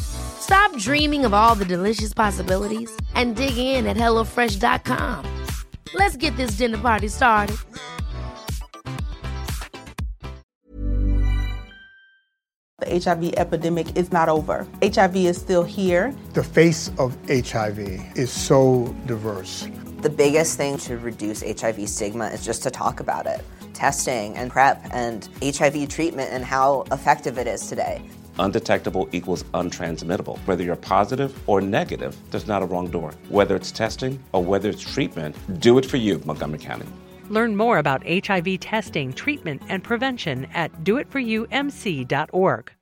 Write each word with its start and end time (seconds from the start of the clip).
Stop 0.00 0.76
dreaming 0.78 1.24
of 1.24 1.32
all 1.32 1.54
the 1.54 1.64
delicious 1.64 2.12
possibilities 2.12 2.94
and 3.14 3.34
dig 3.34 3.56
in 3.56 3.86
at 3.86 3.96
HelloFresh.com. 3.96 5.24
Let's 5.94 6.16
get 6.16 6.36
this 6.36 6.52
dinner 6.52 6.78
party 6.78 7.08
started. 7.08 7.56
The 12.78 13.00
HIV 13.00 13.34
epidemic 13.38 13.96
is 13.96 14.12
not 14.12 14.28
over. 14.28 14.66
HIV 14.82 15.16
is 15.16 15.38
still 15.38 15.62
here. 15.64 16.14
The 16.34 16.44
face 16.44 16.90
of 16.98 17.16
HIV 17.28 17.78
is 18.18 18.30
so 18.30 18.94
diverse. 19.06 19.66
The 20.02 20.10
biggest 20.10 20.58
thing 20.58 20.76
to 20.78 20.98
reduce 20.98 21.42
HIV 21.42 21.88
stigma 21.88 22.26
is 22.26 22.44
just 22.44 22.62
to 22.64 22.70
talk 22.70 23.00
about 23.00 23.26
it. 23.26 23.42
Testing 23.72 24.36
and 24.36 24.50
PrEP 24.50 24.82
and 24.92 25.26
HIV 25.42 25.88
treatment 25.88 26.30
and 26.30 26.44
how 26.44 26.84
effective 26.92 27.38
it 27.38 27.46
is 27.46 27.66
today. 27.68 28.02
Undetectable 28.38 29.08
equals 29.12 29.44
untransmittable. 29.54 30.38
Whether 30.46 30.64
you're 30.64 30.76
positive 30.76 31.36
or 31.48 31.60
negative, 31.60 32.16
there's 32.30 32.46
not 32.46 32.62
a 32.62 32.66
wrong 32.66 32.88
door. 32.88 33.14
Whether 33.28 33.56
it's 33.56 33.70
testing 33.70 34.22
or 34.32 34.42
whether 34.42 34.68
it's 34.68 34.82
treatment, 34.82 35.36
do 35.60 35.78
it 35.78 35.86
for 35.86 35.96
you, 35.96 36.20
Montgomery 36.24 36.58
County. 36.58 36.86
Learn 37.28 37.56
more 37.56 37.78
about 37.78 38.06
HIV 38.06 38.60
testing, 38.60 39.12
treatment, 39.12 39.62
and 39.68 39.82
prevention 39.82 40.46
at 40.54 40.72
doitforyoumc.org. 40.84 42.72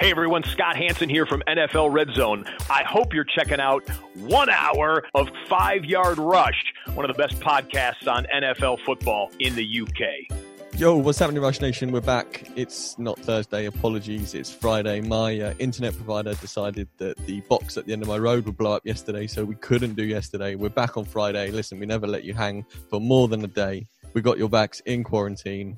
Hey 0.00 0.12
everyone, 0.12 0.44
Scott 0.44 0.76
Hanson 0.76 1.08
here 1.08 1.26
from 1.26 1.42
NFL 1.48 1.92
Red 1.92 2.14
Zone. 2.14 2.44
I 2.70 2.84
hope 2.84 3.12
you're 3.12 3.24
checking 3.24 3.58
out 3.58 3.82
one 4.14 4.48
hour 4.48 5.02
of 5.12 5.28
Five 5.48 5.84
Yard 5.84 6.18
Rush, 6.18 6.72
one 6.94 7.04
of 7.04 7.16
the 7.16 7.20
best 7.20 7.40
podcasts 7.40 8.06
on 8.06 8.24
NFL 8.32 8.78
football 8.86 9.32
in 9.40 9.56
the 9.56 9.80
UK. 9.80 10.38
Yo, 10.78 10.96
what's 10.96 11.18
happening, 11.18 11.42
Rush 11.42 11.60
Nation? 11.60 11.90
We're 11.90 12.00
back. 12.00 12.48
It's 12.54 12.96
not 12.96 13.18
Thursday. 13.18 13.66
Apologies. 13.66 14.34
It's 14.34 14.52
Friday. 14.52 15.00
My 15.00 15.40
uh, 15.40 15.54
internet 15.58 15.96
provider 15.96 16.34
decided 16.34 16.86
that 16.98 17.16
the 17.26 17.40
box 17.48 17.76
at 17.76 17.86
the 17.86 17.92
end 17.92 18.02
of 18.02 18.08
my 18.08 18.18
road 18.18 18.46
would 18.46 18.56
blow 18.56 18.74
up 18.74 18.86
yesterday, 18.86 19.26
so 19.26 19.44
we 19.44 19.56
couldn't 19.56 19.94
do 19.94 20.04
yesterday. 20.04 20.54
We're 20.54 20.68
back 20.68 20.96
on 20.96 21.06
Friday. 21.06 21.50
Listen, 21.50 21.80
we 21.80 21.86
never 21.86 22.06
let 22.06 22.22
you 22.22 22.34
hang 22.34 22.64
for 22.88 23.00
more 23.00 23.26
than 23.26 23.42
a 23.42 23.48
day. 23.48 23.88
We 24.14 24.22
got 24.22 24.38
your 24.38 24.48
backs 24.48 24.78
in 24.86 25.02
quarantine. 25.02 25.76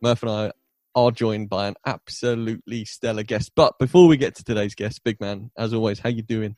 Murph 0.00 0.24
and 0.24 0.32
I 0.32 0.52
are 0.94 1.10
joined 1.10 1.48
by 1.48 1.68
an 1.68 1.74
absolutely 1.86 2.84
stellar 2.84 3.22
guest. 3.22 3.52
But 3.54 3.78
before 3.78 4.08
we 4.08 4.16
get 4.16 4.36
to 4.36 4.44
today's 4.44 4.74
guest, 4.74 5.04
big 5.04 5.20
man, 5.20 5.50
as 5.56 5.74
always, 5.74 5.98
how 5.98 6.08
you 6.08 6.22
doing? 6.22 6.56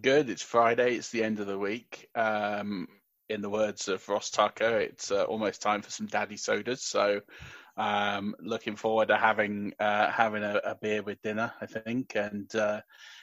Good. 0.00 0.30
It's 0.30 0.42
Friday. 0.42 0.96
It's 0.96 1.10
the 1.10 1.22
end 1.22 1.40
of 1.40 1.46
the 1.46 1.58
week. 1.58 2.08
Um, 2.14 2.88
in 3.28 3.40
the 3.40 3.50
words 3.50 3.88
of 3.88 4.06
Ross 4.08 4.30
Tucker, 4.30 4.78
it's 4.78 5.10
uh, 5.10 5.24
almost 5.24 5.62
time 5.62 5.82
for 5.82 5.90
some 5.90 6.06
daddy 6.06 6.36
sodas. 6.36 6.82
So, 6.82 7.20
um, 7.76 8.34
looking 8.38 8.76
forward 8.76 9.08
to 9.08 9.16
having 9.16 9.72
uh, 9.80 10.10
having 10.10 10.42
a, 10.42 10.60
a, 10.64 10.74
beer 10.74 11.02
with 11.02 11.22
dinner. 11.22 11.52
I 11.60 11.66
think, 11.66 12.12
and 12.14 12.54
uh, 12.54 12.80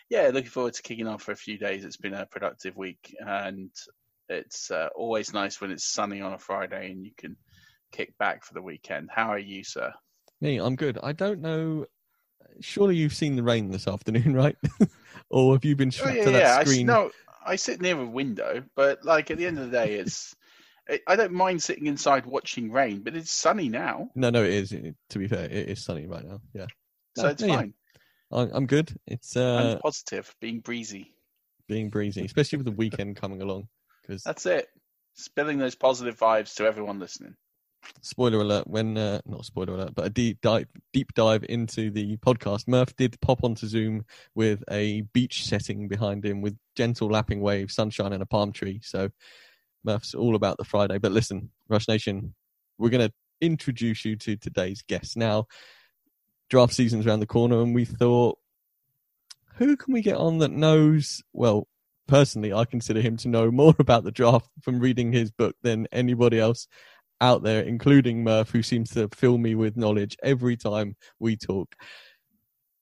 yeah, 0.09 0.29
looking 0.33 0.49
forward 0.49 0.73
to 0.73 0.81
kicking 0.81 1.07
off 1.07 1.23
for 1.23 1.31
a 1.31 1.37
few 1.37 1.57
days. 1.57 1.85
It's 1.85 1.97
been 1.97 2.13
a 2.13 2.25
productive 2.25 2.75
week, 2.75 3.15
and 3.19 3.71
it's 4.31 4.71
uh, 4.71 4.89
always 4.95 5.33
nice 5.33 5.59
when 5.59 5.71
it's 5.71 5.91
sunny 5.91 6.21
on 6.21 6.33
a 6.33 6.39
Friday 6.39 6.91
and 6.91 7.05
you 7.05 7.11
can 7.15 7.35
kick 7.91 8.17
back 8.17 8.45
for 8.45 8.53
the 8.53 8.61
weekend. 8.61 9.09
How 9.13 9.27
are 9.27 9.39
you, 9.39 9.63
sir? 9.63 9.93
Me, 10.41 10.57
I'm 10.57 10.75
good. 10.75 10.97
I 11.01 11.11
don't 11.13 11.39
know. 11.39 11.85
Surely 12.59 12.95
you've 12.95 13.13
seen 13.13 13.35
the 13.35 13.43
rain 13.43 13.69
this 13.69 13.87
afternoon, 13.87 14.33
right? 14.35 14.57
or 15.29 15.53
have 15.53 15.63
you 15.63 15.75
been 15.75 15.91
strapped 15.91 16.13
oh, 16.13 16.17
yeah, 16.17 16.25
to 16.25 16.31
that 16.31 16.39
yeah. 16.39 16.63
screen? 16.63 16.89
I, 16.89 16.93
no, 16.93 17.11
I 17.45 17.55
sit 17.55 17.79
near 17.79 17.99
a 17.99 18.05
window, 18.05 18.63
but 18.75 19.05
like 19.05 19.31
at 19.31 19.37
the 19.37 19.45
end 19.45 19.59
of 19.59 19.69
the 19.69 19.77
day, 19.77 19.93
it's. 19.93 20.35
I 21.07 21.15
don't 21.15 21.31
mind 21.31 21.63
sitting 21.63 21.85
inside 21.85 22.25
watching 22.25 22.69
rain, 22.69 22.99
but 22.99 23.15
it's 23.15 23.31
sunny 23.31 23.69
now. 23.69 24.09
No, 24.13 24.29
no, 24.29 24.43
it 24.43 24.49
is. 24.49 24.69
To 24.71 25.19
be 25.19 25.27
fair, 25.27 25.45
it 25.45 25.69
is 25.69 25.85
sunny 25.85 26.05
right 26.05 26.25
now. 26.27 26.41
Yeah, 26.53 26.65
so 27.15 27.27
it's 27.27 27.41
yeah, 27.41 27.55
fine. 27.55 27.73
I'm 28.31 28.65
good. 28.65 28.93
It's 29.07 29.37
uh, 29.37 29.75
I'm 29.75 29.79
positive, 29.79 30.35
being 30.41 30.59
breezy, 30.59 31.13
being 31.67 31.89
breezy, 31.89 32.25
especially 32.25 32.57
with 32.57 32.65
the 32.65 32.73
weekend 32.73 33.15
coming 33.15 33.41
along. 33.41 33.69
Because 34.01 34.23
that's 34.23 34.45
it. 34.47 34.67
Spilling 35.13 35.59
those 35.59 35.75
positive 35.75 36.17
vibes 36.17 36.55
to 36.55 36.65
everyone 36.65 36.99
listening 36.99 37.35
spoiler 38.01 38.39
alert 38.41 38.67
when 38.67 38.97
uh, 38.97 39.19
not 39.25 39.45
spoiler 39.45 39.73
alert 39.73 39.93
but 39.95 40.05
a 40.05 40.09
deep 40.09 40.39
dive 40.41 40.67
deep 40.93 41.13
dive 41.13 41.43
into 41.49 41.89
the 41.91 42.17
podcast 42.17 42.67
murph 42.67 42.95
did 42.95 43.19
pop 43.21 43.43
onto 43.43 43.67
zoom 43.67 44.05
with 44.35 44.63
a 44.69 45.01
beach 45.13 45.45
setting 45.45 45.87
behind 45.87 46.25
him 46.25 46.41
with 46.41 46.57
gentle 46.75 47.09
lapping 47.09 47.41
waves 47.41 47.73
sunshine 47.73 48.13
and 48.13 48.23
a 48.23 48.25
palm 48.25 48.51
tree. 48.51 48.79
So 48.83 49.09
murph's 49.83 50.13
all 50.13 50.35
about 50.35 50.57
the 50.57 50.63
friday. 50.63 50.97
But 50.97 51.11
listen 51.11 51.49
rush 51.69 51.87
nation 51.87 52.33
we're 52.77 52.89
going 52.89 53.07
to 53.07 53.13
introduce 53.39 54.05
you 54.05 54.15
to 54.15 54.35
today's 54.35 54.83
guest. 54.83 55.17
Now 55.17 55.47
draft 56.49 56.73
season's 56.73 57.07
around 57.07 57.21
the 57.21 57.27
corner 57.27 57.61
and 57.61 57.73
we 57.73 57.85
thought 57.85 58.37
who 59.55 59.77
can 59.77 59.93
we 59.93 60.01
get 60.01 60.17
on 60.17 60.39
that 60.39 60.51
knows? 60.51 61.21
Well 61.33 61.67
personally 62.07 62.51
i 62.51 62.65
consider 62.65 62.99
him 62.99 63.15
to 63.15 63.29
know 63.29 63.51
more 63.51 63.73
about 63.79 64.03
the 64.03 64.11
draft 64.11 64.49
from 64.61 64.79
reading 64.79 65.13
his 65.13 65.31
book 65.31 65.55
than 65.61 65.87
anybody 65.93 66.39
else 66.39 66.67
out 67.21 67.43
there, 67.43 67.61
including 67.61 68.23
Murph, 68.23 68.49
who 68.49 68.63
seems 68.63 68.89
to 68.91 69.07
fill 69.13 69.37
me 69.37 69.55
with 69.55 69.77
knowledge 69.77 70.17
every 70.23 70.57
time 70.57 70.95
we 71.19 71.37
talk. 71.37 71.73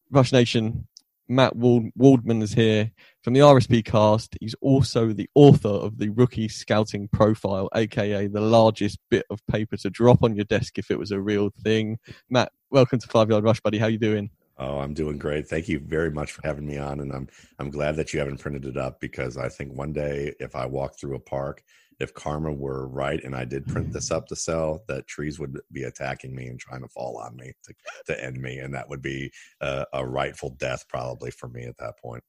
Rush 0.10 0.32
Nation, 0.32 0.88
Matt 1.28 1.56
Wald- 1.56 1.92
Waldman 1.96 2.42
is 2.42 2.54
here 2.54 2.92
from 3.24 3.34
the 3.34 3.42
RSP 3.42 3.86
cast. 3.86 4.36
He's 4.42 4.56
also 4.62 5.14
the 5.14 5.30
author 5.36 5.70
of 5.70 6.00
the 6.00 6.10
Rookie 6.10 6.48
Scouting 6.48 7.08
Profile, 7.10 7.70
aka 7.76 8.26
the 8.26 8.42
largest 8.42 8.98
bit 9.12 9.26
of 9.30 9.46
paper 9.46 9.78
to 9.78 9.92
drop 9.92 10.24
on 10.24 10.36
your 10.36 10.46
desk 10.46 10.80
if 10.80 10.90
it 10.90 10.98
was 10.98 11.12
a 11.12 11.22
real 11.22 11.52
thing. 11.64 12.00
Matt, 12.30 12.52
welcome 12.72 12.98
to 12.98 13.08
Five 13.08 13.30
Yard 13.30 13.44
Rush, 13.44 13.62
buddy. 13.62 13.78
How 13.78 13.88
you 13.88 14.00
doing? 14.00 14.32
Oh, 14.58 14.80
I'm 14.80 14.94
doing 14.94 15.18
great. 15.18 15.48
Thank 15.48 15.70
you 15.70 15.80
very 15.80 16.12
much 16.12 16.32
for 16.32 16.42
having 16.44 16.66
me 16.66 16.78
on, 16.78 17.00
and 17.00 17.14
I'm 17.14 17.30
I'm 17.60 17.70
glad 17.70 17.96
that 17.98 18.12
you 18.12 18.20
haven't 18.20 18.40
printed 18.40 18.66
it 18.66 18.78
up 18.78 19.00
because 19.00 19.38
I 19.38 19.50
think 19.50 19.78
one 19.78 19.94
day 19.94 20.34
if 20.40 20.56
I 20.56 20.66
walk 20.66 20.98
through 20.98 21.16
a 21.16 21.20
park 21.20 21.64
if 22.00 22.14
karma 22.14 22.52
were 22.52 22.88
right 22.88 23.24
and 23.24 23.36
I 23.36 23.46
did 23.46 23.68
print 23.68 23.88
mm-hmm. 23.88 23.94
this 23.94 24.12
up 24.12 24.28
to 24.28 24.36
sell, 24.36 24.84
that 24.88 25.08
trees 25.08 25.40
would 25.40 25.60
be 25.72 25.84
attacking 25.84 26.34
me 26.36 26.48
and 26.48 26.60
trying 26.60 26.82
to 26.82 26.88
fall 26.88 27.18
on 27.18 27.36
me 27.36 27.52
to, 27.66 27.74
to 28.08 28.24
end 28.24 28.42
me. 28.42 28.60
And 28.60 28.74
that 28.74 28.88
would 28.90 29.02
be 29.02 29.32
a, 29.62 29.86
a 29.94 30.06
rightful 30.06 30.52
death 30.52 30.86
probably 30.88 31.32
for 31.32 31.50
me 31.50 31.66
at 31.66 31.78
that 31.78 32.00
point. 32.00 32.24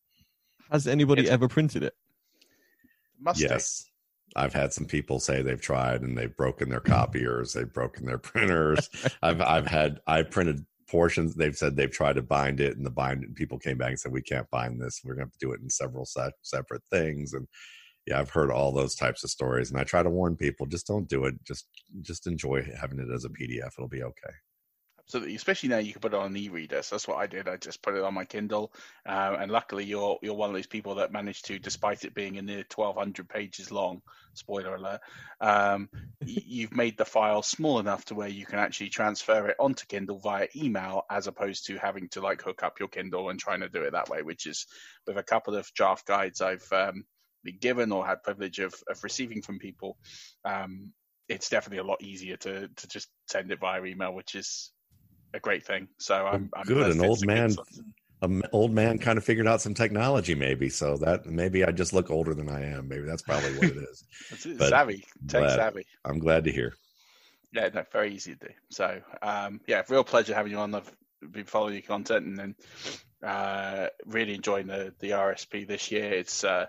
Has 0.70 0.86
anybody 0.86 1.22
it's, 1.22 1.30
ever 1.30 1.48
printed 1.48 1.82
it? 1.82 1.94
Must 3.20 3.40
yes. 3.40 3.86
I've 4.36 4.52
had 4.52 4.72
some 4.72 4.86
people 4.86 5.18
say 5.18 5.42
they've 5.42 5.60
tried 5.60 6.02
and 6.02 6.16
they've 6.16 6.36
broken 6.36 6.68
their 6.68 6.80
copiers, 6.80 7.52
they've 7.52 7.72
broken 7.72 8.06
their 8.06 8.18
printers. 8.18 8.88
I've 9.22 9.40
I've 9.40 9.66
had 9.66 10.00
I 10.06 10.22
printed 10.22 10.64
portions 10.88 11.34
they've 11.34 11.56
said 11.56 11.76
they've 11.76 11.90
tried 11.90 12.16
to 12.16 12.22
bind 12.22 12.60
it 12.60 12.76
and 12.76 12.84
the 12.84 12.90
bind 12.90 13.24
people 13.36 13.58
came 13.58 13.78
back 13.78 13.90
and 13.90 14.00
said 14.00 14.10
we 14.10 14.20
can't 14.20 14.50
bind 14.50 14.80
this 14.80 15.00
we're 15.04 15.14
going 15.14 15.24
to 15.24 15.26
have 15.26 15.32
to 15.32 15.46
do 15.46 15.52
it 15.52 15.60
in 15.60 15.70
several 15.70 16.04
se- 16.04 16.32
separate 16.42 16.82
things 16.90 17.32
and 17.32 17.46
yeah 18.10 18.20
i've 18.20 18.30
heard 18.30 18.50
all 18.50 18.72
those 18.72 18.94
types 18.94 19.24
of 19.24 19.30
stories 19.30 19.70
and 19.70 19.80
i 19.80 19.84
try 19.84 20.02
to 20.02 20.10
warn 20.10 20.36
people 20.36 20.66
just 20.66 20.86
don't 20.86 21.08
do 21.08 21.24
it 21.24 21.34
just 21.44 21.66
just 22.02 22.26
enjoy 22.26 22.62
having 22.78 22.98
it 22.98 23.10
as 23.14 23.24
a 23.24 23.28
pdf 23.28 23.72
it'll 23.78 23.88
be 23.88 24.02
okay 24.02 24.32
Absolutely, 25.10 25.34
especially 25.34 25.70
now 25.70 25.78
you 25.78 25.90
can 25.90 26.00
put 26.00 26.14
it 26.14 26.18
on 26.18 26.26
an 26.26 26.36
e-reader. 26.36 26.82
So 26.82 26.94
that's 26.94 27.08
what 27.08 27.18
I 27.18 27.26
did. 27.26 27.48
I 27.48 27.56
just 27.56 27.82
put 27.82 27.96
it 27.96 28.04
on 28.04 28.14
my 28.14 28.24
Kindle, 28.24 28.72
uh, 29.04 29.36
and 29.40 29.50
luckily 29.50 29.82
you're 29.82 30.16
you're 30.22 30.36
one 30.36 30.50
of 30.50 30.54
those 30.54 30.68
people 30.68 30.94
that 30.94 31.10
managed 31.10 31.46
to, 31.46 31.58
despite 31.58 32.04
it 32.04 32.14
being 32.14 32.38
a 32.38 32.42
near 32.42 32.64
1,200 32.72 33.28
pages 33.28 33.72
long, 33.72 34.02
spoiler 34.34 34.76
alert, 34.76 35.00
um, 35.40 35.88
you've 36.24 36.76
made 36.76 36.96
the 36.96 37.04
file 37.04 37.42
small 37.42 37.80
enough 37.80 38.04
to 38.04 38.14
where 38.14 38.28
you 38.28 38.46
can 38.46 38.60
actually 38.60 38.90
transfer 38.90 39.48
it 39.48 39.56
onto 39.58 39.84
Kindle 39.86 40.20
via 40.20 40.46
email, 40.54 41.02
as 41.10 41.26
opposed 41.26 41.66
to 41.66 41.76
having 41.76 42.08
to 42.10 42.20
like 42.20 42.40
hook 42.40 42.62
up 42.62 42.78
your 42.78 42.88
Kindle 42.88 43.30
and 43.30 43.40
trying 43.40 43.62
to 43.62 43.68
do 43.68 43.82
it 43.82 43.90
that 43.90 44.10
way. 44.10 44.22
Which 44.22 44.46
is 44.46 44.64
with 45.08 45.18
a 45.18 45.24
couple 45.24 45.56
of 45.56 45.68
draft 45.74 46.06
guides 46.06 46.40
I've 46.40 46.72
um, 46.72 47.04
been 47.44 47.58
given 47.58 47.92
or 47.92 48.06
had 48.06 48.22
privilege 48.22 48.58
of, 48.58 48.74
of 48.88 49.02
receiving 49.02 49.42
from 49.42 49.58
people. 49.58 49.96
Um, 50.44 50.92
it's 51.28 51.48
definitely 51.48 51.78
a 51.78 51.84
lot 51.84 52.02
easier 52.02 52.36
to 52.38 52.68
to 52.68 52.88
just 52.88 53.08
send 53.28 53.52
it 53.52 53.60
via 53.60 53.84
email, 53.84 54.12
which 54.12 54.34
is 54.34 54.72
a 55.32 55.40
great 55.40 55.64
thing. 55.64 55.88
So 55.98 56.26
I'm, 56.26 56.50
I'm 56.54 56.64
good. 56.64 56.90
An 56.90 57.04
old 57.04 57.24
man, 57.24 57.54
an 58.22 58.42
old 58.52 58.72
man 58.72 58.98
kind 58.98 59.16
of 59.16 59.24
figured 59.24 59.46
out 59.46 59.60
some 59.60 59.74
technology, 59.74 60.34
maybe. 60.34 60.68
So 60.68 60.96
that 60.98 61.26
maybe 61.26 61.64
I 61.64 61.70
just 61.70 61.92
look 61.92 62.10
older 62.10 62.34
than 62.34 62.48
I 62.48 62.72
am. 62.72 62.88
Maybe 62.88 63.02
that's 63.02 63.22
probably 63.22 63.54
what 63.54 63.64
it 63.64 63.76
is. 63.76 64.04
but 64.58 64.68
savvy, 64.68 65.04
tech 65.28 65.42
glad, 65.42 65.56
savvy. 65.56 65.86
I'm 66.04 66.18
glad 66.18 66.44
to 66.44 66.52
hear. 66.52 66.74
Yeah, 67.52 67.68
no, 67.72 67.84
very 67.92 68.14
easy 68.14 68.34
to 68.34 68.48
do. 68.48 68.54
So 68.70 69.00
um, 69.22 69.60
yeah, 69.66 69.82
real 69.88 70.04
pleasure 70.04 70.34
having 70.34 70.52
you 70.52 70.58
on. 70.58 70.74
I've 70.74 70.96
been 71.30 71.44
following 71.44 71.74
your 71.74 71.82
content 71.82 72.26
and 72.26 72.38
then 72.38 72.54
uh, 73.22 73.88
really 74.06 74.34
enjoying 74.34 74.66
the 74.66 74.94
the 74.98 75.10
RSP 75.10 75.66
this 75.66 75.90
year. 75.90 76.12
It's 76.12 76.44
uh, 76.44 76.66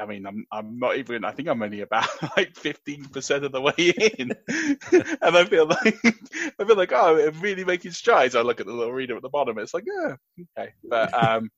I 0.00 0.06
mean, 0.06 0.26
I'm 0.26 0.46
I'm 0.50 0.78
not 0.78 0.96
even. 0.96 1.24
I 1.24 1.30
think 1.30 1.48
I'm 1.48 1.62
only 1.62 1.80
about 1.80 2.08
like 2.36 2.56
fifteen 2.56 3.04
percent 3.04 3.44
of 3.44 3.52
the 3.52 3.60
way 3.60 3.74
in, 3.78 4.32
and 4.48 5.36
I 5.36 5.44
feel 5.44 5.66
like 5.66 5.98
I 6.58 6.64
feel 6.64 6.76
like 6.76 6.92
oh, 6.92 7.26
I'm 7.26 7.40
really 7.40 7.64
making 7.64 7.92
strides. 7.92 8.34
I 8.34 8.42
look 8.42 8.60
at 8.60 8.66
the 8.66 8.72
little 8.72 8.92
reader 8.92 9.16
at 9.16 9.22
the 9.22 9.28
bottom. 9.28 9.58
It's 9.58 9.74
like 9.74 9.84
yeah, 9.86 10.16
okay, 10.58 10.72
but 10.82 11.14
um, 11.14 11.50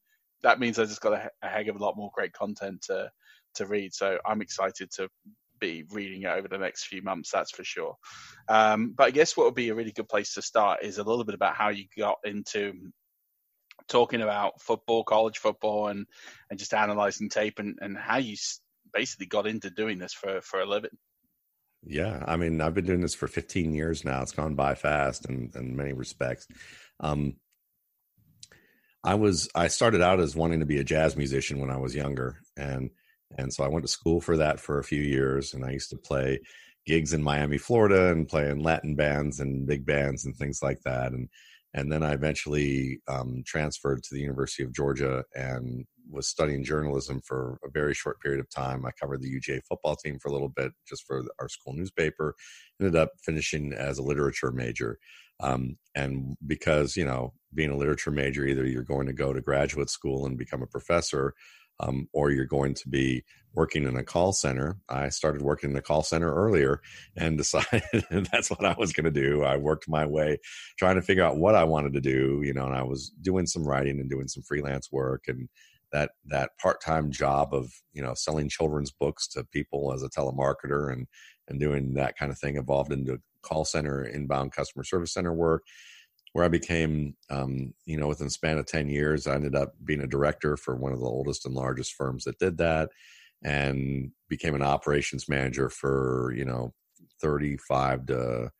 that 0.43 0.61
means 0.61 0.79
I 0.79 0.85
just 0.85 1.01
got 1.01 1.15
a, 1.15 1.31
a 1.43 1.49
heck 1.49 1.69
of 1.69 1.77
a 1.77 1.83
lot 1.83 1.97
more 1.97 2.11
great 2.15 2.33
content 2.33 2.83
to 2.83 3.11
to 3.55 3.67
read. 3.67 3.95
So 3.95 4.19
I'm 4.27 4.43
excited 4.43 4.91
to 4.97 5.09
be 5.59 5.85
reading 5.91 6.23
it 6.23 6.29
over 6.29 6.49
the 6.49 6.59
next 6.59 6.85
few 6.85 7.03
months. 7.03 7.31
That's 7.33 7.51
for 7.51 7.65
sure. 7.65 7.97
Um, 8.49 8.93
but 8.97 9.05
I 9.05 9.11
guess 9.11 9.37
what 9.37 9.47
would 9.47 9.55
be 9.55 9.71
a 9.71 9.75
really 9.75 9.93
good 9.93 10.09
place 10.09 10.35
to 10.35 10.43
start 10.43 10.83
is 10.83 10.99
a 10.99 11.03
little 11.03 11.25
bit 11.25 11.35
about 11.35 11.57
how 11.57 11.71
you 11.71 11.87
got 11.97 12.19
into 12.25 12.75
talking 13.89 14.23
about 14.23 14.61
football, 14.61 15.05
college 15.05 15.39
football, 15.39 15.89
and 15.89 16.07
and 16.51 16.59
just 16.59 16.75
analyzing 16.75 17.29
tape 17.29 17.59
and 17.59 17.79
and 17.81 17.97
how 17.97 18.19
you 18.19 18.37
basically 18.93 19.27
got 19.27 19.47
into 19.47 19.71
doing 19.71 19.99
this 19.99 20.13
for 20.13 20.41
for 20.41 20.61
a 20.61 20.67
living. 20.67 20.97
Yeah, 21.85 22.23
I 22.27 22.37
mean, 22.37 22.61
I've 22.61 22.75
been 22.75 22.87
doing 22.87 23.01
this 23.01 23.15
for 23.15 23.29
15 23.29 23.73
years 23.73 24.05
now. 24.05 24.21
It's 24.23 24.33
gone 24.33 24.57
by 24.57 24.75
fast 24.75 25.27
in, 25.27 25.53
in 25.55 25.77
many 25.77 25.93
respects. 25.93 26.49
Um, 26.99 27.37
I 29.05 29.15
was 29.15 29.49
I 29.55 29.69
started 29.69 30.03
out 30.03 30.19
as 30.19 30.35
wanting 30.35 30.61
to 30.61 30.67
be 30.67 30.79
a 30.79 30.85
jazz 30.85 31.17
musician 31.17 31.61
when 31.61 31.71
I 31.71 31.77
was 31.77 31.95
younger, 31.95 32.41
and 32.57 32.91
and 33.39 33.53
so 33.53 33.63
I 33.63 33.69
went 33.69 33.85
to 33.85 33.93
school 33.93 34.21
for 34.21 34.37
that 34.39 34.59
for 34.59 34.79
a 34.79 34.85
few 34.85 35.01
years, 35.01 35.55
and 35.55 35.65
I 35.65 35.71
used 35.71 35.91
to 35.91 35.97
play 35.97 36.41
gigs 36.87 37.13
in 37.13 37.23
Miami, 37.23 37.59
Florida, 37.59 38.11
and 38.11 38.29
play 38.29 38.49
in 38.49 38.63
Latin 38.63 38.97
bands 38.97 39.39
and 39.39 39.67
big 39.67 39.87
bands 39.87 40.25
and 40.25 40.35
things 40.37 40.61
like 40.63 40.81
that, 40.83 41.13
and 41.13 41.29
and 41.75 41.91
then 41.93 42.03
I 42.03 42.13
eventually 42.13 43.01
um, 43.09 43.43
transferred 43.47 44.03
to 44.03 44.15
the 44.15 44.21
University 44.21 44.63
of 44.63 44.73
Georgia 44.73 45.25
and 45.35 45.85
was 46.11 46.29
studying 46.29 46.65
journalism 46.65 47.21
for 47.25 47.59
a 47.65 47.71
very 47.71 47.95
short 47.95 48.21
period 48.21 48.41
of 48.41 48.49
time. 48.49 48.87
I 48.87 48.91
covered 48.93 49.23
the 49.23 49.41
UGA 49.41 49.61
football 49.69 49.97
team 49.97 50.19
for 50.19 50.29
a 50.29 50.33
little 50.33 50.49
bit, 50.49 50.73
just 50.89 51.05
for 51.07 51.25
our 51.41 51.49
school 51.49 51.75
newspaper. 51.75 52.35
Ended 52.81 52.97
up 52.97 53.11
finishing 53.23 53.73
as 53.73 53.99
a 53.99 54.03
literature 54.03 54.53
major, 54.53 54.99
um, 55.41 55.77
and 55.95 56.37
because 56.47 56.97
you 56.97 57.05
know, 57.05 57.33
being 57.55 57.71
a 57.71 57.77
literature 57.77 58.11
major, 58.11 58.47
either 58.47 58.67
you're 58.67 58.83
going 58.83 59.07
to 59.07 59.13
go 59.13 59.33
to 59.33 59.41
graduate 59.41 59.91
school 59.91 60.27
and 60.27 60.39
become 60.39 60.63
a 60.63 60.67
professor, 60.67 61.35
um, 61.81 62.09
or 62.13 62.31
you're 62.31 62.45
going 62.45 62.75
to 62.75 62.89
be 62.89 63.25
working 63.55 63.85
in 63.85 63.97
a 63.97 64.05
call 64.05 64.33
center. 64.33 64.79
I 64.89 65.09
started 65.09 65.43
working 65.43 65.71
in 65.71 65.77
a 65.77 65.83
call 65.83 66.03
center 66.03 66.33
earlier 66.33 66.81
and 67.17 67.39
decided 67.39 67.83
that's 68.11 68.51
what 68.51 68.65
I 68.65 68.75
was 68.79 68.93
going 68.93 69.05
to 69.05 69.11
do. 69.11 69.43
I 69.43 69.57
worked 69.57 69.89
my 69.89 70.07
way 70.07 70.39
trying 70.79 70.97
to 70.97 71.03
figure 71.03 71.25
out 71.25 71.39
what 71.39 71.55
I 71.55 71.65
wanted 71.65 71.95
to 71.95 72.01
do, 72.01 72.43
you 72.45 72.53
know, 72.53 72.67
and 72.67 72.75
I 72.75 72.83
was 72.83 73.11
doing 73.21 73.47
some 73.47 73.67
writing 73.67 73.99
and 73.99 74.11
doing 74.11 74.29
some 74.29 74.43
freelance 74.43 74.93
work 74.93 75.25
and 75.29 75.49
that 75.93 76.11
that 76.27 76.51
part-time 76.61 77.11
job 77.13 77.55
of, 77.55 77.73
you 77.93 78.03
know, 78.03 78.13
selling 78.15 78.49
children's 78.49 78.91
books 78.91 79.27
to 79.29 79.45
people 79.45 79.93
as 79.93 80.03
a 80.03 80.11
telemarketer 80.11 80.93
and 80.93 81.07
and 81.49 81.61
doing 81.61 81.95
that 81.95 82.17
kind 82.17 82.33
of 82.33 82.39
thing 82.39 82.57
evolved 82.57 82.93
into 82.93 83.21
call 83.43 83.65
center 83.65 84.05
inbound 84.05 84.53
customer 84.53 84.83
service 84.83 85.15
center 85.15 85.33
work 85.33 85.63
where 86.37 86.45
I 86.45 86.49
became, 86.49 87.17
um, 87.31 87.73
you 87.87 87.97
know, 87.97 88.09
within 88.09 88.27
the 88.27 88.31
span 88.31 88.59
of 88.59 88.67
10 88.67 88.91
years, 88.91 89.27
I 89.27 89.37
ended 89.37 89.55
up 89.55 89.73
being 89.83 90.03
a 90.03 90.07
director 90.07 90.59
for 90.59 90.77
one 90.77 90.93
of 90.93 91.01
the 91.01 91.07
oldest 91.07 91.47
and 91.47 91.55
largest 91.55 91.95
firms 91.95 92.25
that 92.25 92.39
did 92.39 92.59
that 92.59 92.91
and 93.43 94.11
became 94.29 94.55
an 94.55 94.61
operations 94.61 95.31
manager 95.31 95.71
for, 95.71 96.35
you 96.37 96.45
know, 96.45 96.75
35 97.23 98.05
to, 98.09 98.51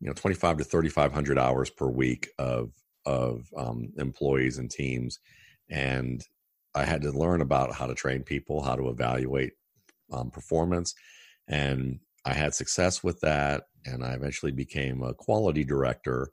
you 0.00 0.08
know, 0.08 0.12
25 0.12 0.56
to 0.56 0.64
3,500 0.64 1.38
hours 1.38 1.70
per 1.70 1.86
week 1.86 2.30
of, 2.36 2.72
of 3.06 3.46
um, 3.56 3.92
employees 3.98 4.58
and 4.58 4.68
teams. 4.68 5.20
And 5.70 6.20
I 6.74 6.84
had 6.84 7.02
to 7.02 7.12
learn 7.12 7.42
about 7.42 7.76
how 7.76 7.86
to 7.86 7.94
train 7.94 8.24
people, 8.24 8.60
how 8.60 8.74
to 8.74 8.88
evaluate 8.88 9.52
um, 10.12 10.32
performance. 10.32 10.96
And 11.46 12.00
I 12.24 12.32
had 12.32 12.54
success 12.54 13.04
with 13.04 13.20
that. 13.20 13.66
And 13.86 14.04
I 14.04 14.14
eventually 14.14 14.50
became 14.50 15.04
a 15.04 15.14
quality 15.14 15.62
director 15.62 16.32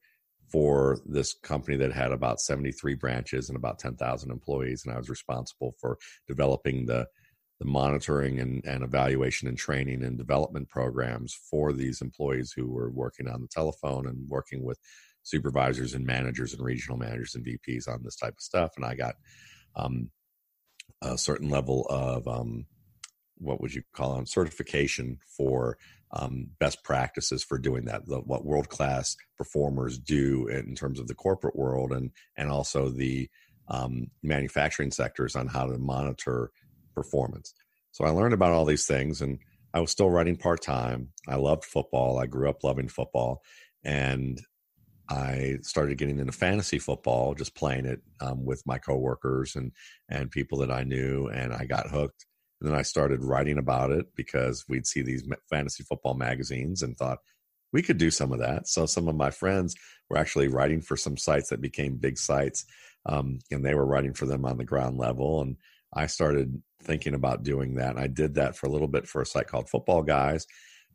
for 0.52 1.00
this 1.06 1.34
company 1.34 1.78
that 1.78 1.92
had 1.92 2.12
about 2.12 2.40
73 2.40 2.96
branches 2.96 3.50
and 3.50 3.56
about 3.56 3.80
10,000 3.80 4.32
employees. 4.32 4.84
And 4.86 4.94
I 4.94 4.98
was 4.98 5.10
responsible 5.10 5.76
for 5.80 5.98
developing 6.28 6.86
the, 6.86 7.08
the 7.60 7.66
monitoring 7.66 8.40
and, 8.40 8.64
and 8.66 8.84
evaluation 8.84 9.48
and 9.48 9.58
training 9.58 10.04
and 10.04 10.18
development 10.18 10.70
programs 10.70 11.34
for 11.34 11.74
these 11.74 12.02
employees 12.02 12.54
who 12.56 12.68
were 12.68 12.90
working 12.90 13.28
on 13.28 13.42
the 13.42 13.48
telephone 13.48 14.08
and 14.08 14.30
working 14.30 14.64
with 14.64 14.80
supervisors 15.24 15.94
and 15.94 16.06
managers 16.06 16.54
and 16.54 16.64
regional 16.64 16.98
managers 16.98 17.36
and 17.36 17.46
VPs 17.46 17.88
on 17.88 18.04
this 18.04 18.16
type 18.16 18.34
of 18.34 18.42
stuff. 18.42 18.72
And 18.76 18.86
I 18.86 18.96
got 18.96 19.16
um, 19.76 20.12
a 21.02 21.18
certain 21.18 21.50
level 21.50 21.88
of 21.90 22.28
um, 22.28 22.68
what 23.38 23.62
would 23.62 23.74
you 23.74 23.84
call 23.94 24.20
it, 24.20 24.30
certification 24.30 25.20
for 25.26 25.78
um, 26.12 26.48
best 26.60 26.84
practices 26.84 27.44
for 27.44 27.58
doing 27.58 27.86
that, 27.86 28.06
the, 28.06 28.20
what 28.20 28.46
world 28.46 28.70
class 28.70 29.16
performers 29.38 29.98
do 29.98 30.48
in 30.48 30.76
terms 30.76 31.00
of 31.00 31.08
the 31.08 31.16
corporate 31.16 31.56
world 31.56 31.92
and 31.92 32.12
and 32.38 32.50
also 32.50 32.90
the 32.90 33.30
um, 33.68 34.08
manufacturing 34.24 34.92
sectors 34.92 35.36
on 35.36 35.48
how 35.48 35.66
to 35.66 35.78
monitor 35.78 36.52
performance. 36.94 37.54
So 37.92 38.06
I 38.06 38.10
learned 38.10 38.34
about 38.34 38.52
all 38.52 38.66
these 38.66 38.86
things, 38.86 39.22
and 39.22 39.40
I 39.74 39.80
was 39.80 39.92
still 39.92 40.10
writing 40.10 40.36
part 40.36 40.62
time. 40.62 41.10
I 41.28 41.36
loved 41.36 41.66
football. 41.66 42.20
I 42.20 42.28
grew 42.28 42.50
up 42.50 42.64
loving 42.64 42.88
football, 42.88 43.42
and 43.84 44.40
I 45.10 45.58
started 45.62 45.98
getting 45.98 46.20
into 46.20 46.32
fantasy 46.32 46.80
football, 46.80 47.34
just 47.36 47.56
playing 47.56 47.86
it 47.86 48.02
um, 48.22 48.46
with 48.46 48.64
my 48.66 48.78
coworkers 48.78 49.56
and 49.56 49.72
and 50.10 50.32
people 50.32 50.60
that 50.60 50.72
I 50.72 50.84
knew, 50.84 51.28
and 51.28 51.54
I 51.54 51.66
got 51.66 51.90
hooked 51.90 52.26
and 52.60 52.70
then 52.70 52.78
I 52.78 52.84
started 52.84 53.24
writing 53.24 53.58
about 53.58 53.92
it 53.92 54.08
because 54.16 54.66
we'd 54.68 54.88
see 54.88 55.02
these 55.02 55.28
fantasy 55.50 55.84
football 55.84 56.14
magazines 56.14 56.82
and 56.82 56.98
thought 56.98 57.20
we 57.74 57.82
could 57.82 57.98
do 57.98 58.10
some 58.10 58.32
of 58.32 58.40
that. 58.40 58.68
So 58.68 58.86
some 58.86 59.08
of 59.08 59.16
my 59.16 59.32
friends 59.32 59.76
were 60.10 60.18
actually 60.18 60.48
writing 60.48 60.82
for 60.82 60.96
some 60.96 61.18
sites 61.18 61.50
that 61.50 61.62
became 61.62 61.98
big 61.98 62.18
sites, 62.18 62.66
um, 63.06 63.40
and 63.52 63.66
they 63.66 63.76
were 63.76 63.86
writing 63.86 64.14
for 64.14 64.26
them 64.26 64.46
on 64.46 64.58
the 64.58 64.64
ground 64.64 64.98
level. 64.98 65.42
And 65.42 65.58
I 65.94 66.08
started 66.08 66.62
thinking 66.82 67.14
about 67.14 67.44
doing 67.44 67.76
that. 67.76 67.92
And 67.92 68.00
I 68.00 68.08
did 68.08 68.36
that 68.36 68.56
for 68.56 68.68
a 68.68 68.70
little 68.70 68.88
bit 68.88 69.08
for 69.08 69.22
a 69.22 69.26
site 69.26 69.48
called 69.48 69.70
Football 69.70 70.04
Guys. 70.04 70.46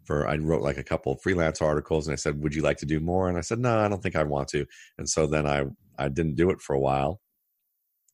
For 0.04 0.26
I 0.26 0.36
wrote 0.36 0.62
like 0.62 0.78
a 0.78 0.82
couple 0.82 1.14
freelance 1.16 1.60
articles, 1.60 2.06
and 2.06 2.14
I 2.14 2.16
said, 2.16 2.40
"Would 2.40 2.54
you 2.54 2.62
like 2.62 2.78
to 2.78 2.86
do 2.86 3.00
more?" 3.00 3.28
And 3.28 3.36
I 3.36 3.42
said, 3.42 3.58
"No, 3.58 3.78
I 3.78 3.86
don't 3.86 4.02
think 4.02 4.16
I 4.16 4.22
want 4.22 4.48
to." 4.48 4.64
And 4.96 5.08
so 5.08 5.26
then 5.26 5.46
I 5.46 5.64
I 5.98 6.08
didn't 6.08 6.36
do 6.36 6.50
it 6.50 6.62
for 6.62 6.74
a 6.74 6.80
while, 6.80 7.20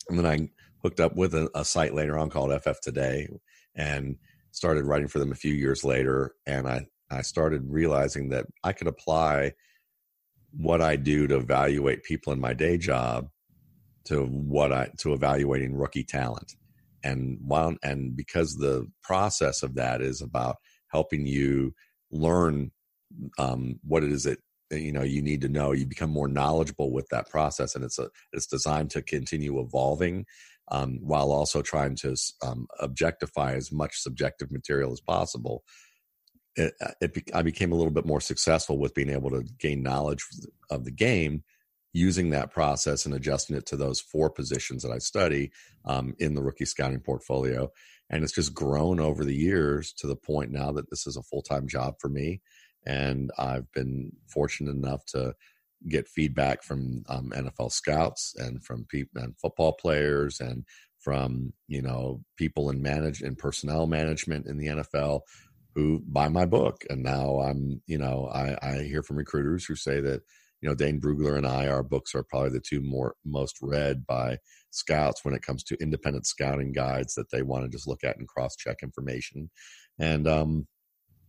and 0.08 0.18
then 0.18 0.26
I 0.26 0.48
hooked 0.86 1.00
up 1.00 1.16
with 1.16 1.34
a, 1.34 1.50
a 1.56 1.64
site 1.64 1.94
later 1.94 2.16
on 2.16 2.30
called 2.30 2.52
FF 2.62 2.80
Today 2.80 3.28
and 3.74 4.14
started 4.52 4.84
writing 4.84 5.08
for 5.08 5.18
them 5.18 5.32
a 5.32 5.34
few 5.34 5.52
years 5.52 5.82
later. 5.82 6.36
And 6.46 6.68
I, 6.68 6.86
I 7.10 7.22
started 7.22 7.64
realizing 7.66 8.28
that 8.28 8.46
I 8.62 8.72
could 8.72 8.86
apply 8.86 9.54
what 10.52 10.80
I 10.80 10.94
do 10.94 11.26
to 11.26 11.38
evaluate 11.38 12.04
people 12.04 12.32
in 12.32 12.40
my 12.40 12.52
day 12.52 12.78
job 12.78 13.30
to 14.04 14.26
what 14.26 14.72
I 14.72 14.90
to 14.98 15.12
evaluating 15.12 15.74
rookie 15.74 16.04
talent. 16.04 16.52
And 17.02 17.38
while 17.40 17.74
and 17.82 18.16
because 18.16 18.54
the 18.54 18.86
process 19.02 19.64
of 19.64 19.74
that 19.74 20.00
is 20.00 20.20
about 20.22 20.54
helping 20.92 21.26
you 21.26 21.74
learn 22.12 22.70
um, 23.38 23.80
what 23.82 24.04
it 24.04 24.12
is 24.12 24.22
that 24.22 24.38
you 24.70 24.92
know 24.92 25.02
you 25.02 25.20
need 25.20 25.40
to 25.40 25.48
know 25.48 25.72
you 25.72 25.84
become 25.84 26.10
more 26.10 26.28
knowledgeable 26.28 26.92
with 26.92 27.08
that 27.10 27.28
process 27.28 27.74
and 27.74 27.84
it's 27.84 27.98
a 27.98 28.08
it's 28.32 28.46
designed 28.46 28.90
to 28.90 29.02
continue 29.02 29.60
evolving 29.60 30.24
um, 30.68 30.98
while 31.00 31.30
also 31.30 31.62
trying 31.62 31.94
to 31.96 32.16
um, 32.42 32.66
objectify 32.80 33.52
as 33.54 33.70
much 33.70 34.00
subjective 34.00 34.50
material 34.50 34.92
as 34.92 35.00
possible 35.00 35.62
it, 36.56 36.72
uh, 36.80 36.92
it 37.00 37.12
i 37.34 37.42
became 37.42 37.72
a 37.72 37.76
little 37.76 37.92
bit 37.92 38.06
more 38.06 38.20
successful 38.20 38.78
with 38.78 38.94
being 38.94 39.10
able 39.10 39.30
to 39.30 39.44
gain 39.58 39.82
knowledge 39.82 40.24
of 40.70 40.84
the 40.84 40.90
game 40.90 41.42
using 41.92 42.28
that 42.28 42.50
process 42.50 43.06
and 43.06 43.14
adjusting 43.14 43.56
it 43.56 43.64
to 43.64 43.76
those 43.76 44.00
four 44.00 44.28
positions 44.28 44.82
that 44.82 44.92
i 44.92 44.98
study 44.98 45.50
um, 45.86 46.14
in 46.18 46.34
the 46.34 46.42
rookie 46.42 46.64
scouting 46.64 47.00
portfolio. 47.00 47.70
And 48.10 48.22
it's 48.22 48.34
just 48.34 48.54
grown 48.54 49.00
over 49.00 49.24
the 49.24 49.34
years 49.34 49.92
to 49.94 50.06
the 50.06 50.16
point 50.16 50.50
now 50.50 50.72
that 50.72 50.90
this 50.90 51.06
is 51.06 51.16
a 51.16 51.22
full-time 51.22 51.66
job 51.66 51.94
for 52.00 52.08
me. 52.08 52.40
And 52.86 53.30
I've 53.38 53.70
been 53.72 54.12
fortunate 54.28 54.76
enough 54.76 55.04
to 55.06 55.34
get 55.88 56.08
feedback 56.08 56.62
from 56.62 57.02
um, 57.08 57.30
NFL 57.34 57.72
scouts 57.72 58.34
and 58.38 58.62
from 58.64 58.86
people 58.88 59.22
and 59.22 59.38
football 59.38 59.72
players 59.72 60.40
and 60.40 60.64
from 61.00 61.52
you 61.68 61.82
know 61.82 62.20
people 62.36 62.70
in 62.70 62.82
manage 62.82 63.22
and 63.22 63.38
personnel 63.38 63.86
management 63.86 64.46
in 64.46 64.58
the 64.58 64.66
NFL 64.66 65.20
who 65.74 66.02
buy 66.08 66.28
my 66.28 66.46
book. 66.46 66.84
And 66.90 67.02
now 67.02 67.40
I'm 67.40 67.82
you 67.86 67.98
know 67.98 68.28
I, 68.32 68.56
I 68.62 68.82
hear 68.82 69.02
from 69.02 69.16
recruiters 69.16 69.64
who 69.64 69.76
say 69.76 70.00
that 70.00 70.22
you 70.60 70.68
know 70.68 70.74
Dane 70.74 71.00
Brugler 71.00 71.36
and 71.36 71.46
I 71.46 71.68
our 71.68 71.82
books 71.82 72.14
are 72.14 72.24
probably 72.24 72.50
the 72.50 72.60
two 72.60 72.80
more 72.80 73.14
most 73.24 73.58
read 73.62 74.06
by 74.06 74.38
scouts 74.70 75.24
when 75.24 75.34
it 75.34 75.42
comes 75.42 75.62
to 75.64 75.80
independent 75.80 76.26
scouting 76.26 76.72
guides 76.72 77.14
that 77.14 77.30
they 77.30 77.42
want 77.42 77.64
to 77.64 77.70
just 77.70 77.86
look 77.86 78.02
at 78.02 78.18
and 78.18 78.26
cross 78.26 78.56
check 78.56 78.78
information. 78.82 79.50
And 79.98 80.26
um 80.26 80.66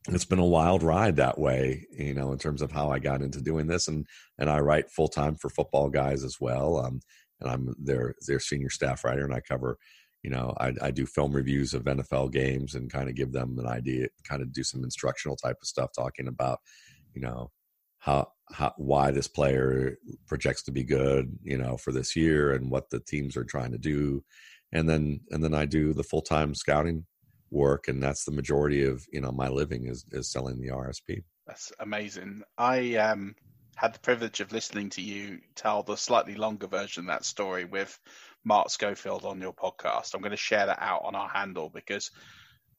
it's 0.10 0.26
been 0.26 0.40
a 0.40 0.46
wild 0.46 0.84
ride 0.84 1.18
that 1.18 1.38
way, 1.38 1.86
you 1.92 2.14
know, 2.14 2.32
in 2.32 2.38
terms 2.38 2.62
of 2.62 2.72
how 2.72 2.90
I 2.90 3.00
got 3.00 3.22
into 3.22 3.42
doing 3.42 3.68
this. 3.68 3.88
And 3.88 4.06
and 4.38 4.50
I 4.50 4.60
write 4.60 4.90
full 4.90 5.10
time 5.10 5.36
for 5.36 5.50
football 5.50 5.90
guys 5.90 6.24
as 6.24 6.38
well. 6.40 6.78
Um, 6.78 7.02
and 7.42 7.50
I'm 7.50 7.76
their 7.78 8.16
their 8.28 8.40
senior 8.40 8.70
staff 8.70 9.04
writer, 9.04 9.24
and 9.24 9.34
I 9.34 9.42
cover, 9.42 9.78
you 10.24 10.30
know, 10.30 10.54
I, 10.60 10.74
I 10.82 10.92
do 10.92 11.06
film 11.06 11.34
reviews 11.34 11.74
of 11.74 11.84
NFL 11.84 12.32
games 12.32 12.76
and 12.76 12.92
kind 12.92 13.10
of 13.10 13.16
give 13.16 13.32
them 13.32 13.58
an 13.60 13.68
idea, 13.68 14.08
kind 14.28 14.42
of 14.42 14.54
do 14.54 14.64
some 14.64 14.84
instructional 14.84 15.36
type 15.36 15.58
of 15.62 15.68
stuff, 15.68 15.92
talking 15.96 16.28
about, 16.28 16.60
you 17.14 17.22
know, 17.22 17.52
how 18.00 18.32
how 18.52 18.74
why 18.78 19.12
this 19.12 19.28
player 19.28 19.98
projects 20.28 20.64
to 20.64 20.72
be 20.72 20.84
good, 20.84 21.38
you 21.44 21.58
know, 21.58 21.78
for 21.78 21.92
this 21.92 22.16
year 22.16 22.54
and 22.54 22.72
what 22.72 22.90
the 22.90 23.00
teams 23.02 23.36
are 23.36 23.44
trying 23.44 23.72
to 23.72 23.78
do. 23.78 24.24
And 24.72 24.90
then 24.90 25.22
and 25.32 25.44
then 25.44 25.54
I 25.54 25.66
do 25.66 25.94
the 25.94 26.04
full 26.04 26.22
time 26.22 26.56
scouting 26.56 27.06
work 27.52 27.88
and 27.88 28.02
that's 28.04 28.26
the 28.26 28.32
majority 28.32 28.84
of 28.84 29.06
you 29.12 29.22
know 29.22 29.32
my 29.32 29.48
living 29.48 29.88
is 29.88 30.06
is 30.12 30.32
selling 30.32 30.60
the 30.60 30.68
rsp 30.68 31.24
that's 31.48 31.72
amazing. 31.80 32.44
I 32.58 32.96
um 32.96 33.34
had 33.78 33.94
the 33.94 34.00
privilege 34.00 34.42
of 34.42 34.52
listening 34.52 34.90
to 34.90 35.02
you 35.02 35.40
tell 35.56 35.84
the 35.84 35.96
slightly 35.96 36.36
longer 36.36 36.68
version 36.68 37.04
of 37.04 37.08
that 37.08 37.24
story 37.24 37.64
with 37.64 37.98
mark 38.44 38.70
schofield 38.70 39.24
on 39.24 39.40
your 39.40 39.54
podcast. 39.54 40.14
I'm 40.14 40.22
going 40.22 40.32
to 40.32 40.38
share 40.38 40.66
that 40.66 40.82
out 40.82 41.04
on 41.06 41.16
our 41.16 41.30
handle 41.30 41.70
because 41.74 42.12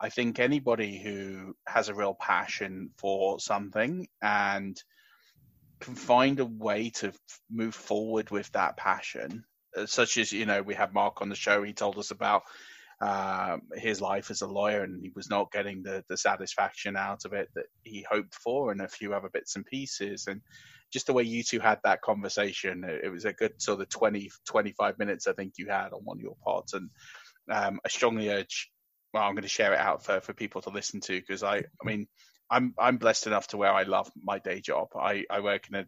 i 0.01 0.09
think 0.09 0.39
anybody 0.39 0.99
who 0.99 1.55
has 1.67 1.89
a 1.89 1.95
real 1.95 2.15
passion 2.15 2.91
for 2.99 3.41
something 3.41 4.07
and 4.23 4.81
can 5.81 5.95
find 5.95 6.41
a 6.41 6.45
way 6.45 6.91
to 6.91 7.13
move 7.51 7.75
forward 7.75 8.31
with 8.31 8.51
that 8.53 8.77
passion 8.77 9.45
uh, 9.77 9.87
such 9.87 10.17
as 10.19 10.33
you 10.33 10.47
know 10.47 10.63
we 10.63 10.75
had 10.75 10.95
mark 10.95 11.21
on 11.21 11.29
the 11.29 11.35
show 11.35 11.63
he 11.63 11.73
told 11.73 11.99
us 11.99 12.11
about 12.11 12.43
um, 13.01 13.63
his 13.75 14.01
life 14.01 14.31
as 14.31 14.43
a 14.43 14.47
lawyer, 14.47 14.83
and 14.83 15.01
he 15.01 15.13
was 15.15 15.31
not 15.31 15.53
getting 15.53 15.83
the 15.83 16.05
the 16.09 16.17
satisfaction 16.17 16.97
out 16.97 17.25
of 17.25 17.33
it 17.33 17.49
that 17.55 17.67
he 17.83 18.05
hoped 18.09 18.35
for, 18.35 18.73
and 18.73 18.81
a 18.81 18.89
few 18.89 19.15
other 19.15 19.29
bits 19.33 19.57
and 19.57 19.65
pieces, 19.65 20.27
and 20.27 20.41
just 20.93 21.07
the 21.07 21.13
way 21.13 21.23
you 21.23 21.43
two 21.43 21.61
had 21.61 21.79
that 21.85 22.03
conversation, 22.03 22.83
it, 22.85 23.11
was 23.11 23.27
a 23.27 23.33
good 23.33 23.61
sort 23.61 23.81
of 23.81 23.91
20, 23.91 24.31
25 24.47 24.99
minutes 24.99 25.27
I 25.27 25.35
think 25.35 25.53
you 25.59 25.67
had 25.69 25.93
on 25.93 26.01
one 26.03 26.17
of 26.17 26.23
your 26.23 26.37
pods, 26.45 26.73
and 26.73 26.91
um, 27.51 27.81
I 27.85 27.89
strongly 27.89 28.31
urge. 28.31 28.71
Well, 29.15 29.23
I'm 29.23 29.35
going 29.35 29.43
to 29.43 29.49
share 29.49 29.73
it 29.73 29.79
out 29.79 30.05
for, 30.05 30.21
for 30.21 30.35
people 30.35 30.61
to 30.63 30.71
listen 30.71 31.01
to 31.01 31.19
because 31.19 31.43
I, 31.43 31.59
I 31.59 31.85
mean, 31.85 32.09
I'm 32.51 32.75
I'm 32.79 32.97
blessed 32.97 33.27
enough 33.27 33.49
to 33.49 33.57
where 33.57 33.73
I 33.73 33.85
love 33.85 34.11
my 34.23 34.39
day 34.39 34.61
job. 34.61 34.89
I, 34.99 35.25
I 35.31 35.41
work 35.41 35.69
in 35.69 35.77
a 35.77 35.87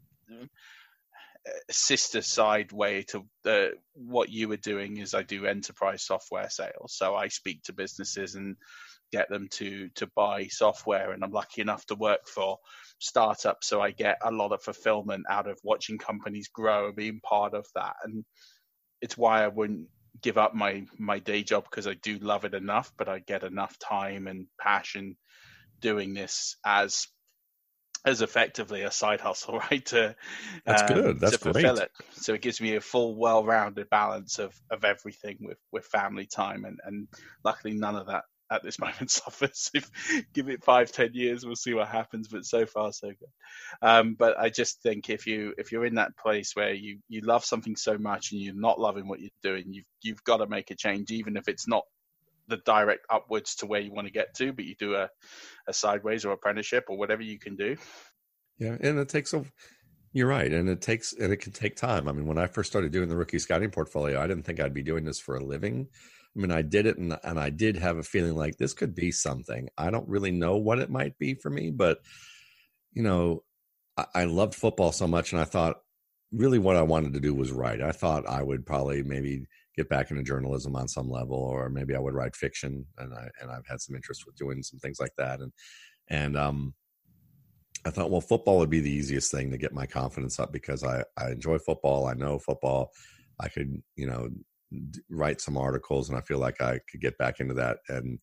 sister 1.70 2.22
side 2.22 2.72
way 2.72 3.02
to 3.02 3.24
uh, 3.46 3.68
what 3.94 4.28
you 4.28 4.48
were 4.48 4.56
doing 4.56 4.98
is 4.98 5.14
I 5.14 5.22
do 5.22 5.46
enterprise 5.46 6.04
software 6.04 6.50
sales. 6.50 6.94
So 6.94 7.14
I 7.14 7.28
speak 7.28 7.62
to 7.64 7.72
businesses 7.72 8.34
and 8.34 8.56
get 9.12 9.28
them 9.28 9.48
to 9.50 9.88
to 9.96 10.06
buy 10.14 10.46
software 10.46 11.12
and 11.12 11.24
I'm 11.24 11.32
lucky 11.32 11.60
enough 11.60 11.84
to 11.86 11.94
work 11.94 12.28
for 12.28 12.58
startups 12.98 13.66
so 13.66 13.80
I 13.80 13.90
get 13.90 14.18
a 14.22 14.30
lot 14.30 14.52
of 14.52 14.62
fulfillment 14.62 15.24
out 15.28 15.48
of 15.48 15.58
watching 15.64 15.98
companies 15.98 16.48
grow 16.48 16.86
and 16.86 16.96
being 16.96 17.20
part 17.20 17.54
of 17.54 17.66
that 17.74 17.96
and 18.04 18.24
it's 19.00 19.18
why 19.18 19.42
I 19.42 19.48
wouldn't 19.48 19.88
give 20.22 20.38
up 20.38 20.54
my 20.54 20.86
my 20.98 21.18
day 21.18 21.42
job 21.42 21.64
because 21.64 21.86
I 21.86 21.94
do 21.94 22.18
love 22.18 22.44
it 22.44 22.54
enough 22.54 22.92
but 22.96 23.08
I 23.08 23.18
get 23.20 23.42
enough 23.42 23.76
time 23.78 24.26
and 24.26 24.46
passion 24.60 25.16
doing 25.80 26.14
this 26.14 26.56
as 26.64 27.06
as 28.04 28.22
effectively 28.22 28.82
a 28.82 28.90
side 28.90 29.20
hustle, 29.20 29.58
right? 29.70 29.84
To 29.86 30.16
that's 30.64 30.90
um, 30.90 31.02
good. 31.02 31.20
That's 31.20 31.32
to 31.32 31.38
fulfill 31.38 31.74
great. 31.74 31.84
it. 31.84 31.90
So 32.12 32.34
it 32.34 32.42
gives 32.42 32.60
me 32.60 32.76
a 32.76 32.80
full, 32.80 33.14
well-rounded 33.16 33.90
balance 33.90 34.38
of 34.38 34.54
of 34.70 34.84
everything 34.84 35.38
with 35.40 35.58
with 35.72 35.84
family 35.86 36.26
time, 36.26 36.64
and 36.64 36.78
and 36.84 37.08
luckily 37.44 37.74
none 37.74 37.96
of 37.96 38.06
that 38.06 38.24
at 38.50 38.62
this 38.62 38.78
moment 38.80 39.10
suffers. 39.10 39.70
If 39.74 39.90
give 40.32 40.48
it 40.48 40.64
five, 40.64 40.92
ten 40.92 41.10
years, 41.12 41.44
we'll 41.44 41.56
see 41.56 41.74
what 41.74 41.88
happens. 41.88 42.28
But 42.28 42.44
so 42.44 42.66
far, 42.66 42.92
so 42.92 43.08
good. 43.08 43.28
Um, 43.82 44.14
but 44.18 44.38
I 44.38 44.50
just 44.50 44.82
think 44.82 45.10
if 45.10 45.26
you 45.26 45.54
if 45.58 45.72
you're 45.72 45.86
in 45.86 45.96
that 45.96 46.16
place 46.16 46.52
where 46.54 46.72
you 46.72 46.98
you 47.08 47.20
love 47.22 47.44
something 47.44 47.76
so 47.76 47.98
much 47.98 48.32
and 48.32 48.40
you're 48.40 48.54
not 48.54 48.80
loving 48.80 49.08
what 49.08 49.20
you're 49.20 49.30
doing, 49.42 49.64
you've 49.68 49.86
you've 50.02 50.24
got 50.24 50.38
to 50.38 50.46
make 50.46 50.70
a 50.70 50.76
change, 50.76 51.10
even 51.10 51.36
if 51.36 51.48
it's 51.48 51.68
not 51.68 51.84
the 52.50 52.58
direct 52.58 53.06
upwards 53.08 53.54
to 53.56 53.66
where 53.66 53.80
you 53.80 53.92
want 53.92 54.06
to 54.06 54.12
get 54.12 54.34
to, 54.34 54.52
but 54.52 54.66
you 54.66 54.74
do 54.78 54.94
a, 54.94 55.08
a 55.66 55.72
sideways 55.72 56.24
or 56.24 56.32
apprenticeship 56.32 56.84
or 56.88 56.98
whatever 56.98 57.22
you 57.22 57.38
can 57.38 57.56
do. 57.56 57.76
Yeah, 58.58 58.76
and 58.80 58.98
it 58.98 59.08
takes 59.08 59.32
a. 59.32 59.44
You're 60.12 60.28
right, 60.28 60.52
and 60.52 60.68
it 60.68 60.82
takes 60.82 61.12
and 61.12 61.32
it 61.32 61.36
can 61.36 61.52
take 61.52 61.76
time. 61.76 62.08
I 62.08 62.12
mean, 62.12 62.26
when 62.26 62.36
I 62.36 62.46
first 62.46 62.70
started 62.70 62.92
doing 62.92 63.08
the 63.08 63.16
rookie 63.16 63.38
scouting 63.38 63.70
portfolio, 63.70 64.20
I 64.20 64.26
didn't 64.26 64.42
think 64.42 64.60
I'd 64.60 64.74
be 64.74 64.82
doing 64.82 65.04
this 65.04 65.20
for 65.20 65.36
a 65.36 65.44
living. 65.44 65.88
I 66.36 66.40
mean, 66.40 66.50
I 66.50 66.62
did 66.62 66.86
it, 66.86 66.98
and 66.98 67.16
and 67.24 67.40
I 67.40 67.50
did 67.50 67.76
have 67.76 67.96
a 67.96 68.02
feeling 68.02 68.34
like 68.34 68.56
this 68.56 68.74
could 68.74 68.94
be 68.94 69.12
something. 69.12 69.68
I 69.78 69.90
don't 69.90 70.08
really 70.08 70.32
know 70.32 70.56
what 70.56 70.80
it 70.80 70.90
might 70.90 71.16
be 71.18 71.34
for 71.34 71.48
me, 71.48 71.70
but 71.70 71.98
you 72.92 73.02
know, 73.02 73.44
I, 73.96 74.06
I 74.14 74.24
loved 74.24 74.54
football 74.54 74.92
so 74.92 75.06
much, 75.06 75.32
and 75.32 75.40
I 75.40 75.44
thought 75.44 75.80
really 76.32 76.58
what 76.58 76.76
I 76.76 76.82
wanted 76.82 77.14
to 77.14 77.20
do 77.20 77.34
was 77.34 77.52
write. 77.52 77.80
I 77.80 77.92
thought 77.92 78.28
I 78.28 78.42
would 78.42 78.66
probably 78.66 79.02
maybe 79.02 79.46
get 79.80 79.88
back 79.88 80.10
into 80.10 80.22
journalism 80.22 80.76
on 80.76 80.88
some 80.88 81.08
level, 81.08 81.36
or 81.36 81.70
maybe 81.70 81.94
I 81.94 81.98
would 81.98 82.14
write 82.14 82.36
fiction. 82.36 82.84
And 82.98 83.14
I 83.14 83.28
and 83.40 83.50
I've 83.50 83.66
had 83.66 83.80
some 83.80 83.96
interest 83.96 84.24
with 84.26 84.36
doing 84.36 84.62
some 84.62 84.78
things 84.78 85.00
like 85.00 85.14
that. 85.16 85.40
And 85.40 85.52
and 86.08 86.36
um, 86.36 86.74
I 87.86 87.90
thought, 87.90 88.10
well, 88.10 88.20
football 88.20 88.58
would 88.58 88.70
be 88.70 88.80
the 88.80 88.90
easiest 88.90 89.30
thing 89.30 89.50
to 89.50 89.58
get 89.58 89.72
my 89.72 89.86
confidence 89.86 90.38
up 90.38 90.52
because 90.52 90.84
I 90.84 91.02
I 91.16 91.30
enjoy 91.30 91.58
football. 91.58 92.06
I 92.06 92.14
know 92.14 92.38
football. 92.38 92.90
I 93.40 93.48
could 93.48 93.82
you 93.96 94.06
know 94.06 94.28
write 95.08 95.40
some 95.40 95.56
articles, 95.56 96.08
and 96.08 96.18
I 96.18 96.20
feel 96.20 96.38
like 96.38 96.60
I 96.60 96.80
could 96.90 97.00
get 97.00 97.16
back 97.18 97.40
into 97.40 97.54
that 97.54 97.78
and 97.88 98.18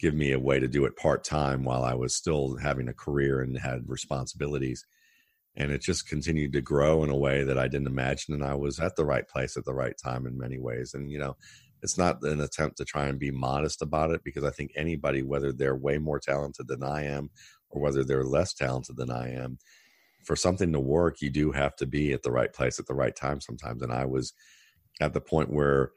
give 0.00 0.14
me 0.14 0.32
a 0.32 0.38
way 0.38 0.60
to 0.60 0.68
do 0.68 0.84
it 0.84 0.96
part 0.96 1.24
time 1.24 1.64
while 1.64 1.84
I 1.84 1.94
was 1.94 2.14
still 2.14 2.56
having 2.56 2.88
a 2.88 2.94
career 2.94 3.40
and 3.40 3.58
had 3.58 3.82
responsibilities 3.88 4.86
and 5.58 5.72
it 5.72 5.82
just 5.82 6.08
continued 6.08 6.52
to 6.52 6.62
grow 6.62 7.02
in 7.02 7.10
a 7.10 7.16
way 7.16 7.42
that 7.42 7.58
I 7.58 7.66
didn't 7.66 7.88
imagine. 7.88 8.32
And 8.32 8.44
I 8.44 8.54
was 8.54 8.78
at 8.78 8.94
the 8.94 9.04
right 9.04 9.26
place 9.26 9.56
at 9.56 9.64
the 9.64 9.74
right 9.74 9.94
time 10.02 10.24
in 10.24 10.38
many 10.38 10.58
ways. 10.58 10.94
And, 10.94 11.10
you 11.10 11.18
know, 11.18 11.36
it's 11.82 11.98
not 11.98 12.22
an 12.22 12.40
attempt 12.40 12.78
to 12.78 12.84
try 12.84 13.06
and 13.06 13.18
be 13.18 13.32
modest 13.32 13.82
about 13.82 14.12
it 14.12 14.22
because 14.22 14.44
I 14.44 14.50
think 14.50 14.70
anybody, 14.76 15.22
whether 15.22 15.52
they're 15.52 15.76
way 15.76 15.98
more 15.98 16.20
talented 16.20 16.68
than 16.68 16.84
I 16.84 17.04
am 17.04 17.30
or 17.70 17.82
whether 17.82 18.04
they're 18.04 18.24
less 18.24 18.54
talented 18.54 18.96
than 18.96 19.10
I 19.10 19.34
am, 19.34 19.58
for 20.24 20.36
something 20.36 20.72
to 20.72 20.80
work, 20.80 21.20
you 21.20 21.30
do 21.30 21.50
have 21.52 21.74
to 21.76 21.86
be 21.86 22.12
at 22.12 22.22
the 22.22 22.30
right 22.30 22.52
place 22.52 22.78
at 22.78 22.86
the 22.86 22.94
right 22.94 23.14
time 23.14 23.40
sometimes. 23.40 23.82
And 23.82 23.92
I 23.92 24.04
was 24.04 24.34
at 25.00 25.12
the 25.12 25.20
point 25.20 25.52
where 25.52 25.90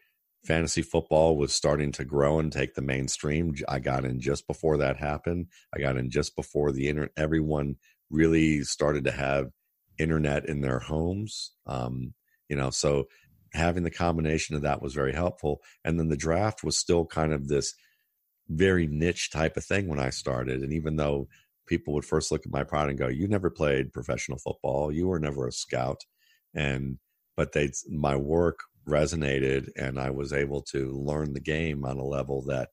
fantasy 0.44 0.82
football 0.82 1.38
was 1.38 1.54
starting 1.54 1.92
to 1.92 2.06
grow 2.06 2.40
and 2.40 2.52
take 2.52 2.74
the 2.74 2.82
mainstream. 2.82 3.54
I 3.70 3.78
got 3.78 4.06
in 4.06 4.20
just 4.20 4.48
before 4.48 4.78
that 4.78 4.98
happened. 4.98 5.48
I 5.76 5.80
got 5.80 5.98
in 5.98 6.10
just 6.10 6.36
before 6.36 6.72
the 6.72 6.88
internet. 6.88 7.12
Everyone 7.16 7.76
really 8.12 8.64
started 8.64 9.06
to 9.06 9.12
have 9.12 9.50
internet 9.98 10.48
in 10.48 10.62
their 10.62 10.80
homes. 10.80 11.52
Um, 11.66 12.14
you 12.50 12.56
know, 12.56 12.70
so 12.70 13.06
having 13.54 13.84
the 13.84 13.92
combination 13.92 14.56
of 14.56 14.62
that 14.64 14.82
was 14.82 14.94
very 14.94 15.14
helpful. 15.14 15.62
And 15.84 16.00
then 16.00 16.10
the 16.10 16.18
draft 16.18 16.64
was 16.64 16.78
still 16.78 17.06
kind 17.06 17.34
of 17.34 17.48
this 17.48 17.74
very 18.50 18.88
niche 18.88 19.30
type 19.32 19.58
of 19.58 19.64
thing 19.64 19.88
when 19.88 20.00
I 20.00 20.10
started. 20.10 20.62
And 20.62 20.74
even 20.74 20.98
though 20.98 21.28
people 21.68 21.94
would 21.94 22.06
first 22.06 22.32
look 22.32 22.46
at 22.46 22.52
my 22.52 22.64
product 22.64 22.92
and 22.92 23.00
go, 23.00 23.08
"You 23.08 23.28
never 23.28 23.50
played 23.50 23.94
professional 23.94 24.38
football. 24.38 24.92
You 24.92 25.08
were 25.08 25.20
never 25.20 25.48
a 25.48 25.52
scout," 25.52 26.02
and 26.54 27.00
but 27.38 27.54
they 27.54 27.72
my 27.90 28.16
work 28.16 28.60
resonated, 28.88 29.70
and 29.78 30.00
I 30.00 30.10
was 30.10 30.34
able 30.34 30.62
to 30.64 30.92
learn 30.92 31.34
the 31.34 31.40
game 31.40 31.86
on 31.86 31.98
a 31.98 32.04
level 32.04 32.42
that 32.44 32.70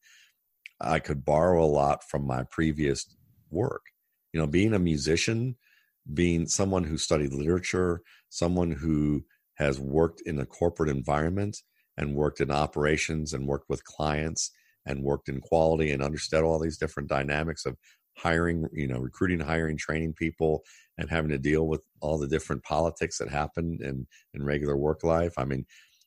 I 0.80 0.98
could 0.98 1.24
borrow 1.24 1.62
a 1.64 1.66
lot 1.66 2.02
from 2.08 2.26
my 2.26 2.44
previous 2.50 3.06
work 3.50 3.82
you 4.32 4.40
know 4.40 4.46
being 4.46 4.74
a 4.74 4.78
musician 4.78 5.56
being 6.14 6.46
someone 6.46 6.84
who 6.84 6.96
studied 6.96 7.32
literature, 7.32 8.00
someone 8.28 8.70
who 8.70 9.24
has 9.54 9.80
worked 9.80 10.22
in 10.22 10.38
a 10.38 10.46
corporate 10.46 10.88
environment 10.88 11.58
and 11.96 12.14
worked 12.14 12.40
in 12.40 12.50
operations 12.50 13.32
and 13.32 13.46
worked 13.46 13.68
with 13.68 13.84
clients 13.84 14.50
and 14.86 15.02
worked 15.02 15.28
in 15.28 15.40
quality 15.40 15.90
and 15.90 16.02
understood 16.02 16.44
all 16.44 16.58
these 16.58 16.78
different 16.78 17.08
dynamics 17.08 17.66
of 17.66 17.76
hiring, 18.16 18.66
you 18.72 18.86
know, 18.86 18.98
recruiting, 18.98 19.40
hiring, 19.40 19.76
training 19.76 20.12
people, 20.14 20.62
and 20.96 21.10
having 21.10 21.30
to 21.30 21.38
deal 21.38 21.66
with 21.66 21.82
all 22.00 22.18
the 22.18 22.26
different 22.26 22.62
politics 22.62 23.18
that 23.18 23.28
happen 23.28 23.78
in 23.82 24.06
in 24.32 24.44
regular 24.44 24.76
work 24.76 25.04
life. 25.04 25.34
I 25.36 25.44
mean, 25.44 25.66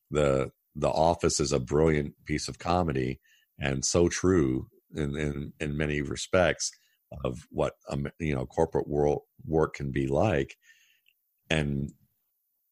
the 0.10 0.50
the 0.76 0.90
Office 0.90 1.40
is 1.40 1.52
a 1.52 1.60
brilliant 1.60 2.14
piece 2.26 2.48
of 2.48 2.58
comedy 2.58 3.20
and 3.60 3.84
so 3.84 4.08
true 4.08 4.68
in 4.96 5.16
in, 5.18 5.54
in 5.60 5.78
many 5.78 6.02
respects 6.02 6.72
of 7.24 7.46
what 7.50 7.74
um, 7.90 8.08
you 8.20 8.36
know 8.36 8.46
corporate 8.46 8.88
world 8.88 9.22
work 9.46 9.76
can 9.76 9.92
be 9.92 10.08
like, 10.08 10.56
and 11.50 11.92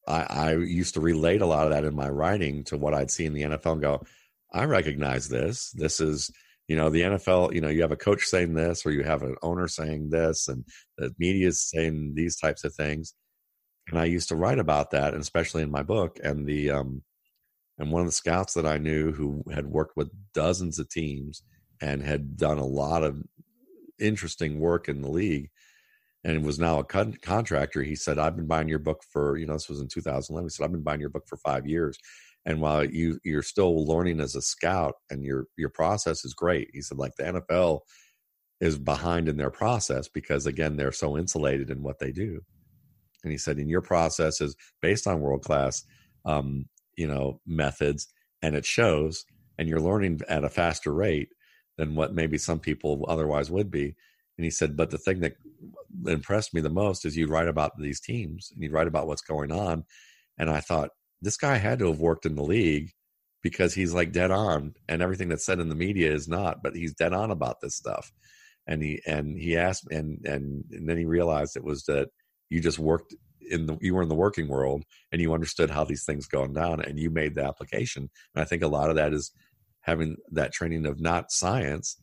I, 0.08 0.22
I 0.30 0.56
used 0.56 0.96
to 0.96 1.02
relate 1.02 1.42
a 1.42 1.46
lot 1.46 1.66
of 1.66 1.72
that 1.72 1.86
in 1.86 1.96
my 1.96 2.10
writing 2.10 2.64
to 2.66 2.78
what 2.78 2.94
I'd 2.94 3.12
see 3.12 3.26
in 3.26 3.34
the 3.34 3.44
NFL 3.44 3.74
and 3.74 3.82
go, 3.82 4.06
I 4.54 4.66
recognize 4.66 5.30
this. 5.30 5.72
This 5.72 6.00
is 6.00 6.32
you 6.70 6.76
know 6.76 6.90
the 6.90 7.02
nfl 7.02 7.54
you 7.54 7.60
know 7.60 7.68
you 7.68 7.82
have 7.82 7.92
a 7.92 7.98
coach 7.98 8.24
saying 8.24 8.54
this 8.54 8.86
or 8.86 8.92
you 8.92 9.04
have 9.04 9.24
an 9.24 9.36
owner 9.42 9.68
saying 9.68 10.12
this 10.12 10.48
and 10.48 10.64
the 10.98 11.12
media 11.18 11.48
is 11.48 11.68
saying 11.68 12.14
these 12.16 12.38
types 12.38 12.64
of 12.64 12.74
things 12.74 13.16
and 13.90 14.00
i 14.00 14.06
used 14.06 14.30
to 14.30 14.36
write 14.36 14.60
about 14.60 14.92
that 14.92 15.14
and 15.14 15.22
especially 15.22 15.64
in 15.64 15.72
my 15.72 15.84
book 15.84 16.20
and 16.24 16.48
the 16.48 16.70
um 16.70 17.02
and 17.80 17.92
one 17.92 18.02
of 18.02 18.08
the 18.08 18.14
scouts 18.14 18.54
that 18.54 18.68
i 18.68 18.78
knew 18.78 19.12
who 19.12 19.44
had 19.52 19.66
worked 19.66 19.98
with 19.98 20.12
dozens 20.34 20.78
of 20.78 20.88
teams 20.90 21.42
and 21.82 22.04
had 22.04 22.38
done 22.38 22.60
a 22.60 22.66
lot 22.66 23.04
of 23.04 23.20
interesting 24.00 24.60
work 24.60 24.90
in 24.90 25.02
the 25.02 25.10
league 25.10 25.50
and 26.24 26.46
was 26.46 26.60
now 26.60 26.80
a 26.80 26.84
con- 26.84 27.18
contractor 27.22 27.84
he 27.84 27.96
said 27.96 28.20
i've 28.20 28.36
been 28.36 28.48
buying 28.48 28.68
your 28.68 28.80
book 28.80 29.04
for 29.12 29.38
you 29.38 29.46
know 29.46 29.54
this 29.54 29.70
was 29.70 29.82
in 29.82 29.88
2011 29.88 30.46
he 30.46 30.50
said 30.50 30.64
i've 30.64 30.72
been 30.72 30.84
buying 30.84 31.00
your 31.00 31.10
book 31.10 31.28
for 31.28 31.38
five 31.38 31.66
years 31.66 31.98
and 32.46 32.62
while 32.62 32.84
you 32.84 33.20
you're 33.24 33.42
still 33.44 33.86
learning 33.86 34.20
as 34.20 34.36
a 34.36 34.42
scout 34.42 34.96
and 35.10 35.24
your 35.24 35.46
your 35.58 35.70
process 35.70 36.26
is 36.26 36.34
great 36.34 36.70
he 36.74 36.82
said 36.82 36.98
like 36.98 37.16
the 37.16 37.24
nfl 37.24 37.82
is 38.62 38.78
behind 38.78 39.30
in 39.30 39.38
their 39.38 39.50
process 39.50 40.08
because 40.08 40.46
again 40.46 40.76
they're 40.76 40.92
so 40.92 41.18
insulated 41.18 41.70
in 41.70 41.82
what 41.82 42.00
they 42.00 42.12
do. 42.12 42.42
And 43.24 43.32
he 43.32 43.38
said 43.38 43.60
in 43.60 43.70
your 43.70 43.82
process 43.82 44.42
is 44.42 44.56
based 44.82 45.08
on 45.08 45.22
world 45.22 45.44
class 45.44 45.84
um, 46.26 46.66
you 46.98 47.08
know 47.08 47.40
methods 47.46 48.08
and 48.42 48.56
it 48.56 48.66
shows 48.66 49.26
and 49.58 49.68
you're 49.68 49.82
learning 49.82 50.22
at 50.30 50.44
a 50.44 50.50
faster 50.50 50.94
rate 50.94 51.30
than 51.80 51.96
what 51.96 52.14
maybe 52.14 52.38
some 52.38 52.60
people 52.60 53.06
otherwise 53.08 53.50
would 53.50 53.72
be. 53.72 53.96
And 54.38 54.44
he 54.44 54.52
said 54.52 54.76
but 54.76 54.92
the 54.92 54.98
thing 54.98 55.22
that 55.22 55.36
impressed 56.06 56.54
me 56.54 56.60
the 56.62 56.70
most 56.70 57.06
is 57.06 57.16
you 57.16 57.28
write 57.28 57.48
about 57.48 57.72
these 57.80 58.02
teams 58.02 58.52
and 58.54 58.62
you 58.62 58.70
write 58.70 58.88
about 58.88 59.08
what's 59.08 59.22
going 59.22 59.52
on. 59.52 59.86
And 60.38 60.50
i 60.50 60.60
thought 60.60 60.92
this 61.22 61.38
guy 61.38 61.56
had 61.56 61.80
to 61.80 61.88
have 61.88 62.00
worked 62.00 62.26
in 62.26 62.36
the 62.36 62.44
league 62.44 62.92
because 63.42 63.74
he's 63.74 63.94
like 63.94 64.12
dead 64.12 64.32
on 64.32 64.74
and 64.90 65.02
everything 65.02 65.30
that's 65.30 65.46
said 65.46 65.60
in 65.60 65.70
the 65.70 65.76
media 65.76 66.12
is 66.12 66.28
not 66.28 66.62
but 66.62 66.76
he's 66.76 66.94
dead 66.94 67.14
on 67.14 67.32
about 67.32 67.62
this 67.62 67.76
stuff. 67.76 68.12
And 68.68 68.84
he 68.84 69.02
and 69.08 69.38
he 69.38 69.58
asked 69.58 69.90
and 69.90 70.20
and, 70.26 70.66
and 70.72 70.88
then 70.88 70.98
he 70.98 71.06
realized 71.06 71.56
it 71.56 71.64
was 71.64 71.84
that 71.86 72.10
you 72.50 72.60
just 72.60 72.78
worked 72.80 73.16
in 73.50 73.68
the 73.68 73.78
you 73.80 73.96
were 73.96 74.04
in 74.04 74.10
the 74.10 74.16
working 74.16 74.50
world 74.50 74.84
and 75.14 75.22
you 75.22 75.34
understood 75.34 75.70
how 75.70 75.86
these 75.86 76.04
things 76.04 76.28
going 76.28 76.54
down 76.54 76.82
and 76.82 77.00
you 77.00 77.10
made 77.10 77.36
the 77.36 77.46
application. 77.46 78.10
And 78.36 78.42
i 78.42 78.46
think 78.46 78.64
a 78.64 78.68
lot 78.68 78.90
of 78.90 78.98
that 78.98 79.14
is 79.14 79.32
having 79.90 80.16
that 80.32 80.54
training 80.54 80.86
of 80.86 81.00
not 81.00 81.32
science 81.32 81.98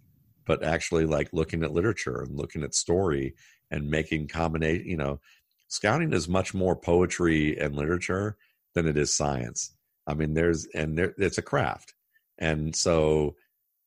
but 0.46 0.62
actually 0.62 1.06
like 1.06 1.28
looking 1.32 1.62
at 1.64 1.72
literature 1.72 2.20
and 2.22 2.36
looking 2.36 2.62
at 2.62 2.74
story 2.74 3.34
and 3.70 3.90
making 3.90 4.28
combination 4.28 4.86
you 4.86 4.96
know 4.96 5.20
scouting 5.68 6.12
is 6.12 6.28
much 6.28 6.54
more 6.54 6.76
poetry 6.76 7.58
and 7.58 7.74
literature 7.74 8.36
than 8.74 8.86
it 8.86 8.96
is 8.96 9.14
science. 9.14 9.74
I 10.06 10.14
mean, 10.14 10.34
there's 10.34 10.66
and 10.74 10.96
there, 10.96 11.14
it's 11.18 11.38
a 11.38 11.42
craft, 11.42 11.94
and 12.38 12.74
so 12.74 13.34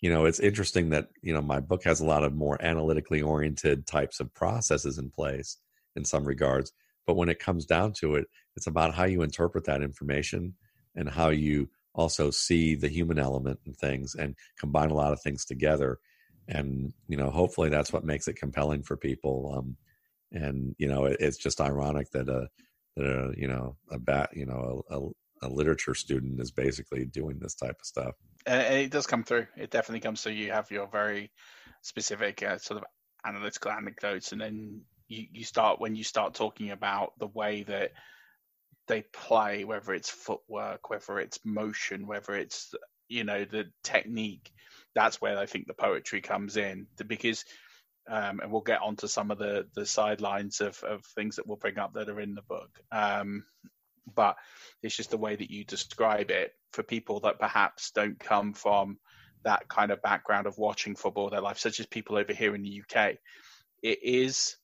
you 0.02 0.10
know 0.10 0.26
it's 0.26 0.40
interesting 0.40 0.90
that 0.90 1.08
you 1.22 1.34
know 1.34 1.42
my 1.42 1.60
book 1.60 1.84
has 1.84 2.02
a 2.02 2.06
lot 2.06 2.24
of 2.24 2.34
more 2.34 2.62
analytically 2.62 3.22
oriented 3.22 3.88
types 3.88 4.20
of 4.20 4.34
processes 4.34 4.98
in 4.98 5.10
place 5.10 5.58
in 5.96 6.04
some 6.04 6.26
regards. 6.26 6.74
But 7.08 7.16
when 7.16 7.30
it 7.30 7.40
comes 7.40 7.66
down 7.66 7.94
to 8.00 8.16
it, 8.16 8.28
it's 8.56 8.68
about 8.68 8.94
how 8.94 9.06
you 9.06 9.22
interpret 9.22 9.66
that 9.66 9.82
information 9.82 10.56
and 10.96 11.10
how 11.10 11.30
you 11.30 11.70
also 12.00 12.32
see 12.32 12.76
the 12.76 12.90
human 12.90 13.20
element 13.20 13.60
and 13.66 13.76
things 13.76 14.16
and 14.16 14.36
combine 14.58 14.90
a 14.90 14.96
lot 14.96 15.14
of 15.14 15.22
things 15.22 15.46
together. 15.46 16.00
And 16.48 16.94
you 17.08 17.18
know, 17.18 17.30
hopefully, 17.30 17.70
that's 17.70 17.94
what 17.94 18.04
makes 18.04 18.28
it 18.28 18.38
compelling 18.38 18.84
for 18.84 18.98
people. 18.98 19.54
Um, 19.56 19.78
and 20.32 20.76
you 20.78 20.88
know, 20.88 21.06
it, 21.06 21.18
it's 21.20 21.38
just 21.38 21.62
ironic 21.62 22.10
that 22.12 22.30
a 22.30 22.48
that 22.96 23.06
a 23.06 23.34
you 23.38 23.48
know 23.48 23.76
a 23.92 24.00
bat 24.00 24.30
you 24.34 24.46
know 24.46 24.84
a, 24.90 24.98
a, 24.98 25.48
a, 25.48 25.50
literature 25.50 25.96
student 25.96 26.40
is 26.40 26.52
basically 26.52 27.06
doing 27.06 27.40
this 27.40 27.56
type 27.56 27.78
of 27.80 27.86
stuff 27.86 28.16
and 28.46 28.62
it 28.76 28.92
does 28.92 29.08
come 29.08 29.24
through 29.24 29.48
it 29.58 29.70
definitely 29.70 30.02
comes 30.02 30.22
through 30.22 30.34
you 30.34 30.52
have 30.52 30.70
your 30.72 30.88
very 30.88 31.32
specific 31.82 32.44
uh, 32.44 32.58
sort 32.58 32.82
of 32.82 32.86
analytical 33.26 33.72
anecdotes 33.72 34.32
and 34.32 34.42
then 34.42 34.82
you, 35.08 35.28
you 35.32 35.44
start 35.44 35.80
when 35.80 35.96
you 35.96 36.04
start 36.04 36.34
talking 36.34 36.72
about 36.72 37.14
the 37.20 37.28
way 37.28 37.64
that 37.64 37.92
they 38.90 39.04
play 39.14 39.64
whether 39.64 39.94
it's 39.94 40.10
footwork 40.10 40.90
whether 40.90 41.20
it's 41.20 41.40
motion 41.46 42.06
whether 42.06 42.34
it's 42.34 42.74
you 43.08 43.24
know 43.24 43.46
the 43.46 43.66
technique 43.84 44.52
that's 44.94 45.22
where 45.22 45.38
i 45.38 45.46
think 45.46 45.68
the 45.68 45.74
poetry 45.74 46.22
comes 46.22 46.58
in 46.58 46.88
because 47.08 47.46
um, 48.10 48.40
and 48.40 48.52
we'll 48.52 48.62
get 48.62 48.82
onto 48.82 49.08
some 49.08 49.30
of 49.30 49.38
the 49.38 49.68
the 49.76 49.86
sidelines 49.86 50.62
of, 50.62 50.82
of 50.84 51.06
things 51.06 51.36
that 51.36 51.48
we'll 51.48 51.58
bring 51.58 51.78
up 51.78 51.94
that 51.94 52.10
are 52.10 52.20
in 52.20 52.34
the 52.34 52.42
book. 52.42 52.80
Um, 52.92 53.46
but 54.16 54.36
it's 54.82 54.96
just 54.96 55.12
the 55.12 55.18
way 55.18 55.36
that 55.36 55.52
you 55.52 55.64
describe 55.64 56.32
it 56.32 56.54
for 56.74 56.82
people 56.82 57.20
that 57.22 57.40
perhaps 57.40 57.92
don't 57.92 58.20
come 58.20 58.54
from 58.54 58.98
that 59.44 59.68
kind 59.68 59.92
of 59.92 60.02
background 60.02 60.48
of 60.48 60.58
watching 60.58 60.96
football 60.96 61.30
their 61.30 61.42
life, 61.42 61.60
such 61.60 61.80
as 61.80 61.86
people 61.86 62.18
over 62.18 62.34
here 62.34 62.56
in 62.56 62.64
the 62.64 62.82
UK. 62.82 63.18
It 63.84 64.00
is, 64.04 64.58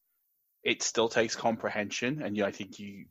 it 0.63 0.81
still 0.81 1.07
takes 1.07 1.35
comprehension, 1.35 2.23
and 2.23 2.41
I 2.41 2.51
think 2.51 2.79
you, 2.79 3.05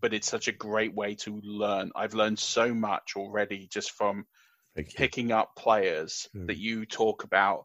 but 0.00 0.14
it's 0.14 0.28
such 0.28 0.48
a 0.48 0.52
great 0.52 0.94
way 0.94 1.14
to 1.16 1.40
learn. 1.42 1.92
I've 1.94 2.14
learned 2.14 2.38
so 2.38 2.74
much 2.74 3.14
already 3.16 3.66
just 3.70 3.92
from 3.92 4.26
picking 4.96 5.32
up 5.32 5.56
players 5.56 6.28
mm. 6.36 6.46
that 6.46 6.58
you 6.58 6.86
talk 6.86 7.24
about 7.24 7.64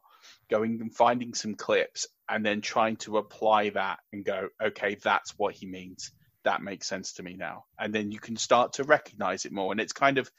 going 0.50 0.80
and 0.80 0.94
finding 0.94 1.34
some 1.34 1.54
clips 1.54 2.06
and 2.28 2.44
then 2.44 2.60
trying 2.60 2.96
to 2.96 3.18
apply 3.18 3.70
that 3.70 3.98
and 4.12 4.24
go, 4.24 4.48
okay, 4.62 4.96
that's 5.02 5.36
what 5.36 5.54
he 5.54 5.66
means. 5.66 6.12
That 6.44 6.62
makes 6.62 6.86
sense 6.86 7.14
to 7.14 7.22
me 7.22 7.36
now. 7.36 7.64
And 7.78 7.94
then 7.94 8.10
you 8.10 8.18
can 8.18 8.36
start 8.36 8.74
to 8.74 8.84
recognize 8.84 9.44
it 9.44 9.52
more. 9.52 9.72
And 9.72 9.80
it's 9.80 9.92
kind 9.92 10.18
of, 10.18 10.30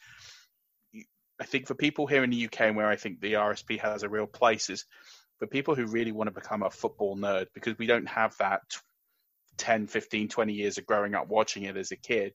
I 1.40 1.46
think 1.46 1.68
for 1.68 1.76
people 1.76 2.08
here 2.08 2.24
in 2.24 2.30
the 2.30 2.46
UK 2.46 2.62
and 2.62 2.76
where 2.76 2.88
I 2.88 2.96
think 2.96 3.20
the 3.20 3.34
RSP 3.34 3.80
has 3.80 4.04
a 4.04 4.10
real 4.10 4.28
place 4.28 4.70
is 4.70 4.86
for 5.40 5.48
people 5.48 5.76
who 5.76 5.86
really 5.86 6.12
want 6.12 6.28
to 6.28 6.34
become 6.34 6.64
a 6.64 6.70
football 6.70 7.18
nerd 7.18 7.48
because 7.54 7.78
we 7.78 7.88
don't 7.88 8.08
have 8.08 8.36
that 8.38 8.62
10, 9.58 9.88
15, 9.88 10.30
20 10.30 10.54
years 10.54 10.78
of 10.78 10.86
growing 10.86 11.15
up 11.15 11.28
watching 11.28 11.63
it 11.63 11.78
as 11.78 11.91
a 11.91 11.96
kid 11.96 12.34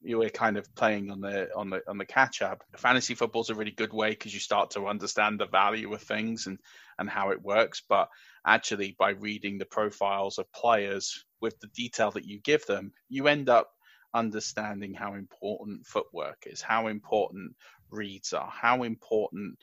you 0.00 0.18
were 0.18 0.28
kind 0.28 0.56
of 0.56 0.72
playing 0.74 1.10
on 1.10 1.20
the 1.20 1.48
on 1.56 1.70
the 1.70 1.82
on 1.88 1.98
the 1.98 2.04
catch 2.04 2.40
up. 2.42 2.62
Fantasy 2.76 3.14
football 3.14 3.42
is 3.42 3.50
a 3.50 3.54
really 3.54 3.72
good 3.72 3.92
way 3.92 4.10
because 4.10 4.32
you 4.32 4.40
start 4.40 4.70
to 4.70 4.86
understand 4.86 5.40
the 5.40 5.46
value 5.46 5.92
of 5.92 6.02
things 6.02 6.46
and 6.46 6.58
and 6.98 7.10
how 7.10 7.30
it 7.30 7.42
works. 7.42 7.82
But 7.88 8.08
actually, 8.46 8.94
by 8.98 9.10
reading 9.10 9.58
the 9.58 9.66
profiles 9.66 10.38
of 10.38 10.52
players 10.52 11.24
with 11.40 11.58
the 11.60 11.68
detail 11.68 12.12
that 12.12 12.26
you 12.26 12.40
give 12.40 12.64
them, 12.66 12.92
you 13.08 13.26
end 13.28 13.48
up 13.48 13.70
understanding 14.14 14.94
how 14.94 15.14
important 15.14 15.86
footwork 15.86 16.44
is, 16.46 16.62
how 16.62 16.86
important 16.86 17.54
reads 17.90 18.32
are, 18.32 18.50
how 18.50 18.84
important 18.84 19.58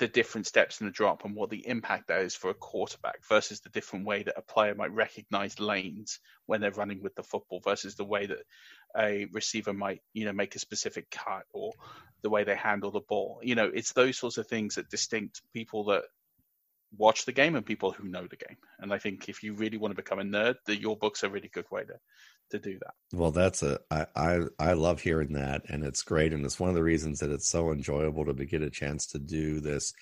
the 0.00 0.08
different 0.08 0.46
steps 0.46 0.80
in 0.80 0.86
the 0.86 0.92
drop 0.92 1.26
and 1.26 1.36
what 1.36 1.50
the 1.50 1.68
impact 1.68 2.08
that 2.08 2.22
is 2.22 2.34
for 2.34 2.48
a 2.48 2.54
quarterback 2.54 3.22
versus 3.28 3.60
the 3.60 3.68
different 3.68 4.06
way 4.06 4.22
that 4.22 4.38
a 4.38 4.42
player 4.42 4.74
might 4.74 4.92
recognize 4.94 5.60
lanes 5.60 6.20
when 6.46 6.62
they're 6.62 6.70
running 6.70 7.02
with 7.02 7.14
the 7.14 7.22
football 7.22 7.60
versus 7.62 7.96
the 7.96 8.04
way 8.04 8.24
that 8.24 8.38
a 8.96 9.26
receiver 9.30 9.74
might 9.74 10.00
you 10.14 10.24
know 10.24 10.32
make 10.32 10.54
a 10.54 10.58
specific 10.58 11.10
cut 11.10 11.44
or 11.52 11.72
the 12.22 12.30
way 12.30 12.44
they 12.44 12.56
handle 12.56 12.90
the 12.90 13.00
ball. 13.00 13.40
You 13.42 13.54
know 13.54 13.70
it's 13.72 13.92
those 13.92 14.16
sorts 14.16 14.38
of 14.38 14.46
things 14.46 14.76
that 14.76 14.88
distinct 14.88 15.42
people 15.52 15.84
that 15.84 16.04
watch 16.96 17.26
the 17.26 17.32
game 17.32 17.54
and 17.54 17.66
people 17.66 17.92
who 17.92 18.08
know 18.08 18.26
the 18.26 18.36
game. 18.36 18.56
And 18.78 18.94
i 18.94 18.98
think 18.98 19.28
if 19.28 19.42
you 19.42 19.52
really 19.52 19.76
want 19.76 19.92
to 19.92 20.02
become 20.02 20.18
a 20.18 20.24
nerd 20.24 20.54
the, 20.64 20.80
your 20.80 20.96
book's 20.96 21.24
a 21.24 21.28
really 21.28 21.50
good 21.52 21.70
way 21.70 21.84
to 21.84 21.94
to 22.50 22.58
do 22.58 22.78
that. 22.78 22.94
Well, 23.12 23.30
that's 23.30 23.62
a 23.62 23.80
I, 23.90 24.06
I 24.14 24.40
I 24.58 24.72
love 24.74 25.00
hearing 25.00 25.32
that, 25.34 25.62
and 25.68 25.84
it's 25.84 26.02
great, 26.02 26.32
and 26.32 26.44
it's 26.44 26.60
one 26.60 26.68
of 26.68 26.74
the 26.74 26.82
reasons 26.82 27.20
that 27.20 27.30
it's 27.30 27.48
so 27.48 27.70
enjoyable 27.72 28.24
to 28.26 28.44
get 28.44 28.62
a 28.62 28.70
chance 28.70 29.06
to 29.08 29.18
do 29.18 29.60
this 29.60 29.92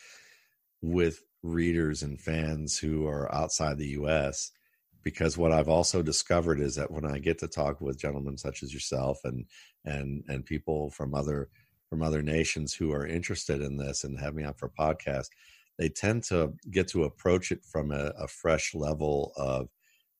with 0.82 1.22
readers 1.42 2.02
and 2.02 2.20
fans 2.20 2.78
who 2.78 3.06
are 3.06 3.32
outside 3.34 3.78
the 3.78 3.88
U.S. 3.88 4.50
Because 5.02 5.38
what 5.38 5.52
I've 5.52 5.68
also 5.68 6.02
discovered 6.02 6.60
is 6.60 6.74
that 6.74 6.90
when 6.90 7.06
I 7.06 7.18
get 7.18 7.38
to 7.38 7.48
talk 7.48 7.80
with 7.80 7.98
gentlemen 7.98 8.36
such 8.36 8.62
as 8.62 8.74
yourself 8.74 9.20
and 9.24 9.46
and 9.84 10.24
and 10.28 10.44
people 10.44 10.90
from 10.90 11.14
other 11.14 11.48
from 11.88 12.02
other 12.02 12.22
nations 12.22 12.74
who 12.74 12.92
are 12.92 13.06
interested 13.06 13.62
in 13.62 13.76
this 13.76 14.04
and 14.04 14.18
have 14.20 14.34
me 14.34 14.44
on 14.44 14.54
for 14.54 14.66
a 14.66 14.82
podcast, 14.82 15.28
they 15.78 15.88
tend 15.88 16.24
to 16.24 16.52
get 16.70 16.88
to 16.88 17.04
approach 17.04 17.50
it 17.50 17.64
from 17.64 17.92
a, 17.92 18.12
a 18.18 18.26
fresh 18.26 18.74
level 18.74 19.32
of 19.36 19.68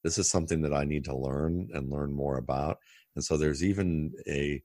this 0.08 0.16
is 0.16 0.30
something 0.30 0.62
that 0.62 0.72
I 0.72 0.84
need 0.84 1.04
to 1.04 1.14
learn 1.14 1.68
and 1.74 1.90
learn 1.90 2.14
more 2.14 2.38
about. 2.38 2.78
And 3.14 3.22
so 3.22 3.36
there's 3.36 3.62
even 3.62 4.12
a, 4.26 4.62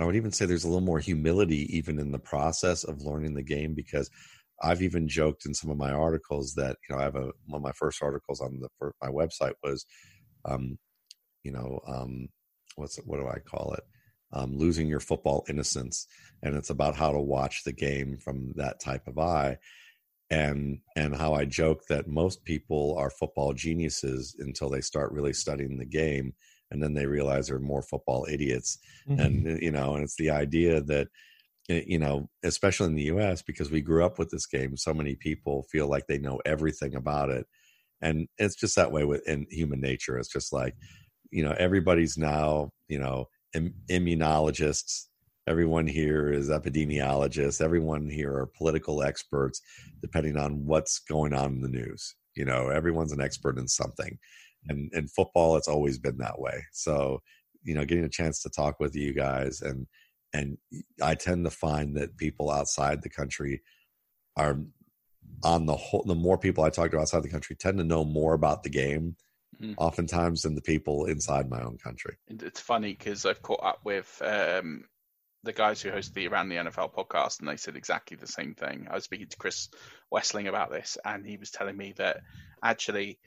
I 0.00 0.06
would 0.06 0.16
even 0.16 0.32
say 0.32 0.46
there's 0.46 0.64
a 0.64 0.68
little 0.68 0.80
more 0.80 0.98
humility 0.98 1.76
even 1.76 1.98
in 1.98 2.10
the 2.10 2.18
process 2.18 2.82
of 2.82 3.02
learning 3.02 3.34
the 3.34 3.42
game 3.42 3.74
because 3.74 4.08
I've 4.62 4.80
even 4.80 5.08
joked 5.08 5.44
in 5.44 5.52
some 5.52 5.68
of 5.68 5.76
my 5.76 5.90
articles 5.90 6.54
that 6.54 6.78
you 6.88 6.94
know 6.94 7.00
I 7.02 7.04
have 7.04 7.16
a 7.16 7.32
one 7.46 7.58
of 7.58 7.62
my 7.62 7.72
first 7.72 8.02
articles 8.02 8.40
on 8.40 8.60
the 8.60 8.92
my 9.02 9.08
website 9.08 9.52
was, 9.62 9.84
um, 10.46 10.78
you 11.42 11.52
know, 11.52 11.80
um, 11.86 12.28
what's 12.76 12.96
what 13.04 13.18
do 13.18 13.28
I 13.28 13.40
call 13.40 13.74
it? 13.74 13.84
Um, 14.32 14.56
losing 14.56 14.88
your 14.88 15.00
football 15.00 15.44
innocence, 15.50 16.06
and 16.42 16.54
it's 16.54 16.70
about 16.70 16.94
how 16.94 17.12
to 17.12 17.20
watch 17.20 17.64
the 17.64 17.72
game 17.72 18.16
from 18.16 18.52
that 18.54 18.80
type 18.80 19.06
of 19.06 19.18
eye 19.18 19.58
and 20.32 20.78
and 20.96 21.14
how 21.14 21.34
I 21.34 21.44
joke 21.44 21.86
that 21.88 22.08
most 22.08 22.42
people 22.44 22.96
are 22.98 23.10
football 23.10 23.52
geniuses 23.52 24.34
until 24.38 24.70
they 24.70 24.80
start 24.80 25.12
really 25.12 25.34
studying 25.34 25.76
the 25.76 25.84
game, 25.84 26.32
and 26.70 26.82
then 26.82 26.94
they 26.94 27.06
realize 27.06 27.46
they're 27.46 27.58
more 27.58 27.82
football 27.82 28.26
idiots. 28.28 28.78
Mm-hmm. 29.08 29.20
And 29.20 29.62
you 29.62 29.70
know, 29.70 29.94
and 29.94 30.02
it's 30.02 30.16
the 30.16 30.30
idea 30.30 30.80
that 30.80 31.08
eh, 31.68 31.82
you 31.86 31.98
know, 31.98 32.30
especially 32.42 32.86
in 32.86 32.94
the 32.94 33.12
U.S. 33.14 33.42
because 33.42 33.70
we 33.70 33.82
grew 33.82 34.04
up 34.04 34.18
with 34.18 34.30
this 34.30 34.46
game, 34.46 34.76
so 34.76 34.94
many 34.94 35.14
people 35.14 35.66
feel 35.70 35.86
like 35.86 36.06
they 36.06 36.18
know 36.18 36.40
everything 36.46 36.94
about 36.94 37.28
it, 37.28 37.46
and 38.00 38.26
it's 38.38 38.56
just 38.56 38.74
that 38.76 38.90
way 38.90 39.04
with 39.04 39.28
in 39.28 39.46
human 39.50 39.82
nature. 39.82 40.18
It's 40.18 40.32
just 40.32 40.52
like 40.52 40.74
you 41.30 41.44
know, 41.44 41.54
everybody's 41.58 42.16
now 42.16 42.70
you 42.88 42.98
know 42.98 43.28
Im- 43.54 43.74
immunologists 43.90 45.08
everyone 45.46 45.86
here 45.86 46.32
is 46.32 46.50
epidemiologists 46.50 47.60
everyone 47.60 48.08
here 48.08 48.32
are 48.32 48.46
political 48.46 49.02
experts 49.02 49.60
depending 50.00 50.36
on 50.36 50.64
what's 50.66 51.00
going 51.00 51.32
on 51.32 51.54
in 51.54 51.60
the 51.62 51.68
news. 51.68 52.14
You 52.34 52.44
know 52.44 52.68
everyone's 52.68 53.12
an 53.12 53.20
expert 53.20 53.58
in 53.58 53.68
something. 53.68 54.18
And 54.68 54.92
in 54.94 55.08
football 55.08 55.56
it's 55.56 55.68
always 55.68 55.98
been 55.98 56.18
that 56.18 56.38
way. 56.38 56.64
So 56.72 57.20
you 57.64 57.74
know 57.74 57.84
getting 57.84 58.04
a 58.04 58.08
chance 58.08 58.42
to 58.42 58.50
talk 58.50 58.80
with 58.80 58.94
you 58.94 59.12
guys 59.12 59.62
and 59.62 59.86
and 60.32 60.56
i 61.02 61.14
tend 61.14 61.44
to 61.44 61.50
find 61.50 61.96
that 61.96 62.16
people 62.16 62.50
outside 62.50 63.02
the 63.02 63.10
country 63.10 63.62
are 64.36 64.58
on 65.44 65.66
the 65.66 65.76
whole 65.76 66.04
the 66.04 66.14
more 66.14 66.38
people 66.38 66.64
i 66.64 66.70
talk 66.70 66.90
to 66.90 66.98
outside 66.98 67.22
the 67.22 67.28
country 67.28 67.56
tend 67.56 67.78
to 67.78 67.84
know 67.84 68.04
more 68.04 68.34
about 68.34 68.62
the 68.62 68.70
game 68.70 69.16
mm. 69.60 69.74
oftentimes 69.78 70.42
than 70.42 70.54
the 70.54 70.62
people 70.62 71.06
inside 71.06 71.48
my 71.48 71.60
own 71.62 71.78
country. 71.78 72.16
It's 72.28 72.60
funny 72.60 72.94
because 72.94 73.24
i've 73.26 73.42
caught 73.42 73.62
up 73.62 73.80
with 73.84 74.20
um, 74.24 74.84
the 75.44 75.52
guys 75.52 75.80
who 75.82 75.90
host 75.90 76.14
the 76.14 76.28
Around 76.28 76.48
the 76.48 76.56
NFL 76.56 76.94
podcast, 76.94 77.40
and 77.40 77.48
they 77.48 77.56
said 77.56 77.76
exactly 77.76 78.16
the 78.16 78.26
same 78.26 78.54
thing. 78.54 78.86
I 78.90 78.94
was 78.94 79.04
speaking 79.04 79.28
to 79.28 79.36
Chris 79.36 79.68
Wesseling 80.12 80.48
about 80.48 80.70
this, 80.70 80.98
and 81.04 81.26
he 81.26 81.36
was 81.36 81.50
telling 81.50 81.76
me 81.76 81.94
that 81.96 82.20
actually 82.62 83.18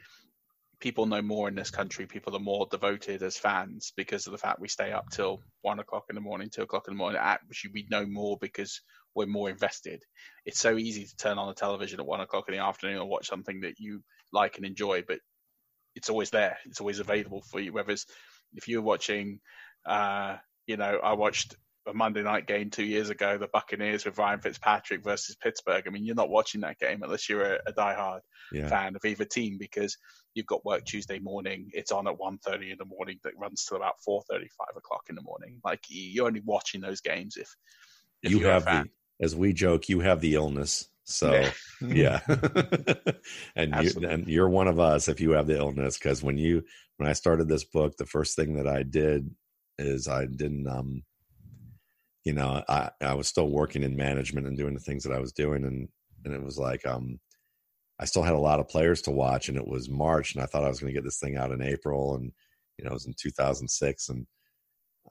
people 0.79 1.05
know 1.05 1.21
more 1.21 1.47
in 1.47 1.55
this 1.55 1.71
country. 1.71 2.05
People 2.05 2.35
are 2.35 2.39
more 2.39 2.67
devoted 2.69 3.21
as 3.21 3.37
fans 3.37 3.91
because 3.95 4.27
of 4.27 4.31
the 4.31 4.37
fact 4.37 4.59
we 4.59 4.67
stay 4.67 4.91
up 4.91 5.09
till 5.09 5.41
one 5.61 5.79
o'clock 5.79 6.05
in 6.09 6.15
the 6.15 6.21
morning, 6.21 6.49
two 6.49 6.61
o'clock 6.61 6.85
in 6.87 6.93
the 6.93 6.97
morning. 6.97 7.19
Actually, 7.21 7.71
we 7.73 7.87
know 7.89 8.05
more 8.05 8.37
because 8.39 8.81
we're 9.13 9.25
more 9.25 9.49
invested. 9.49 10.03
It's 10.45 10.59
so 10.59 10.77
easy 10.77 11.05
to 11.05 11.15
turn 11.17 11.37
on 11.37 11.47
the 11.47 11.53
television 11.53 11.99
at 11.99 12.05
one 12.05 12.21
o'clock 12.21 12.45
in 12.47 12.53
the 12.53 12.63
afternoon 12.63 12.99
and 12.99 13.09
watch 13.09 13.27
something 13.27 13.61
that 13.61 13.79
you 13.79 14.03
like 14.31 14.57
and 14.57 14.65
enjoy, 14.65 15.03
but 15.07 15.19
it's 15.95 16.09
always 16.09 16.29
there. 16.29 16.57
It's 16.65 16.81
always 16.81 16.99
available 16.99 17.41
for 17.41 17.59
you. 17.59 17.71
Whereas 17.73 18.05
if 18.53 18.67
you're 18.67 18.81
watching, 18.81 19.39
uh, 19.85 20.37
you 20.67 20.77
know, 20.77 20.99
I 21.01 21.13
watched 21.13 21.55
a 21.87 21.93
Monday 21.93 22.23
night 22.23 22.47
game 22.47 22.69
two 22.69 22.83
years 22.83 23.09
ago, 23.09 23.37
the 23.37 23.47
Buccaneers 23.47 24.05
with 24.05 24.17
Ryan 24.17 24.39
Fitzpatrick 24.39 25.03
versus 25.03 25.35
Pittsburgh. 25.35 25.83
I 25.85 25.89
mean, 25.89 26.05
you're 26.05 26.15
not 26.15 26.29
watching 26.29 26.61
that 26.61 26.79
game 26.79 27.03
unless 27.03 27.29
you're 27.29 27.55
a, 27.55 27.59
a 27.67 27.73
diehard 27.73 28.21
yeah. 28.51 28.67
fan 28.67 28.95
of 28.95 29.05
either 29.05 29.25
team 29.25 29.57
because 29.59 29.97
you've 30.33 30.45
got 30.45 30.65
work 30.65 30.85
Tuesday 30.85 31.19
morning. 31.19 31.69
It's 31.73 31.91
on 31.91 32.07
at 32.07 32.17
1.30 32.17 32.71
in 32.71 32.77
the 32.77 32.85
morning 32.85 33.19
that 33.23 33.37
runs 33.37 33.65
till 33.65 33.77
about 33.77 33.95
4.30, 34.07 34.23
5 34.31 34.41
o'clock 34.77 35.03
in 35.09 35.15
the 35.15 35.21
morning. 35.21 35.59
Like 35.63 35.83
you're 35.87 36.27
only 36.27 36.41
watching 36.43 36.81
those 36.81 37.01
games 37.01 37.37
if, 37.37 37.49
if 38.23 38.31
you 38.31 38.39
have 38.45 38.65
the, 38.65 38.89
as 39.21 39.35
we 39.35 39.53
joke, 39.53 39.87
you 39.89 39.99
have 39.99 40.21
the 40.21 40.35
illness. 40.35 40.87
So 41.03 41.49
yeah, 41.81 42.21
and 43.55 43.75
you 43.83 44.07
and 44.07 44.27
you're 44.27 44.49
one 44.49 44.67
of 44.67 44.79
us 44.79 45.07
if 45.07 45.21
you 45.21 45.31
have 45.31 45.45
the 45.45 45.57
illness 45.57 45.99
because 45.99 46.23
when 46.23 46.39
you 46.39 46.63
when 46.97 47.07
I 47.07 47.13
started 47.13 47.47
this 47.47 47.63
book, 47.63 47.95
the 47.95 48.07
first 48.07 48.35
thing 48.35 48.55
that 48.55 48.67
I 48.67 48.81
did 48.81 49.29
is 49.77 50.07
I 50.07 50.25
didn't 50.25 50.67
um 50.67 51.03
you 52.25 52.33
know, 52.33 52.63
I, 52.67 52.89
I 53.01 53.13
was 53.13 53.27
still 53.27 53.49
working 53.49 53.83
in 53.83 53.95
management 53.95 54.47
and 54.47 54.57
doing 54.57 54.73
the 54.73 54.79
things 54.79 55.03
that 55.03 55.13
I 55.13 55.19
was 55.19 55.31
doing. 55.31 55.63
And, 55.63 55.87
and 56.25 56.33
it 56.33 56.43
was 56.43 56.57
like, 56.57 56.85
um, 56.85 57.19
I 57.99 58.05
still 58.05 58.23
had 58.23 58.33
a 58.33 58.39
lot 58.39 58.59
of 58.59 58.67
players 58.67 59.01
to 59.03 59.11
watch 59.11 59.47
and 59.47 59.57
it 59.57 59.67
was 59.67 59.89
March 59.89 60.33
and 60.33 60.43
I 60.43 60.47
thought 60.47 60.65
I 60.65 60.69
was 60.69 60.79
going 60.79 60.93
to 60.93 60.97
get 60.97 61.05
this 61.05 61.19
thing 61.19 61.37
out 61.37 61.51
in 61.51 61.61
April. 61.61 62.15
And, 62.15 62.31
you 62.77 62.83
know, 62.83 62.91
it 62.91 62.95
was 62.95 63.05
in 63.05 63.13
2006 63.17 64.09
and, 64.09 64.27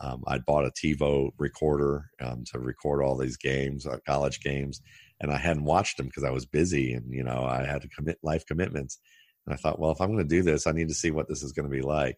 um, 0.00 0.24
I'd 0.26 0.44
bought 0.44 0.66
a 0.66 0.70
TiVo 0.70 1.30
recorder 1.38 2.10
um, 2.20 2.44
to 2.52 2.58
record 2.58 3.02
all 3.02 3.16
these 3.16 3.36
games, 3.36 3.86
uh, 3.86 3.98
college 4.06 4.40
games, 4.40 4.80
and 5.20 5.30
I 5.30 5.36
hadn't 5.36 5.64
watched 5.64 5.96
them 5.96 6.06
because 6.06 6.24
I 6.24 6.30
was 6.30 6.46
busy 6.46 6.94
and 6.94 7.12
you 7.12 7.22
know 7.22 7.44
I 7.44 7.64
had 7.64 7.82
to 7.82 7.88
commit 7.88 8.18
life 8.22 8.44
commitments. 8.46 8.98
And 9.46 9.54
I 9.54 9.56
thought, 9.56 9.78
well, 9.78 9.92
if 9.92 10.00
I'm 10.00 10.08
going 10.08 10.18
to 10.18 10.24
do 10.24 10.42
this, 10.42 10.66
I 10.66 10.72
need 10.72 10.88
to 10.88 10.94
see 10.94 11.10
what 11.10 11.28
this 11.28 11.42
is 11.42 11.52
going 11.52 11.68
to 11.68 11.74
be 11.74 11.82
like. 11.82 12.16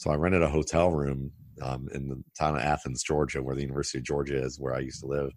So 0.00 0.10
I 0.10 0.14
rented 0.14 0.40
a 0.40 0.48
hotel 0.48 0.90
room 0.90 1.30
um, 1.60 1.86
in 1.92 2.08
the 2.08 2.24
town 2.38 2.56
of 2.56 2.62
Athens, 2.62 3.02
Georgia, 3.02 3.42
where 3.42 3.54
the 3.54 3.60
University 3.60 3.98
of 3.98 4.04
Georgia 4.04 4.42
is, 4.42 4.58
where 4.58 4.74
I 4.74 4.78
used 4.78 5.00
to 5.00 5.06
live. 5.06 5.30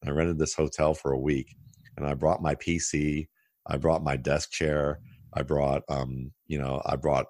And 0.00 0.08
I 0.08 0.12
rented 0.12 0.38
this 0.38 0.54
hotel 0.54 0.94
for 0.94 1.10
a 1.10 1.18
week, 1.18 1.56
and 1.96 2.06
I 2.06 2.14
brought 2.14 2.40
my 2.40 2.54
PC, 2.54 3.26
I 3.66 3.76
brought 3.76 4.04
my 4.04 4.16
desk 4.16 4.52
chair, 4.52 5.00
I 5.32 5.42
brought, 5.42 5.82
um, 5.88 6.30
you 6.46 6.58
know, 6.58 6.80
I 6.86 6.94
brought. 6.94 7.26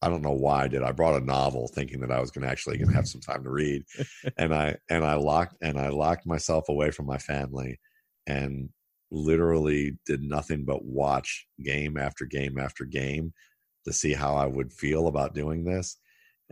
I 0.00 0.08
don't 0.08 0.22
know 0.22 0.32
why 0.32 0.64
I 0.64 0.68
did. 0.68 0.82
I 0.82 0.90
brought 0.90 1.20
a 1.20 1.24
novel 1.24 1.68
thinking 1.68 2.00
that 2.00 2.10
I 2.10 2.20
was 2.20 2.32
going 2.32 2.42
to 2.42 2.50
actually 2.50 2.76
going 2.76 2.88
to 2.88 2.94
have 2.94 3.06
some 3.06 3.20
time 3.20 3.42
to 3.42 3.50
read, 3.50 3.82
and 4.36 4.54
I 4.54 4.76
and 4.88 5.04
I 5.04 5.14
locked 5.14 5.56
and 5.60 5.76
I 5.76 5.88
locked 5.88 6.24
myself 6.24 6.68
away 6.68 6.92
from 6.92 7.06
my 7.06 7.18
family, 7.18 7.80
and 8.28 8.68
literally 9.10 9.98
did 10.06 10.22
nothing 10.22 10.64
but 10.64 10.84
watch 10.84 11.48
game 11.64 11.96
after 11.96 12.26
game 12.26 12.60
after 12.60 12.84
game 12.84 13.32
to 13.86 13.92
see 13.92 14.12
how 14.12 14.36
I 14.36 14.46
would 14.46 14.72
feel 14.72 15.08
about 15.08 15.34
doing 15.34 15.64
this 15.64 15.98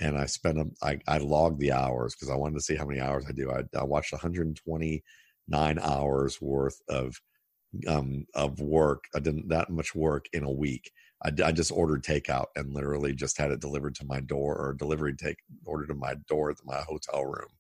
and 0.00 0.18
I 0.18 0.26
spent 0.26 0.56
them. 0.56 0.72
I, 0.82 1.00
I 1.08 1.18
logged 1.18 1.60
the 1.60 1.72
hours 1.72 2.14
because 2.14 2.30
I 2.30 2.36
wanted 2.36 2.56
to 2.56 2.62
see 2.64 2.76
how 2.76 2.86
many 2.86 3.00
hours 3.00 3.26
I 3.28 3.32
do. 3.32 3.50
I, 3.52 3.64
I 3.78 3.84
watched 3.84 4.12
129 4.12 5.78
hours 5.80 6.40
worth 6.40 6.80
of 6.88 7.20
um 7.88 8.26
of 8.34 8.60
work. 8.60 9.04
I 9.14 9.20
didn't 9.20 9.48
that 9.50 9.70
much 9.70 9.94
work 9.94 10.26
in 10.32 10.44
a 10.44 10.50
week. 10.50 10.90
I, 11.24 11.32
I 11.44 11.52
just 11.52 11.72
ordered 11.72 12.04
takeout 12.04 12.46
and 12.56 12.74
literally 12.74 13.14
just 13.14 13.38
had 13.38 13.50
it 13.52 13.60
delivered 13.60 13.94
to 13.96 14.06
my 14.06 14.20
door 14.20 14.56
or 14.56 14.74
delivery 14.74 15.14
take 15.16 15.38
ordered 15.66 15.88
to 15.88 15.94
my 15.94 16.14
door 16.28 16.50
at 16.50 16.56
my 16.64 16.82
hotel 16.82 17.24
room 17.24 17.50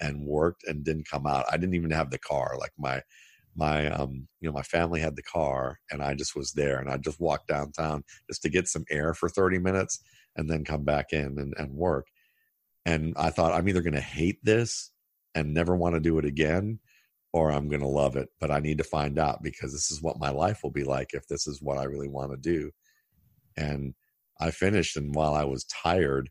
and 0.00 0.26
worked 0.26 0.64
and 0.66 0.84
didn't 0.84 1.08
come 1.08 1.26
out. 1.26 1.46
I 1.50 1.56
didn't 1.56 1.76
even 1.76 1.92
have 1.92 2.10
the 2.10 2.18
car. 2.18 2.56
Like 2.58 2.72
my 2.78 3.02
my 3.56 3.88
um 3.90 4.28
you 4.40 4.48
know 4.48 4.54
my 4.54 4.62
family 4.62 5.00
had 5.00 5.16
the 5.16 5.22
car 5.22 5.78
and 5.90 6.02
I 6.02 6.14
just 6.14 6.36
was 6.36 6.52
there 6.52 6.78
and 6.78 6.90
I 6.90 6.98
just 6.98 7.20
walked 7.20 7.48
downtown 7.48 8.04
just 8.28 8.42
to 8.42 8.50
get 8.50 8.68
some 8.68 8.84
air 8.90 9.14
for 9.14 9.28
30 9.28 9.58
minutes 9.58 10.00
and 10.36 10.48
then 10.48 10.64
come 10.64 10.84
back 10.84 11.12
in 11.12 11.38
and, 11.38 11.54
and 11.56 11.74
work. 11.74 12.06
And 12.86 13.14
I 13.16 13.30
thought, 13.30 13.52
I'm 13.52 13.68
either 13.68 13.82
going 13.82 13.94
to 13.94 14.00
hate 14.00 14.44
this 14.44 14.90
and 15.34 15.54
never 15.54 15.74
want 15.76 15.94
to 15.94 16.00
do 16.00 16.18
it 16.18 16.24
again, 16.24 16.80
or 17.32 17.50
I'm 17.50 17.68
going 17.68 17.80
to 17.80 17.88
love 17.88 18.16
it. 18.16 18.28
But 18.40 18.50
I 18.50 18.60
need 18.60 18.78
to 18.78 18.84
find 18.84 19.18
out 19.18 19.42
because 19.42 19.72
this 19.72 19.90
is 19.90 20.02
what 20.02 20.18
my 20.18 20.30
life 20.30 20.62
will 20.62 20.70
be 20.70 20.84
like 20.84 21.14
if 21.14 21.26
this 21.26 21.46
is 21.46 21.62
what 21.62 21.78
I 21.78 21.84
really 21.84 22.08
want 22.08 22.32
to 22.32 22.36
do. 22.36 22.70
And 23.56 23.94
I 24.40 24.50
finished, 24.50 24.96
and 24.96 25.14
while 25.14 25.34
I 25.34 25.44
was 25.44 25.64
tired, 25.64 26.30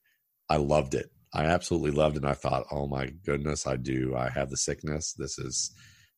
I 0.50 0.58
loved 0.58 0.94
it. 0.94 1.10
I 1.34 1.46
absolutely 1.46 1.92
loved 1.92 2.18
it. 2.18 2.24
And 2.24 2.30
I 2.30 2.36
thought, 2.36 2.68
oh 2.72 2.88
my 2.88 3.08
goodness, 3.26 3.66
I 3.66 3.78
do. 3.78 4.16
I 4.16 4.30
have 4.30 4.50
the 4.50 4.58
sickness. 4.58 5.13
This 5.18 5.39
is 5.39 5.72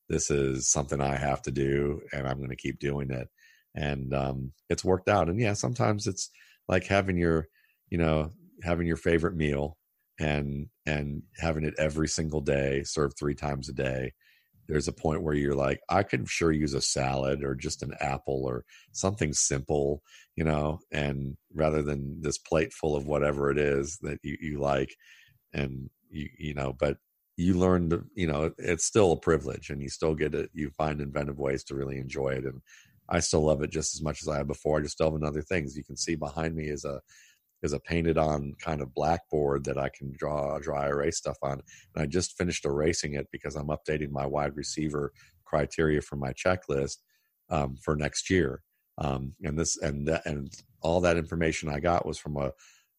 this 0.08 0.30
is 0.30 0.70
something 0.70 1.00
I 1.00 1.16
have 1.16 1.42
to 1.42 1.50
do, 1.50 2.00
and 2.12 2.28
I'm 2.28 2.38
going 2.38 2.50
to 2.50 2.56
keep 2.56 2.78
doing 2.78 3.10
it. 3.10 3.28
And 3.74 4.14
um, 4.14 4.52
it's 4.68 4.84
worked 4.84 5.08
out. 5.08 5.28
And 5.28 5.40
yeah, 5.40 5.54
sometimes 5.54 6.06
it's 6.06 6.30
like 6.68 6.84
having 6.84 7.16
your 7.16 7.48
you 7.90 7.98
know 7.98 8.30
having 8.62 8.86
your 8.86 8.96
favorite 8.96 9.36
meal 9.36 9.76
and 10.18 10.66
and 10.86 11.22
having 11.38 11.64
it 11.64 11.74
every 11.78 12.08
single 12.08 12.40
day 12.40 12.82
served 12.82 13.16
three 13.18 13.34
times 13.34 13.68
a 13.68 13.72
day 13.72 14.12
there's 14.68 14.88
a 14.88 14.92
point 14.92 15.22
where 15.22 15.34
you're 15.34 15.54
like 15.54 15.80
i 15.88 16.02
could 16.02 16.28
sure 16.28 16.52
use 16.52 16.74
a 16.74 16.80
salad 16.80 17.44
or 17.44 17.54
just 17.54 17.82
an 17.82 17.92
apple 18.00 18.44
or 18.44 18.64
something 18.92 19.32
simple 19.32 20.02
you 20.36 20.44
know 20.44 20.78
and 20.92 21.36
rather 21.54 21.82
than 21.82 22.20
this 22.20 22.38
plate 22.38 22.72
full 22.72 22.96
of 22.96 23.06
whatever 23.06 23.50
it 23.50 23.58
is 23.58 23.98
that 24.02 24.18
you, 24.22 24.36
you 24.40 24.58
like 24.58 24.94
and 25.52 25.90
you 26.10 26.28
you 26.38 26.54
know 26.54 26.72
but 26.78 26.96
you 27.36 27.54
learn 27.54 27.90
to 27.90 28.02
you 28.14 28.26
know 28.26 28.50
it's 28.58 28.84
still 28.84 29.12
a 29.12 29.20
privilege 29.20 29.70
and 29.70 29.82
you 29.82 29.88
still 29.88 30.14
get 30.14 30.34
it 30.34 30.50
you 30.54 30.70
find 30.70 31.00
inventive 31.00 31.38
ways 31.38 31.62
to 31.62 31.74
really 31.74 31.98
enjoy 31.98 32.28
it 32.30 32.44
and 32.44 32.60
i 33.10 33.20
still 33.20 33.42
love 33.42 33.62
it 33.62 33.70
just 33.70 33.94
as 33.94 34.02
much 34.02 34.22
as 34.22 34.28
i 34.28 34.38
have 34.38 34.46
before. 34.46 34.78
I 34.78 34.82
just 34.82 34.94
still 34.94 35.12
have 35.12 35.22
other 35.22 35.42
things. 35.42 35.76
You 35.76 35.84
can 35.84 35.96
see 35.96 36.14
behind 36.14 36.54
me 36.54 36.68
is 36.68 36.84
a 36.84 37.00
is 37.66 37.74
a 37.74 37.80
painted 37.80 38.16
on 38.16 38.54
kind 38.58 38.80
of 38.80 38.94
blackboard 38.94 39.64
that 39.64 39.76
I 39.76 39.90
can 39.90 40.14
draw 40.16 40.58
dry 40.58 40.86
erase 40.86 41.18
stuff 41.18 41.36
on. 41.42 41.60
And 41.94 42.02
I 42.02 42.06
just 42.06 42.38
finished 42.38 42.64
erasing 42.64 43.14
it 43.14 43.28
because 43.30 43.56
I'm 43.56 43.68
updating 43.68 44.10
my 44.10 44.24
wide 44.24 44.56
receiver 44.56 45.12
criteria 45.44 46.00
for 46.00 46.16
my 46.16 46.32
checklist 46.32 46.98
um, 47.50 47.76
for 47.82 47.96
next 47.96 48.30
year. 48.30 48.62
Um, 48.98 49.34
and 49.42 49.58
this 49.58 49.76
and 49.76 50.08
that 50.08 50.24
and 50.24 50.50
all 50.80 51.02
that 51.02 51.18
information 51.18 51.68
I 51.68 51.80
got 51.80 52.06
was 52.06 52.18
from 52.18 52.36
a 52.38 52.52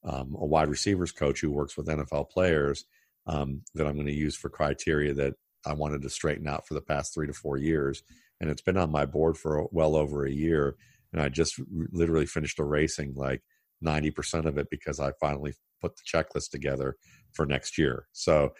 um, 0.03 0.35
a 0.39 0.45
wide 0.45 0.69
receivers 0.69 1.11
coach 1.11 1.41
who 1.41 1.51
works 1.51 1.75
with 1.75 1.87
NFL 1.87 2.29
players 2.29 2.85
um, 3.25 3.61
that 3.73 3.87
I'm 3.87 3.95
going 3.95 4.07
to 4.07 4.13
use 4.13 4.35
for 4.35 4.49
criteria 4.49 5.13
that 5.15 5.33
I 5.65 5.73
wanted 5.73 6.01
to 6.03 6.09
straighten 6.09 6.47
out 6.47 6.67
for 6.67 6.75
the 6.75 6.81
past 6.81 7.13
three 7.13 7.27
to 7.27 7.33
four 7.33 7.57
years. 7.57 8.03
And 8.39 8.49
it's 8.49 8.61
been 8.61 8.77
on 8.77 8.91
my 8.91 9.05
board 9.05 9.37
for 9.37 9.67
well 9.71 9.95
over 9.95 10.25
a 10.25 10.31
year. 10.31 10.75
And 11.11 11.21
I 11.21 11.29
just 11.29 11.59
literally 11.91 12.27
finished 12.27 12.59
erasing 12.59 13.13
like 13.15 13.41
90% 13.83 14.45
of 14.45 14.57
it 14.57 14.67
because 14.69 14.99
I 14.99 15.11
finally 15.19 15.53
put 15.81 15.93
the 15.95 16.03
checklist 16.03 16.49
together 16.51 16.95
for 17.33 17.45
next 17.45 17.77
year. 17.77 18.07
So 18.11 18.53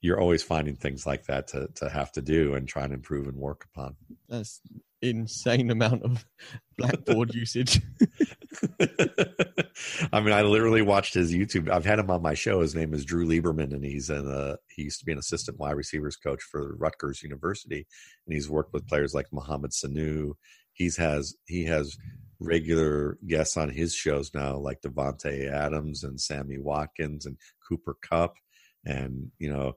you're 0.00 0.20
always 0.20 0.42
finding 0.42 0.76
things 0.76 1.06
like 1.06 1.24
that 1.24 1.46
to, 1.48 1.68
to 1.76 1.88
have 1.88 2.12
to 2.12 2.20
do 2.20 2.54
and 2.54 2.68
try 2.68 2.84
and 2.84 2.92
improve 2.92 3.26
and 3.26 3.36
work 3.36 3.66
upon. 3.72 3.96
That's 4.28 4.60
insane 5.00 5.70
amount 5.70 6.02
of 6.02 6.26
blackboard 6.78 7.34
usage. 7.34 7.80
I 10.12 10.20
mean, 10.20 10.32
I 10.32 10.42
literally 10.42 10.82
watched 10.82 11.14
his 11.14 11.32
YouTube. 11.32 11.70
I've 11.70 11.84
had 11.84 11.98
him 11.98 12.10
on 12.10 12.22
my 12.22 12.34
show. 12.34 12.60
His 12.60 12.74
name 12.74 12.92
is 12.94 13.04
Drew 13.04 13.26
Lieberman, 13.26 13.72
and 13.72 13.84
he's 13.84 14.10
an 14.10 14.30
uh, 14.30 14.56
he 14.68 14.82
used 14.82 15.00
to 15.00 15.06
be 15.06 15.12
an 15.12 15.18
assistant 15.18 15.58
wide 15.58 15.72
receivers 15.72 16.16
coach 16.16 16.42
for 16.42 16.76
Rutgers 16.76 17.22
University, 17.22 17.86
and 18.26 18.34
he's 18.34 18.50
worked 18.50 18.72
with 18.72 18.86
players 18.86 19.14
like 19.14 19.32
Mohamed 19.32 19.70
Sanu. 19.70 20.32
He's 20.72 20.96
has 20.96 21.34
he 21.46 21.64
has 21.64 21.96
regular 22.40 23.18
guests 23.26 23.56
on 23.56 23.70
his 23.70 23.94
shows 23.94 24.32
now, 24.34 24.56
like 24.56 24.82
Davante 24.82 25.50
Adams 25.50 26.04
and 26.04 26.20
Sammy 26.20 26.58
Watkins 26.58 27.26
and 27.26 27.36
Cooper 27.68 27.96
Kupp, 28.02 28.34
and 28.84 29.30
you 29.38 29.50
know 29.50 29.76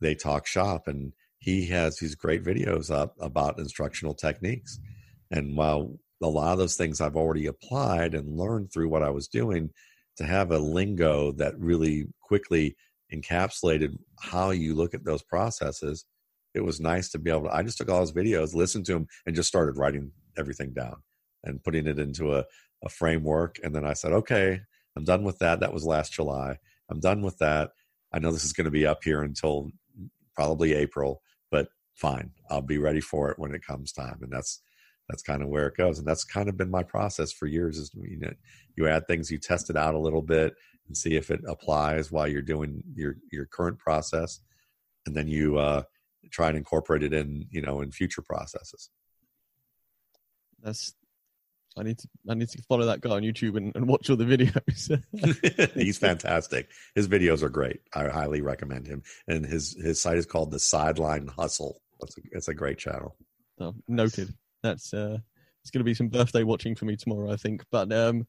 they 0.00 0.14
talk 0.14 0.46
shop 0.46 0.86
and 0.86 1.12
he 1.38 1.66
has 1.66 1.98
these 1.98 2.14
great 2.14 2.42
videos 2.42 2.90
up 2.90 3.14
about 3.20 3.58
instructional 3.58 4.14
techniques. 4.14 4.80
And 5.30 5.56
while 5.56 5.98
a 6.22 6.26
lot 6.26 6.52
of 6.52 6.58
those 6.58 6.76
things 6.76 7.00
I've 7.00 7.16
already 7.16 7.46
applied 7.46 8.14
and 8.14 8.38
learned 8.38 8.72
through 8.72 8.88
what 8.88 9.02
I 9.02 9.10
was 9.10 9.28
doing, 9.28 9.70
to 10.16 10.24
have 10.24 10.50
a 10.52 10.58
lingo 10.58 11.32
that 11.32 11.58
really 11.58 12.06
quickly 12.22 12.76
encapsulated 13.12 13.96
how 14.20 14.50
you 14.50 14.74
look 14.74 14.94
at 14.94 15.04
those 15.04 15.22
processes, 15.22 16.04
it 16.54 16.64
was 16.64 16.80
nice 16.80 17.10
to 17.10 17.18
be 17.18 17.30
able 17.30 17.44
to. 17.44 17.54
I 17.54 17.62
just 17.62 17.78
took 17.78 17.90
all 17.90 17.98
those 17.98 18.12
videos, 18.12 18.54
listened 18.54 18.86
to 18.86 18.94
them, 18.94 19.06
and 19.26 19.34
just 19.36 19.48
started 19.48 19.76
writing 19.76 20.12
everything 20.38 20.72
down 20.72 20.96
and 21.44 21.62
putting 21.62 21.86
it 21.86 21.98
into 21.98 22.34
a, 22.34 22.44
a 22.84 22.88
framework. 22.88 23.58
And 23.62 23.74
then 23.74 23.84
I 23.84 23.92
said, 23.92 24.12
okay, 24.12 24.60
I'm 24.96 25.04
done 25.04 25.24
with 25.24 25.38
that. 25.38 25.60
That 25.60 25.72
was 25.72 25.84
last 25.84 26.12
July. 26.12 26.58
I'm 26.90 27.00
done 27.00 27.22
with 27.22 27.38
that. 27.38 27.70
I 28.12 28.18
know 28.18 28.30
this 28.30 28.44
is 28.44 28.52
going 28.52 28.66
to 28.66 28.70
be 28.70 28.86
up 28.86 29.02
here 29.02 29.22
until 29.22 29.70
probably 30.34 30.74
April, 30.74 31.22
but 31.50 31.68
fine, 31.94 32.30
I'll 32.50 32.62
be 32.62 32.78
ready 32.78 33.00
for 33.00 33.30
it 33.30 33.38
when 33.38 33.54
it 33.54 33.64
comes 33.64 33.92
time. 33.92 34.18
And 34.22 34.32
that's 34.32 34.62
that's 35.08 35.22
kind 35.22 35.42
of 35.42 35.48
where 35.48 35.66
it 35.66 35.76
goes. 35.76 35.98
And 35.98 36.08
that's 36.08 36.24
kind 36.24 36.48
of 36.48 36.56
been 36.56 36.70
my 36.70 36.82
process 36.82 37.32
for 37.32 37.46
years. 37.46 37.76
Is 37.76 37.90
you 37.94 38.18
know, 38.20 38.32
you 38.76 38.88
add 38.88 39.06
things, 39.06 39.30
you 39.30 39.38
test 39.38 39.68
it 39.68 39.76
out 39.76 39.94
a 39.94 39.98
little 39.98 40.22
bit 40.22 40.54
and 40.86 40.96
see 40.96 41.16
if 41.16 41.30
it 41.30 41.40
applies 41.46 42.10
while 42.10 42.28
you're 42.28 42.42
doing 42.42 42.82
your 42.94 43.16
your 43.30 43.46
current 43.46 43.78
process, 43.78 44.40
and 45.06 45.14
then 45.14 45.28
you 45.28 45.58
uh, 45.58 45.82
try 46.30 46.48
and 46.48 46.56
incorporate 46.56 47.02
it 47.02 47.12
in 47.12 47.46
you 47.50 47.60
know 47.60 47.80
in 47.80 47.90
future 47.90 48.22
processes. 48.22 48.90
That's 50.62 50.94
I 51.76 51.82
need 51.82 51.98
to 51.98 52.08
I 52.28 52.34
need 52.34 52.48
to 52.50 52.62
follow 52.62 52.86
that 52.86 53.00
guy 53.00 53.10
on 53.10 53.22
YouTube 53.22 53.56
and, 53.56 53.74
and 53.74 53.88
watch 53.88 54.08
all 54.08 54.16
the 54.16 54.24
videos. 54.24 55.72
He's 55.74 55.98
fantastic. 55.98 56.70
His 56.94 57.08
videos 57.08 57.42
are 57.42 57.48
great. 57.48 57.80
I 57.94 58.08
highly 58.08 58.42
recommend 58.42 58.86
him. 58.86 59.02
And 59.26 59.44
his 59.44 59.74
his 59.74 60.00
site 60.00 60.18
is 60.18 60.26
called 60.26 60.50
the 60.50 60.60
Sideline 60.60 61.26
Hustle. 61.26 61.80
It's 62.02 62.16
a, 62.16 62.20
it's 62.32 62.48
a 62.48 62.54
great 62.54 62.78
channel. 62.78 63.16
Oh, 63.60 63.74
noted. 63.88 64.34
That's 64.62 64.94
uh, 64.94 65.18
it's 65.62 65.70
going 65.70 65.80
to 65.80 65.84
be 65.84 65.94
some 65.94 66.08
birthday 66.08 66.42
watching 66.42 66.74
for 66.74 66.84
me 66.84 66.96
tomorrow, 66.96 67.32
I 67.32 67.36
think. 67.36 67.64
But 67.70 67.92
um, 67.92 68.26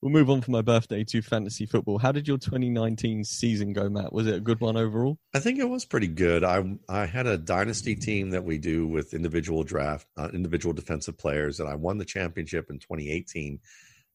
we'll 0.00 0.12
move 0.12 0.30
on 0.30 0.40
for 0.40 0.50
my 0.50 0.62
birthday 0.62 1.04
to 1.04 1.22
fantasy 1.22 1.66
football. 1.66 1.98
How 1.98 2.12
did 2.12 2.28
your 2.28 2.38
2019 2.38 3.24
season 3.24 3.72
go, 3.72 3.88
Matt? 3.88 4.12
Was 4.12 4.26
it 4.26 4.36
a 4.36 4.40
good 4.40 4.60
one 4.60 4.76
overall? 4.76 5.18
I 5.34 5.40
think 5.40 5.58
it 5.58 5.68
was 5.68 5.84
pretty 5.84 6.06
good. 6.06 6.44
I 6.44 6.64
I 6.88 7.06
had 7.06 7.26
a 7.26 7.38
dynasty 7.38 7.96
team 7.96 8.30
that 8.30 8.44
we 8.44 8.58
do 8.58 8.86
with 8.86 9.14
individual 9.14 9.64
draft, 9.64 10.06
uh, 10.16 10.28
individual 10.32 10.72
defensive 10.72 11.18
players, 11.18 11.60
and 11.60 11.68
I 11.68 11.74
won 11.74 11.98
the 11.98 12.04
championship 12.04 12.70
in 12.70 12.78
2018 12.78 13.60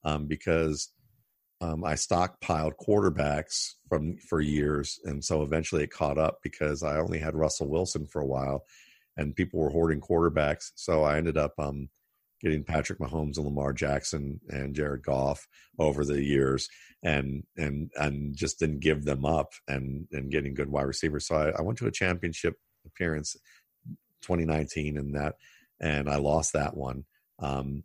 um, 0.03 0.27
because 0.27 0.89
um, 1.61 1.83
I 1.83 1.93
stockpiled 1.93 2.73
quarterbacks 2.85 3.71
from 3.87 4.17
for 4.17 4.41
years, 4.41 4.99
and 5.03 5.23
so 5.23 5.43
eventually 5.43 5.83
it 5.83 5.91
caught 5.91 6.17
up 6.17 6.39
because 6.43 6.83
I 6.83 6.97
only 6.97 7.19
had 7.19 7.35
Russell 7.35 7.69
Wilson 7.69 8.05
for 8.07 8.21
a 8.21 8.27
while, 8.27 8.65
and 9.17 9.35
people 9.35 9.59
were 9.59 9.69
hoarding 9.69 10.01
quarterbacks. 10.01 10.71
So 10.75 11.03
I 11.03 11.17
ended 11.17 11.37
up 11.37 11.53
um, 11.57 11.89
getting 12.43 12.63
Patrick 12.63 12.99
Mahomes 12.99 13.37
and 13.37 13.45
Lamar 13.45 13.73
Jackson 13.73 14.39
and 14.49 14.75
Jared 14.75 15.03
Goff 15.03 15.47
over 15.79 16.03
the 16.03 16.21
years, 16.21 16.67
and 17.03 17.43
and 17.57 17.89
and 17.95 18.35
just 18.35 18.59
didn't 18.59 18.81
give 18.81 19.05
them 19.05 19.25
up, 19.25 19.53
and 19.67 20.07
and 20.11 20.31
getting 20.31 20.53
good 20.53 20.69
wide 20.69 20.83
receivers. 20.83 21.27
So 21.27 21.35
I, 21.35 21.49
I 21.57 21.61
went 21.61 21.77
to 21.79 21.87
a 21.87 21.91
championship 21.91 22.55
appearance, 22.85 23.35
2019, 24.21 24.97
and 24.97 25.15
that, 25.15 25.35
and 25.79 26.09
I 26.09 26.17
lost 26.17 26.53
that 26.53 26.75
one. 26.75 27.05
Um, 27.39 27.83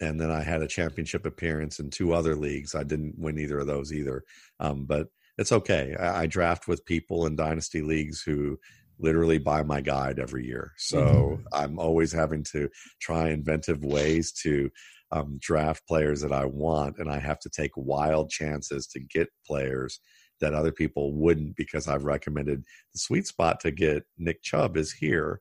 and 0.00 0.18
then 0.18 0.30
I 0.30 0.42
had 0.42 0.62
a 0.62 0.66
championship 0.66 1.26
appearance 1.26 1.78
in 1.78 1.90
two 1.90 2.14
other 2.14 2.34
leagues. 2.34 2.74
I 2.74 2.84
didn't 2.84 3.18
win 3.18 3.38
either 3.38 3.58
of 3.58 3.66
those 3.66 3.92
either, 3.92 4.24
um, 4.58 4.86
but 4.86 5.08
it's 5.38 5.52
okay. 5.52 5.94
I, 5.98 6.22
I 6.22 6.26
draft 6.26 6.66
with 6.68 6.84
people 6.84 7.26
in 7.26 7.36
dynasty 7.36 7.82
leagues 7.82 8.22
who 8.22 8.58
literally 9.00 9.38
buy 9.38 9.62
my 9.62 9.80
guide 9.80 10.18
every 10.18 10.46
year. 10.46 10.72
So 10.76 11.00
mm-hmm. 11.00 11.42
I'm 11.52 11.78
always 11.78 12.12
having 12.12 12.44
to 12.52 12.68
try 13.00 13.30
inventive 13.30 13.84
ways 13.84 14.32
to 14.42 14.70
um, 15.12 15.38
draft 15.40 15.86
players 15.88 16.20
that 16.20 16.32
I 16.32 16.44
want, 16.44 16.98
and 16.98 17.10
I 17.10 17.18
have 17.18 17.40
to 17.40 17.50
take 17.50 17.72
wild 17.76 18.30
chances 18.30 18.86
to 18.88 19.00
get 19.00 19.28
players 19.46 20.00
that 20.40 20.54
other 20.54 20.72
people 20.72 21.14
wouldn't 21.14 21.56
because 21.56 21.88
I've 21.88 22.04
recommended 22.04 22.62
the 22.94 22.98
sweet 22.98 23.26
spot 23.26 23.60
to 23.60 23.70
get 23.70 24.04
Nick 24.18 24.42
Chubb 24.42 24.76
is 24.76 24.92
here. 24.92 25.40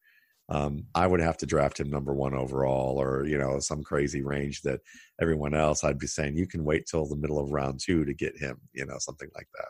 Um, 0.49 0.85
I 0.95 1.05
would 1.05 1.19
have 1.19 1.37
to 1.37 1.45
draft 1.45 1.79
him 1.79 1.91
number 1.91 2.13
one 2.13 2.33
overall, 2.33 2.99
or 2.99 3.25
you 3.25 3.37
know 3.37 3.59
some 3.59 3.83
crazy 3.83 4.23
range 4.23 4.61
that 4.63 4.79
everyone 5.21 5.53
else. 5.53 5.83
I'd 5.83 5.99
be 5.99 6.07
saying 6.07 6.37
you 6.37 6.47
can 6.47 6.63
wait 6.63 6.85
till 6.89 7.05
the 7.05 7.15
middle 7.15 7.39
of 7.39 7.51
round 7.51 7.79
two 7.79 8.03
to 8.03 8.13
get 8.15 8.35
him, 8.37 8.57
you 8.73 8.85
know, 8.85 8.97
something 8.97 9.29
like 9.35 9.47
that. 9.55 9.69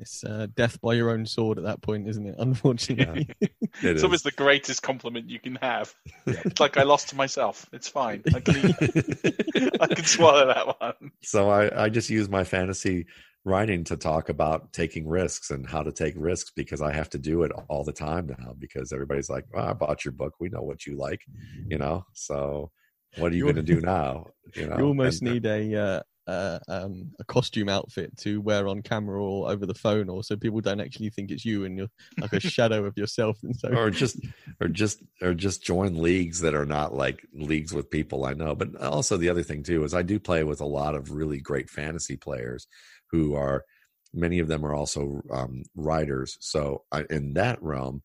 It's 0.00 0.24
uh, 0.24 0.46
death 0.54 0.80
by 0.80 0.94
your 0.94 1.10
own 1.10 1.26
sword 1.26 1.58
at 1.58 1.64
that 1.64 1.82
point, 1.82 2.08
isn't 2.08 2.26
it? 2.26 2.34
Unfortunately, 2.38 3.28
yeah, 3.40 3.48
it 3.48 3.68
it's 3.72 3.98
is. 3.98 4.04
always 4.04 4.22
the 4.22 4.32
greatest 4.32 4.82
compliment 4.82 5.28
you 5.28 5.40
can 5.40 5.56
have. 5.56 5.94
It's 6.26 6.60
like 6.60 6.76
I 6.76 6.82
lost 6.82 7.10
to 7.10 7.16
myself. 7.16 7.68
It's 7.72 7.88
fine. 7.88 8.22
I 8.34 8.40
can, 8.40 8.56
I 9.80 9.86
can 9.86 10.04
swallow 10.04 10.46
that 10.46 10.80
one. 10.80 11.12
So 11.22 11.50
I, 11.50 11.84
I 11.84 11.88
just 11.88 12.10
use 12.10 12.28
my 12.28 12.44
fantasy 12.44 13.06
writing 13.44 13.84
to 13.84 13.96
talk 13.96 14.28
about 14.28 14.72
taking 14.72 15.08
risks 15.08 15.50
and 15.50 15.66
how 15.68 15.82
to 15.82 15.92
take 15.92 16.14
risks 16.16 16.52
because 16.54 16.82
I 16.82 16.92
have 16.92 17.08
to 17.10 17.18
do 17.18 17.42
it 17.42 17.52
all 17.68 17.84
the 17.84 17.92
time 17.92 18.34
now 18.38 18.54
because 18.58 18.92
everybody's 18.92 19.30
like, 19.30 19.46
oh, 19.54 19.60
I 19.60 19.72
bought 19.72 20.04
your 20.04 20.12
book. 20.12 20.34
We 20.38 20.50
know 20.50 20.62
what 20.62 20.86
you 20.86 20.96
like, 20.96 21.22
you 21.66 21.78
know. 21.78 22.04
So 22.12 22.70
what 23.16 23.32
are 23.32 23.34
you 23.36 23.44
going 23.44 23.56
to 23.56 23.62
do 23.62 23.80
now? 23.80 24.26
You 24.54 24.66
know, 24.68 24.78
you 24.78 24.84
almost 24.84 25.22
and, 25.22 25.30
uh, 25.30 25.32
need 25.32 25.46
a 25.46 25.80
uh, 25.80 26.02
uh, 26.30 26.58
um, 26.68 27.10
a 27.18 27.24
costume 27.24 27.68
outfit 27.68 28.16
to 28.18 28.40
wear 28.40 28.68
on 28.68 28.82
camera 28.82 29.22
or 29.22 29.50
over 29.50 29.66
the 29.66 29.74
phone, 29.74 30.08
or 30.08 30.22
so 30.22 30.36
people 30.36 30.60
don't 30.60 30.80
actually 30.80 31.10
think 31.10 31.30
it's 31.30 31.44
you 31.44 31.64
and 31.64 31.76
you're 31.76 31.90
like 32.18 32.32
a 32.32 32.40
shadow 32.56 32.84
of 32.84 32.96
yourself. 32.96 33.38
And 33.42 33.56
so, 33.56 33.68
or 33.68 33.90
just, 33.90 34.18
or 34.60 34.68
just, 34.68 35.02
or 35.20 35.34
just 35.34 35.62
join 35.62 36.00
leagues 36.00 36.40
that 36.40 36.54
are 36.54 36.66
not 36.66 36.94
like 36.94 37.26
leagues 37.32 37.72
with 37.72 37.90
people 37.90 38.24
I 38.24 38.34
know. 38.34 38.54
But 38.54 38.80
also 38.80 39.16
the 39.16 39.28
other 39.28 39.42
thing 39.42 39.62
too 39.62 39.84
is 39.84 39.92
I 39.92 40.02
do 40.02 40.20
play 40.20 40.44
with 40.44 40.60
a 40.60 40.66
lot 40.66 40.94
of 40.94 41.10
really 41.10 41.40
great 41.40 41.68
fantasy 41.68 42.16
players 42.16 42.66
who 43.10 43.34
are 43.34 43.64
many 44.12 44.38
of 44.38 44.48
them 44.48 44.64
are 44.64 44.74
also 44.74 45.22
um, 45.30 45.64
writers. 45.74 46.36
So 46.40 46.84
I, 46.92 47.04
in 47.10 47.34
that 47.34 47.62
realm, 47.62 48.02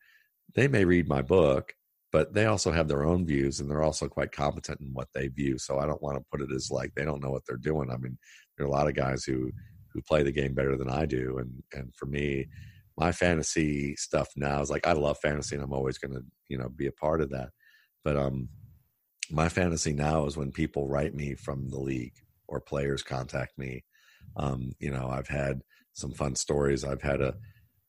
they 0.55 0.67
may 0.67 0.85
read 0.85 1.07
my 1.07 1.21
book 1.21 1.73
but 2.15 2.33
they 2.33 2.45
also 2.45 2.71
have 2.71 2.87
their 2.87 3.03
own 3.03 3.25
views 3.25 3.59
and 3.59 3.69
they're 3.69 3.83
also 3.83 4.07
quite 4.07 4.31
competent 4.31 4.79
in 4.79 4.87
what 4.93 5.09
they 5.13 5.27
view. 5.27 5.57
So 5.57 5.79
I 5.79 5.85
don't 5.85 6.01
want 6.01 6.17
to 6.17 6.23
put 6.31 6.39
it 6.39 6.49
as 6.55 6.71
like 6.71 6.95
they 6.95 7.03
don't 7.03 7.21
know 7.21 7.29
what 7.29 7.45
they're 7.45 7.57
doing. 7.57 7.91
I 7.91 7.97
mean, 7.97 8.17
there 8.55 8.65
are 8.65 8.69
a 8.69 8.71
lot 8.71 8.87
of 8.87 8.95
guys 8.95 9.25
who 9.25 9.51
who 9.91 10.01
play 10.01 10.23
the 10.23 10.31
game 10.31 10.53
better 10.53 10.77
than 10.77 10.89
I 10.89 11.05
do, 11.05 11.39
and 11.39 11.61
and 11.73 11.93
for 11.93 12.05
me, 12.05 12.47
my 12.97 13.11
fantasy 13.11 13.97
stuff 13.97 14.29
now 14.37 14.61
is 14.61 14.69
like 14.69 14.87
I 14.87 14.93
love 14.93 15.17
fantasy 15.21 15.55
and 15.55 15.63
I'm 15.65 15.73
always 15.73 15.97
going 15.97 16.13
to 16.13 16.23
you 16.47 16.57
know 16.57 16.69
be 16.69 16.87
a 16.87 16.91
part 16.93 17.19
of 17.19 17.31
that. 17.31 17.49
But 18.05 18.15
um, 18.15 18.47
my 19.29 19.49
fantasy 19.49 19.91
now 19.91 20.25
is 20.25 20.37
when 20.37 20.53
people 20.53 20.87
write 20.87 21.13
me 21.13 21.35
from 21.35 21.69
the 21.69 21.81
league 21.81 22.15
or 22.47 22.61
players 22.61 23.03
contact 23.03 23.57
me. 23.57 23.83
Um, 24.37 24.71
you 24.79 24.89
know, 24.89 25.09
I've 25.09 25.27
had 25.27 25.59
some 25.91 26.13
fun 26.13 26.35
stories. 26.35 26.85
I've 26.85 27.01
had 27.01 27.19
a 27.19 27.35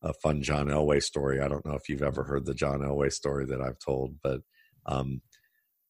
a 0.06 0.12
fun 0.14 0.42
John 0.42 0.66
Elway 0.66 1.02
story. 1.02 1.40
I 1.40 1.48
don't 1.48 1.66
know 1.66 1.74
if 1.74 1.88
you've 1.88 2.02
ever 2.02 2.22
heard 2.22 2.46
the 2.46 2.54
John 2.54 2.80
Elway 2.80 3.12
story 3.12 3.44
that 3.46 3.60
I've 3.60 3.78
told, 3.78 4.16
but 4.22 4.40
um, 4.86 5.20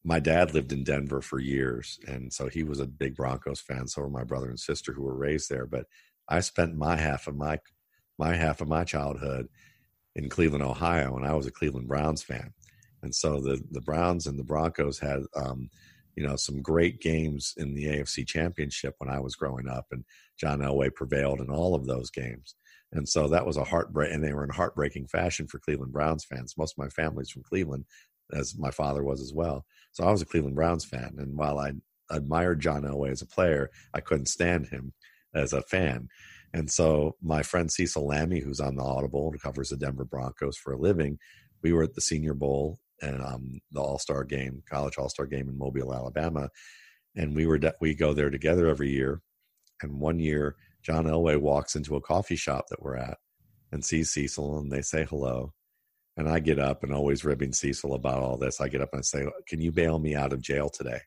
my 0.05 0.20
dad 0.20 0.55
lived 0.55 0.72
in 0.72 0.85
Denver 0.85 1.20
for 1.20 1.38
years, 1.38 1.98
and 2.07 2.33
so 2.33 2.48
he 2.48 2.62
was 2.62 2.81
a 2.81 2.87
big 2.87 3.14
Broncos 3.16 3.61
fan. 3.61 3.87
So 3.88 4.02
were 4.02 4.11
my 4.11 4.24
brother 4.24 4.48
and 4.48 4.59
sister 4.59 4.92
who 4.92 5.02
were 5.02 5.16
raised 5.16 5.50
there. 5.50 5.66
But 5.66 5.87
I 6.29 6.40
spent 6.40 6.76
my 6.76 6.96
half 6.96 7.26
of 7.26 7.37
my 7.37 7.59
my 8.18 8.35
half 8.35 8.61
of 8.61 8.68
my 8.68 8.85
childhood 8.85 9.48
in 10.14 10.31
Cleveland, 10.31 10.64
Ohio, 10.64 11.16
and 11.16 11.26
I 11.26 11.35
was 11.35 11.46
a 11.46 11.52
Cleveland 11.52 11.88
Browns 11.88 12.22
fan. 12.22 12.55
And 13.02 13.14
so 13.14 13.40
the 13.40 13.62
the 13.70 13.83
Browns 13.83 14.26
and 14.26 14.38
the 14.38 14.44
Broncos 14.44 14.98
had 14.98 15.24
um, 15.35 15.68
you 16.16 16.26
know, 16.26 16.37
some 16.37 16.62
great 16.62 17.00
games 17.00 17.52
in 17.59 17.74
the 17.74 17.85
AFC 17.85 18.26
Championship 18.26 18.94
when 18.98 19.11
I 19.11 19.20
was 19.20 19.37
growing 19.37 19.68
up, 19.68 19.87
and 19.90 20.05
John 20.40 20.61
Elway 20.61 20.94
prevailed 20.94 21.40
in 21.40 21.50
all 21.50 21.74
of 21.74 21.87
those 21.87 22.11
games. 22.11 22.55
And 22.97 23.07
so 23.07 23.29
that 23.29 23.45
was 23.45 23.59
a 23.59 23.65
heartbreak, 23.65 24.13
and 24.13 24.25
they 24.25 24.33
were 24.33 24.43
in 24.43 24.51
heartbreaking 24.51 25.09
fashion 25.09 25.47
for 25.47 25.59
Cleveland 25.59 25.93
Browns 25.93 26.25
fans. 26.25 26.55
Most 26.57 26.73
of 26.73 26.79
my 26.79 26.89
family's 26.89 27.31
from 27.31 27.43
Cleveland, 27.43 27.85
as 28.33 28.59
my 28.59 28.71
father 28.71 29.05
was 29.05 29.21
as 29.21 29.35
well. 29.35 29.67
So 29.93 30.03
I 30.03 30.11
was 30.11 30.23
a 30.23 30.27
Cleveland 30.27 30.57
Browns 30.57 30.85
fan, 30.85 31.15
and 31.19 31.37
while 31.37 31.59
I 31.59 31.73
admired 32.11 32.61
John 32.61 32.83
Elway 32.83 33.11
as 33.11 33.21
a 33.21 33.27
player, 33.27 33.71
I 33.93 34.01
couldn't 34.01 34.27
stand 34.27 34.69
him 34.69 34.95
as 35.35 35.53
a 35.53 35.61
fan. 35.63 36.09
And 36.55 36.71
so 36.71 37.17
my 37.21 37.43
friend 37.43 37.71
Cecil 37.71 38.09
Lammey, 38.09 38.43
who's 38.43 38.61
on 38.61 38.77
the 38.77 38.83
Audible 38.83 39.29
and 39.31 39.43
covers 39.43 39.69
the 39.69 39.77
Denver 39.77 40.07
Broncos 40.07 40.57
for 40.57 40.73
a 40.73 40.79
living, 40.79 41.19
we 41.63 41.75
were 41.75 41.83
at 41.83 41.95
the 41.95 42.01
Senior 42.01 42.33
Bowl 42.33 42.79
and 43.03 43.21
um, 43.23 43.61
the 43.73 43.81
All 43.81 43.99
Star 43.99 44.25
game, 44.25 44.63
college 44.71 44.97
All 44.97 45.11
Star 45.11 45.27
game 45.27 45.51
in 45.51 45.59
Mobile, 45.59 45.93
Alabama, 45.93 46.49
and 47.15 47.37
we 47.37 47.47
were 47.47 47.59
de- 47.59 47.75
we 47.81 47.95
go 47.95 48.15
there 48.15 48.31
together 48.31 48.69
every 48.69 48.91
year. 48.91 49.21
And 49.83 50.01
one 50.01 50.19
year, 50.19 50.57
John 50.87 51.07
Elway 51.07 51.37
walks 51.37 51.75
into 51.75 51.96
a 51.96 52.01
coffee 52.01 52.37
shop 52.37 52.66
that 52.70 52.81
we're 52.81 52.96
at 52.96 53.18
and 53.72 53.85
sees 53.85 54.12
Cecil, 54.12 54.59
and 54.59 54.70
they 54.70 54.83
say 54.83 55.05
hello. 55.05 55.53
And 56.16 56.29
I 56.29 56.38
get 56.38 56.61
up 56.61 56.85
and 56.85 56.92
always 56.92 57.25
ribbing 57.25 57.53
Cecil 57.53 57.92
about 57.94 58.22
all 58.22 58.37
this. 58.37 58.61
I 58.61 58.68
get 58.68 58.81
up 58.81 58.90
and 58.92 59.01
I 59.01 59.03
say, 59.03 59.27
"Can 59.49 59.61
you 59.61 59.72
bail 59.72 59.99
me 59.99 60.14
out 60.14 60.33
of 60.33 60.40
jail 60.40 60.68
today?" 60.68 61.01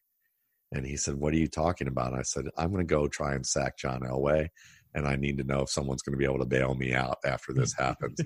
And 0.73 0.85
he 0.85 0.97
said, 0.97 1.15
"What 1.15 1.33
are 1.33 1.37
you 1.37 1.47
talking 1.47 1.87
about?" 1.87 2.13
I 2.13 2.23
said, 2.23 2.49
"I'm 2.57 2.71
going 2.73 2.85
to 2.85 2.93
go 2.93 3.07
try 3.07 3.35
and 3.35 3.45
sack 3.45 3.77
John 3.77 4.01
Elway." 4.01 4.49
and 4.95 5.07
I 5.07 5.15
need 5.15 5.37
to 5.37 5.43
know 5.43 5.61
if 5.61 5.69
someone's 5.69 6.01
going 6.01 6.13
to 6.13 6.17
be 6.17 6.25
able 6.25 6.39
to 6.39 6.45
bail 6.45 6.73
me 6.73 6.95
out 6.95 7.19
after 7.23 7.53
this 7.53 7.73
happens. 7.73 8.19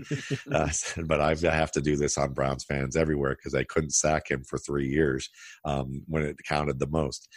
uh, 0.51 0.69
but 1.05 1.19
I 1.19 1.35
have 1.53 1.73
to 1.73 1.81
do 1.81 1.97
this 1.97 2.17
on 2.17 2.33
Browns 2.33 2.63
fans 2.63 2.95
everywhere 2.95 3.35
because 3.35 3.51
they 3.51 3.65
couldn't 3.65 3.93
sack 3.93 4.31
him 4.31 4.45
for 4.45 4.57
three 4.57 4.87
years 4.87 5.29
um, 5.65 6.03
when 6.07 6.23
it 6.23 6.37
counted 6.47 6.79
the 6.79 6.87
most. 6.87 7.27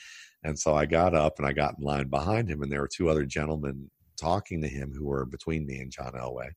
And 0.44 0.57
so 0.57 0.76
I 0.76 0.87
got 0.87 1.12
up 1.12 1.38
and 1.38 1.46
I 1.46 1.52
got 1.52 1.74
in 1.76 1.85
line 1.85 2.09
behind 2.09 2.48
him, 2.48 2.62
and 2.62 2.70
there 2.70 2.81
were 2.81 2.88
two 2.88 3.09
other 3.09 3.24
gentlemen 3.24 3.90
talking 4.16 4.61
to 4.62 4.68
him 4.68 4.92
who 4.94 5.07
were 5.07 5.24
between 5.24 5.66
me 5.66 5.79
and 5.79 5.90
John 5.90 6.12
Elway. 6.12 6.50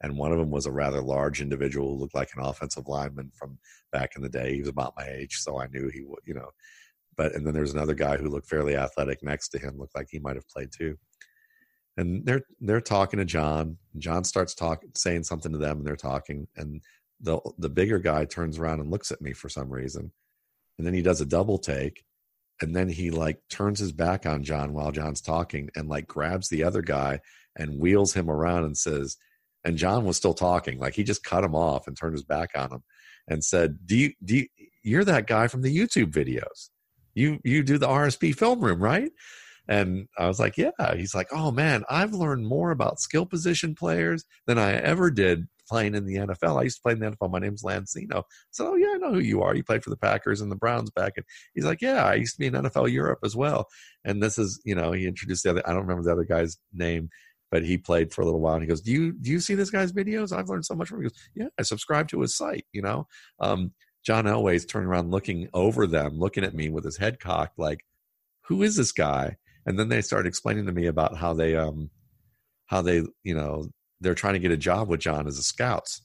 And 0.00 0.16
one 0.16 0.30
of 0.30 0.38
them 0.38 0.50
was 0.50 0.66
a 0.66 0.72
rather 0.72 1.02
large 1.02 1.40
individual 1.40 1.88
who 1.88 2.00
looked 2.00 2.14
like 2.14 2.30
an 2.36 2.44
offensive 2.44 2.86
lineman 2.86 3.32
from 3.34 3.58
back 3.90 4.12
in 4.14 4.22
the 4.22 4.28
day. 4.28 4.54
He 4.54 4.60
was 4.60 4.68
about 4.68 4.94
my 4.96 5.08
age, 5.08 5.38
so 5.38 5.60
I 5.60 5.66
knew 5.66 5.88
he 5.88 6.02
would, 6.02 6.20
you 6.24 6.34
know. 6.34 6.50
But 7.16 7.34
and 7.34 7.44
then 7.44 7.52
there's 7.52 7.72
another 7.72 7.94
guy 7.94 8.16
who 8.16 8.28
looked 8.28 8.48
fairly 8.48 8.76
athletic 8.76 9.24
next 9.24 9.48
to 9.50 9.58
him, 9.58 9.76
looked 9.76 9.96
like 9.96 10.06
he 10.08 10.20
might 10.20 10.36
have 10.36 10.48
played 10.48 10.70
too 10.72 10.96
and 11.98 12.24
they're 12.24 12.42
they're 12.60 12.80
talking 12.80 13.18
to 13.18 13.24
John. 13.24 13.76
John 13.98 14.24
starts 14.24 14.54
talking, 14.54 14.90
saying 14.94 15.24
something 15.24 15.52
to 15.52 15.58
them, 15.58 15.78
and 15.78 15.86
they're 15.86 15.96
talking. 15.96 16.46
And 16.56 16.80
the 17.20 17.40
the 17.58 17.68
bigger 17.68 17.98
guy 17.98 18.24
turns 18.24 18.58
around 18.58 18.80
and 18.80 18.90
looks 18.90 19.10
at 19.10 19.20
me 19.20 19.32
for 19.32 19.48
some 19.48 19.68
reason, 19.68 20.10
and 20.78 20.86
then 20.86 20.94
he 20.94 21.02
does 21.02 21.20
a 21.20 21.26
double 21.26 21.58
take, 21.58 22.04
and 22.60 22.74
then 22.74 22.88
he 22.88 23.10
like 23.10 23.40
turns 23.48 23.78
his 23.78 23.92
back 23.92 24.26
on 24.26 24.44
John 24.44 24.72
while 24.72 24.92
John's 24.92 25.20
talking, 25.20 25.70
and 25.76 25.88
like 25.88 26.06
grabs 26.06 26.48
the 26.48 26.64
other 26.64 26.82
guy 26.82 27.20
and 27.56 27.80
wheels 27.80 28.14
him 28.14 28.30
around 28.30 28.64
and 28.64 28.76
says, 28.76 29.16
and 29.64 29.76
John 29.76 30.04
was 30.04 30.16
still 30.16 30.34
talking, 30.34 30.78
like 30.78 30.94
he 30.94 31.04
just 31.04 31.24
cut 31.24 31.44
him 31.44 31.54
off 31.54 31.86
and 31.86 31.96
turned 31.96 32.14
his 32.14 32.24
back 32.24 32.50
on 32.54 32.72
him, 32.72 32.82
and 33.28 33.44
said, 33.44 33.78
"Do 33.86 33.96
you 33.96 34.12
do 34.24 34.36
you, 34.38 34.46
you're 34.82 35.04
that 35.04 35.26
guy 35.26 35.48
from 35.48 35.62
the 35.62 35.76
YouTube 35.76 36.12
videos? 36.12 36.70
You 37.14 37.40
you 37.44 37.62
do 37.62 37.78
the 37.78 37.88
RSP 37.88 38.34
film 38.34 38.60
room, 38.60 38.80
right?" 38.82 39.10
And 39.68 40.08
I 40.16 40.26
was 40.26 40.40
like, 40.40 40.56
yeah. 40.56 40.96
He's 40.96 41.14
like, 41.14 41.28
oh 41.30 41.50
man, 41.50 41.84
I've 41.90 42.14
learned 42.14 42.46
more 42.46 42.70
about 42.70 43.00
skill 43.00 43.26
position 43.26 43.74
players 43.74 44.24
than 44.46 44.58
I 44.58 44.72
ever 44.72 45.10
did 45.10 45.46
playing 45.68 45.94
in 45.94 46.06
the 46.06 46.16
NFL. 46.16 46.58
I 46.58 46.64
used 46.64 46.76
to 46.76 46.82
play 46.82 46.92
in 46.92 47.00
the 47.00 47.10
NFL. 47.10 47.30
My 47.30 47.38
name's 47.38 47.62
Lance 47.62 47.92
Zeno. 47.92 48.24
So, 48.50 48.72
oh, 48.72 48.76
yeah, 48.76 48.92
I 48.94 48.98
know 48.98 49.12
who 49.12 49.20
you 49.20 49.42
are. 49.42 49.54
You 49.54 49.64
played 49.64 49.84
for 49.84 49.90
the 49.90 49.96
Packers 49.96 50.40
and 50.40 50.50
the 50.50 50.56
Browns 50.56 50.90
back. 50.90 51.14
And 51.16 51.24
he's 51.54 51.64
like, 51.64 51.80
yeah, 51.80 52.04
I 52.04 52.14
used 52.14 52.34
to 52.34 52.38
be 52.38 52.46
in 52.46 52.54
NFL 52.54 52.90
Europe 52.92 53.20
as 53.24 53.36
well. 53.36 53.66
And 54.04 54.22
this 54.22 54.38
is, 54.38 54.60
you 54.64 54.74
know, 54.74 54.92
he 54.92 55.06
introduced 55.06 55.44
the 55.44 55.50
other, 55.50 55.62
I 55.66 55.72
don't 55.72 55.86
remember 55.86 56.02
the 56.02 56.12
other 56.12 56.24
guy's 56.24 56.58
name, 56.72 57.10
but 57.50 57.64
he 57.64 57.78
played 57.78 58.12
for 58.12 58.22
a 58.22 58.24
little 58.24 58.40
while. 58.40 58.54
And 58.54 58.62
he 58.62 58.68
goes, 58.68 58.80
do 58.80 58.92
you, 58.92 59.12
do 59.12 59.30
you 59.30 59.40
see 59.40 59.54
this 59.54 59.70
guy's 59.70 59.92
videos? 59.92 60.36
I've 60.36 60.48
learned 60.48 60.66
so 60.66 60.74
much 60.74 60.88
from 60.88 60.98
him. 60.98 61.04
He 61.04 61.08
goes, 61.08 61.18
yeah, 61.34 61.48
I 61.58 61.62
subscribe 61.62 62.08
to 62.08 62.20
his 62.20 62.36
site, 62.36 62.66
you 62.72 62.82
know? 62.82 63.06
Um, 63.40 63.72
John 64.04 64.24
Elway's 64.24 64.64
turning 64.64 64.88
around 64.88 65.10
looking 65.10 65.48
over 65.52 65.86
them, 65.86 66.18
looking 66.18 66.44
at 66.44 66.54
me 66.54 66.70
with 66.70 66.84
his 66.84 66.96
head 66.96 67.20
cocked, 67.20 67.58
like, 67.58 67.84
who 68.42 68.62
is 68.62 68.76
this 68.76 68.92
guy? 68.92 69.36
and 69.68 69.78
then 69.78 69.90
they 69.90 70.00
started 70.00 70.26
explaining 70.26 70.64
to 70.64 70.72
me 70.72 70.86
about 70.86 71.14
how 71.16 71.34
they 71.34 71.54
um 71.54 71.90
how 72.66 72.80
they 72.80 73.02
you 73.22 73.34
know 73.34 73.70
they're 74.00 74.14
trying 74.14 74.34
to 74.34 74.40
get 74.40 74.52
a 74.52 74.56
job 74.56 74.88
with 74.88 75.00
John 75.00 75.26
as 75.26 75.38
a 75.38 75.42
scouts. 75.42 76.02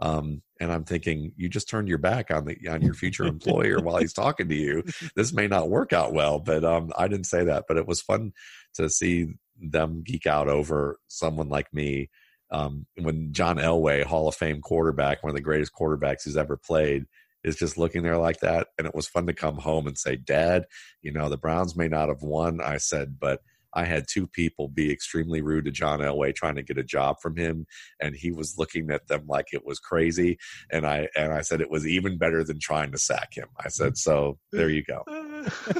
Um, 0.00 0.42
and 0.60 0.70
I'm 0.70 0.84
thinking, 0.84 1.32
you 1.36 1.48
just 1.48 1.68
turned 1.68 1.88
your 1.88 1.98
back 1.98 2.30
on 2.30 2.44
the 2.44 2.56
on 2.68 2.82
your 2.82 2.94
future 2.94 3.24
employer 3.24 3.78
while 3.80 3.96
he's 3.96 4.12
talking 4.12 4.48
to 4.48 4.54
you. 4.54 4.84
This 5.14 5.32
may 5.32 5.46
not 5.46 5.70
work 5.70 5.92
out 5.92 6.12
well, 6.12 6.38
but 6.38 6.64
um, 6.64 6.92
I 6.96 7.08
didn't 7.08 7.26
say 7.26 7.44
that. 7.44 7.64
But 7.66 7.78
it 7.78 7.86
was 7.86 8.02
fun 8.02 8.32
to 8.74 8.90
see 8.90 9.34
them 9.60 10.02
geek 10.04 10.26
out 10.26 10.48
over 10.48 10.98
someone 11.08 11.48
like 11.48 11.72
me. 11.72 12.10
Um, 12.50 12.86
when 12.96 13.32
John 13.32 13.56
Elway, 13.56 14.04
Hall 14.04 14.28
of 14.28 14.34
Fame 14.34 14.60
quarterback, 14.60 15.22
one 15.22 15.30
of 15.30 15.36
the 15.36 15.42
greatest 15.42 15.72
quarterbacks 15.72 16.24
who's 16.24 16.36
ever 16.36 16.56
played, 16.56 17.06
is 17.42 17.56
just 17.56 17.78
looking 17.78 18.02
there 18.02 18.18
like 18.18 18.40
that. 18.40 18.68
And 18.78 18.86
it 18.86 18.94
was 18.94 19.08
fun 19.08 19.26
to 19.26 19.32
come 19.32 19.56
home 19.56 19.86
and 19.86 19.96
say, 19.96 20.16
Dad, 20.16 20.66
you 21.02 21.12
know, 21.12 21.28
the 21.28 21.38
Browns 21.38 21.74
may 21.74 21.88
not 21.88 22.08
have 22.08 22.22
won. 22.22 22.60
I 22.60 22.76
said, 22.76 23.18
but 23.18 23.40
I 23.76 23.84
had 23.84 24.06
two 24.08 24.26
people 24.26 24.68
be 24.68 24.90
extremely 24.90 25.42
rude 25.42 25.66
to 25.66 25.70
John 25.70 26.00
Elway 26.00 26.34
trying 26.34 26.54
to 26.56 26.62
get 26.62 26.78
a 26.78 26.82
job 26.82 27.16
from 27.20 27.36
him, 27.36 27.66
and 28.00 28.16
he 28.16 28.32
was 28.32 28.56
looking 28.56 28.90
at 28.90 29.06
them 29.06 29.26
like 29.28 29.48
it 29.52 29.66
was 29.66 29.78
crazy. 29.78 30.38
And 30.72 30.86
I 30.86 31.08
and 31.14 31.32
I 31.32 31.42
said 31.42 31.60
it 31.60 31.70
was 31.70 31.86
even 31.86 32.16
better 32.16 32.42
than 32.42 32.58
trying 32.58 32.92
to 32.92 32.98
sack 32.98 33.34
him. 33.34 33.48
I 33.62 33.68
said, 33.68 33.98
so 33.98 34.38
there 34.50 34.70
you 34.70 34.82
go. 34.82 35.04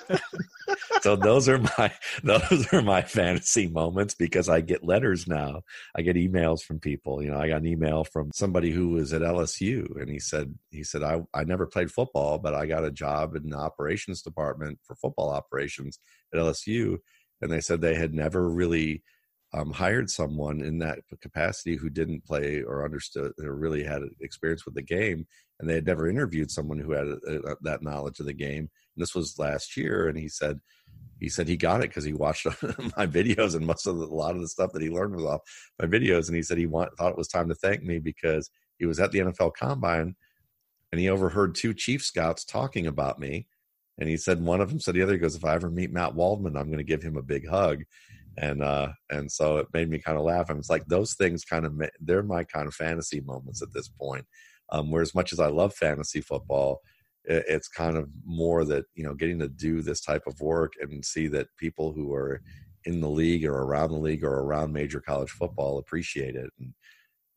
so 1.01 1.17
those 1.17 1.49
are 1.49 1.59
my 1.59 1.91
those 2.23 2.73
are 2.73 2.83
my 2.83 3.01
fantasy 3.01 3.67
moments 3.67 4.15
because 4.15 4.49
I 4.49 4.61
get 4.61 4.85
letters 4.85 5.27
now. 5.27 5.63
I 5.97 6.03
get 6.03 6.17
emails 6.17 6.61
from 6.63 6.79
people. 6.79 7.23
You 7.23 7.31
know, 7.31 7.39
I 7.39 7.49
got 7.49 7.63
an 7.63 7.67
email 7.67 8.05
from 8.05 8.31
somebody 8.35 8.71
who 8.73 8.91
was 8.91 9.15
at 9.15 9.23
LSU 9.23 10.01
and 10.01 10.11
he 10.11 10.19
said 10.19 10.55
he 10.71 10.85
said 10.85 11.03
I 11.03 11.23
I 11.33 11.45
never 11.45 11.67
played 11.67 11.91
football, 11.91 12.39
but 12.39 12.55
I 12.55 12.67
got 12.67 12.85
a 12.85 12.91
job 12.91 13.35
in 13.37 13.49
the 13.49 13.57
operations 13.57 14.21
department 14.21 14.81
for 14.85 14.97
football 14.97 15.31
operations 15.31 15.99
at 16.35 16.41
LSU 16.41 16.99
and 17.41 17.51
they 17.51 17.61
said 17.61 17.81
they 17.81 17.95
had 17.95 18.15
never 18.15 18.49
really 18.49 19.03
um, 19.55 19.73
hired 19.73 20.11
someone 20.11 20.61
in 20.61 20.79
that 20.79 21.01
capacity 21.21 21.77
who 21.77 21.89
didn't 21.89 22.25
play 22.25 22.63
or 22.63 22.85
understood 22.85 23.33
or 23.43 23.55
really 23.55 23.85
had 23.85 24.03
experience 24.21 24.65
with 24.65 24.75
the 24.75 24.83
game 24.83 25.27
and 25.59 25.69
they 25.69 25.75
had 25.75 25.87
never 25.87 26.09
interviewed 26.09 26.51
someone 26.51 26.79
who 26.79 26.93
had 26.93 27.07
a, 27.07 27.53
a, 27.53 27.57
that 27.63 27.83
knowledge 27.83 28.21
of 28.21 28.27
the 28.27 28.33
game. 28.33 28.59
And 28.59 29.03
this 29.03 29.15
was 29.15 29.39
last 29.39 29.77
year 29.77 30.09
and 30.09 30.19
he 30.19 30.29
said 30.29 30.61
he 31.19 31.31
said 31.31 31.49
he 31.49 31.57
got 31.57 31.81
it 31.81 31.89
because 31.89 32.05
he 32.05 32.13
watched 32.13 32.45
my 32.97 33.07
videos 33.07 33.55
and 33.55 33.67
most 33.67 33.87
of 33.87 33.97
the, 33.99 34.05
a 34.05 34.07
lot 34.07 34.35
of 34.35 34.43
the 34.43 34.49
stuff 34.49 34.73
that 34.73 34.83
he 34.83 34.91
learned 34.91 35.15
was 35.15 35.25
off 35.25 35.41
my 35.81 35.87
videos 35.87 36.27
and 36.27 36.37
he 36.37 36.43
said 36.43 36.59
he 36.59 36.67
want, 36.67 36.91
thought 36.99 37.13
it 37.13 37.19
was 37.19 37.29
time 37.29 37.49
to 37.49 37.55
thank 37.55 37.83
me 37.83 37.99
because 37.99 38.51
he 38.79 38.85
was 38.85 39.01
at 39.01 39.13
the 39.13 39.21
nfl 39.21 39.55
combine 39.55 40.15
and 40.93 41.01
he 41.01 41.09
overheard 41.09 41.55
two 41.55 41.73
chief 41.73 42.05
scouts 42.05 42.45
talking 42.45 42.87
about 42.87 43.19
me 43.19 43.47
and 43.99 44.09
he 44.09 44.17
said 44.17 44.43
one 44.43 44.61
of 44.61 44.69
them 44.69 44.81
said 44.81 44.95
the 44.95 45.03
other 45.03 45.13
he 45.15 45.19
goes 45.19 45.37
if 45.37 45.45
i 45.45 45.55
ever 45.55 45.71
meet 45.71 45.93
matt 45.93 46.15
waldman 46.15 46.57
i'm 46.57 46.67
going 46.67 46.79
to 46.79 46.85
give 46.85 47.03
him 47.03 47.17
a 47.17 47.23
big 47.23 47.49
hug. 47.49 47.83
And 48.39 48.63
uh 48.63 48.89
and 49.09 49.33
so 49.33 49.57
it 49.57 49.69
made 49.73 49.89
me 49.89 49.99
kind 49.99 50.19
of 50.19 50.25
laugh. 50.25 50.51
And 50.51 50.59
it's 50.59 50.69
like 50.69 50.85
those 50.87 51.15
things 51.15 51.45
kind 51.45 51.65
of 51.65 51.73
they're 52.01 52.23
my 52.23 52.45
kind 52.45 52.67
of 52.67 52.75
fantasy 52.75 53.21
moments 53.21 53.63
at 53.63 53.73
this 53.73 53.89
point 53.89 54.27
um 54.71 54.91
where 54.91 55.03
as 55.03 55.15
much 55.15 55.33
as 55.33 55.41
i 55.41 55.47
love 55.47 55.73
fantasy 55.75 56.21
football 56.21 56.83
it, 57.25 57.45
it's 57.49 57.69
kind 57.69 57.97
of 57.97 58.11
more 58.27 58.65
that 58.67 58.85
you 58.95 59.05
know 59.05 59.15
getting 59.15 59.39
to 59.39 59.49
do 59.49 59.81
this 59.81 60.03
type 60.03 60.27
of 60.27 60.39
work 60.41 60.75
and 60.81 61.05
see 61.05 61.29
that 61.29 61.49
people 61.57 61.93
who 61.93 62.13
are 62.13 62.43
in 62.85 63.01
the 63.01 63.09
league 63.09 63.45
or 63.47 63.63
around 63.63 63.91
the 63.91 63.97
league 63.97 64.23
or 64.23 64.41
around 64.41 64.73
major 64.73 65.01
college 65.01 65.31
football 65.31 65.79
appreciate 65.79 66.37
it. 66.37 66.51
And 66.59 66.75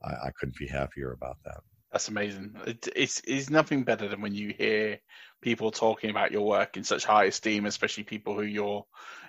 i, 0.03 0.27
I 0.27 0.31
couldn't 0.37 0.57
be 0.57 0.67
happier 0.67 1.13
about 1.13 1.37
that 1.45 1.61
that's 1.91 2.07
amazing. 2.07 2.55
It, 2.67 2.87
it's 2.95 3.21
it's 3.25 3.49
nothing 3.49 3.83
better 3.83 4.07
than 4.07 4.21
when 4.21 4.35
you 4.35 4.53
hear 4.55 4.99
people 5.41 5.71
talking 5.71 6.09
about 6.09 6.31
your 6.31 6.45
work 6.45 6.77
in 6.77 6.83
such 6.83 7.05
high 7.05 7.25
esteem, 7.25 7.65
especially 7.65 8.03
people 8.03 8.35
who 8.35 8.43
you're 8.43 8.85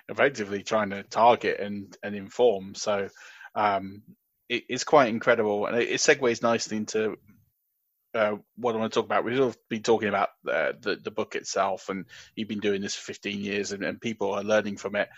effectively 0.09 0.63
trying 0.63 0.91
to 0.91 1.03
target 1.03 1.59
and 1.59 1.97
and 2.03 2.15
inform. 2.15 2.75
So 2.75 3.09
um, 3.55 4.03
it, 4.47 4.63
it's 4.69 4.83
quite 4.83 5.09
incredible, 5.09 5.65
and 5.65 5.77
it, 5.77 5.89
it 5.89 5.99
segues 5.99 6.43
nicely 6.43 6.77
into 6.77 7.17
uh, 8.13 8.35
what 8.57 8.75
I 8.75 8.77
want 8.77 8.93
to 8.93 8.99
talk 8.99 9.05
about. 9.05 9.23
We've 9.23 9.57
been 9.69 9.83
talking 9.83 10.09
about 10.09 10.29
uh, 10.47 10.73
the 10.79 10.97
the 11.01 11.11
book 11.11 11.35
itself, 11.35 11.89
and 11.89 12.05
you've 12.35 12.47
been 12.49 12.59
doing 12.59 12.81
this 12.81 12.95
for 12.95 13.05
15 13.05 13.39
years, 13.39 13.71
and, 13.71 13.83
and 13.83 13.99
people 13.99 14.33
are 14.33 14.43
learning 14.43 14.77
from 14.77 14.95
it. 14.95 15.09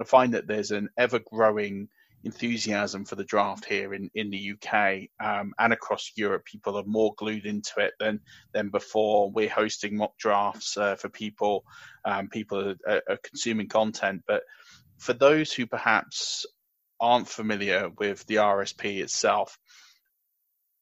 I 0.00 0.04
find 0.04 0.34
that 0.34 0.46
there's 0.46 0.70
an 0.70 0.88
ever 0.96 1.18
growing 1.18 1.88
enthusiasm 2.24 3.04
for 3.04 3.16
the 3.16 3.24
draft 3.24 3.64
here 3.64 3.94
in, 3.94 4.10
in 4.14 4.30
the 4.30 4.52
UK 4.52 5.08
um, 5.24 5.52
and 5.58 5.72
across 5.72 6.12
Europe. 6.16 6.44
People 6.44 6.76
are 6.76 6.84
more 6.84 7.14
glued 7.16 7.46
into 7.46 7.80
it 7.80 7.92
than 7.98 8.20
than 8.52 8.70
before. 8.70 9.30
We're 9.30 9.48
hosting 9.48 9.96
mock 9.96 10.16
drafts 10.18 10.76
uh, 10.76 10.96
for 10.96 11.08
people. 11.08 11.64
Um, 12.04 12.28
people 12.28 12.74
are, 12.86 13.02
are, 13.08 13.18
consuming 13.22 13.68
content, 13.68 14.22
but 14.26 14.42
for 14.98 15.12
those 15.12 15.52
who 15.52 15.66
perhaps 15.66 16.46
aren't 17.00 17.28
familiar 17.28 17.90
with 17.98 18.24
the 18.26 18.36
RSP 18.36 19.02
itself, 19.02 19.58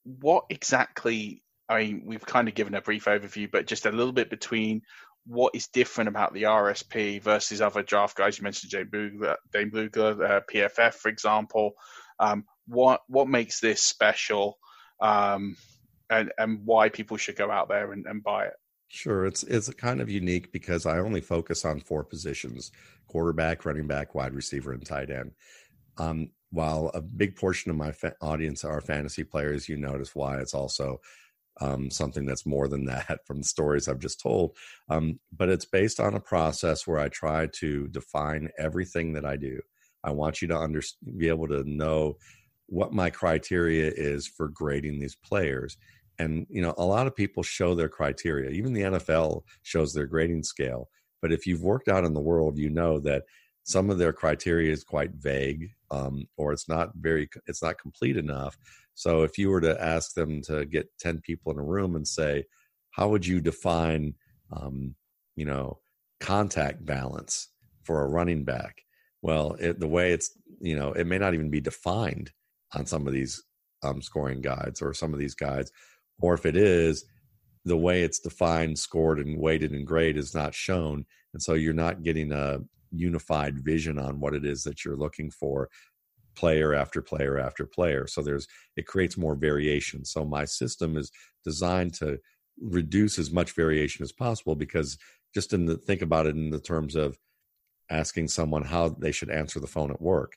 what 0.04 0.44
exactly? 0.50 1.42
I 1.68 1.84
mean, 1.84 2.02
we've 2.04 2.26
kind 2.26 2.48
of 2.48 2.54
given 2.54 2.74
a 2.74 2.82
brief 2.82 3.04
overview, 3.04 3.50
but 3.50 3.66
just 3.66 3.86
a 3.86 3.92
little 3.92 4.12
bit 4.12 4.28
between 4.28 4.82
what 5.26 5.54
is 5.54 5.68
different 5.68 6.08
about 6.08 6.32
the 6.32 6.44
RSP 6.44 7.22
versus 7.22 7.60
other 7.60 7.82
draft 7.82 8.16
guys? 8.16 8.38
You 8.38 8.44
mentioned 8.44 8.70
Jay 8.70 8.84
Brugler, 8.84 9.36
Dane 9.52 9.70
Brugler, 9.70 10.28
uh, 10.28 10.40
PFF, 10.52 10.94
for 10.94 11.08
example. 11.08 11.72
Um, 12.18 12.44
what 12.66 13.02
what 13.08 13.28
makes 13.28 13.60
this 13.60 13.82
special, 13.82 14.58
um, 15.00 15.56
and 16.10 16.32
and 16.38 16.60
why 16.64 16.88
people 16.88 17.16
should 17.16 17.36
go 17.36 17.50
out 17.50 17.68
there 17.68 17.92
and, 17.92 18.06
and 18.06 18.22
buy 18.22 18.46
it? 18.46 18.54
Sure, 18.88 19.24
it's 19.24 19.42
it's 19.44 19.72
kind 19.74 20.00
of 20.00 20.10
unique 20.10 20.52
because 20.52 20.86
I 20.86 20.98
only 20.98 21.20
focus 21.20 21.64
on 21.64 21.80
four 21.80 22.04
positions: 22.04 22.72
quarterback, 23.06 23.64
running 23.64 23.86
back, 23.86 24.14
wide 24.14 24.34
receiver, 24.34 24.72
and 24.72 24.84
tight 24.84 25.10
end. 25.10 25.32
Um, 25.96 26.30
while 26.50 26.90
a 26.94 27.00
big 27.00 27.36
portion 27.36 27.70
of 27.70 27.76
my 27.76 27.92
fa- 27.92 28.16
audience 28.20 28.64
are 28.64 28.80
fantasy 28.80 29.22
players, 29.22 29.68
you 29.68 29.76
notice 29.76 30.14
why 30.14 30.38
it's 30.38 30.54
also 30.54 31.00
um, 31.60 31.90
something 31.90 32.24
that's 32.24 32.46
more 32.46 32.68
than 32.68 32.84
that 32.86 33.20
from 33.26 33.38
the 33.38 33.44
stories 33.44 33.88
I've 33.88 33.98
just 33.98 34.20
told. 34.20 34.56
Um, 34.88 35.18
but 35.36 35.48
it's 35.48 35.64
based 35.64 36.00
on 36.00 36.14
a 36.14 36.20
process 36.20 36.86
where 36.86 36.98
I 36.98 37.08
try 37.08 37.46
to 37.54 37.88
define 37.88 38.50
everything 38.58 39.12
that 39.14 39.24
I 39.24 39.36
do. 39.36 39.60
I 40.02 40.10
want 40.12 40.40
you 40.40 40.48
to 40.48 40.56
under, 40.56 40.80
be 41.18 41.28
able 41.28 41.48
to 41.48 41.62
know 41.64 42.16
what 42.66 42.92
my 42.92 43.10
criteria 43.10 43.92
is 43.94 44.26
for 44.26 44.48
grading 44.48 44.98
these 44.98 45.16
players. 45.16 45.76
And 46.18 46.46
you 46.48 46.62
know, 46.62 46.74
a 46.78 46.84
lot 46.84 47.06
of 47.06 47.16
people 47.16 47.42
show 47.42 47.74
their 47.74 47.88
criteria. 47.88 48.50
Even 48.50 48.72
the 48.72 48.82
NFL 48.82 49.42
shows 49.62 49.92
their 49.92 50.06
grading 50.06 50.44
scale. 50.44 50.88
But 51.20 51.32
if 51.32 51.46
you've 51.46 51.62
worked 51.62 51.88
out 51.88 52.04
in 52.04 52.14
the 52.14 52.20
world, 52.20 52.56
you 52.56 52.70
know 52.70 52.98
that 53.00 53.24
some 53.64 53.90
of 53.90 53.98
their 53.98 54.12
criteria 54.12 54.72
is 54.72 54.84
quite 54.84 55.12
vague 55.14 55.70
um, 55.90 56.26
or 56.36 56.52
it's 56.52 56.68
not 56.68 56.90
very 56.96 57.28
it's 57.46 57.62
not 57.62 57.78
complete 57.78 58.16
enough 58.16 58.56
so 59.00 59.22
if 59.22 59.38
you 59.38 59.48
were 59.48 59.62
to 59.62 59.82
ask 59.82 60.12
them 60.12 60.42
to 60.42 60.66
get 60.66 60.86
10 60.98 61.22
people 61.22 61.50
in 61.50 61.58
a 61.58 61.62
room 61.62 61.96
and 61.96 62.06
say 62.06 62.44
how 62.90 63.08
would 63.08 63.26
you 63.26 63.40
define 63.40 64.12
um, 64.52 64.94
you 65.36 65.46
know 65.46 65.78
contact 66.20 66.84
balance 66.84 67.48
for 67.84 68.02
a 68.02 68.08
running 68.08 68.44
back? 68.44 68.82
Well 69.22 69.56
it, 69.58 69.80
the 69.80 69.88
way 69.88 70.12
it's 70.12 70.38
you 70.60 70.76
know 70.76 70.92
it 70.92 71.06
may 71.06 71.16
not 71.16 71.32
even 71.32 71.48
be 71.48 71.62
defined 71.62 72.30
on 72.74 72.84
some 72.84 73.06
of 73.06 73.14
these 73.14 73.42
um, 73.82 74.02
scoring 74.02 74.42
guides 74.42 74.82
or 74.82 74.92
some 74.92 75.14
of 75.14 75.18
these 75.18 75.34
guides 75.34 75.72
or 76.20 76.34
if 76.34 76.44
it 76.44 76.54
is 76.54 77.06
the 77.64 77.78
way 77.78 78.02
it's 78.02 78.18
defined 78.18 78.78
scored 78.78 79.18
and 79.18 79.40
weighted 79.40 79.72
and 79.72 79.86
graded 79.86 80.18
is 80.18 80.34
not 80.34 80.54
shown 80.54 81.06
and 81.32 81.42
so 81.42 81.54
you're 81.54 81.72
not 81.72 82.02
getting 82.02 82.32
a 82.32 82.58
unified 82.92 83.64
vision 83.64 83.98
on 83.98 84.20
what 84.20 84.34
it 84.34 84.44
is 84.44 84.62
that 84.64 84.84
you're 84.84 84.96
looking 84.96 85.30
for 85.30 85.70
player 86.40 86.72
after 86.74 87.02
player 87.02 87.38
after 87.38 87.66
player. 87.66 88.06
So 88.06 88.22
there's 88.22 88.48
it 88.74 88.86
creates 88.86 89.18
more 89.18 89.36
variation. 89.36 90.06
So 90.06 90.24
my 90.24 90.46
system 90.46 90.96
is 90.96 91.12
designed 91.44 91.92
to 91.94 92.18
reduce 92.58 93.18
as 93.18 93.30
much 93.30 93.52
variation 93.52 94.02
as 94.02 94.12
possible 94.12 94.54
because 94.54 94.96
just 95.34 95.52
in 95.52 95.66
the 95.66 95.76
think 95.76 96.00
about 96.00 96.26
it 96.26 96.34
in 96.36 96.50
the 96.50 96.60
terms 96.60 96.96
of 96.96 97.18
asking 97.90 98.28
someone 98.28 98.64
how 98.64 98.88
they 98.88 99.12
should 99.12 99.30
answer 99.30 99.60
the 99.60 99.66
phone 99.66 99.90
at 99.90 100.00
work. 100.00 100.32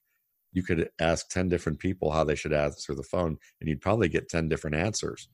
You 0.52 0.62
could 0.62 0.90
ask 1.00 1.30
10 1.30 1.48
different 1.48 1.80
people 1.80 2.12
how 2.12 2.26
they 2.26 2.36
should 2.36 2.54
answer 2.54 2.94
the 2.94 3.10
phone 3.14 3.38
and 3.62 3.70
you'd 3.70 3.82
probably 3.82 4.10
get 4.10 4.28
10 4.28 4.50
different 4.50 4.76
answers. 4.76 5.30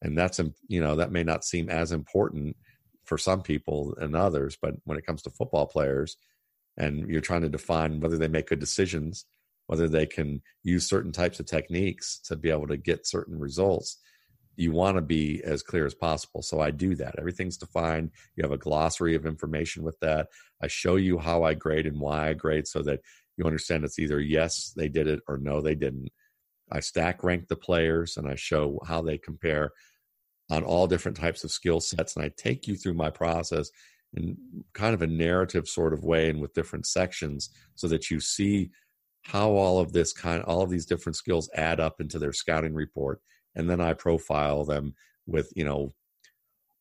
And 0.00 0.16
that's 0.16 0.40
you 0.68 0.80
know 0.80 0.96
that 0.96 1.12
may 1.12 1.22
not 1.22 1.44
seem 1.44 1.68
as 1.68 1.92
important 1.92 2.56
for 3.04 3.18
some 3.18 3.42
people 3.42 3.94
and 4.00 4.16
others 4.16 4.56
but 4.60 4.74
when 4.84 4.96
it 4.96 5.04
comes 5.04 5.20
to 5.22 5.30
football 5.30 5.66
players 5.66 6.16
and 6.78 7.08
you're 7.10 7.20
trying 7.20 7.42
to 7.42 7.48
define 7.58 8.00
whether 8.00 8.16
they 8.16 8.28
make 8.28 8.48
good 8.48 8.58
decisions 8.58 9.26
whether 9.66 9.88
they 9.88 10.06
can 10.06 10.42
use 10.62 10.88
certain 10.88 11.12
types 11.12 11.40
of 11.40 11.46
techniques 11.46 12.18
to 12.18 12.36
be 12.36 12.50
able 12.50 12.66
to 12.66 12.76
get 12.76 13.06
certain 13.06 13.38
results 13.38 13.98
you 14.56 14.72
want 14.72 14.96
to 14.96 15.02
be 15.02 15.42
as 15.44 15.62
clear 15.62 15.86
as 15.86 15.94
possible. 15.94 16.42
So 16.42 16.60
i 16.60 16.70
do 16.70 16.94
that. 16.96 17.16
Everything's 17.18 17.56
defined. 17.56 18.10
You 18.36 18.42
have 18.42 18.52
a 18.52 18.58
glossary 18.58 19.14
of 19.14 19.26
information 19.26 19.82
with 19.82 19.98
that. 20.00 20.28
I 20.62 20.68
show 20.68 20.96
you 20.96 21.18
how 21.18 21.42
i 21.42 21.54
grade 21.54 21.86
and 21.86 22.00
why 22.00 22.28
i 22.30 22.34
grade 22.34 22.66
so 22.66 22.82
that 22.82 23.00
you 23.36 23.44
understand 23.44 23.84
it's 23.84 23.98
either 23.98 24.20
yes 24.20 24.72
they 24.76 24.88
did 24.88 25.08
it 25.08 25.20
or 25.28 25.38
no 25.38 25.60
they 25.60 25.74
didn't. 25.74 26.08
I 26.70 26.80
stack 26.80 27.22
rank 27.22 27.48
the 27.48 27.56
players 27.56 28.16
and 28.16 28.28
i 28.28 28.34
show 28.36 28.80
how 28.86 29.02
they 29.02 29.18
compare 29.18 29.72
on 30.50 30.62
all 30.62 30.86
different 30.86 31.16
types 31.16 31.42
of 31.44 31.50
skill 31.50 31.80
sets 31.80 32.16
and 32.16 32.24
i 32.24 32.30
take 32.36 32.66
you 32.66 32.76
through 32.76 32.94
my 32.94 33.10
process 33.10 33.70
in 34.14 34.36
kind 34.72 34.94
of 34.94 35.02
a 35.02 35.06
narrative 35.06 35.66
sort 35.68 35.92
of 35.92 36.04
way 36.04 36.30
and 36.30 36.40
with 36.40 36.54
different 36.54 36.86
sections 36.86 37.50
so 37.74 37.88
that 37.88 38.10
you 38.10 38.20
see 38.20 38.70
how 39.24 39.50
all 39.50 39.78
of 39.78 39.92
this 39.92 40.12
kind 40.12 40.42
all 40.44 40.62
of 40.62 40.70
these 40.70 40.86
different 40.86 41.16
skills 41.16 41.50
add 41.54 41.80
up 41.80 42.00
into 42.00 42.18
their 42.18 42.32
scouting 42.32 42.74
report 42.74 43.20
and 43.54 43.68
then 43.68 43.80
i 43.80 43.92
profile 43.92 44.64
them 44.64 44.94
with 45.26 45.50
you 45.56 45.64
know 45.64 45.92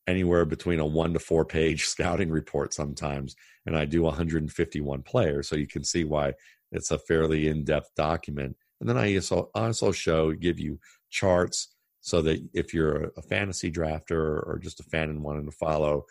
anywhere 0.07 0.45
between 0.45 0.79
a 0.79 0.85
one 0.85 1.13
to 1.13 1.19
four 1.19 1.45
page 1.45 1.85
scouting 1.87 2.29
report 2.29 2.73
sometimes 2.73 3.35
and 3.65 3.77
i 3.77 3.85
do 3.85 4.01
151 4.03 5.01
players 5.03 5.47
so 5.47 5.55
you 5.55 5.67
can 5.67 5.83
see 5.83 6.03
why 6.03 6.33
it's 6.73 6.91
a 6.91 6.97
fairly 6.97 7.47
in-depth 7.47 7.91
document. 7.95 8.57
And 8.81 8.89
then 8.89 8.97
i 8.97 9.15
also, 9.15 9.49
also 9.55 9.91
show 9.91 10.33
give 10.33 10.59
you 10.59 10.79
charts 11.09 11.69
so 12.01 12.21
that 12.23 12.45
if 12.53 12.73
you're 12.73 13.11
a 13.15 13.21
fantasy 13.21 13.71
drafter 13.71 14.11
or 14.45 14.59
just 14.61 14.81
a 14.81 14.83
fan 14.83 15.09
and 15.09 15.23
wanting 15.23 15.45
to 15.45 15.51
follow 15.51 16.05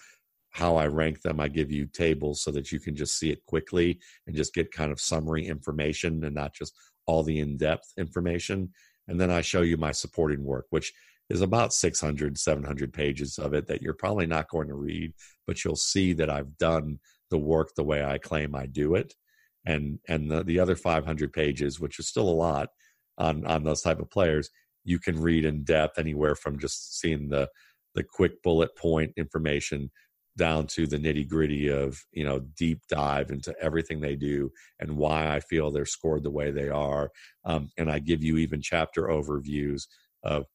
how 0.53 0.77
I 0.77 0.87
rank 0.87 1.23
them. 1.23 1.41
I 1.41 1.49
give 1.49 1.71
you 1.71 1.87
tables 1.87 2.43
so 2.43 2.51
that 2.53 2.71
you 2.71 2.79
can 2.79 2.95
just 2.95 3.19
see 3.19 3.31
it 3.31 3.45
quickly 3.47 3.99
and 4.27 4.37
just 4.37 4.55
get 4.55 4.71
kind 4.71 4.93
of 4.93 5.01
summary 5.01 5.47
information 5.47 6.23
and 6.25 6.35
not 6.35 6.55
just 6.55 6.75
all 7.07 7.23
the 7.23 7.41
in 7.41 7.57
depth 7.57 7.93
information. 7.99 8.71
And 9.09 9.21
then 9.21 9.31
I 9.31 9.41
show 9.41 9.63
you 9.63 9.77
my 9.77 9.93
supporting 9.93 10.45
work, 10.45 10.67
which 10.71 10.93
is 11.31 11.41
about 11.41 11.73
600, 11.73 12.39
700 12.39 12.93
pages 12.93 13.39
of 13.39 13.55
it 13.55 13.67
that 13.67 13.81
you're 13.81 13.95
probably 13.95 14.27
not 14.27 14.51
going 14.51 14.69
to 14.69 14.75
read, 14.75 15.15
but 15.47 15.65
you'll 15.65 15.75
see 15.75 16.13
that 16.13 16.31
I've 16.31 16.57
done 16.59 16.99
the 17.31 17.39
work 17.39 17.75
the 17.75 17.83
way 17.83 18.05
I 18.05 18.19
claim 18.19 18.55
I 18.55 18.67
do 18.67 18.95
it. 18.95 19.15
And, 19.65 19.99
and 20.09 20.31
the, 20.31 20.45
the 20.45 20.61
other 20.61 20.77
500 20.77 21.33
pages, 21.33 21.81
which 21.81 21.99
is 21.99 22.09
still 22.09 22.29
a 22.29 22.31
lot 22.31 22.69
on, 23.17 23.47
on 23.47 23.65
those 23.65 23.81
type 23.81 24.01
of 24.01 24.11
players, 24.11 24.51
you 24.85 24.99
can 24.99 25.21
read 25.21 25.47
in 25.47 25.65
depth 25.65 25.99
anywhere 25.99 26.35
from 26.35 26.59
just 26.59 27.01
seeing 27.01 27.29
the, 27.29 27.49
the 27.95 28.03
quick 28.03 28.43
bullet 28.43 28.77
point 28.77 29.13
information 29.17 29.91
down 30.37 30.67
to 30.67 30.87
the 30.87 30.99
nitty 30.99 31.29
gritty 31.29 31.69
of 31.69 32.01
you 32.13 32.25
know 32.25 32.41
deep 32.57 32.81
dive 32.89 33.31
into 33.31 33.55
everything 33.61 34.01
they 34.01 34.17
do 34.17 34.51
and 34.81 34.97
why 34.97 35.35
I 35.35 35.41
feel 35.41 35.71
they're 35.71 35.85
scored 35.85 36.23
the 36.23 36.31
way 36.31 36.51
they 36.51 36.69
are, 36.69 37.11
um, 37.45 37.71
and 37.77 37.91
I 37.91 37.99
give 37.99 38.23
you 38.23 38.39
even 38.39 38.61
chapter 38.63 39.09
overviews 39.09 39.83
of 40.23 40.47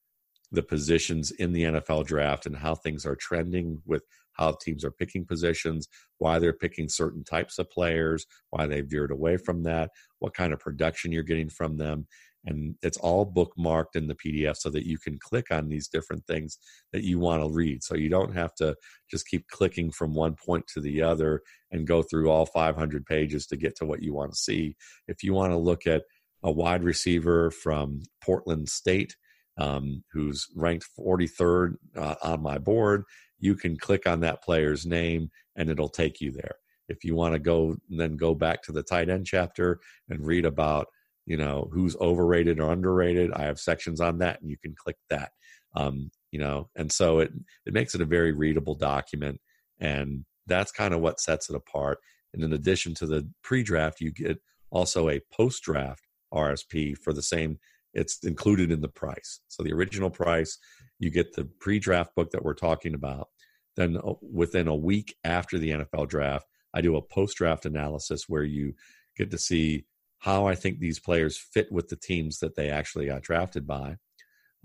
the 0.51 0.63
positions 0.63 1.31
in 1.31 1.51
the 1.51 1.63
NFL 1.63 2.05
draft 2.05 2.45
and 2.45 2.55
how 2.55 2.73
things 2.73 3.05
are 3.05 3.17
trending 3.17 3.81
with 3.85 4.03
how 4.37 4.51
teams 4.51 4.85
are 4.85 4.91
picking 4.91 5.25
positions, 5.25 5.87
why 6.19 6.39
they're 6.39 6.53
picking 6.53 6.87
certain 6.87 7.23
types 7.23 7.57
of 7.57 7.69
players, 7.69 8.25
why 8.51 8.67
they 8.67 8.81
veered 8.81 9.11
away 9.11 9.35
from 9.35 9.63
that, 9.63 9.89
what 10.19 10.33
kind 10.33 10.53
of 10.53 10.59
production 10.59 11.11
you're 11.11 11.23
getting 11.23 11.49
from 11.49 11.77
them, 11.77 12.07
and 12.47 12.75
it's 12.81 12.97
all 12.97 13.29
bookmarked 13.29 13.95
in 13.95 14.07
the 14.07 14.15
PDF 14.15 14.55
so 14.55 14.69
that 14.69 14.85
you 14.85 14.97
can 14.97 15.19
click 15.19 15.51
on 15.51 15.67
these 15.67 15.89
different 15.89 16.25
things 16.25 16.57
that 16.93 17.03
you 17.03 17.19
want 17.19 17.43
to 17.43 17.49
read. 17.49 17.83
So 17.83 17.95
you 17.95 18.09
don't 18.09 18.33
have 18.33 18.55
to 18.55 18.75
just 19.11 19.27
keep 19.27 19.47
clicking 19.49 19.91
from 19.91 20.15
one 20.15 20.33
point 20.33 20.65
to 20.73 20.81
the 20.81 21.01
other 21.01 21.41
and 21.71 21.85
go 21.85 22.01
through 22.01 22.31
all 22.31 22.45
500 22.45 23.05
pages 23.05 23.45
to 23.47 23.57
get 23.57 23.75
to 23.77 23.85
what 23.85 24.01
you 24.01 24.13
want 24.13 24.31
to 24.31 24.37
see. 24.37 24.77
If 25.07 25.23
you 25.23 25.33
want 25.33 25.51
to 25.51 25.57
look 25.57 25.85
at 25.85 26.03
a 26.41 26.51
wide 26.51 26.83
receiver 26.83 27.51
from 27.51 28.03
Portland 28.23 28.69
State 28.69 29.17
um, 29.57 30.03
who's 30.13 30.47
ranked 30.55 30.87
43rd 30.97 31.75
uh, 31.97 32.15
on 32.23 32.41
my 32.41 32.57
board, 32.59 33.03
you 33.39 33.55
can 33.55 33.77
click 33.77 34.07
on 34.07 34.21
that 34.21 34.41
player's 34.41 34.85
name 34.85 35.29
and 35.57 35.69
it'll 35.69 35.89
take 35.89 36.21
you 36.21 36.31
there. 36.31 36.55
If 36.87 37.03
you 37.03 37.15
want 37.15 37.33
to 37.33 37.39
go, 37.39 37.75
then 37.89 38.15
go 38.15 38.33
back 38.33 38.63
to 38.63 38.71
the 38.71 38.83
tight 38.83 39.09
end 39.09 39.25
chapter 39.25 39.81
and 40.07 40.25
read 40.25 40.45
about 40.45 40.87
you 41.27 41.37
know 41.37 41.69
who's 41.71 41.95
overrated 41.97 42.59
or 42.59 42.71
underrated 42.71 43.31
i 43.33 43.43
have 43.43 43.59
sections 43.59 44.01
on 44.01 44.17
that 44.17 44.41
and 44.41 44.49
you 44.49 44.57
can 44.57 44.73
click 44.73 44.97
that 45.09 45.31
um, 45.75 46.09
you 46.31 46.39
know 46.39 46.69
and 46.75 46.91
so 46.91 47.19
it 47.19 47.31
it 47.65 47.73
makes 47.73 47.93
it 47.93 48.01
a 48.01 48.05
very 48.05 48.31
readable 48.31 48.73
document 48.73 49.39
and 49.79 50.25
that's 50.47 50.71
kind 50.71 50.93
of 50.93 51.01
what 51.01 51.19
sets 51.19 51.49
it 51.49 51.55
apart. 51.55 51.99
And 52.33 52.43
in 52.43 52.53
addition 52.53 52.93
to 52.95 53.05
the 53.05 53.29
pre-draft 53.43 54.01
you 54.01 54.11
get 54.11 54.39
also 54.71 55.09
a 55.09 55.21
post-draft 55.31 56.03
rsp 56.33 56.97
for 56.97 57.13
the 57.13 57.21
same 57.21 57.57
it's 57.93 58.19
included 58.23 58.69
in 58.69 58.81
the 58.81 58.89
price. 58.89 59.39
So 59.47 59.63
the 59.63 59.73
original 59.73 60.09
price 60.09 60.57
you 60.99 61.09
get 61.09 61.33
the 61.33 61.45
pre-draft 61.45 62.15
book 62.15 62.31
that 62.31 62.43
we're 62.43 62.53
talking 62.53 62.93
about. 62.93 63.29
Then 63.75 63.97
uh, 63.97 64.13
within 64.21 64.67
a 64.67 64.75
week 64.75 65.15
after 65.23 65.57
the 65.57 65.71
nfl 65.71 66.07
draft 66.07 66.47
i 66.73 66.81
do 66.81 66.95
a 66.95 67.01
post-draft 67.01 67.65
analysis 67.65 68.25
where 68.27 68.43
you 68.43 68.73
get 69.15 69.31
to 69.31 69.37
see 69.37 69.85
how 70.19 70.47
I 70.47 70.55
think 70.55 70.79
these 70.79 70.99
players 70.99 71.37
fit 71.37 71.71
with 71.71 71.89
the 71.89 71.95
teams 71.95 72.39
that 72.39 72.55
they 72.55 72.69
actually 72.69 73.07
got 73.07 73.21
drafted 73.21 73.67
by, 73.67 73.97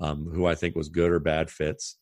um, 0.00 0.26
who 0.32 0.46
I 0.46 0.55
think 0.55 0.74
was 0.74 0.88
good 0.88 1.11
or 1.11 1.18
bad 1.18 1.50
fits. 1.50 1.98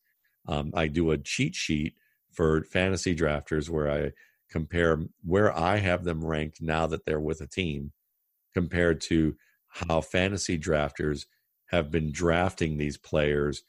Um, 0.47 0.71
I 0.73 0.87
do 0.87 1.11
a 1.11 1.17
cheat 1.17 1.55
sheet 1.55 1.95
for 2.31 2.63
fantasy 2.63 3.15
drafters 3.15 3.69
where 3.69 3.91
I 3.91 4.11
compare 4.49 4.99
where 5.23 5.57
I 5.57 5.77
have 5.77 6.03
them 6.03 6.23
ranked 6.23 6.61
now 6.61 6.87
that 6.87 7.05
they're 7.05 7.19
with 7.19 7.41
a 7.41 7.47
team 7.47 7.91
compared 8.53 9.01
to 9.01 9.35
how 9.67 10.01
fantasy 10.01 10.57
drafters 10.57 11.25
have 11.67 11.89
been 11.89 12.11
drafting 12.11 12.77
these 12.77 12.97
players 12.97 13.63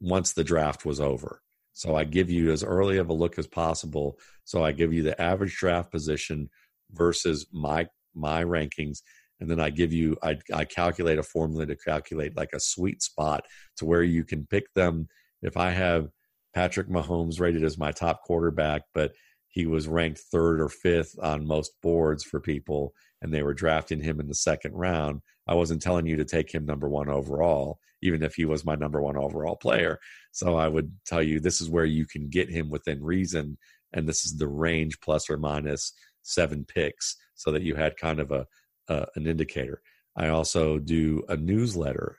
once 0.00 0.32
the 0.32 0.44
draft 0.44 0.86
was 0.86 1.00
over. 1.00 1.42
So 1.72 1.94
I 1.94 2.04
give 2.04 2.30
you 2.30 2.50
as 2.50 2.64
early 2.64 2.96
of 2.96 3.10
a 3.10 3.14
look 3.14 3.38
as 3.38 3.46
possible. 3.46 4.18
So 4.44 4.64
I 4.64 4.72
give 4.72 4.92
you 4.92 5.02
the 5.02 5.20
average 5.20 5.56
draft 5.56 5.90
position 5.90 6.48
versus 6.90 7.46
my 7.52 7.88
my 8.20 8.44
rankings 8.44 8.98
and 9.40 9.50
then 9.50 9.58
I 9.58 9.70
give 9.70 9.92
you 9.92 10.16
I, 10.22 10.38
I 10.52 10.64
calculate 10.64 11.18
a 11.18 11.22
formula 11.22 11.66
to 11.66 11.76
calculate 11.76 12.36
like 12.36 12.52
a 12.52 12.60
sweet 12.60 13.02
spot 13.02 13.46
to 13.78 13.86
where 13.86 14.02
you 14.02 14.24
can 14.24 14.46
pick 14.46 14.72
them. 14.74 15.08
If 15.42 15.56
I 15.56 15.70
have 15.70 16.08
Patrick 16.54 16.88
Mahomes 16.88 17.40
rated 17.40 17.64
as 17.64 17.78
my 17.78 17.92
top 17.92 18.22
quarterback, 18.22 18.82
but 18.94 19.12
he 19.48 19.66
was 19.66 19.88
ranked 19.88 20.20
third 20.30 20.60
or 20.60 20.68
fifth 20.68 21.16
on 21.20 21.46
most 21.46 21.72
boards 21.82 22.22
for 22.22 22.40
people, 22.40 22.92
and 23.22 23.32
they 23.32 23.42
were 23.42 23.54
drafting 23.54 24.00
him 24.00 24.20
in 24.20 24.28
the 24.28 24.34
second 24.34 24.74
round. 24.74 25.22
I 25.48 25.54
wasn't 25.54 25.82
telling 25.82 26.06
you 26.06 26.16
to 26.16 26.24
take 26.24 26.52
him 26.52 26.66
number 26.66 26.88
one 26.88 27.08
overall, 27.08 27.80
even 28.02 28.22
if 28.22 28.34
he 28.34 28.44
was 28.44 28.64
my 28.64 28.76
number 28.76 29.00
one 29.00 29.16
overall 29.16 29.56
player. 29.56 29.98
So 30.30 30.56
I 30.56 30.68
would 30.68 30.92
tell 31.04 31.22
you 31.22 31.40
this 31.40 31.60
is 31.60 31.70
where 31.70 31.84
you 31.84 32.06
can 32.06 32.28
get 32.28 32.48
him 32.48 32.70
within 32.70 33.02
reason, 33.02 33.58
and 33.92 34.08
this 34.08 34.24
is 34.24 34.36
the 34.36 34.48
range 34.48 35.00
plus 35.00 35.28
or 35.28 35.36
minus 35.36 35.92
seven 36.22 36.64
picks, 36.64 37.16
so 37.40 37.50
that 37.50 37.62
you 37.62 37.74
had 37.74 37.96
kind 37.96 38.20
of 38.20 38.30
a 38.30 38.46
uh, 38.88 39.06
an 39.16 39.26
indicator. 39.26 39.80
I 40.14 40.28
also 40.28 40.78
do 40.78 41.22
a 41.28 41.36
newsletter, 41.36 42.18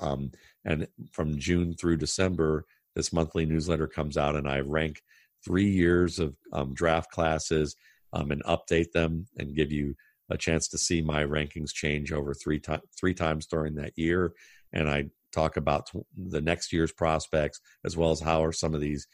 um, 0.00 0.30
and 0.64 0.86
from 1.10 1.38
June 1.38 1.74
through 1.74 1.96
December, 1.96 2.66
this 2.94 3.12
monthly 3.12 3.46
newsletter 3.46 3.86
comes 3.86 4.18
out, 4.18 4.36
and 4.36 4.46
I 4.46 4.60
rank 4.60 5.00
three 5.42 5.70
years 5.70 6.18
of 6.18 6.36
um, 6.52 6.74
draft 6.74 7.10
classes 7.10 7.76
um, 8.12 8.30
and 8.30 8.44
update 8.44 8.92
them 8.92 9.26
and 9.38 9.56
give 9.56 9.72
you 9.72 9.94
a 10.28 10.36
chance 10.36 10.68
to 10.68 10.78
see 10.78 11.00
my 11.00 11.24
rankings 11.24 11.72
change 11.72 12.12
over 12.12 12.34
three 12.34 12.60
times 12.60 12.82
three 12.98 13.14
times 13.14 13.46
during 13.46 13.76
that 13.76 13.96
year. 13.96 14.32
And 14.74 14.90
I 14.90 15.06
talk 15.32 15.56
about 15.56 15.88
the 16.14 16.42
next 16.42 16.74
year's 16.74 16.92
prospects 16.92 17.60
as 17.86 17.96
well 17.96 18.10
as 18.10 18.20
how 18.20 18.44
are 18.44 18.52
some 18.52 18.74
of 18.74 18.82
these 18.82 19.06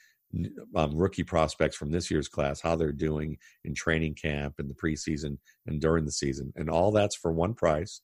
um, 0.74 0.96
rookie 0.96 1.22
prospects 1.22 1.76
from 1.76 1.90
this 1.90 2.10
year's 2.10 2.28
class, 2.28 2.60
how 2.60 2.76
they're 2.76 2.92
doing 2.92 3.36
in 3.64 3.74
training 3.74 4.14
camp 4.14 4.54
and 4.58 4.68
the 4.68 4.74
preseason 4.74 5.38
and 5.66 5.80
during 5.80 6.04
the 6.04 6.12
season, 6.12 6.52
and 6.56 6.68
all 6.70 6.90
that's 6.90 7.16
for 7.16 7.32
one 7.32 7.54
price. 7.54 8.00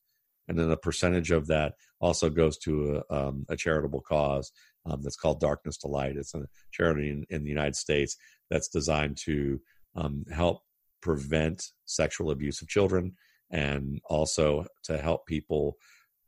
And 0.49 0.59
then 0.59 0.71
a 0.71 0.77
percentage 0.77 1.31
of 1.31 1.47
that 1.47 1.75
also 2.01 2.29
goes 2.29 2.59
to 2.59 3.03
a, 3.11 3.15
um, 3.15 3.47
a 3.49 3.57
charitable 3.57 4.01
cause 4.01 4.51
um, 4.85 5.01
that's 5.03 5.17
called 5.17 5.41
Darkness 5.41 5.77
to 5.79 5.89
Light. 5.89 6.17
It's 6.17 6.35
a 6.35 6.47
charity 6.73 7.11
in, 7.11 7.25
in 7.31 7.45
the 7.45 7.51
United 7.51 7.77
States 7.77 8.17
that's 8.51 8.69
designed 8.69 9.17
to 9.19 9.61
um, 9.95 10.25
help 10.33 10.63
prevent 11.03 11.69
sexual 11.85 12.31
abuse 12.31 12.63
of 12.63 12.69
children 12.69 13.15
and 13.51 14.01
also 14.09 14.67
to 14.85 14.99
help 14.99 15.27
people 15.27 15.77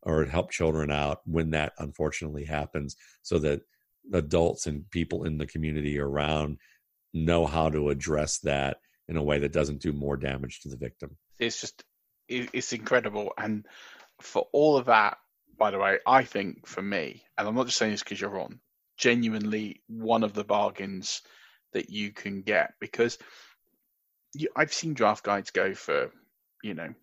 or 0.03 0.25
help 0.25 0.51
children 0.51 0.91
out 0.91 1.21
when 1.25 1.51
that 1.51 1.73
unfortunately 1.79 2.45
happens 2.45 2.97
so 3.23 3.39
that 3.39 3.61
adults 4.13 4.67
and 4.67 4.91
people 4.91 5.25
in 5.25 5.39
the 5.39 5.47
community 5.47 5.99
around 5.99 6.59
know 7.13 7.47
how 7.47 7.69
to 7.71 7.91
address 7.91 8.39
that 8.41 8.79
in 9.09 9.17
a 9.17 9.23
way 9.23 9.39
that 9.39 9.53
doesn't 9.53 9.83
do 9.83 9.93
more 9.93 10.17
damage 10.17 10.61
to 10.61 10.69
the 10.69 10.77
victim. 10.77 11.17
It's 11.39 11.61
just 11.61 11.85
it's 12.29 12.73
incredible, 12.73 13.33
and 13.37 13.67
for 14.21 14.47
all 14.53 14.77
of 14.77 14.87
that, 14.87 15.19
by 15.59 15.71
the 15.71 15.79
way, 15.79 15.99
I 16.07 16.25
think 16.25 16.67
for 16.67 16.81
me, 16.81 17.23
and 17.37 17.47
I'm 17.47 17.55
not 17.55 17.67
just 17.67 17.79
saying 17.79 17.93
this 17.93 18.03
because 18.03 18.21
you're 18.21 18.41
on, 18.41 18.61
genuinely 18.97 19.83
one 19.89 20.23
of 20.23 20.33
the 20.33 20.45
bargains 20.45 21.23
that 21.73 21.91
you 21.91 22.13
can 22.13 22.43
get 22.43 22.75
because 22.81 23.19
you, 24.35 24.49
I've 24.57 24.73
seen 24.73 24.95
draft 24.95 25.25
guides 25.25 25.51
go 25.51 25.75
for 25.75 26.11
you 26.63 26.75
know 26.75 26.95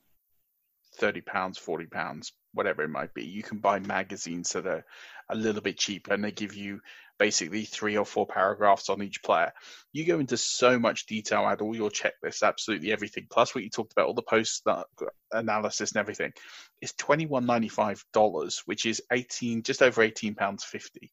thirty 0.95 1.21
pounds, 1.21 1.57
forty 1.57 1.85
pounds, 1.85 2.33
whatever 2.53 2.83
it 2.83 2.89
might 2.89 3.13
be. 3.13 3.25
You 3.25 3.43
can 3.43 3.59
buy 3.59 3.79
magazines 3.79 4.51
that 4.53 4.65
are 4.65 4.85
a 5.29 5.35
little 5.35 5.61
bit 5.61 5.77
cheaper 5.77 6.13
and 6.13 6.23
they 6.23 6.31
give 6.31 6.55
you 6.55 6.81
basically 7.17 7.65
three 7.65 7.97
or 7.97 8.05
four 8.05 8.25
paragraphs 8.25 8.89
on 8.89 9.03
each 9.03 9.21
player. 9.21 9.51
You 9.91 10.05
go 10.05 10.19
into 10.19 10.37
so 10.37 10.79
much 10.79 11.05
detail, 11.05 11.45
add 11.45 11.61
all 11.61 11.75
your 11.75 11.89
checklists, 11.89 12.43
absolutely 12.43 12.91
everything, 12.91 13.27
plus 13.29 13.53
what 13.53 13.63
you 13.63 13.69
talked 13.69 13.91
about, 13.91 14.07
all 14.07 14.13
the 14.13 14.21
post 14.21 14.65
analysis 15.31 15.91
and 15.91 15.99
everything. 15.99 16.31
It's 16.81 16.93
twenty 16.93 17.25
one 17.25 17.45
ninety 17.45 17.67
five 17.67 18.03
dollars, 18.13 18.63
which 18.65 18.85
is 18.85 19.01
eighteen, 19.11 19.63
just 19.63 19.81
over 19.81 20.01
eighteen 20.01 20.35
pounds 20.35 20.63
fifty. 20.63 21.11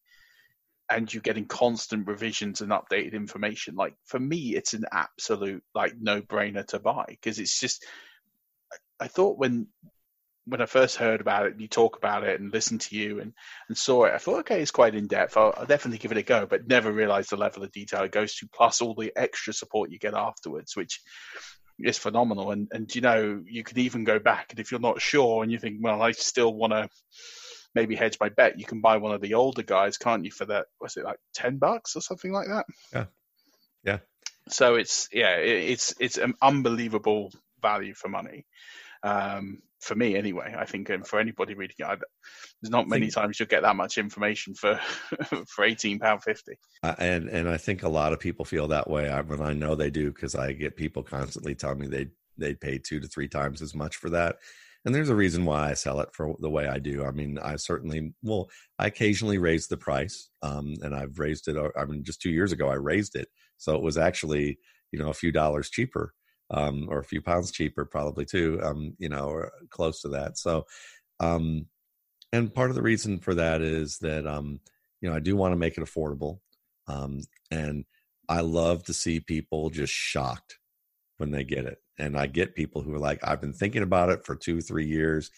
And 0.88 1.12
you're 1.12 1.22
getting 1.22 1.46
constant 1.46 2.06
revisions 2.06 2.60
and 2.60 2.70
updated 2.70 3.14
information. 3.14 3.74
Like 3.74 3.94
for 4.04 4.20
me, 4.20 4.54
it's 4.54 4.72
an 4.72 4.84
absolute 4.92 5.64
like 5.74 5.94
no 6.00 6.22
brainer 6.22 6.64
to 6.68 6.78
buy 6.78 7.06
because 7.08 7.40
it's 7.40 7.58
just. 7.58 7.84
I 8.98 9.08
thought 9.08 9.38
when 9.38 9.66
when 10.46 10.62
I 10.62 10.66
first 10.66 10.96
heard 10.96 11.20
about 11.20 11.46
it, 11.46 11.58
you 11.58 11.66
talk 11.66 11.96
about 11.96 12.22
it 12.24 12.40
and 12.40 12.52
listened 12.52 12.82
to 12.82 12.96
you 12.96 13.20
and, 13.20 13.32
and 13.68 13.76
saw 13.76 14.04
it, 14.04 14.14
I 14.14 14.18
thought, 14.18 14.40
okay, 14.40 14.62
it's 14.62 14.70
quite 14.70 14.94
in 14.94 15.08
depth. 15.08 15.36
I'll, 15.36 15.52
I'll, 15.56 15.66
definitely 15.66 15.98
give 15.98 16.12
it 16.12 16.18
a 16.18 16.22
go, 16.22 16.46
but 16.46 16.68
never 16.68 16.92
realized 16.92 17.30
the 17.30 17.36
level 17.36 17.64
of 17.64 17.72
detail 17.72 18.04
it 18.04 18.12
goes 18.12 18.36
to, 18.36 18.48
plus 18.48 18.80
all 18.80 18.94
the 18.94 19.12
extra 19.16 19.52
support 19.52 19.90
you 19.90 19.98
get 19.98 20.14
afterwards, 20.14 20.76
which 20.76 21.00
is 21.80 21.98
phenomenal. 21.98 22.52
And, 22.52 22.68
and 22.70 22.94
you 22.94 23.00
know, 23.00 23.42
you 23.44 23.64
can 23.64 23.78
even 23.80 24.04
go 24.04 24.20
back, 24.20 24.46
and 24.50 24.60
if 24.60 24.70
you're 24.70 24.80
not 24.80 25.02
sure 25.02 25.42
and 25.42 25.50
you 25.50 25.58
think, 25.58 25.78
well, 25.80 26.00
I 26.00 26.12
still 26.12 26.54
want 26.54 26.72
to 26.72 26.88
maybe 27.74 27.96
hedge 27.96 28.18
my 28.20 28.28
bet, 28.28 28.58
you 28.58 28.64
can 28.64 28.80
buy 28.80 28.98
one 28.98 29.14
of 29.14 29.20
the 29.20 29.34
older 29.34 29.62
guys, 29.62 29.98
can't 29.98 30.24
you, 30.24 30.30
for 30.30 30.46
that, 30.46 30.66
was 30.80 30.96
it 30.96 31.04
like 31.04 31.18
10 31.34 31.58
bucks 31.58 31.96
or 31.96 32.00
something 32.00 32.32
like 32.32 32.46
that? 32.46 32.66
Yeah. 32.92 33.04
Yeah. 33.84 33.98
So 34.48 34.76
it's, 34.76 35.08
yeah, 35.12 35.36
it, 35.38 35.70
it's, 35.70 35.94
it's 35.98 36.18
an 36.18 36.34
unbelievable 36.40 37.32
value 37.60 37.94
for 37.94 38.08
money. 38.08 38.46
Um, 39.06 39.62
for 39.80 39.94
me 39.94 40.16
anyway. 40.16 40.54
I 40.58 40.64
think 40.64 40.90
um, 40.90 41.02
for 41.02 41.20
anybody 41.20 41.54
reading 41.54 41.76
it, 41.78 41.84
I, 41.84 41.96
there's 42.60 42.70
not 42.70 42.88
many 42.88 43.08
times 43.08 43.38
you'll 43.38 43.46
get 43.46 43.62
that 43.62 43.76
much 43.76 43.98
information 43.98 44.54
for 44.54 44.80
for 45.48 45.64
eighteen 45.64 45.98
pound 45.98 46.22
fifty. 46.22 46.58
Uh, 46.82 46.94
and 46.98 47.28
and 47.28 47.48
I 47.48 47.56
think 47.56 47.82
a 47.82 47.88
lot 47.88 48.12
of 48.12 48.20
people 48.20 48.44
feel 48.44 48.68
that 48.68 48.90
way. 48.90 49.08
I, 49.08 49.20
when 49.20 49.40
I 49.40 49.52
know 49.52 49.74
they 49.74 49.90
do 49.90 50.12
because 50.12 50.34
I 50.34 50.52
get 50.52 50.76
people 50.76 51.02
constantly 51.02 51.54
telling 51.54 51.78
me 51.78 51.86
they 51.86 52.08
they 52.36 52.54
pay 52.54 52.78
two 52.78 53.00
to 53.00 53.08
three 53.08 53.28
times 53.28 53.62
as 53.62 53.74
much 53.74 53.96
for 53.96 54.10
that. 54.10 54.36
And 54.84 54.94
there's 54.94 55.08
a 55.08 55.16
reason 55.16 55.44
why 55.44 55.70
I 55.70 55.74
sell 55.74 55.98
it 56.00 56.10
for 56.12 56.36
the 56.38 56.50
way 56.50 56.68
I 56.68 56.78
do. 56.78 57.04
I 57.04 57.10
mean, 57.10 57.38
I 57.38 57.56
certainly 57.56 58.12
well, 58.22 58.48
I 58.78 58.86
occasionally 58.86 59.38
raise 59.38 59.66
the 59.66 59.76
price, 59.76 60.30
um, 60.42 60.74
and 60.82 60.94
I've 60.94 61.18
raised 61.18 61.48
it. 61.48 61.56
Uh, 61.56 61.70
I 61.76 61.84
mean, 61.84 62.04
just 62.04 62.20
two 62.20 62.30
years 62.30 62.52
ago, 62.52 62.68
I 62.68 62.74
raised 62.74 63.16
it, 63.16 63.28
so 63.56 63.74
it 63.74 63.82
was 63.82 63.98
actually 63.98 64.58
you 64.90 64.98
know 64.98 65.10
a 65.10 65.14
few 65.14 65.32
dollars 65.32 65.70
cheaper 65.70 66.12
um, 66.50 66.86
or 66.90 66.98
a 66.98 67.04
few 67.04 67.20
pounds 67.20 67.50
cheaper, 67.50 67.84
probably 67.84 68.24
too, 68.24 68.60
um, 68.62 68.94
you 68.98 69.08
know, 69.08 69.28
or 69.28 69.52
close 69.70 70.00
to 70.02 70.08
that. 70.08 70.38
So, 70.38 70.66
um, 71.20 71.66
and 72.32 72.54
part 72.54 72.70
of 72.70 72.76
the 72.76 72.82
reason 72.82 73.18
for 73.18 73.34
that 73.34 73.62
is 73.62 73.98
that, 73.98 74.26
um, 74.26 74.60
you 75.00 75.08
know, 75.08 75.16
I 75.16 75.20
do 75.20 75.36
want 75.36 75.52
to 75.52 75.56
make 75.56 75.78
it 75.78 75.84
affordable. 75.84 76.40
Um, 76.88 77.20
and 77.50 77.84
I 78.28 78.40
love 78.40 78.84
to 78.84 78.92
see 78.92 79.20
people 79.20 79.70
just 79.70 79.92
shocked 79.92 80.58
when 81.18 81.30
they 81.30 81.44
get 81.44 81.64
it. 81.64 81.78
And 81.98 82.16
I 82.16 82.26
get 82.26 82.54
people 82.54 82.82
who 82.82 82.94
are 82.94 82.98
like, 82.98 83.20
I've 83.22 83.40
been 83.40 83.52
thinking 83.52 83.82
about 83.82 84.10
it 84.10 84.24
for 84.24 84.36
two, 84.36 84.60
three 84.60 84.86
years. 84.86 85.30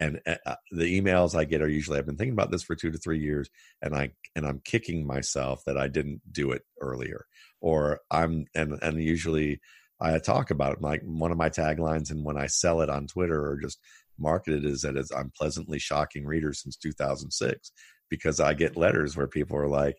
And 0.00 0.20
uh, 0.26 0.36
uh 0.46 0.54
the 0.70 1.00
emails 1.00 1.34
I 1.34 1.44
get 1.44 1.60
are 1.60 1.68
usually, 1.68 1.98
I've 1.98 2.06
been 2.06 2.16
thinking 2.16 2.32
about 2.32 2.50
this 2.50 2.62
for 2.62 2.76
two 2.76 2.92
to 2.92 2.98
three 2.98 3.18
years, 3.18 3.50
and 3.82 3.96
I 3.96 4.12
and 4.36 4.46
I'm 4.46 4.60
kicking 4.64 5.04
myself 5.04 5.64
that 5.66 5.76
I 5.76 5.88
didn't 5.88 6.20
do 6.32 6.52
it 6.52 6.62
earlier, 6.80 7.26
or 7.60 8.00
I'm 8.08 8.46
and 8.54 8.78
and 8.80 9.02
usually 9.02 9.60
I 10.00 10.18
talk 10.18 10.50
about 10.50 10.74
it. 10.74 10.82
Like 10.82 11.02
one 11.04 11.32
of 11.32 11.38
my 11.38 11.50
taglines, 11.50 12.10
and 12.10 12.24
when 12.24 12.36
I 12.36 12.46
sell 12.46 12.80
it 12.80 12.90
on 12.90 13.06
Twitter 13.06 13.44
or 13.44 13.58
just 13.60 13.78
market 14.18 14.54
it, 14.54 14.64
is 14.64 14.82
that 14.82 14.96
it's, 14.96 15.12
I'm 15.12 15.32
pleasantly 15.36 15.78
shocking 15.78 16.24
readers 16.24 16.62
since 16.62 16.76
2006 16.76 17.72
because 18.08 18.40
I 18.40 18.54
get 18.54 18.76
letters 18.76 19.16
where 19.16 19.26
people 19.26 19.56
are 19.56 19.68
like, 19.68 19.96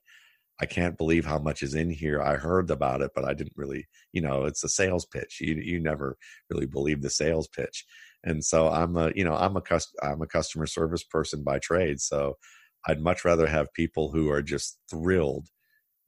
I 0.61 0.65
can't 0.65 0.97
believe 0.97 1.25
how 1.25 1.39
much 1.39 1.63
is 1.63 1.73
in 1.73 1.89
here. 1.89 2.21
I 2.21 2.35
heard 2.35 2.69
about 2.69 3.01
it, 3.01 3.11
but 3.15 3.23
I 3.23 3.33
didn't 3.33 3.53
really, 3.55 3.87
you 4.11 4.21
know, 4.21 4.43
it's 4.43 4.63
a 4.63 4.69
sales 4.69 5.05
pitch. 5.05 5.37
You 5.39 5.55
you 5.55 5.79
never 5.79 6.17
really 6.49 6.65
believe 6.65 7.01
the 7.01 7.09
sales 7.09 7.47
pitch. 7.47 7.85
And 8.25 8.43
so 8.43 8.67
I'm 8.67 8.97
a, 8.97 9.11
you 9.15 9.23
know, 9.23 9.35
I'm 9.35 9.55
a 9.55 9.61
I'm 10.03 10.21
a 10.21 10.27
customer 10.27 10.65
service 10.65 11.03
person 11.03 11.43
by 11.43 11.59
trade. 11.59 12.01
So 12.01 12.37
I'd 12.85 13.01
much 13.01 13.23
rather 13.23 13.47
have 13.47 13.73
people 13.73 14.11
who 14.11 14.29
are 14.29 14.41
just 14.41 14.77
thrilled 14.89 15.47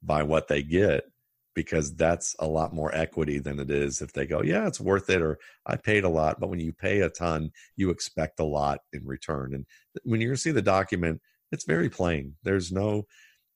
by 0.02 0.22
what 0.22 0.48
they 0.48 0.62
get 0.62 1.04
because 1.54 1.94
that's 1.94 2.34
a 2.38 2.46
lot 2.46 2.74
more 2.74 2.94
equity 2.94 3.38
than 3.38 3.58
it 3.60 3.70
is 3.70 4.00
if 4.00 4.12
they 4.12 4.26
go, 4.26 4.42
yeah, 4.42 4.66
it's 4.66 4.80
worth 4.80 5.10
it, 5.10 5.22
or 5.22 5.38
I 5.66 5.76
paid 5.76 6.04
a 6.04 6.08
lot. 6.08 6.40
But 6.40 6.50
when 6.50 6.60
you 6.60 6.72
pay 6.72 7.00
a 7.00 7.10
ton, 7.10 7.50
you 7.76 7.90
expect 7.90 8.40
a 8.40 8.44
lot 8.44 8.80
in 8.92 9.06
return. 9.06 9.54
And 9.54 9.66
when 10.04 10.20
you 10.20 10.34
see 10.36 10.50
the 10.50 10.62
document, 10.62 11.20
it's 11.50 11.64
very 11.64 11.90
plain. 11.90 12.34
There's 12.42 12.72
no 12.72 13.06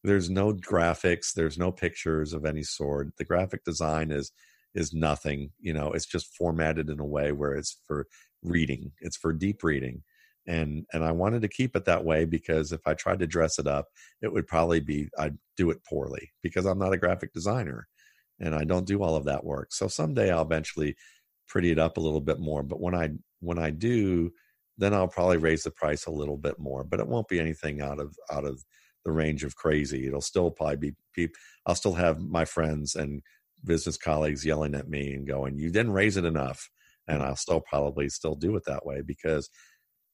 there's 0.05 0.31
no 0.31 0.53
graphics, 0.53 1.33
there's 1.35 1.59
no 1.59 1.73
pictures 1.73 2.33
of 2.33 2.45
any 2.45 2.63
sort. 2.63 3.09
The 3.17 3.25
graphic 3.25 3.65
design 3.65 4.11
is 4.11 4.31
is 4.75 4.93
nothing. 4.93 5.51
You 5.59 5.73
know, 5.73 5.93
it's 5.93 6.07
just 6.07 6.37
formatted 6.37 6.91
in 6.91 7.01
a 7.01 7.05
way 7.05 7.33
where 7.33 7.55
it's 7.55 7.81
for 7.87 8.07
reading. 8.43 8.93
It's 9.01 9.17
for 9.17 9.33
deep 9.33 9.65
reading. 9.65 10.03
And 10.47 10.87
and 10.93 11.05
I 11.05 11.13
wanted 11.13 11.43
to 11.43 11.49
keep 11.49 11.75
it 11.77 11.85
that 11.87 12.05
way 12.05 12.25
because 12.25 12.73
if 12.73 12.87
I 12.87 12.95
tried 12.95 13.19
to 13.21 13.27
dress 13.27 13.59
it 13.59 13.67
up, 13.67 13.87
it 14.23 14.33
would 14.33 14.47
probably 14.47 14.81
be 14.81 15.09
I'd 15.19 15.39
do 15.57 15.71
it 15.71 15.85
poorly 15.89 16.31
because 16.43 16.67
I'm 16.67 16.79
not 16.79 16.93
a 16.93 16.99
graphic 16.99 17.33
designer 17.33 17.89
and 18.41 18.55
I 18.55 18.65
don't 18.65 18.87
do 18.87 19.03
all 19.03 19.17
of 19.17 19.25
that 19.25 19.45
work. 19.45 19.73
So 19.73 19.89
someday 19.89 20.31
I'll 20.31 20.43
eventually 20.43 20.97
pretty 21.49 21.71
it 21.71 21.79
up 21.79 21.97
a 21.97 22.01
little 22.01 22.21
bit 22.21 22.39
more. 22.41 22.63
But 22.63 22.81
when 22.81 22.95
I 22.95 23.11
when 23.41 23.59
I 23.59 23.71
do, 23.71 24.31
then 24.79 24.95
I'll 24.95 25.09
probably 25.09 25.39
raise 25.39 25.63
the 25.65 25.71
price 25.71 26.07
a 26.07 26.11
little 26.11 26.37
bit 26.37 26.59
more. 26.59 26.85
But 26.85 27.01
it 27.01 27.09
won't 27.09 27.29
be 27.29 27.41
anything 27.41 27.81
out 27.81 28.01
of 28.01 28.15
out 28.31 28.45
of 28.45 28.63
the 29.05 29.13
range 29.13 29.45
of 29.45 29.57
crazy. 29.57 30.07
It'll 30.07 30.21
still 30.21 30.51
probably 30.51 30.95
be, 31.15 31.29
I'll 31.67 31.75
still 31.77 31.95
have 31.95 32.21
my 32.21 32.45
friends 32.45 32.95
and 32.97 33.23
business 33.65 33.97
colleagues 33.97 34.45
yelling 34.45 34.75
at 34.75 34.89
me 34.89 35.15
and 35.15 35.27
going, 35.27 35.59
"You 35.59 35.71
didn't 35.71 35.93
raise 35.93 36.17
it 36.17 36.25
enough," 36.25 36.69
and 37.09 37.23
I'll 37.23 37.37
still 37.37 37.61
probably 37.61 38.09
still 38.09 38.35
do 38.35 38.57
it 38.57 38.65
that 38.67 38.85
way 38.87 39.01
because, 39.03 39.49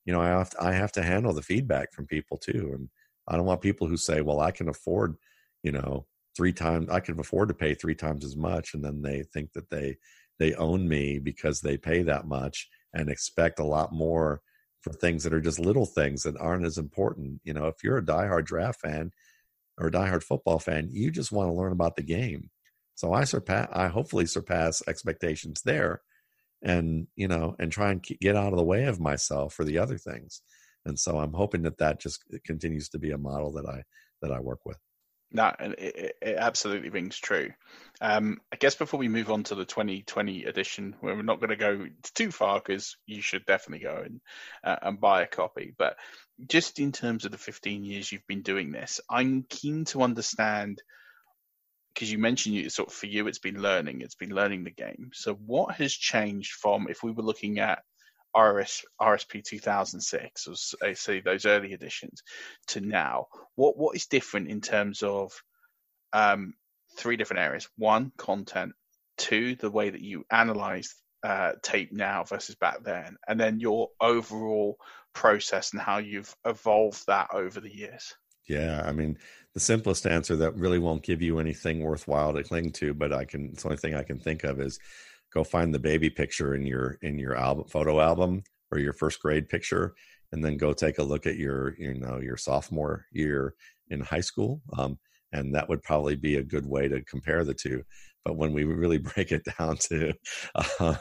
you 0.04 0.12
know, 0.12 0.20
I 0.20 0.28
have 0.28 0.50
to, 0.50 0.62
I 0.62 0.72
have 0.72 0.92
to 0.92 1.02
handle 1.02 1.32
the 1.32 1.42
feedback 1.42 1.92
from 1.92 2.06
people 2.06 2.36
too, 2.38 2.72
and 2.74 2.88
I 3.28 3.36
don't 3.36 3.46
want 3.46 3.60
people 3.60 3.86
who 3.86 3.96
say, 3.96 4.20
"Well, 4.20 4.40
I 4.40 4.50
can 4.50 4.68
afford," 4.68 5.16
you 5.62 5.72
know, 5.72 6.06
three 6.36 6.52
times 6.52 6.88
I 6.90 7.00
can 7.00 7.18
afford 7.20 7.48
to 7.48 7.54
pay 7.54 7.74
three 7.74 7.94
times 7.94 8.24
as 8.24 8.36
much, 8.36 8.74
and 8.74 8.84
then 8.84 9.02
they 9.02 9.22
think 9.22 9.52
that 9.52 9.70
they 9.70 9.96
they 10.38 10.54
own 10.54 10.88
me 10.88 11.18
because 11.18 11.60
they 11.60 11.76
pay 11.76 12.02
that 12.02 12.26
much 12.26 12.68
and 12.94 13.08
expect 13.08 13.58
a 13.60 13.64
lot 13.64 13.92
more 13.92 14.40
for 14.80 14.92
things 14.92 15.22
that 15.24 15.32
are 15.32 15.40
just 15.40 15.60
little 15.60 15.86
things 15.86 16.24
that 16.24 16.36
aren't 16.38 16.66
as 16.66 16.78
important. 16.78 17.40
You 17.44 17.54
know, 17.54 17.66
if 17.66 17.76
you're 17.84 17.98
a 17.98 18.04
diehard 18.04 18.44
draft 18.46 18.80
fan 18.80 19.12
or 19.78 19.88
a 19.88 19.90
diehard 19.90 20.22
football 20.22 20.58
fan, 20.58 20.88
you 20.90 21.10
just 21.10 21.32
want 21.32 21.48
to 21.48 21.54
learn 21.54 21.72
about 21.72 21.96
the 21.96 22.02
game. 22.02 22.50
So 22.94 23.12
I 23.12 23.24
surpass, 23.24 23.68
I 23.72 23.88
hopefully 23.88 24.26
surpass 24.26 24.82
expectations 24.86 25.62
there, 25.64 26.02
and 26.62 27.06
you 27.16 27.28
know, 27.28 27.56
and 27.58 27.72
try 27.72 27.90
and 27.90 28.02
get 28.02 28.36
out 28.36 28.52
of 28.52 28.58
the 28.58 28.64
way 28.64 28.84
of 28.84 29.00
myself 29.00 29.54
for 29.54 29.64
the 29.64 29.78
other 29.78 29.98
things. 29.98 30.42
And 30.84 30.98
so 30.98 31.18
I'm 31.18 31.32
hoping 31.32 31.62
that 31.62 31.78
that 31.78 32.00
just 32.00 32.24
continues 32.44 32.88
to 32.90 32.98
be 32.98 33.10
a 33.10 33.18
model 33.18 33.52
that 33.52 33.66
I 33.66 33.82
that 34.20 34.32
I 34.32 34.40
work 34.40 34.60
with. 34.64 34.78
No, 35.34 35.50
it, 35.58 36.16
it 36.20 36.36
absolutely 36.36 36.90
rings 36.90 37.16
true. 37.18 37.50
Um, 38.02 38.40
I 38.52 38.56
guess 38.56 38.74
before 38.74 39.00
we 39.00 39.08
move 39.08 39.30
on 39.30 39.44
to 39.44 39.54
the 39.54 39.64
2020 39.64 40.44
edition, 40.44 40.94
where 41.00 41.14
we're 41.14 41.22
not 41.22 41.40
going 41.40 41.50
to 41.50 41.56
go 41.56 41.86
too 42.14 42.30
far 42.30 42.60
because 42.60 42.96
you 43.06 43.22
should 43.22 43.46
definitely 43.46 43.84
go 43.84 44.02
and 44.04 44.20
uh, 44.62 44.76
and 44.82 45.00
buy 45.00 45.22
a 45.22 45.26
copy. 45.26 45.74
But 45.76 45.96
just 46.46 46.78
in 46.80 46.92
terms 46.92 47.24
of 47.24 47.30
the 47.30 47.38
15 47.38 47.82
years 47.82 48.12
you've 48.12 48.26
been 48.26 48.42
doing 48.42 48.72
this, 48.72 49.00
I'm 49.08 49.46
keen 49.48 49.86
to 49.86 50.02
understand 50.02 50.82
because 51.94 52.10
you 52.10 52.18
mentioned 52.18 52.54
you 52.54 52.70
sort 52.70 52.88
of 52.88 52.94
for 52.94 53.06
you 53.06 53.26
it's 53.26 53.38
been 53.38 53.60
learning, 53.60 54.00
it's 54.00 54.14
been 54.14 54.34
learning 54.34 54.64
the 54.64 54.70
game. 54.70 55.10
So 55.12 55.34
what 55.34 55.74
has 55.76 55.92
changed 55.92 56.52
from 56.52 56.86
if 56.88 57.02
we 57.02 57.12
were 57.12 57.22
looking 57.22 57.58
at 57.58 57.82
RS, 58.36 58.84
RSP 59.00 59.44
2006, 59.44 60.48
or 60.48 60.88
uh, 60.88 60.94
say 60.94 61.20
those 61.20 61.44
early 61.44 61.72
editions, 61.72 62.22
to 62.68 62.80
now? 62.80 63.26
What 63.56 63.76
what 63.76 63.96
is 63.96 64.06
different 64.06 64.48
in 64.48 64.60
terms 64.60 65.02
of 65.02 65.32
um, 66.12 66.54
three 66.96 67.16
different 67.16 67.42
areas? 67.42 67.68
One, 67.76 68.12
content. 68.16 68.72
Two, 69.18 69.54
the 69.56 69.70
way 69.70 69.90
that 69.90 70.00
you 70.00 70.24
analyze 70.30 70.94
uh, 71.22 71.52
tape 71.62 71.92
now 71.92 72.24
versus 72.24 72.56
back 72.56 72.82
then, 72.82 73.16
and 73.28 73.38
then 73.38 73.60
your 73.60 73.90
overall 74.00 74.78
process 75.12 75.72
and 75.72 75.82
how 75.82 75.98
you've 75.98 76.34
evolved 76.46 77.04
that 77.06 77.28
over 77.34 77.60
the 77.60 77.74
years. 77.74 78.14
Yeah, 78.48 78.82
I 78.84 78.92
mean, 78.92 79.18
the 79.54 79.60
simplest 79.60 80.06
answer 80.06 80.36
that 80.36 80.56
really 80.56 80.78
won't 80.78 81.02
give 81.04 81.22
you 81.22 81.38
anything 81.38 81.82
worthwhile 81.82 82.32
to 82.34 82.42
cling 82.42 82.72
to, 82.72 82.94
but 82.94 83.12
I 83.12 83.24
can. 83.24 83.50
It's 83.52 83.62
the 83.62 83.68
only 83.68 83.76
thing 83.78 83.94
I 83.94 84.02
can 84.02 84.18
think 84.18 84.44
of 84.44 84.60
is 84.60 84.78
go 85.32 85.44
find 85.44 85.74
the 85.74 85.78
baby 85.78 86.10
picture 86.10 86.54
in 86.54 86.66
your 86.66 86.98
in 87.02 87.18
your 87.18 87.36
album 87.36 87.64
photo 87.68 88.00
album 88.00 88.42
or 88.70 88.78
your 88.78 88.92
first 88.92 89.20
grade 89.20 89.48
picture 89.48 89.94
and 90.32 90.44
then 90.44 90.56
go 90.56 90.72
take 90.72 90.98
a 90.98 91.02
look 91.02 91.26
at 91.26 91.36
your 91.36 91.74
you 91.78 91.94
know 91.94 92.18
your 92.20 92.36
sophomore 92.36 93.06
year 93.12 93.54
in 93.90 94.00
high 94.00 94.20
school 94.20 94.60
um, 94.78 94.98
and 95.32 95.54
that 95.54 95.68
would 95.68 95.82
probably 95.82 96.16
be 96.16 96.36
a 96.36 96.42
good 96.42 96.66
way 96.66 96.88
to 96.88 97.02
compare 97.04 97.44
the 97.44 97.54
two 97.54 97.82
but 98.24 98.36
when 98.36 98.52
we 98.52 98.64
really 98.64 98.98
break 99.14 99.32
it 99.32 99.42
down 99.58 99.76
to 99.76 100.12
um, 100.80 100.96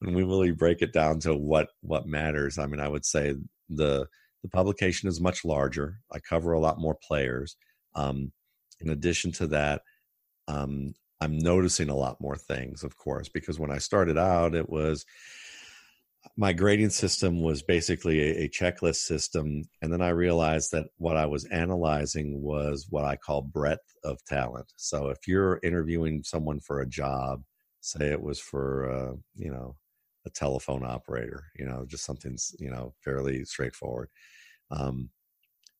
when 0.00 0.14
we 0.14 0.24
really 0.24 0.50
break 0.52 0.82
it 0.82 0.92
down 0.92 1.18
to 1.20 1.34
what 1.36 1.68
what 1.82 2.06
matters 2.06 2.58
i 2.58 2.66
mean 2.66 2.80
i 2.80 2.88
would 2.88 3.04
say 3.04 3.34
the 3.70 4.06
the 4.42 4.48
publication 4.48 5.08
is 5.08 5.20
much 5.20 5.44
larger 5.44 5.98
i 6.12 6.18
cover 6.18 6.52
a 6.52 6.60
lot 6.60 6.78
more 6.78 6.96
players 7.06 7.56
um, 7.94 8.32
in 8.80 8.90
addition 8.90 9.30
to 9.32 9.46
that 9.46 9.82
um, 10.48 10.94
I'm 11.22 11.38
noticing 11.38 11.88
a 11.88 11.96
lot 11.96 12.20
more 12.20 12.36
things, 12.36 12.82
of 12.82 12.96
course, 12.96 13.28
because 13.28 13.58
when 13.58 13.70
I 13.70 13.78
started 13.78 14.18
out, 14.18 14.56
it 14.56 14.68
was 14.68 15.06
my 16.36 16.52
grading 16.52 16.90
system 16.90 17.42
was 17.42 17.62
basically 17.62 18.20
a, 18.20 18.44
a, 18.44 18.48
checklist 18.48 19.04
system. 19.04 19.62
And 19.80 19.92
then 19.92 20.00
I 20.00 20.08
realized 20.08 20.72
that 20.72 20.86
what 20.96 21.16
I 21.16 21.26
was 21.26 21.44
analyzing 21.46 22.40
was 22.40 22.86
what 22.90 23.04
I 23.04 23.16
call 23.16 23.42
breadth 23.42 23.96
of 24.02 24.24
talent. 24.24 24.72
So 24.76 25.10
if 25.10 25.18
you're 25.28 25.60
interviewing 25.62 26.24
someone 26.24 26.58
for 26.58 26.80
a 26.80 26.88
job, 26.88 27.42
say 27.80 28.06
it 28.06 28.22
was 28.22 28.40
for, 28.40 28.90
uh, 28.90 29.14
you 29.36 29.52
know, 29.52 29.76
a 30.24 30.30
telephone 30.30 30.84
operator, 30.84 31.44
you 31.56 31.66
know, 31.66 31.84
just 31.86 32.04
something, 32.04 32.36
you 32.58 32.70
know, 32.70 32.94
fairly 33.00 33.44
straightforward, 33.44 34.08
um, 34.70 35.10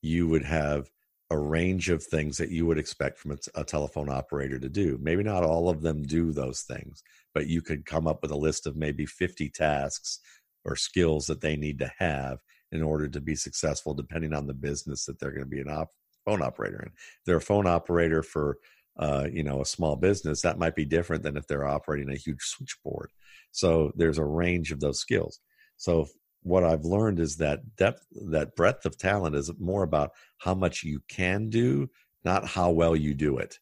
you 0.03 0.29
would 0.29 0.45
have 0.45 0.91
a 1.31 1.39
range 1.39 1.89
of 1.89 2.03
things 2.03 2.37
that 2.37 2.51
you 2.51 2.67
would 2.67 2.79
expect 2.79 3.19
from 3.19 3.33
a, 3.33 3.37
a, 3.55 3.65
telephone 3.65 4.11
operator 4.11 4.59
to 4.59 4.69
do. 4.69 4.99
Maybe 5.01 5.23
not 5.23 5.45
all 5.45 5.71
of 5.71 5.81
them 5.81 6.03
do 6.03 6.31
those 6.31 6.61
things, 6.63 7.03
but 7.33 7.47
you 7.47 7.63
could 7.63 7.87
come 7.87 8.07
up 8.07 8.21
with 8.21 8.33
a 8.33 8.37
list 8.37 8.67
of 8.67 8.77
maybe 8.77 9.07
50 9.07 9.49
tasks 9.49 10.21
or 10.65 10.77
skills 10.77 11.27
that 11.27 11.41
they 11.41 11.57
need 11.57 11.79
to 11.79 11.91
have 11.99 12.39
in 12.71 12.83
order 12.83 13.09
to 13.09 13.21
be 13.21 13.35
successful, 13.35 13.95
depending 13.95 14.35
on 14.35 14.47
the 14.47 14.55
business 14.55 15.07
that 15.07 15.19
they're 15.19 15.31
going 15.31 15.45
to 15.45 15.47
be 15.47 15.61
an 15.61 15.71
op- 15.71 15.91
phone 16.25 16.43
operator 16.43 16.83
in. 16.83 16.91
They're 17.25 17.37
a 17.37 17.41
phone 17.41 17.67
operator 17.67 18.23
for 18.23 18.59
uh, 18.99 19.27
you 19.33 19.43
know 19.43 19.61
a 19.61 19.67
small 19.67 19.97
business, 19.97 20.43
that 20.43 20.59
might 20.59 20.75
be 20.75 20.85
different 20.85 21.23
than 21.23 21.37
if 21.37 21.47
they're 21.47 21.67
operating 21.67 22.11
a 22.11 22.17
huge 22.17 22.43
switchboard. 22.43 23.11
So 23.53 23.93
there's 23.95 24.19
a 24.19 24.25
range 24.25 24.73
of 24.73 24.81
those 24.81 24.99
skills. 24.99 25.41
So 25.77 26.07
what 26.43 26.65
I've 26.65 26.85
learned 26.85 27.21
is 27.21 27.37
that 27.37 27.77
depth, 27.77 28.05
that 28.31 28.57
breadth 28.57 28.85
of 28.85 28.99
talent 28.99 29.37
is 29.37 29.51
more 29.59 29.85
about 29.85 30.11
how 30.39 30.55
much 30.55 30.83
you 30.83 31.01
can 31.09 31.49
do, 31.49 31.89
not 32.25 32.47
how 32.47 32.71
well 32.71 32.97
you 32.97 33.15
do 33.15 33.39
it. 33.39 33.59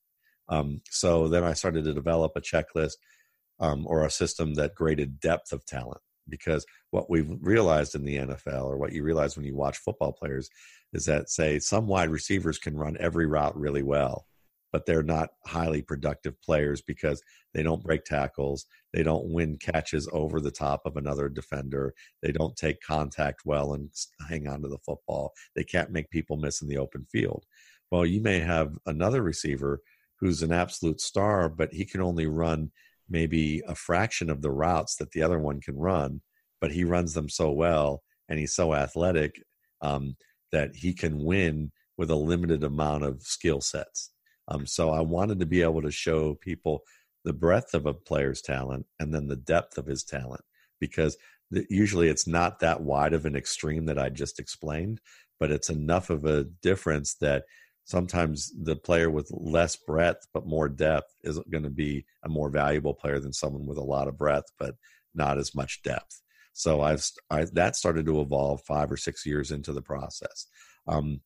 Um, 0.48 0.80
so 0.90 1.28
then 1.28 1.44
I 1.44 1.52
started 1.52 1.84
to 1.84 1.94
develop 1.94 2.32
a 2.36 2.40
checklist 2.40 2.94
um, 3.60 3.86
or 3.86 4.04
a 4.04 4.10
system 4.10 4.54
that 4.54 4.74
graded 4.74 5.20
depth 5.20 5.52
of 5.52 5.64
talent 5.66 6.00
because 6.28 6.64
what 6.90 7.10
we've 7.10 7.30
realized 7.40 7.94
in 7.94 8.04
the 8.04 8.16
NFL 8.16 8.64
or 8.64 8.78
what 8.78 8.92
you 8.92 9.02
realize 9.02 9.36
when 9.36 9.44
you 9.44 9.56
watch 9.56 9.78
football 9.78 10.12
players 10.12 10.48
is 10.92 11.04
that 11.04 11.30
say 11.30 11.58
some 11.58 11.86
wide 11.86 12.08
receivers 12.08 12.58
can 12.58 12.76
run 12.76 12.96
every 12.98 13.26
route 13.26 13.56
really 13.58 13.82
well 13.82 14.26
but 14.72 14.86
they're 14.86 15.02
not 15.02 15.30
highly 15.46 15.82
productive 15.82 16.40
players 16.42 16.82
because 16.82 17.22
they 17.54 17.62
don't 17.62 17.82
break 17.82 18.04
tackles, 18.04 18.66
they 18.92 19.02
don't 19.02 19.32
win 19.32 19.56
catches 19.56 20.08
over 20.12 20.40
the 20.40 20.50
top 20.50 20.82
of 20.84 20.96
another 20.96 21.28
defender, 21.28 21.94
they 22.22 22.32
don't 22.32 22.56
take 22.56 22.80
contact 22.80 23.42
well 23.44 23.74
and 23.74 23.90
hang 24.28 24.46
on 24.46 24.62
to 24.62 24.68
the 24.68 24.78
football, 24.78 25.32
they 25.56 25.64
can't 25.64 25.90
make 25.90 26.10
people 26.10 26.36
miss 26.36 26.62
in 26.62 26.68
the 26.68 26.78
open 26.78 27.06
field. 27.10 27.44
Well, 27.90 28.06
you 28.06 28.20
may 28.20 28.38
have 28.38 28.78
another 28.86 29.22
receiver 29.22 29.80
who's 30.20 30.42
an 30.42 30.52
absolute 30.52 31.00
star, 31.00 31.48
but 31.48 31.72
he 31.72 31.84
can 31.84 32.00
only 32.00 32.26
run 32.26 32.70
maybe 33.08 33.62
a 33.66 33.74
fraction 33.74 34.30
of 34.30 34.42
the 34.42 34.50
routes 34.50 34.96
that 34.96 35.10
the 35.10 35.22
other 35.22 35.38
one 35.38 35.60
can 35.60 35.76
run, 35.76 36.20
but 36.60 36.70
he 36.70 36.84
runs 36.84 37.14
them 37.14 37.28
so 37.28 37.50
well 37.50 38.02
and 38.28 38.38
he's 38.38 38.54
so 38.54 38.72
athletic 38.72 39.42
um, 39.82 40.16
that 40.52 40.76
he 40.76 40.92
can 40.92 41.24
win 41.24 41.72
with 41.96 42.10
a 42.10 42.16
limited 42.16 42.62
amount 42.64 43.04
of 43.04 43.20
skill 43.22 43.60
sets. 43.60 44.10
Um, 44.50 44.66
so 44.66 44.90
I 44.90 45.00
wanted 45.00 45.40
to 45.40 45.46
be 45.46 45.62
able 45.62 45.82
to 45.82 45.90
show 45.90 46.34
people 46.34 46.82
the 47.24 47.32
breadth 47.32 47.74
of 47.74 47.86
a 47.86 47.94
player's 47.94 48.42
talent 48.42 48.86
and 48.98 49.14
then 49.14 49.28
the 49.28 49.36
depth 49.36 49.78
of 49.78 49.86
his 49.86 50.04
talent 50.04 50.42
because 50.80 51.16
usually 51.68 52.08
it's 52.08 52.26
not 52.26 52.60
that 52.60 52.80
wide 52.80 53.12
of 53.12 53.26
an 53.26 53.36
extreme 53.36 53.86
that 53.86 53.98
I 53.98 54.08
just 54.08 54.38
explained, 54.38 55.00
but 55.38 55.50
it's 55.50 55.68
enough 55.68 56.10
of 56.10 56.24
a 56.24 56.44
difference 56.62 57.14
that 57.16 57.44
sometimes 57.84 58.52
the 58.62 58.76
player 58.76 59.10
with 59.10 59.28
less 59.30 59.76
breadth 59.76 60.26
but 60.32 60.46
more 60.46 60.68
depth 60.68 61.14
is 61.22 61.38
going 61.50 61.64
to 61.64 61.70
be 61.70 62.04
a 62.24 62.28
more 62.28 62.50
valuable 62.50 62.94
player 62.94 63.18
than 63.18 63.32
someone 63.32 63.66
with 63.66 63.78
a 63.78 63.82
lot 63.82 64.06
of 64.08 64.16
breadth 64.16 64.52
but 64.58 64.74
not 65.14 65.38
as 65.38 65.54
much 65.54 65.82
depth. 65.82 66.22
So 66.52 66.80
I've 66.82 67.04
I, 67.30 67.46
that 67.52 67.76
started 67.76 68.06
to 68.06 68.20
evolve 68.20 68.62
five 68.66 68.90
or 68.90 68.96
six 68.96 69.26
years 69.26 69.50
into 69.50 69.72
the 69.72 69.82
process. 69.82 70.46
Um, 70.86 71.20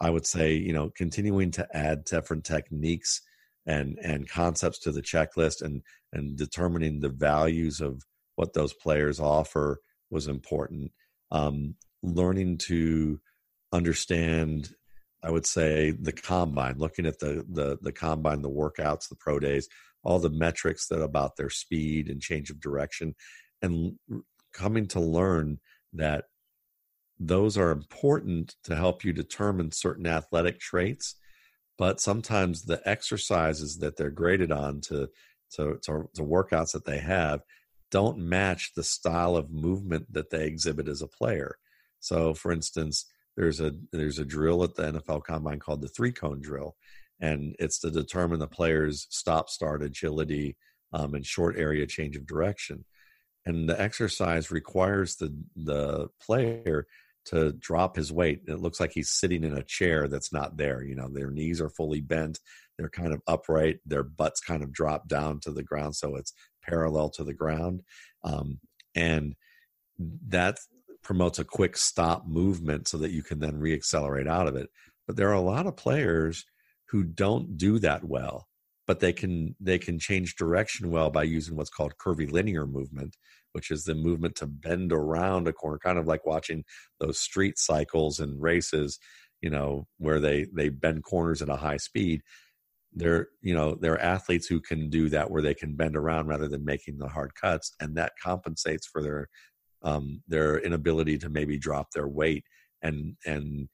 I 0.00 0.10
would 0.10 0.26
say, 0.26 0.54
you 0.54 0.72
know, 0.72 0.90
continuing 0.94 1.50
to 1.52 1.66
add 1.74 2.04
different 2.04 2.44
techniques 2.44 3.22
and 3.66 3.98
and 4.02 4.28
concepts 4.28 4.78
to 4.80 4.92
the 4.92 5.02
checklist 5.02 5.62
and 5.62 5.82
and 6.12 6.36
determining 6.36 7.00
the 7.00 7.08
values 7.08 7.80
of 7.80 8.02
what 8.36 8.52
those 8.52 8.72
players 8.72 9.18
offer 9.18 9.80
was 10.10 10.28
important. 10.28 10.92
Um, 11.30 11.74
learning 12.02 12.58
to 12.58 13.20
understand, 13.72 14.70
I 15.22 15.30
would 15.30 15.46
say, 15.46 15.90
the 15.90 16.12
combine, 16.12 16.78
looking 16.78 17.06
at 17.06 17.18
the 17.18 17.44
the 17.48 17.78
the 17.80 17.92
combine, 17.92 18.42
the 18.42 18.50
workouts, 18.50 19.08
the 19.08 19.16
pro 19.16 19.38
days, 19.38 19.68
all 20.02 20.18
the 20.18 20.30
metrics 20.30 20.88
that 20.88 21.02
about 21.02 21.36
their 21.36 21.50
speed 21.50 22.08
and 22.08 22.20
change 22.20 22.50
of 22.50 22.60
direction, 22.60 23.14
and 23.62 23.98
coming 24.52 24.86
to 24.88 25.00
learn 25.00 25.58
that 25.92 26.24
those 27.18 27.56
are 27.56 27.70
important 27.70 28.54
to 28.64 28.76
help 28.76 29.04
you 29.04 29.12
determine 29.12 29.70
certain 29.72 30.06
athletic 30.06 30.58
traits 30.60 31.16
but 31.78 32.00
sometimes 32.00 32.62
the 32.62 32.80
exercises 32.86 33.78
that 33.78 33.96
they're 33.96 34.10
graded 34.10 34.52
on 34.52 34.80
to 34.80 35.08
to, 35.52 35.78
to, 35.82 36.08
to 36.14 36.22
workouts 36.22 36.72
that 36.72 36.84
they 36.84 36.98
have 36.98 37.40
don't 37.90 38.18
match 38.18 38.72
the 38.74 38.82
style 38.82 39.36
of 39.36 39.50
movement 39.50 40.12
that 40.12 40.30
they 40.30 40.46
exhibit 40.46 40.88
as 40.88 41.02
a 41.02 41.06
player 41.06 41.56
so 42.00 42.34
for 42.34 42.52
instance 42.52 43.06
there's 43.36 43.60
a 43.60 43.72
there's 43.92 44.18
a 44.18 44.24
drill 44.24 44.64
at 44.64 44.74
the 44.74 44.92
NFL 44.92 45.24
Combine 45.24 45.58
called 45.58 45.82
the 45.82 45.88
three 45.88 46.12
cone 46.12 46.40
drill, 46.40 46.74
and 47.20 47.54
it's 47.58 47.78
to 47.80 47.90
determine 47.90 48.38
the 48.38 48.46
player's 48.46 49.06
stop 49.10 49.50
start 49.50 49.82
agility 49.82 50.56
um, 50.92 51.14
and 51.14 51.24
short 51.24 51.56
area 51.58 51.86
change 51.86 52.16
of 52.16 52.26
direction. 52.26 52.84
And 53.44 53.68
the 53.68 53.80
exercise 53.80 54.50
requires 54.50 55.16
the 55.16 55.36
the 55.54 56.08
player 56.20 56.86
to 57.26 57.52
drop 57.52 57.96
his 57.96 58.12
weight. 58.12 58.42
It 58.46 58.60
looks 58.60 58.80
like 58.80 58.92
he's 58.92 59.10
sitting 59.10 59.44
in 59.44 59.56
a 59.56 59.62
chair 59.62 60.08
that's 60.08 60.32
not 60.32 60.56
there. 60.56 60.82
You 60.82 60.94
know, 60.94 61.08
their 61.08 61.30
knees 61.30 61.60
are 61.60 61.68
fully 61.68 62.00
bent, 62.00 62.38
they're 62.78 62.88
kind 62.88 63.12
of 63.12 63.22
upright, 63.26 63.80
their 63.84 64.02
butts 64.02 64.40
kind 64.40 64.62
of 64.62 64.72
drop 64.72 65.08
down 65.08 65.40
to 65.40 65.52
the 65.52 65.62
ground, 65.62 65.96
so 65.96 66.16
it's 66.16 66.32
parallel 66.62 67.10
to 67.10 67.24
the 67.24 67.34
ground, 67.34 67.82
um, 68.24 68.60
and 68.94 69.34
that 70.28 70.58
promotes 71.02 71.38
a 71.38 71.44
quick 71.44 71.76
stop 71.76 72.26
movement 72.26 72.88
so 72.88 72.98
that 72.98 73.12
you 73.12 73.22
can 73.22 73.38
then 73.38 73.60
reaccelerate 73.60 74.28
out 74.28 74.48
of 74.48 74.56
it. 74.56 74.68
But 75.06 75.16
there 75.16 75.28
are 75.30 75.34
a 75.34 75.40
lot 75.40 75.66
of 75.66 75.76
players 75.76 76.44
who 76.88 77.04
don't 77.04 77.56
do 77.56 77.78
that 77.78 78.04
well 78.04 78.48
but 78.86 79.00
they 79.00 79.12
can 79.12 79.54
they 79.60 79.78
can 79.78 79.98
change 79.98 80.36
direction 80.36 80.90
well 80.90 81.10
by 81.10 81.24
using 81.24 81.56
what's 81.56 81.70
called 81.70 81.98
curvilinear 81.98 82.66
movement 82.66 83.16
which 83.56 83.70
is 83.70 83.84
the 83.84 83.94
movement 83.94 84.36
to 84.36 84.46
bend 84.46 84.92
around 84.92 85.48
a 85.48 85.52
corner 85.52 85.78
kind 85.78 85.98
of 85.98 86.06
like 86.06 86.26
watching 86.26 86.62
those 87.00 87.18
street 87.18 87.58
cycles 87.58 88.20
and 88.20 88.42
races 88.42 88.98
you 89.40 89.50
know 89.50 89.86
where 89.98 90.20
they 90.20 90.46
they 90.52 90.68
bend 90.68 91.04
corners 91.04 91.42
at 91.42 91.48
a 91.48 91.56
high 91.56 91.76
speed. 91.76 92.22
They're 92.92 93.28
you 93.42 93.54
know 93.54 93.74
they're 93.74 94.00
athletes 94.00 94.46
who 94.46 94.60
can 94.60 94.88
do 94.88 95.08
that 95.10 95.30
where 95.30 95.42
they 95.42 95.54
can 95.54 95.76
bend 95.76 95.96
around 95.96 96.28
rather 96.28 96.48
than 96.48 96.64
making 96.64 96.98
the 96.98 97.08
hard 97.08 97.34
cuts 97.34 97.72
and 97.80 97.96
that 97.96 98.12
compensates 98.22 98.86
for 98.86 99.02
their 99.02 99.28
um 99.82 100.22
their 100.26 100.58
inability 100.58 101.18
to 101.18 101.28
maybe 101.28 101.58
drop 101.58 101.90
their 101.92 102.08
weight. 102.08 102.44
And 102.82 103.16
and 103.24 103.68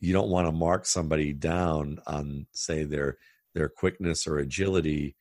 you 0.00 0.12
don't 0.12 0.30
want 0.30 0.46
to 0.46 0.52
mark 0.52 0.86
somebody 0.86 1.32
down 1.32 1.98
on 2.06 2.46
say 2.52 2.84
their 2.84 3.16
their 3.54 3.68
quickness 3.68 4.26
or 4.26 4.38
agility 4.38 5.16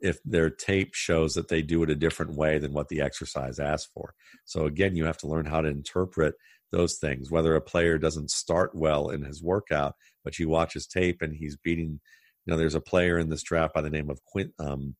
if 0.00 0.18
their 0.24 0.50
tape 0.50 0.94
shows 0.94 1.34
that 1.34 1.48
they 1.48 1.62
do 1.62 1.82
it 1.82 1.90
a 1.90 1.94
different 1.94 2.34
way 2.34 2.58
than 2.58 2.72
what 2.72 2.88
the 2.88 3.00
exercise 3.00 3.58
asks 3.58 3.90
for. 3.92 4.14
So 4.44 4.66
again, 4.66 4.96
you 4.96 5.04
have 5.04 5.18
to 5.18 5.26
learn 5.26 5.46
how 5.46 5.60
to 5.60 5.68
interpret 5.68 6.34
those 6.72 6.98
things. 6.98 7.30
Whether 7.30 7.54
a 7.54 7.60
player 7.60 7.98
doesn't 7.98 8.30
start 8.30 8.74
well 8.74 9.10
in 9.10 9.22
his 9.22 9.42
workout, 9.42 9.94
but 10.24 10.38
you 10.38 10.48
watch 10.48 10.74
his 10.74 10.86
tape 10.86 11.22
and 11.22 11.34
he's 11.34 11.56
beating. 11.56 12.00
You 12.46 12.52
know, 12.52 12.56
there's 12.56 12.74
a 12.74 12.80
player 12.80 13.18
in 13.18 13.28
this 13.28 13.42
draft 13.42 13.74
by 13.74 13.82
the 13.82 13.90
name 13.90 14.10
of 14.10 14.24
Quint, 14.24 14.52
um, 14.58 14.96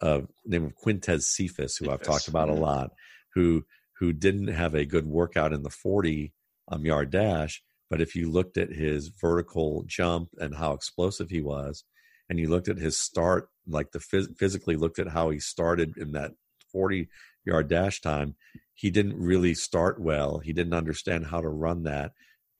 uh, 0.00 0.20
name 0.44 0.64
of 0.64 0.74
Quintez 0.76 1.22
Cephus, 1.22 1.76
who 1.76 1.86
Cephus. 1.86 1.88
I've 1.88 2.02
talked 2.02 2.28
about 2.28 2.48
a 2.48 2.54
lot, 2.54 2.90
who 3.34 3.64
who 3.98 4.12
didn't 4.12 4.48
have 4.48 4.74
a 4.74 4.84
good 4.84 5.06
workout 5.06 5.52
in 5.52 5.62
the 5.62 5.70
40 5.70 6.32
um, 6.70 6.84
yard 6.84 7.10
dash, 7.10 7.62
but 7.90 8.00
if 8.00 8.14
you 8.14 8.30
looked 8.30 8.56
at 8.56 8.70
his 8.70 9.08
vertical 9.08 9.82
jump 9.86 10.28
and 10.38 10.54
how 10.54 10.72
explosive 10.72 11.30
he 11.30 11.40
was, 11.40 11.84
and 12.28 12.38
you 12.38 12.48
looked 12.48 12.68
at 12.68 12.78
his 12.78 12.98
start, 12.98 13.48
like 13.68 13.92
the 13.92 13.98
phys- 13.98 14.36
physically 14.36 14.76
looked 14.76 14.98
at 14.98 15.08
how 15.08 15.30
he 15.30 15.40
started 15.40 15.96
in 15.96 16.12
that 16.12 16.32
40 16.72 17.08
yard 17.44 17.68
dash 17.68 18.00
time, 18.00 18.36
he 18.74 18.90
didn't 18.90 19.18
really 19.18 19.54
start 19.54 20.00
well. 20.00 20.38
He 20.38 20.52
didn't 20.52 20.74
understand 20.74 21.26
how 21.26 21.40
to 21.40 21.48
run 21.48 21.84
that. 21.84 22.12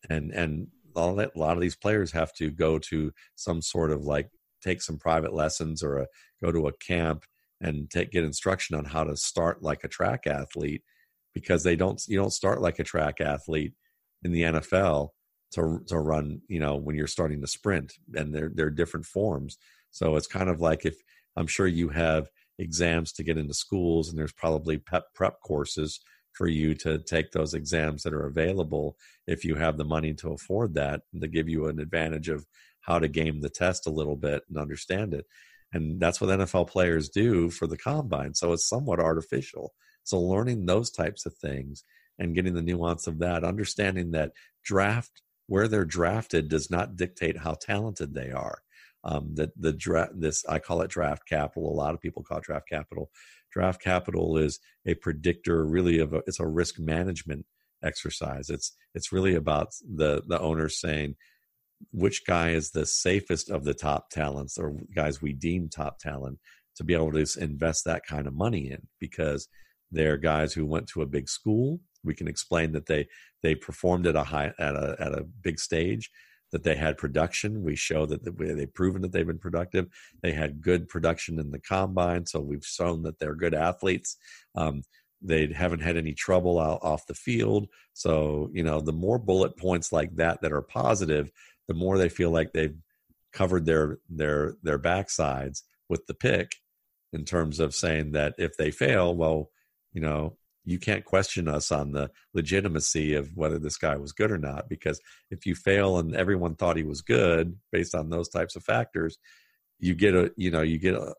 And, 0.09 0.33
and 0.33 0.69
all 0.95 1.15
that, 1.17 1.33
a 1.35 1.39
lot 1.39 1.57
of 1.57 1.61
these 1.61 1.77
players 1.77 2.13
have 2.13 2.33
to 2.35 2.51
go 2.51 2.79
to 2.79 3.13
some 3.35 3.63
sort 3.63 3.91
of 3.91 4.03
like 4.05 4.31
take 4.63 4.83
some 4.83 4.99
private 4.99 5.33
lessons 5.33 5.83
or 5.83 5.99
a, 5.99 6.07
go 6.43 6.51
to 6.51 6.69
a 6.69 6.73
camp 6.73 7.25
and 7.61 7.91
take, 7.91 8.13
get 8.13 8.25
instruction 8.25 8.77
on 8.77 8.85
how 8.85 9.05
to 9.05 9.17
start 9.17 9.63
like 9.63 9.85
a 9.85 9.89
track 9.89 10.27
athlete 10.27 10.83
because 11.35 11.63
they 11.63 11.77
don't, 11.77 12.03
you 12.09 12.17
don't 12.17 12.33
start 12.33 12.61
like 12.61 12.79
a 12.79 12.85
track 12.85 13.21
athlete 13.21 13.75
in 14.23 14.33
the 14.33 14.43
NFL 14.43 15.11
to 15.53 15.81
to 15.87 15.99
run 15.99 16.41
you 16.49 16.61
know 16.61 16.77
when 16.77 16.97
you're 16.97 17.07
starting 17.07 17.41
to 17.41 17.47
sprint 17.47 17.95
and 18.15 18.35
they're 18.35 18.51
they're 18.55 18.71
different 18.71 19.07
forms 19.07 19.57
so 19.91 20.17
it's 20.17 20.27
kind 20.27 20.49
of 20.49 20.61
like 20.61 20.85
if 20.85 20.97
i'm 21.37 21.47
sure 21.47 21.67
you 21.67 21.89
have 21.89 22.29
exams 22.59 23.13
to 23.13 23.23
get 23.23 23.39
into 23.39 23.55
schools 23.55 24.09
and 24.09 24.19
there's 24.19 24.33
probably 24.33 24.79
pep 24.79 25.05
prep 25.15 25.41
courses 25.41 26.01
for 26.33 26.47
you 26.47 26.73
to 26.73 26.99
take 26.99 27.33
those 27.33 27.53
exams 27.53 28.05
that 28.05 28.15
are 28.15 28.27
available 28.27 28.97
if 29.27 29.45
you 29.45 29.57
have 29.57 29.77
the 29.77 29.85
money 29.85 30.15
to 30.15 30.33
afford 30.33 30.75
that 30.75 31.03
to 31.21 31.27
give 31.27 31.49
you 31.49 31.67
an 31.67 31.81
advantage 31.81 32.29
of 32.29 32.47
how 32.81 32.99
to 32.99 33.09
game 33.09 33.41
the 33.41 33.51
test 33.51 33.87
a 33.87 33.91
little 33.91 34.17
bit 34.17 34.43
and 34.49 34.57
understand 34.57 35.13
it. 35.13 35.27
And 35.73 36.01
that's 36.01 36.21
what 36.21 36.31
NFL 36.31 36.69
players 36.69 37.09
do 37.09 37.51
for 37.51 37.67
the 37.67 37.77
combine. 37.77 38.35
So 38.35 38.53
it's 38.53 38.69
somewhat 38.69 39.01
artificial. 39.01 39.75
So 40.05 40.19
learning 40.21 40.65
those 40.65 40.91
types 40.91 41.27
of 41.27 41.35
things 41.35 41.83
and 42.19 42.35
getting 42.35 42.55
the 42.55 42.63
nuance 42.63 43.07
of 43.07 43.19
that 43.19 43.45
understanding 43.45 44.13
that 44.13 44.33
draft 44.65 45.23
where 45.49 45.67
they're 45.67 45.85
drafted 45.85 46.49
does 46.49 46.71
not 46.71 46.97
dictate 46.97 47.39
how 47.39 47.55
talented 47.55 48.15
they 48.15 48.31
are. 48.31 48.61
Um, 49.05 49.35
that 49.37 49.51
the 49.57 49.73
draft, 49.73 50.13
this 50.17 50.45
I 50.49 50.59
call 50.59 50.83
it 50.83 50.91
draft 50.91 51.23
capital. 51.29 51.71
A 51.71 51.73
lot 51.73 51.95
of 51.95 52.01
people 52.01 52.25
call 52.25 52.39
it 52.39 52.45
draft 52.45 52.69
capital. 52.69 53.11
Draft 53.53 53.81
capital 53.81 54.37
is 54.37 54.59
a 54.87 54.95
predictor, 54.95 55.65
really 55.65 56.01
of 56.01 56.13
a, 56.13 56.23
it's 56.27 56.41
a 56.41 56.47
risk 56.47 56.79
management 56.79 57.47
exercise. 57.83 58.51
It's 58.51 58.75
it's 58.95 59.13
really 59.13 59.35
about 59.35 59.69
the 59.83 60.23
the 60.27 60.41
owner 60.41 60.69
saying 60.69 61.15
which 61.93 62.27
guy 62.27 62.51
is 62.51 62.71
the 62.71 62.87
safest 62.87 63.51
of 63.51 63.65
the 63.65 63.75
top 63.75 64.11
talents 64.11 64.59
or 64.59 64.77
guys 64.95 65.23
we 65.23 65.33
deem 65.33 65.69
top 65.69 65.99
talent 65.99 66.39
to 66.77 66.85
be 66.85 66.95
able 66.95 67.13
to 67.13 67.25
invest 67.41 67.85
that 67.85 68.05
kind 68.05 68.27
of 68.27 68.35
money 68.35 68.71
in 68.71 68.87
because 68.99 69.49
they're 69.91 70.17
guys 70.17 70.53
who 70.53 70.67
went 70.67 70.89
to 70.89 71.03
a 71.03 71.07
big 71.07 71.29
school 71.29 71.81
we 72.05 72.15
can 72.15 72.29
explain 72.29 72.73
that 72.73 72.87
they 72.87 73.07
they 73.43 73.55
performed 73.55 74.07
at 74.07 74.17
a 74.17 74.25
high 74.25 74.53
at 74.59 74.75
a 74.75 74.97
at 74.99 75.13
a 75.13 75.25
big 75.43 75.59
stage 75.59 76.11
that 76.53 76.63
they 76.63 76.75
had 76.77 76.97
production. 76.97 77.63
We 77.63 77.77
show 77.77 78.07
that 78.07 78.25
they've 78.25 78.75
proven 78.75 79.03
that 79.03 79.13
they've 79.13 79.27
been 79.27 79.39
productive. 79.39 79.87
They 80.23 80.33
had 80.33 80.63
good 80.63 80.89
production 80.89 81.39
in 81.39 81.51
the 81.51 81.59
combine 81.59 82.27
so 82.27 82.41
we've 82.41 82.65
shown 82.65 83.03
that 83.03 83.19
they're 83.19 83.35
good 83.35 83.55
athletes. 83.55 84.17
Um, 84.55 84.83
they 85.21 85.53
haven't 85.53 85.83
had 85.83 85.97
any 85.97 86.15
trouble 86.15 86.61
out 86.61 86.79
off 86.83 87.07
the 87.07 87.15
field. 87.15 87.69
So 87.93 88.51
you 88.53 88.63
know 88.63 88.81
the 88.81 88.93
more 88.93 89.19
bullet 89.19 89.57
points 89.57 89.93
like 89.93 90.15
that 90.17 90.41
that 90.43 90.53
are 90.53 90.63
positive 90.63 91.31
the 91.69 91.75
more 91.75 91.99
they 91.99 92.09
feel 92.09 92.31
like 92.31 92.53
they've 92.53 92.77
covered 93.33 93.67
their 93.67 93.99
their 94.09 94.55
their 94.63 94.79
backsides 94.79 95.63
with 95.89 96.07
the 96.07 96.15
pick 96.15 96.53
in 97.13 97.25
terms 97.25 97.61
of 97.61 97.75
saying 97.75 98.13
that 98.13 98.35
if 98.39 98.57
they 98.57 98.71
fail 98.71 99.15
well 99.15 99.51
you 99.93 100.01
know 100.01 100.37
you 100.71 100.79
can't 100.79 101.05
question 101.05 101.49
us 101.49 101.73
on 101.73 101.93
the 101.93 102.11
legitimacy 102.35 103.15
of 103.15 103.35
whether 103.37 103.59
this 103.59 103.77
guy 103.77 103.97
was 103.97 104.13
good 104.13 104.31
or 104.31 104.39
not 104.39 104.69
because 104.69 105.01
if 105.31 105.47
you 105.47 105.55
fail 105.55 105.99
and 105.99 106.15
everyone 106.15 106.55
thought 106.55 106.77
he 106.77 106.83
was 106.83 107.01
good 107.01 107.57
based 107.73 107.95
on 107.95 108.11
those 108.11 108.29
types 108.29 108.55
of 108.55 108.63
factors 108.63 109.19
you 109.79 109.95
get 109.95 110.15
a 110.15 110.31
you 110.37 110.51
know 110.51 110.63
you 110.63 110.79
get 110.79 110.95
a 110.95 111.15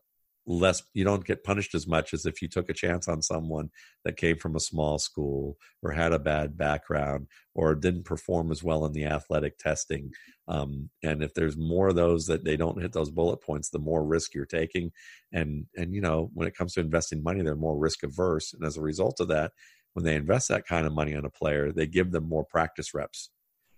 less 0.50 0.82
you 0.94 1.04
don't 1.04 1.24
get 1.24 1.44
punished 1.44 1.76
as 1.76 1.86
much 1.86 2.12
as 2.12 2.26
if 2.26 2.42
you 2.42 2.48
took 2.48 2.68
a 2.68 2.74
chance 2.74 3.06
on 3.06 3.22
someone 3.22 3.70
that 4.04 4.16
came 4.16 4.36
from 4.36 4.56
a 4.56 4.60
small 4.60 4.98
school 4.98 5.56
or 5.80 5.92
had 5.92 6.12
a 6.12 6.18
bad 6.18 6.58
background 6.58 7.28
or 7.54 7.74
didn't 7.76 8.04
perform 8.04 8.50
as 8.50 8.62
well 8.62 8.84
in 8.84 8.92
the 8.92 9.04
athletic 9.04 9.58
testing. 9.58 10.10
Um, 10.48 10.90
and 11.04 11.22
if 11.22 11.34
there's 11.34 11.56
more 11.56 11.88
of 11.88 11.94
those 11.94 12.26
that 12.26 12.44
they 12.44 12.56
don't 12.56 12.82
hit 12.82 12.92
those 12.92 13.12
bullet 13.12 13.40
points 13.40 13.70
the 13.70 13.78
more 13.78 14.04
risk 14.04 14.34
you're 14.34 14.44
taking. 14.44 14.90
And 15.32 15.66
and 15.76 15.94
you 15.94 16.00
know 16.00 16.30
when 16.34 16.48
it 16.48 16.56
comes 16.56 16.74
to 16.74 16.80
investing 16.80 17.22
money 17.22 17.42
they're 17.42 17.54
more 17.54 17.78
risk 17.78 18.02
averse. 18.02 18.52
And 18.52 18.64
as 18.66 18.76
a 18.76 18.82
result 18.82 19.20
of 19.20 19.28
that 19.28 19.52
when 19.92 20.04
they 20.04 20.16
invest 20.16 20.48
that 20.48 20.66
kind 20.66 20.84
of 20.84 20.92
money 20.92 21.14
on 21.14 21.24
a 21.24 21.30
player 21.30 21.70
they 21.70 21.86
give 21.86 22.10
them 22.10 22.28
more 22.28 22.44
practice 22.44 22.92
reps. 22.92 23.30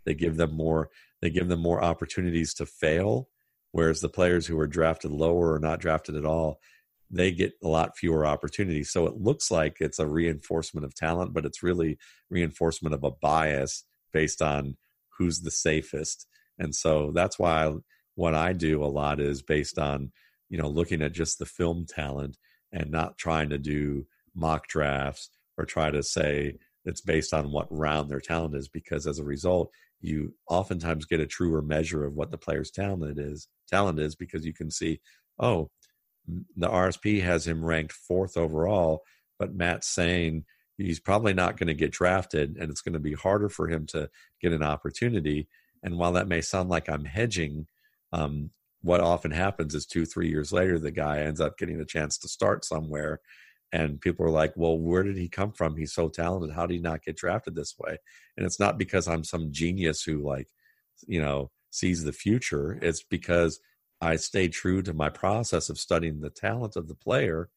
They 0.07 0.15
give 0.15 0.39
them 0.39 0.57
more 0.57 0.89
they 1.21 1.29
give 1.29 1.49
them 1.49 1.61
more 1.61 1.85
opportunities 1.85 2.55
to 2.55 2.65
fail 2.65 3.29
whereas 3.73 4.01
the 4.01 4.09
players 4.09 4.47
who 4.47 4.59
are 4.59 4.67
drafted 4.67 5.11
lower 5.11 5.53
or 5.53 5.59
not 5.59 5.81
drafted 5.81 6.17
at 6.17 6.25
all 6.25 6.59
they 7.15 7.31
get 7.31 7.53
a 7.63 7.69
lot 7.69 7.95
fewer 7.95 8.25
opportunities. 8.25 8.91
So 8.91 9.07
it 9.07 9.19
looks 9.19 9.51
like 9.51 9.77
it's 9.81 9.99
a 9.99 10.07
reinforcement 10.07 10.87
of 10.87 10.95
talent 10.95 11.35
but 11.35 11.45
it's 11.45 11.63
really 11.63 11.99
reinforcement 12.31 12.95
of 12.95 13.05
a 13.05 13.11
bias 13.11 13.85
based 14.15 14.41
on 14.41 14.79
who's 15.19 15.41
the 15.41 15.51
safest. 15.51 16.27
And 16.59 16.75
so 16.75 17.13
that's 17.15 17.39
why 17.39 17.75
what 18.15 18.35
i 18.35 18.53
do 18.53 18.85
a 18.85 18.87
lot 18.87 19.21
is 19.21 19.43
based 19.43 19.79
on 19.79 20.13
you 20.49 20.59
know 20.59 20.69
looking 20.69 21.03
at 21.03 21.13
just 21.13 21.39
the 21.39 21.47
film 21.47 21.87
talent 21.89 22.37
and 22.73 22.91
not 22.91 23.19
trying 23.19 23.49
to 23.51 23.59
do 23.59 24.07
mock 24.35 24.67
drafts 24.69 25.31
or 25.59 25.65
try 25.65 25.91
to 25.91 26.03
say 26.03 26.57
it's 26.85 27.01
based 27.01 27.33
on 27.33 27.53
what 27.53 27.67
round 27.71 28.11
their 28.11 28.21
talent 28.21 28.55
is 28.55 28.69
because 28.69 29.07
as 29.07 29.19
a 29.19 29.25
result 29.25 29.71
you 30.03 30.35
oftentimes 30.49 31.07
get 31.07 31.21
a 31.21 31.27
truer 31.27 31.63
measure 31.63 32.05
of 32.05 32.15
what 32.15 32.31
the 32.31 32.39
player's 32.39 32.71
talent 32.71 33.19
is 33.19 33.49
talent 33.71 33.99
is 33.99 34.15
because 34.15 34.45
you 34.45 34.53
can 34.53 34.71
see 34.71 35.01
oh 35.39 35.71
the 36.57 36.69
rsp 36.69 37.23
has 37.23 37.47
him 37.47 37.65
ranked 37.65 37.93
fourth 37.93 38.37
overall 38.37 39.03
but 39.39 39.55
matt's 39.55 39.89
saying 39.89 40.45
he's 40.77 41.01
probably 41.01 41.35
not 41.35 41.57
going 41.57 41.69
to 41.69 41.75
get 41.75 41.93
drafted 41.93 42.57
and 42.59 42.71
it's 42.71 42.81
going 42.81 42.93
to 42.93 42.99
be 42.99 43.15
harder 43.15 43.49
for 43.49 43.69
him 43.69 43.87
to 43.87 44.09
get 44.41 44.53
an 44.53 44.63
opportunity. 44.63 45.49
And 45.83 45.99
while 45.99 46.13
that 46.13 46.29
may 46.29 46.41
sound 46.41 46.69
like 46.69 46.89
i'm 46.89 47.05
hedging 47.05 47.67
um, 48.13 48.51
what 48.83 49.01
often 49.01 49.31
happens 49.31 49.75
is 49.75 49.87
two 49.87 50.05
three 50.05 50.29
years 50.29 50.53
later 50.53 50.79
the 50.79 50.91
guy 50.91 51.21
ends 51.21 51.41
up 51.41 51.57
getting 51.59 51.81
a 51.81 51.85
chance 51.85 52.19
to 52.19 52.29
start 52.29 52.65
somewhere 52.65 53.21
and 53.73 54.01
people 54.01 54.27
are 54.27 54.31
like, 54.31 54.53
"Well, 54.57 54.79
where 54.79 55.03
did 55.03 55.17
he 55.17 55.29
come 55.29 55.53
from? 55.53 55.77
He's 55.77 55.95
so 55.95 56.09
talented. 56.09 56.55
How 56.55 56.67
did 56.67 56.75
he 56.75 56.81
not 56.81 57.05
get 57.05 57.17
drafted 57.17 57.55
this 57.55 57.75
way?" 57.79 57.97
And 58.37 58.47
it's 58.47 58.61
not 58.61 58.79
because 58.79 59.09
I'm 59.09 59.25
some 59.25 59.53
genius 59.53 60.03
who 60.03 60.23
like, 60.23 60.49
you 61.07 61.21
know, 61.21 61.51
sees 61.71 62.05
the 62.05 62.13
future. 62.13 62.79
It's 62.83 63.03
because 63.03 63.61
I 64.01 64.17
stay 64.17 64.49
true 64.49 64.83
to 64.83 64.93
my 64.93 65.09
process 65.09 65.71
of 65.71 65.79
studying 65.79 66.21
the 66.21 66.31
talent 66.31 66.77
of 66.77 66.89
the 66.89 66.95
player 66.95 67.49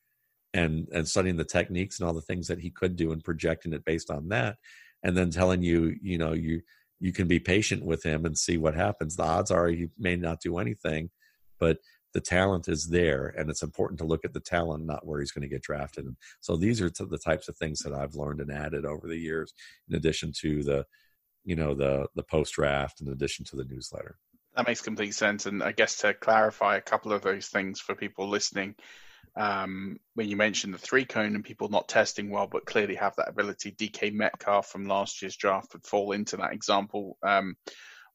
and 0.53 0.87
and 0.91 1.07
studying 1.07 1.37
the 1.37 1.43
techniques 1.43 1.99
and 1.99 2.07
all 2.07 2.13
the 2.13 2.21
things 2.21 2.47
that 2.47 2.59
he 2.59 2.69
could 2.69 2.95
do 2.95 3.11
and 3.11 3.23
projecting 3.23 3.73
it 3.73 3.85
based 3.85 4.09
on 4.09 4.29
that 4.29 4.57
and 5.03 5.15
then 5.15 5.29
telling 5.29 5.61
you 5.61 5.95
you 6.01 6.17
know 6.17 6.33
you 6.33 6.61
you 6.99 7.11
can 7.11 7.27
be 7.27 7.39
patient 7.39 7.83
with 7.83 8.03
him 8.03 8.25
and 8.25 8.37
see 8.37 8.57
what 8.57 8.73
happens 8.73 9.15
the 9.15 9.23
odds 9.23 9.51
are 9.51 9.67
he 9.67 9.89
may 9.97 10.15
not 10.15 10.39
do 10.41 10.57
anything 10.57 11.09
but 11.59 11.77
the 12.15 12.21
talent 12.21 12.69
is 12.69 12.87
there 12.87 13.35
and 13.37 13.49
it's 13.49 13.61
important 13.61 13.99
to 13.99 14.05
look 14.05 14.23
at 14.23 14.31
the 14.31 14.39
talent 14.39 14.85
not 14.85 15.05
where 15.05 15.19
he's 15.19 15.33
going 15.33 15.41
to 15.41 15.53
get 15.53 15.61
drafted 15.61 16.05
and 16.05 16.15
so 16.39 16.55
these 16.55 16.81
are 16.81 16.89
the 16.89 17.17
types 17.17 17.49
of 17.49 17.57
things 17.57 17.79
that 17.79 17.91
i've 17.91 18.15
learned 18.15 18.39
and 18.39 18.49
added 18.49 18.85
over 18.85 19.05
the 19.05 19.17
years 19.17 19.53
in 19.89 19.97
addition 19.97 20.31
to 20.31 20.63
the 20.63 20.85
you 21.43 21.57
know 21.57 21.75
the 21.75 22.07
the 22.15 22.23
post 22.23 22.53
draft 22.53 23.01
in 23.01 23.09
addition 23.09 23.43
to 23.43 23.57
the 23.57 23.65
newsletter 23.65 24.17
that 24.55 24.65
makes 24.65 24.79
complete 24.79 25.13
sense 25.13 25.45
and 25.45 25.61
i 25.61 25.73
guess 25.73 25.97
to 25.97 26.13
clarify 26.13 26.77
a 26.77 26.81
couple 26.81 27.11
of 27.11 27.21
those 27.21 27.47
things 27.47 27.81
for 27.81 27.93
people 27.93 28.29
listening 28.29 28.73
um, 29.35 29.99
when 30.13 30.29
you 30.29 30.37
mentioned 30.37 30.73
the 30.73 30.77
three 30.77 31.03
cone 31.03 31.35
and 31.35 31.43
people 31.43 31.67
not 31.67 31.89
testing 31.89 32.29
well, 32.29 32.47
but 32.47 32.65
clearly 32.65 32.95
have 32.95 33.17
that 33.17 33.27
ability. 33.27 33.73
DK 33.73 34.13
Metcalf 34.13 34.67
from 34.67 34.85
last 34.85 35.21
year's 35.21 35.35
draft 35.35 35.73
would 35.73 35.83
fall 35.83 36.13
into 36.13 36.37
that 36.37 36.53
example. 36.53 37.17
Um, 37.21 37.57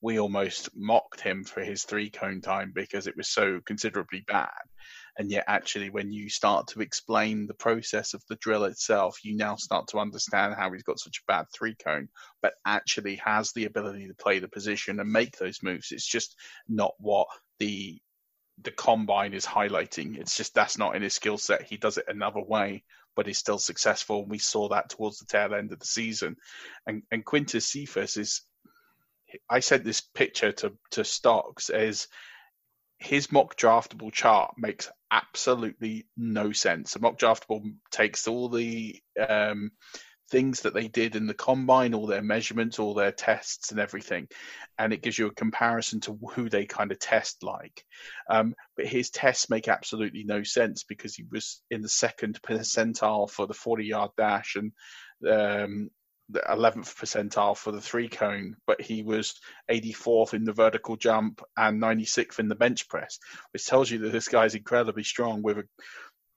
we 0.00 0.18
almost 0.18 0.70
mocked 0.74 1.20
him 1.20 1.44
for 1.44 1.62
his 1.62 1.84
three 1.84 2.10
cone 2.10 2.40
time 2.40 2.72
because 2.74 3.06
it 3.06 3.16
was 3.16 3.28
so 3.28 3.60
considerably 3.64 4.24
bad. 4.26 4.48
And 5.18 5.30
yet, 5.30 5.44
actually, 5.48 5.90
when 5.90 6.10
you 6.10 6.30
start 6.30 6.68
to 6.68 6.80
explain 6.80 7.46
the 7.46 7.54
process 7.54 8.14
of 8.14 8.22
the 8.28 8.36
drill 8.36 8.64
itself, 8.64 9.18
you 9.24 9.36
now 9.36 9.56
start 9.56 9.88
to 9.88 9.98
understand 9.98 10.54
how 10.54 10.72
he's 10.72 10.82
got 10.82 10.98
such 10.98 11.18
a 11.18 11.30
bad 11.30 11.46
three 11.52 11.74
cone, 11.74 12.08
but 12.40 12.54
actually 12.64 13.16
has 13.16 13.52
the 13.52 13.66
ability 13.66 14.08
to 14.08 14.14
play 14.14 14.38
the 14.38 14.48
position 14.48 15.00
and 15.00 15.12
make 15.12 15.36
those 15.36 15.62
moves. 15.62 15.92
It's 15.92 16.06
just 16.06 16.36
not 16.68 16.94
what 16.98 17.26
the 17.58 18.00
the 18.62 18.70
combine 18.70 19.32
is 19.32 19.46
highlighting. 19.46 20.18
It's 20.18 20.36
just 20.36 20.54
that's 20.54 20.78
not 20.78 20.94
in 20.94 21.02
his 21.02 21.14
skill 21.14 21.38
set. 21.38 21.62
He 21.62 21.76
does 21.76 21.98
it 21.98 22.04
another 22.08 22.40
way, 22.40 22.84
but 23.16 23.26
he's 23.26 23.38
still 23.38 23.58
successful. 23.58 24.20
And 24.20 24.30
we 24.30 24.38
saw 24.38 24.68
that 24.68 24.90
towards 24.90 25.18
the 25.18 25.26
tail 25.26 25.54
end 25.54 25.72
of 25.72 25.78
the 25.78 25.86
season. 25.86 26.36
And 26.86 27.02
and 27.10 27.24
Quintez 27.24 27.62
Cephus 27.62 28.16
is 28.16 28.42
I 29.48 29.60
sent 29.60 29.84
this 29.84 30.00
picture 30.00 30.52
to 30.52 30.72
to 30.92 31.04
Stocks 31.04 31.70
as 31.70 32.08
his 32.98 33.28
MockDraftable 33.28 34.12
chart 34.12 34.54
makes 34.58 34.90
absolutely 35.10 36.06
no 36.16 36.52
sense. 36.52 36.94
A 36.96 36.98
MockDraftable 36.98 37.74
takes 37.90 38.28
all 38.28 38.48
the 38.50 39.00
um, 39.28 39.70
things 40.30 40.60
that 40.60 40.74
they 40.74 40.86
did 40.86 41.16
in 41.16 41.26
the 41.26 41.34
combine, 41.34 41.94
all 41.94 42.06
their 42.06 42.22
measurements, 42.22 42.78
all 42.78 42.94
their 42.94 43.10
tests, 43.10 43.70
and 43.70 43.80
everything, 43.80 44.28
and 44.78 44.92
it 44.92 45.02
gives 45.02 45.18
you 45.18 45.26
a 45.26 45.34
comparison 45.34 46.00
to 46.00 46.18
who 46.34 46.48
they 46.48 46.66
kind 46.66 46.92
of 46.92 46.98
test 46.98 47.42
like. 47.42 47.84
Um, 48.28 48.54
but 48.76 48.86
his 48.86 49.10
tests 49.10 49.50
make 49.50 49.68
absolutely 49.68 50.24
no 50.24 50.42
sense 50.42 50.84
because 50.84 51.14
he 51.14 51.24
was 51.30 51.62
in 51.70 51.82
the 51.82 51.88
second 51.88 52.40
percentile 52.42 53.28
for 53.28 53.46
the 53.46 53.54
40 53.54 53.84
yard 53.84 54.10
dash 54.16 54.56
and 54.56 54.72
um, 55.28 55.90
the 56.32 56.42
11th 56.48 56.94
percentile 56.94 57.56
for 57.56 57.72
the 57.72 57.80
three 57.80 58.08
cone, 58.08 58.56
but 58.66 58.80
he 58.80 59.02
was 59.02 59.34
84th 59.70 60.34
in 60.34 60.44
the 60.44 60.52
vertical 60.52 60.96
jump 60.96 61.42
and 61.56 61.80
96th 61.80 62.38
in 62.38 62.48
the 62.48 62.54
bench 62.54 62.88
press, 62.88 63.18
which 63.52 63.66
tells 63.66 63.90
you 63.90 63.98
that 63.98 64.12
this 64.12 64.28
guy's 64.28 64.54
incredibly 64.54 65.04
strong 65.04 65.42
with 65.42 65.58
a 65.58 65.64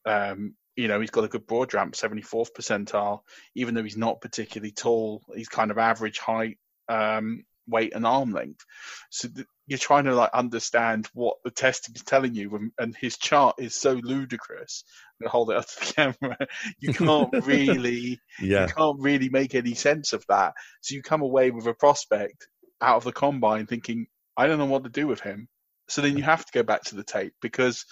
um, 0.06 0.56
you 0.76 0.88
know, 0.88 1.00
he's 1.00 1.12
got 1.12 1.24
a 1.24 1.30
good 1.30 1.46
broad 1.46 1.74
ramp, 1.74 1.94
74th 1.94 2.50
percentile, 2.58 3.22
even 3.56 3.76
though 3.76 3.84
he's 3.84 3.98
not 3.98 4.22
particularly 4.22 4.72
tall. 4.72 5.22
He's 5.36 5.48
kind 5.50 5.72
of 5.72 5.78
average 5.78 6.20
height, 6.20 6.58
um, 6.90 7.44
weight, 7.68 7.94
and 7.94 8.06
arm 8.06 8.32
length. 8.32 8.66
So 9.12 9.28
th- 9.28 9.48
you're 9.66 9.80
trying 9.80 10.06
to 10.06 10.16
like 10.16 10.32
understand 10.34 11.08
what 11.14 11.38
the 11.44 11.52
testing 11.52 11.96
is 11.96 12.04
telling 12.04 12.36
you, 12.36 12.56
and, 12.56 12.72
and 12.78 12.96
his 12.96 13.18
chart 13.18 13.56
is 13.60 13.76
so 13.76 13.94
ludicrous. 13.94 14.84
I'm 15.22 15.30
hold 15.30 15.52
it 15.52 15.58
up 15.58 15.68
to 15.68 15.80
the 15.80 15.94
camera. 16.20 16.38
You 16.80 16.94
can't 16.94 17.34
really, 17.46 18.20
yeah. 18.40 18.68
you 18.68 18.74
can't 18.74 19.00
really 19.00 19.30
make 19.30 19.56
any 19.56 19.74
sense 19.74 20.14
of 20.14 20.26
that. 20.28 20.54
So 20.82 20.96
you 20.96 21.02
come 21.02 21.22
away 21.22 21.52
with 21.52 21.66
a 21.68 21.74
prospect 21.74 22.48
out 22.82 22.98
of 22.98 23.04
the 23.06 23.14
combine 23.14 23.66
thinking, 23.66 24.08
I 24.36 24.48
don't 24.48 24.60
know 24.60 24.66
what 24.66 24.84
to 24.84 24.90
do 24.90 25.08
with 25.08 25.22
him. 25.22 25.48
So 25.88 26.02
then 26.02 26.18
you 26.18 26.24
have 26.24 26.46
to 26.46 26.52
go 26.52 26.64
back 26.64 26.84
to 26.86 26.96
the 26.96 27.04
tape 27.04 27.34
because 27.42 27.86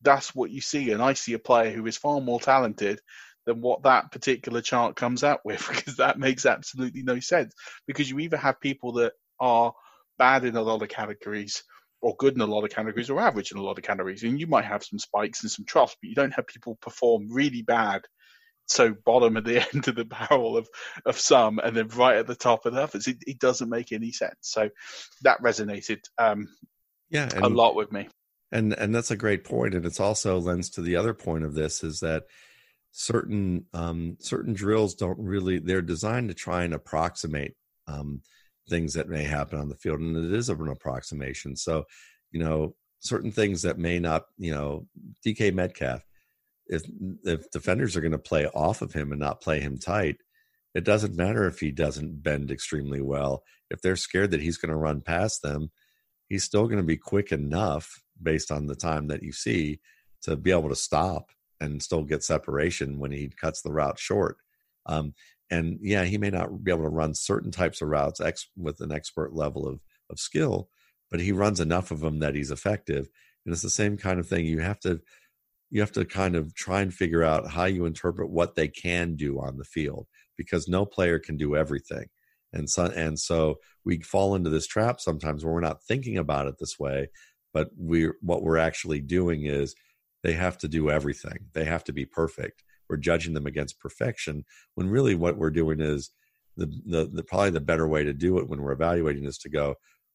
that's 0.00 0.34
what 0.34 0.50
you 0.50 0.60
see. 0.60 0.92
And 0.92 1.02
I 1.02 1.12
see 1.14 1.34
a 1.34 1.38
player 1.38 1.70
who 1.70 1.86
is 1.86 1.96
far 1.96 2.20
more 2.20 2.40
talented 2.40 3.00
than 3.44 3.60
what 3.60 3.82
that 3.82 4.12
particular 4.12 4.60
chart 4.60 4.96
comes 4.96 5.24
out 5.24 5.40
with 5.44 5.66
because 5.70 5.96
that 5.96 6.18
makes 6.18 6.46
absolutely 6.46 7.02
no 7.02 7.20
sense. 7.20 7.52
Because 7.86 8.08
you 8.08 8.18
either 8.20 8.36
have 8.36 8.60
people 8.60 8.92
that 8.94 9.12
are 9.40 9.74
bad 10.18 10.44
in 10.44 10.56
a 10.56 10.62
lot 10.62 10.82
of 10.82 10.88
categories 10.88 11.62
or 12.00 12.16
good 12.16 12.34
in 12.34 12.40
a 12.40 12.46
lot 12.46 12.64
of 12.64 12.70
categories 12.70 13.10
or 13.10 13.20
average 13.20 13.52
in 13.52 13.58
a 13.58 13.62
lot 13.62 13.78
of 13.78 13.84
categories. 13.84 14.22
And 14.22 14.40
you 14.40 14.46
might 14.46 14.64
have 14.64 14.84
some 14.84 14.98
spikes 14.98 15.42
and 15.42 15.50
some 15.50 15.64
troughs, 15.64 15.96
but 16.00 16.08
you 16.08 16.14
don't 16.14 16.34
have 16.34 16.46
people 16.46 16.76
perform 16.80 17.28
really 17.30 17.62
bad. 17.62 18.02
So 18.66 18.94
bottom 19.04 19.36
at 19.36 19.44
the 19.44 19.66
end 19.74 19.88
of 19.88 19.94
the 19.94 20.04
barrel 20.04 20.56
of, 20.56 20.68
of 21.06 21.18
some 21.18 21.58
and 21.58 21.76
then 21.76 21.88
right 21.88 22.16
at 22.16 22.26
the 22.26 22.34
top 22.34 22.66
of 22.66 22.74
others. 22.74 23.06
It, 23.06 23.18
it 23.26 23.38
doesn't 23.38 23.68
make 23.68 23.92
any 23.92 24.12
sense. 24.12 24.36
So 24.40 24.70
that 25.22 25.42
resonated 25.42 26.00
um, 26.18 26.48
yeah, 27.10 27.28
a 27.36 27.48
lot 27.48 27.74
with 27.74 27.92
me 27.92 28.08
and 28.52 28.74
and 28.74 28.94
that's 28.94 29.10
a 29.10 29.16
great 29.16 29.44
point 29.44 29.74
and 29.74 29.84
it's 29.84 29.98
also 29.98 30.38
lends 30.38 30.68
to 30.68 30.82
the 30.82 30.94
other 30.94 31.14
point 31.14 31.42
of 31.42 31.54
this 31.54 31.82
is 31.82 32.00
that 32.00 32.24
certain 32.92 33.64
um, 33.72 34.18
certain 34.20 34.52
drills 34.52 34.94
don't 34.94 35.18
really 35.18 35.58
they're 35.58 35.82
designed 35.82 36.28
to 36.28 36.34
try 36.34 36.62
and 36.62 36.74
approximate 36.74 37.56
um, 37.88 38.20
things 38.68 38.94
that 38.94 39.08
may 39.08 39.24
happen 39.24 39.58
on 39.58 39.68
the 39.68 39.76
field 39.76 40.00
and 40.00 40.16
it 40.16 40.32
is 40.32 40.48
an 40.48 40.68
approximation 40.68 41.56
so 41.56 41.84
you 42.30 42.40
know 42.40 42.74
certain 43.00 43.32
things 43.32 43.62
that 43.62 43.78
may 43.78 43.98
not 43.98 44.24
you 44.38 44.52
know 44.52 44.86
dk 45.26 45.52
metcalf 45.52 46.04
if 46.66 46.82
if 47.24 47.50
defenders 47.50 47.96
are 47.96 48.00
going 48.00 48.12
to 48.12 48.18
play 48.18 48.46
off 48.48 48.82
of 48.82 48.92
him 48.92 49.10
and 49.10 49.20
not 49.20 49.40
play 49.40 49.60
him 49.60 49.78
tight 49.78 50.16
it 50.74 50.84
doesn't 50.84 51.16
matter 51.16 51.46
if 51.46 51.60
he 51.60 51.70
doesn't 51.70 52.22
bend 52.22 52.50
extremely 52.50 53.00
well 53.00 53.42
if 53.70 53.80
they're 53.82 53.96
scared 53.96 54.30
that 54.30 54.40
he's 54.40 54.58
going 54.58 54.70
to 54.70 54.76
run 54.76 55.00
past 55.00 55.42
them 55.42 55.70
he's 56.28 56.44
still 56.44 56.64
going 56.64 56.78
to 56.78 56.82
be 56.82 56.96
quick 56.96 57.32
enough 57.32 58.02
based 58.22 58.50
on 58.50 58.66
the 58.66 58.76
time 58.76 59.08
that 59.08 59.22
you 59.22 59.32
see 59.32 59.80
to 60.22 60.36
be 60.36 60.50
able 60.50 60.68
to 60.68 60.76
stop 60.76 61.30
and 61.60 61.82
still 61.82 62.02
get 62.02 62.24
separation 62.24 62.98
when 62.98 63.12
he 63.12 63.28
cuts 63.28 63.62
the 63.62 63.72
route 63.72 63.98
short. 63.98 64.36
Um, 64.86 65.14
and 65.52 65.78
yeah, 65.82 66.04
he 66.04 66.16
may 66.16 66.30
not 66.30 66.64
be 66.64 66.72
able 66.72 66.84
to 66.84 66.88
run 66.88 67.14
certain 67.14 67.50
types 67.50 67.82
of 67.82 67.88
routes 67.88 68.22
ex- 68.22 68.48
with 68.56 68.80
an 68.80 68.90
expert 68.90 69.34
level 69.34 69.68
of, 69.68 69.80
of 70.08 70.18
skill, 70.18 70.70
but 71.10 71.20
he 71.20 71.30
runs 71.30 71.60
enough 71.60 71.90
of 71.90 72.00
them 72.00 72.20
that 72.20 72.34
he's 72.34 72.50
effective. 72.50 73.10
And 73.44 73.52
it's 73.52 73.60
the 73.60 73.68
same 73.68 73.98
kind 73.98 74.18
of 74.18 74.26
thing. 74.26 74.46
You 74.46 74.60
have 74.60 74.80
to 74.80 75.00
you 75.68 75.80
have 75.80 75.92
to 75.92 76.04
kind 76.04 76.36
of 76.36 76.54
try 76.54 76.80
and 76.80 76.92
figure 76.92 77.22
out 77.22 77.50
how 77.50 77.64
you 77.64 77.86
interpret 77.86 78.30
what 78.30 78.54
they 78.54 78.68
can 78.68 79.14
do 79.14 79.40
on 79.40 79.56
the 79.58 79.64
field 79.64 80.06
because 80.36 80.68
no 80.68 80.84
player 80.86 81.18
can 81.18 81.36
do 81.36 81.54
everything. 81.54 82.06
And 82.54 82.68
so 82.68 82.86
and 82.86 83.18
so 83.18 83.58
we 83.84 84.00
fall 84.00 84.34
into 84.34 84.48
this 84.48 84.66
trap 84.66 85.00
sometimes 85.00 85.44
where 85.44 85.52
we're 85.52 85.60
not 85.60 85.82
thinking 85.84 86.16
about 86.16 86.46
it 86.46 86.54
this 86.58 86.78
way, 86.78 87.10
but 87.52 87.68
we 87.76 88.08
what 88.22 88.42
we're 88.42 88.56
actually 88.58 89.00
doing 89.00 89.44
is 89.44 89.74
they 90.22 90.32
have 90.32 90.56
to 90.58 90.68
do 90.68 90.88
everything 90.88 91.38
they 91.52 91.64
have 91.64 91.84
to 91.84 91.92
be 91.92 92.06
perfect 92.06 92.62
we're 92.92 92.98
judging 92.98 93.32
them 93.32 93.46
against 93.46 93.80
perfection 93.80 94.44
when 94.74 94.86
really 94.86 95.14
what 95.14 95.38
we're 95.38 95.50
doing 95.50 95.80
is 95.80 96.10
the, 96.58 96.66
the, 96.86 97.10
the 97.10 97.22
probably 97.22 97.50
the 97.50 97.60
better 97.60 97.88
way 97.88 98.04
to 98.04 98.12
do 98.12 98.38
it 98.38 98.48
when 98.48 98.60
we're 98.60 98.72
evaluating 98.72 99.24
is 99.24 99.38
to 99.38 99.48
go 99.48 99.74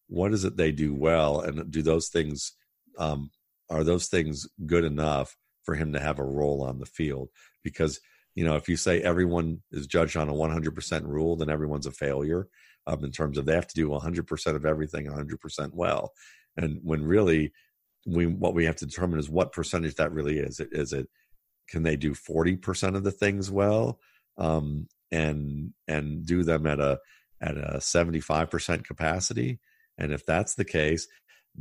what 0.09 0.31
is 0.31 0.45
it 0.45 0.55
they 0.55 0.71
do 0.71 0.93
well? 0.93 1.41
And 1.41 1.69
do 1.69 1.81
those 1.81 2.07
things 2.07 2.53
um, 2.97 3.29
are 3.69 3.83
those 3.83 4.07
things 4.07 4.47
good 4.65 4.85
enough 4.85 5.35
for 5.63 5.75
him 5.75 5.91
to 5.91 5.99
have 5.99 6.19
a 6.19 6.23
role 6.23 6.63
on 6.63 6.79
the 6.79 6.85
field? 6.85 7.29
Because 7.63 7.99
you 8.35 8.45
know 8.45 8.55
if 8.55 8.69
you 8.69 8.77
say 8.77 9.01
everyone 9.01 9.63
is 9.71 9.87
judged 9.87 10.15
on 10.15 10.29
a 10.29 10.33
100% 10.33 11.03
rule 11.03 11.35
then 11.35 11.49
everyone's 11.49 11.87
a 11.87 11.91
failure 11.91 12.47
um, 12.85 13.03
in 13.03 13.11
terms 13.11 13.39
of 13.39 13.47
they 13.47 13.55
have 13.55 13.67
to 13.67 13.75
do 13.75 13.89
100% 13.89 14.55
of 14.55 14.65
everything 14.65 15.07
100% 15.07 15.73
well. 15.73 16.13
And 16.55 16.79
when 16.83 17.03
really 17.03 17.51
we 18.05 18.27
what 18.27 18.53
we 18.53 18.65
have 18.65 18.77
to 18.77 18.85
determine 18.85 19.19
is 19.19 19.29
what 19.29 19.51
percentage 19.51 19.95
that 19.95 20.13
really 20.13 20.37
is. 20.37 20.59
Is 20.59 20.93
it 20.93 21.09
can 21.69 21.83
they 21.83 21.95
do 21.95 22.13
40% 22.13 22.95
of 22.95 23.03
the 23.03 23.11
things 23.11 23.51
well 23.51 23.99
um, 24.37 24.87
and 25.11 25.73
and 25.87 26.25
do 26.25 26.43
them 26.43 26.65
at 26.67 26.79
a 26.79 26.99
at 27.41 27.57
a 27.57 27.77
75% 27.77 28.83
capacity 28.83 29.59
and 29.97 30.11
if 30.11 30.25
that's 30.25 30.55
the 30.55 30.65
case 30.65 31.07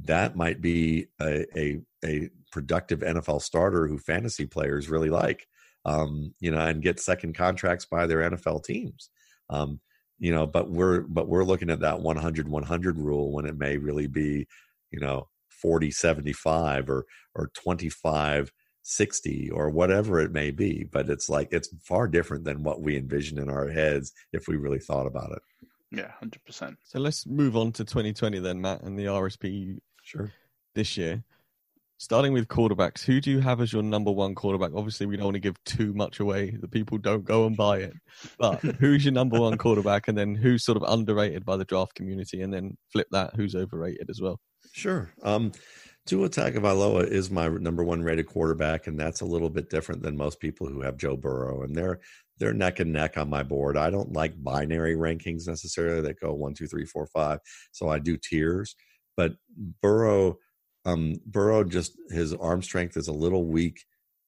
that 0.04 0.36
might 0.36 0.60
be 0.60 1.06
a, 1.20 1.46
a, 1.58 1.80
a 2.04 2.30
productive 2.52 3.00
NFL 3.00 3.42
starter 3.42 3.86
who 3.86 3.98
fantasy 3.98 4.46
players 4.46 4.88
really 4.88 5.10
like, 5.10 5.46
um, 5.84 6.34
you 6.40 6.50
know, 6.50 6.58
and 6.58 6.82
get 6.82 7.00
second 7.00 7.34
contracts 7.34 7.86
by 7.86 8.06
their 8.06 8.30
NFL 8.30 8.64
teams. 8.64 9.10
Um, 9.48 9.80
you 10.18 10.32
know, 10.32 10.46
but 10.46 10.70
we're 10.70 11.00
but 11.00 11.28
we're 11.28 11.44
looking 11.44 11.70
at 11.70 11.80
that 11.80 12.00
100 12.00 12.48
100 12.48 12.98
rule 12.98 13.32
when 13.32 13.46
it 13.46 13.56
may 13.56 13.76
really 13.76 14.06
be 14.06 14.46
you 14.90 14.98
know 14.98 15.28
40 15.50 15.90
75 15.90 16.88
or 16.88 17.04
or 17.34 17.50
25 17.54 18.50
60 18.88 19.50
or 19.50 19.68
whatever 19.68 20.20
it 20.20 20.30
may 20.30 20.50
be. 20.52 20.84
But 20.84 21.10
it's 21.10 21.28
like 21.28 21.48
it's 21.50 21.68
far 21.82 22.06
different 22.06 22.44
than 22.44 22.62
what 22.62 22.80
we 22.80 22.96
envision 22.96 23.38
in 23.38 23.50
our 23.50 23.68
heads 23.68 24.12
if 24.32 24.46
we 24.46 24.56
really 24.56 24.78
thought 24.78 25.06
about 25.06 25.32
it. 25.32 25.42
Yeah, 25.90 26.10
hundred 26.12 26.44
percent. 26.44 26.78
So 26.84 26.98
let's 27.00 27.26
move 27.26 27.56
on 27.56 27.72
to 27.72 27.84
2020 27.84 28.38
then, 28.38 28.60
Matt, 28.60 28.82
and 28.82 28.98
the 28.98 29.06
RSP. 29.06 29.78
Sure. 30.02 30.30
This 30.74 30.96
year, 30.96 31.24
starting 31.98 32.32
with 32.32 32.48
quarterbacks, 32.48 33.02
who 33.02 33.20
do 33.20 33.30
you 33.30 33.40
have 33.40 33.60
as 33.60 33.72
your 33.72 33.82
number 33.82 34.12
one 34.12 34.34
quarterback? 34.34 34.72
Obviously, 34.74 35.06
we 35.06 35.16
don't 35.16 35.26
want 35.26 35.34
to 35.34 35.40
give 35.40 35.62
too 35.64 35.92
much 35.94 36.20
away. 36.20 36.50
The 36.50 36.68
people 36.68 36.98
don't 36.98 37.24
go 37.24 37.46
and 37.46 37.56
buy 37.56 37.78
it. 37.78 37.94
But 38.38 38.60
who's 38.80 39.04
your 39.04 39.14
number 39.14 39.40
one 39.40 39.58
quarterback, 39.58 40.06
and 40.08 40.16
then 40.16 40.34
who's 40.34 40.64
sort 40.64 40.76
of 40.76 40.84
underrated 40.86 41.44
by 41.44 41.56
the 41.56 41.64
draft 41.64 41.94
community, 41.94 42.42
and 42.42 42.52
then 42.52 42.76
flip 42.92 43.08
that, 43.10 43.34
who's 43.34 43.54
overrated 43.54 44.10
as 44.10 44.20
well? 44.20 44.38
Sure. 44.72 45.10
Um, 45.22 45.52
Tua 46.06 46.28
Tagovailoa 46.28 47.06
is 47.08 47.30
my 47.30 47.48
number 47.48 47.84
one 47.84 48.02
rated 48.02 48.26
quarterback, 48.26 48.86
and 48.86 48.98
that's 48.98 49.20
a 49.20 49.26
little 49.26 49.50
bit 49.50 49.68
different 49.68 50.02
than 50.02 50.16
most 50.16 50.40
people 50.40 50.68
who 50.68 50.80
have 50.82 50.96
Joe 50.96 51.16
Burrow, 51.16 51.62
and 51.62 51.74
they're 51.74 52.00
they're 52.38 52.52
neck 52.52 52.80
and 52.80 52.92
neck 52.92 53.18
on 53.18 53.28
my 53.28 53.42
board. 53.42 53.76
I 53.76 53.90
don't 53.90 54.12
like 54.12 54.42
binary 54.42 54.94
rankings 54.94 55.48
necessarily 55.48 56.02
that 56.02 56.20
go 56.20 56.32
one, 56.34 56.54
two, 56.54 56.66
three, 56.66 56.84
four, 56.84 57.06
five. 57.06 57.40
So 57.72 57.88
I 57.88 57.98
do 57.98 58.16
tiers, 58.16 58.76
but 59.16 59.34
Burrow 59.82 60.38
um, 60.86 61.14
Burrow 61.26 61.64
just 61.64 61.92
his 62.10 62.32
arm 62.34 62.62
strength 62.62 62.96
is 62.96 63.08
a 63.08 63.12
little 63.12 63.44
weak 63.44 63.84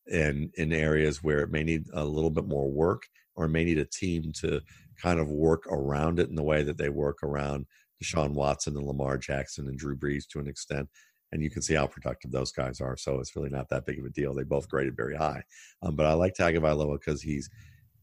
in 0.09 0.51
in 0.57 0.73
areas 0.73 1.23
where 1.23 1.41
it 1.41 1.51
may 1.51 1.63
need 1.63 1.85
a 1.95 2.05
little 2.05 2.31
bit 2.31 2.47
more 2.47 2.71
work 2.71 3.03
or 3.37 3.47
may 3.47 3.65
need 3.65 3.79
a 3.79 3.85
team 3.85 4.33
to 4.41 4.61
kind 5.01 5.21
of 5.21 5.31
work 5.31 5.65
around 5.71 6.19
it 6.19 6.29
in 6.29 6.35
the 6.35 6.43
way 6.43 6.65
that 6.65 6.77
they 6.77 6.89
work 6.89 7.23
around 7.23 7.67
Deshaun 8.03 8.33
Watson 8.33 8.77
and 8.77 8.87
Lamar 8.87 9.17
Jackson 9.19 9.69
and 9.69 9.79
Drew 9.79 9.97
Brees 9.97 10.25
to 10.31 10.41
an 10.41 10.49
extent. 10.49 10.89
And 11.33 11.43
you 11.43 11.51
can 11.51 11.63
see 11.63 11.75
how 11.75 11.87
productive 11.87 12.31
those 12.31 12.53
guys 12.53 12.81
are. 12.81 12.97
So 12.97 13.21
it's 13.21 13.37
really 13.37 13.51
not 13.51 13.69
that 13.69 13.85
big 13.85 13.99
of 13.99 14.05
a 14.07 14.11
deal. 14.11 14.35
They 14.35 14.45
both 14.45 14.69
graded 14.69 14.97
very 14.97 15.17
high. 15.17 15.43
Um, 15.83 15.95
but 15.95 16.07
I 16.07 16.15
like 16.15 16.35
Tagovailoa 16.35 16.99
because 16.99 17.23
he's 17.23 17.51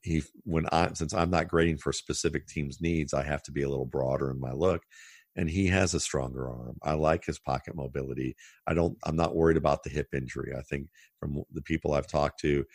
he 0.03 0.21
when 0.43 0.67
I 0.71 0.93
since 0.93 1.13
I'm 1.13 1.31
not 1.31 1.47
grading 1.47 1.77
for 1.77 1.91
specific 1.91 2.45
teams' 2.47 2.81
needs, 2.81 3.13
I 3.13 3.23
have 3.23 3.41
to 3.43 3.51
be 3.51 3.63
a 3.63 3.69
little 3.69 3.87
broader 3.87 4.29
in 4.29 4.39
my 4.39 4.51
look 4.51 4.83
and 5.35 5.49
he 5.49 5.67
has 5.67 5.93
a 5.93 5.99
stronger 5.99 6.49
arm. 6.49 6.77
I 6.81 6.93
like 6.93 7.25
his 7.25 7.39
pocket 7.39 7.75
mobility. 7.75 8.35
I 8.67 8.73
don't 8.73 8.97
I'm 9.03 9.15
not 9.15 9.35
worried 9.35 9.57
about 9.57 9.83
the 9.83 9.89
hip 9.89 10.07
injury. 10.13 10.53
I 10.57 10.61
think 10.61 10.87
from 11.19 11.43
the 11.51 11.61
people 11.61 11.93
I've 11.93 12.07
talked 12.07 12.39
to 12.41 12.65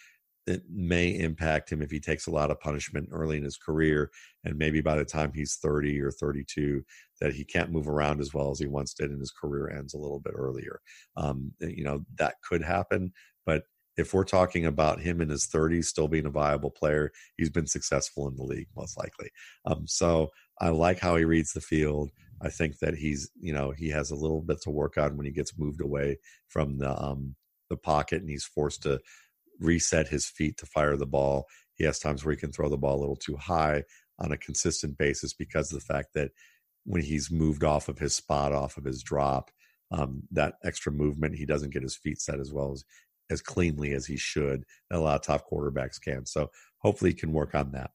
it 0.51 0.63
may 0.71 1.09
impact 1.19 1.71
him 1.71 1.83
if 1.83 1.91
he 1.91 2.01
takes 2.01 2.27
a 2.27 2.31
lot 2.31 2.51
of 2.51 2.61
punishment 2.61 3.09
early 3.13 3.37
in 3.37 3.45
his 3.45 3.57
career 3.57 4.11
and 4.45 4.57
maybe 4.57 4.81
by 4.81 4.97
the 4.97 5.05
time 5.05 5.33
he's 5.35 5.57
30 5.57 6.01
or 6.01 6.11
32 6.11 6.83
that 7.21 7.33
he 7.33 7.45
can't 7.45 7.73
move 7.73 7.89
around 7.89 8.21
as 8.21 8.33
well 8.33 8.51
as 8.51 8.59
he 8.59 8.67
once 8.67 8.95
did 8.95 9.11
and 9.11 9.21
his 9.21 9.33
career 9.33 9.71
ends 9.71 9.95
a 9.95 9.99
little 9.99 10.21
bit 10.21 10.35
earlier. 10.37 10.81
Um, 11.17 11.53
you 11.61 11.85
know 11.85 12.05
that 12.19 12.35
could 12.47 12.63
happen 12.63 13.13
but 13.47 13.65
if 13.97 14.15
we're 14.15 14.25
talking 14.25 14.67
about 14.67 15.01
him 15.01 15.21
in 15.21 15.29
his 15.29 15.47
30s 15.47 15.85
still 15.85 16.09
being 16.09 16.27
a 16.27 16.31
viable 16.31 16.71
player 16.71 17.11
he's 17.37 17.51
been 17.51 17.67
successful 17.67 18.29
in 18.29 18.37
the 18.37 18.45
league 18.45 18.69
most 18.77 18.99
likely. 18.99 19.31
Um, 19.65 19.87
so 19.87 20.31
i 20.61 20.69
like 20.69 20.99
how 20.99 21.17
he 21.17 21.25
reads 21.25 21.53
the 21.53 21.61
field. 21.61 22.11
I 22.43 22.49
think 22.49 22.79
that 22.79 22.95
he's, 22.95 23.31
you 23.39 23.53
know, 23.53 23.71
he 23.71 23.91
has 23.91 24.11
a 24.11 24.17
little 24.17 24.41
bit 24.41 24.63
to 24.63 24.71
work 24.71 24.97
on 24.97 25.17
when 25.17 25.27
he 25.27 25.33
gets 25.33 25.59
moved 25.59 25.83
away 25.83 26.19
from 26.49 26.79
the 26.79 26.91
um, 27.03 27.35
the 27.71 27.77
pocket 27.77 28.21
and 28.21 28.29
he's 28.29 28.45
forced 28.45 28.83
to 28.83 29.01
reset 29.61 30.09
his 30.09 30.27
feet 30.27 30.57
to 30.59 30.67
fire 30.67 30.97
the 30.97 31.07
ball. 31.07 31.47
He 31.75 31.85
has 31.85 31.99
times 31.99 32.25
where 32.25 32.33
he 32.33 32.41
can 32.41 32.53
throw 32.53 32.69
the 32.69 32.77
ball 32.77 32.99
a 32.99 33.01
little 33.01 33.17
too 33.17 33.37
high 33.37 33.85
on 34.19 34.33
a 34.33 34.39
consistent 34.39 34.99
basis 34.99 35.33
because 35.33 35.73
of 35.73 35.79
the 35.79 35.85
fact 35.85 36.09
that 36.15 36.31
when 36.85 37.03
he's 37.03 37.31
moved 37.31 37.65
off 37.65 37.89
of 37.89 37.99
his 37.99 38.15
spot, 38.15 38.53
off 38.53 38.77
of 38.77 38.85
his 38.85 39.03
drop, 39.03 39.51
um, 39.93 40.23
that 40.31 40.55
extra 40.65 40.93
movement, 40.93 41.37
he 41.37 41.47
doesn't 41.47 41.73
get 41.73 41.83
his 41.83 41.97
feet 41.97 42.21
set 42.21 42.41
as 42.41 42.53
well 42.53 42.73
as 42.73 42.85
as 43.31 43.41
cleanly 43.41 43.93
as 43.93 44.07
he 44.07 44.17
should. 44.17 44.65
And 44.91 44.99
a 44.99 45.01
lot 45.01 45.15
of 45.15 45.23
top 45.23 45.45
quarterbacks 45.51 46.01
can. 46.01 46.27
So 46.27 46.51
hopefully 46.79 47.11
he 47.11 47.17
can 47.17 47.33
work 47.33 47.55
on 47.55 47.71
that. 47.73 47.93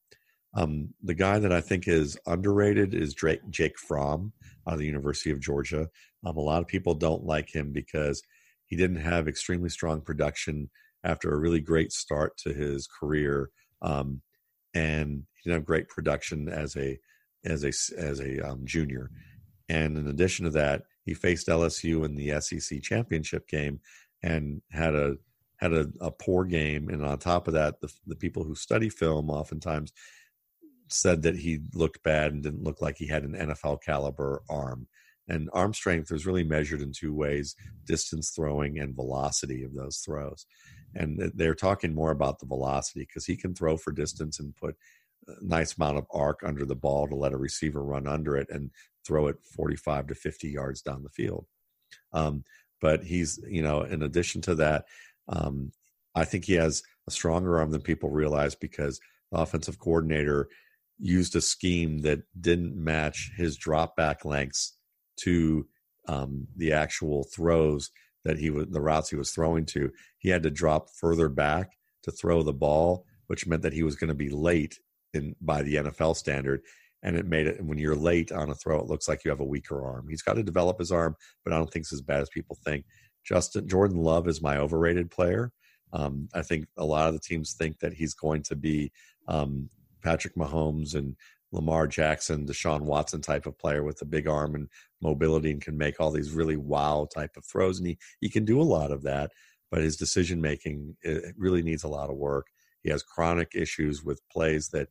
Um, 0.55 0.93
the 1.03 1.13
guy 1.13 1.39
that 1.39 1.51
I 1.51 1.59
think 1.59 1.87
is 1.87 2.17
underrated 2.25 2.93
is 2.93 3.13
Drake, 3.13 3.41
Jake 3.49 3.77
Fromm 3.77 4.31
out 4.65 4.75
of 4.75 4.79
the 4.79 4.85
University 4.85 5.31
of 5.31 5.41
Georgia. 5.41 5.89
Um, 6.25 6.37
a 6.37 6.41
lot 6.41 6.61
of 6.61 6.67
people 6.67 6.93
don't 6.93 7.25
like 7.25 7.53
him 7.53 7.73
because 7.73 8.23
he 8.65 8.77
didn't 8.77 9.01
have 9.01 9.27
extremely 9.27 9.69
strong 9.69 10.01
production 10.01 10.69
after 11.05 11.31
a 11.31 11.37
really 11.37 11.61
great 11.61 11.93
start 11.93 12.35
to 12.39 12.53
his 12.53 12.87
career, 12.87 13.49
um, 13.81 14.21
and 14.73 15.23
he 15.35 15.49
didn't 15.49 15.61
have 15.61 15.65
great 15.65 15.87
production 15.87 16.49
as 16.49 16.75
a 16.75 16.99
as 17.45 17.63
a 17.63 17.69
as 17.97 18.19
a 18.19 18.41
um, 18.41 18.61
junior. 18.65 19.11
And 19.69 19.97
in 19.97 20.07
addition 20.07 20.45
to 20.45 20.51
that, 20.51 20.83
he 21.03 21.13
faced 21.13 21.47
LSU 21.47 22.03
in 22.05 22.15
the 22.15 22.39
SEC 22.41 22.81
championship 22.81 23.47
game 23.47 23.79
and 24.23 24.61
had 24.71 24.95
a 24.95 25.15
had 25.57 25.73
a, 25.73 25.87
a 26.01 26.11
poor 26.11 26.43
game. 26.43 26.89
And 26.89 27.05
on 27.05 27.17
top 27.17 27.47
of 27.47 27.53
that, 27.53 27.79
the, 27.79 27.91
the 28.07 28.15
people 28.15 28.43
who 28.43 28.55
study 28.55 28.89
film 28.89 29.29
oftentimes 29.29 29.93
said 30.89 31.21
that 31.23 31.37
he 31.37 31.61
looked 31.73 32.03
bad 32.03 32.33
and 32.33 32.43
didn't 32.43 32.63
look 32.63 32.81
like 32.81 32.97
he 32.97 33.07
had 33.07 33.23
an 33.23 33.33
NFL 33.33 33.81
caliber 33.81 34.41
arm. 34.49 34.87
And 35.27 35.49
arm 35.53 35.73
strength 35.73 36.11
is 36.11 36.25
really 36.25 36.43
measured 36.43 36.81
in 36.81 36.91
two 36.91 37.13
ways 37.13 37.55
distance 37.85 38.29
throwing 38.29 38.79
and 38.79 38.95
velocity 38.95 39.63
of 39.63 39.73
those 39.73 39.97
throws. 39.97 40.45
And 40.93 41.31
they're 41.35 41.55
talking 41.55 41.93
more 41.93 42.11
about 42.11 42.39
the 42.39 42.45
velocity 42.45 43.01
because 43.01 43.25
he 43.25 43.35
can 43.35 43.53
throw 43.53 43.75
for 43.75 43.91
distance 43.91 44.39
and 44.39 44.55
put 44.55 44.75
a 45.27 45.33
nice 45.41 45.77
amount 45.77 45.97
of 45.97 46.05
arc 46.11 46.41
under 46.43 46.65
the 46.65 46.75
ball 46.75 47.07
to 47.07 47.15
let 47.15 47.33
a 47.33 47.37
receiver 47.37 47.83
run 47.83 48.07
under 48.07 48.37
it 48.37 48.47
and 48.49 48.71
throw 49.05 49.27
it 49.27 49.37
45 49.55 50.07
to 50.07 50.15
50 50.15 50.49
yards 50.49 50.81
down 50.81 51.03
the 51.03 51.09
field. 51.09 51.45
Um, 52.13 52.43
but 52.81 53.03
he's, 53.03 53.39
you 53.47 53.63
know, 53.63 53.81
in 53.81 54.03
addition 54.03 54.41
to 54.41 54.55
that, 54.55 54.85
um, 55.27 55.71
I 56.13 56.23
think 56.23 56.45
he 56.45 56.53
has 56.53 56.83
a 57.07 57.11
stronger 57.11 57.59
arm 57.59 57.71
than 57.71 57.81
people 57.81 58.09
realize 58.09 58.55
because 58.55 58.99
the 59.31 59.39
offensive 59.39 59.79
coordinator 59.79 60.47
used 60.99 61.35
a 61.35 61.41
scheme 61.41 61.99
that 61.99 62.21
didn't 62.39 62.75
match 62.75 63.31
his 63.35 63.57
drop 63.57 63.95
back 63.95 64.23
lengths 64.23 64.74
to 65.17 65.67
um, 66.07 66.47
the 66.55 66.73
actual 66.73 67.23
throws 67.23 67.91
that 68.23 68.39
he 68.39 68.49
was 68.49 68.67
the 68.69 68.81
routes 68.81 69.09
he 69.09 69.15
was 69.15 69.31
throwing 69.31 69.65
to. 69.67 69.91
He 70.17 70.29
had 70.29 70.43
to 70.43 70.49
drop 70.49 70.89
further 70.89 71.29
back 71.29 71.71
to 72.03 72.11
throw 72.11 72.43
the 72.43 72.53
ball, 72.53 73.05
which 73.27 73.47
meant 73.47 73.61
that 73.61 73.73
he 73.73 73.83
was 73.83 73.95
going 73.95 74.09
to 74.09 74.15
be 74.15 74.29
late 74.29 74.79
in 75.13 75.35
by 75.41 75.63
the 75.63 75.75
NFL 75.75 76.15
standard. 76.15 76.61
And 77.03 77.15
it 77.15 77.27
made 77.27 77.47
it 77.47 77.63
when 77.63 77.77
you're 77.77 77.95
late 77.95 78.31
on 78.31 78.49
a 78.49 78.55
throw, 78.55 78.79
it 78.79 78.87
looks 78.87 79.07
like 79.07 79.23
you 79.23 79.29
have 79.29 79.39
a 79.39 79.45
weaker 79.45 79.85
arm. 79.85 80.07
He's 80.09 80.23
got 80.23 80.33
to 80.33 80.43
develop 80.43 80.79
his 80.79 80.91
arm, 80.91 81.15
but 81.43 81.53
I 81.53 81.57
don't 81.57 81.71
think 81.71 81.83
it's 81.83 81.93
as 81.93 82.01
bad 82.01 82.21
as 82.21 82.29
people 82.29 82.57
think. 82.65 82.85
Justin 83.23 83.67
Jordan 83.67 83.97
Love 83.97 84.27
is 84.27 84.41
my 84.41 84.57
overrated 84.57 85.11
player. 85.11 85.51
Um, 85.93 86.27
I 86.33 86.41
think 86.41 86.65
a 86.77 86.85
lot 86.85 87.07
of 87.07 87.13
the 87.13 87.19
teams 87.19 87.53
think 87.53 87.79
that 87.79 87.93
he's 87.93 88.13
going 88.13 88.43
to 88.43 88.55
be 88.55 88.91
um, 89.27 89.69
Patrick 90.03 90.35
Mahomes 90.35 90.95
and 90.95 91.15
Lamar 91.55 91.87
Jackson, 91.87 92.45
Deshaun 92.45 92.81
Watson 92.81 93.21
type 93.21 93.45
of 93.45 93.57
player 93.57 93.83
with 93.83 94.01
a 94.01 94.05
big 94.05 94.27
arm 94.27 94.55
and 94.55 94.67
mobility 95.01 95.51
and 95.51 95.61
can 95.61 95.77
make 95.77 95.99
all 95.99 96.11
these 96.11 96.31
really 96.31 96.57
wow 96.57 97.07
type 97.13 97.37
of 97.37 97.45
throws. 97.45 97.79
And 97.79 97.87
he, 97.87 97.97
he 98.19 98.29
can 98.29 98.43
do 98.43 98.61
a 98.61 98.63
lot 98.63 98.91
of 98.91 99.03
that, 99.03 99.31
but 99.71 99.81
his 99.81 99.95
decision 99.95 100.41
making 100.41 100.97
really 101.37 101.63
needs 101.63 101.83
a 101.83 101.87
lot 101.89 102.09
of 102.09 102.17
work. 102.17 102.47
He 102.83 102.91
has 102.91 103.01
chronic 103.01 103.53
issues 103.55 104.03
with 104.03 104.21
plays 104.29 104.69
that 104.69 104.89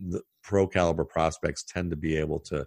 the 0.00 0.22
pro 0.42 0.66
caliber 0.66 1.04
prospects 1.04 1.64
tend 1.64 1.90
to 1.90 1.96
be 1.96 2.16
able 2.16 2.38
to 2.40 2.66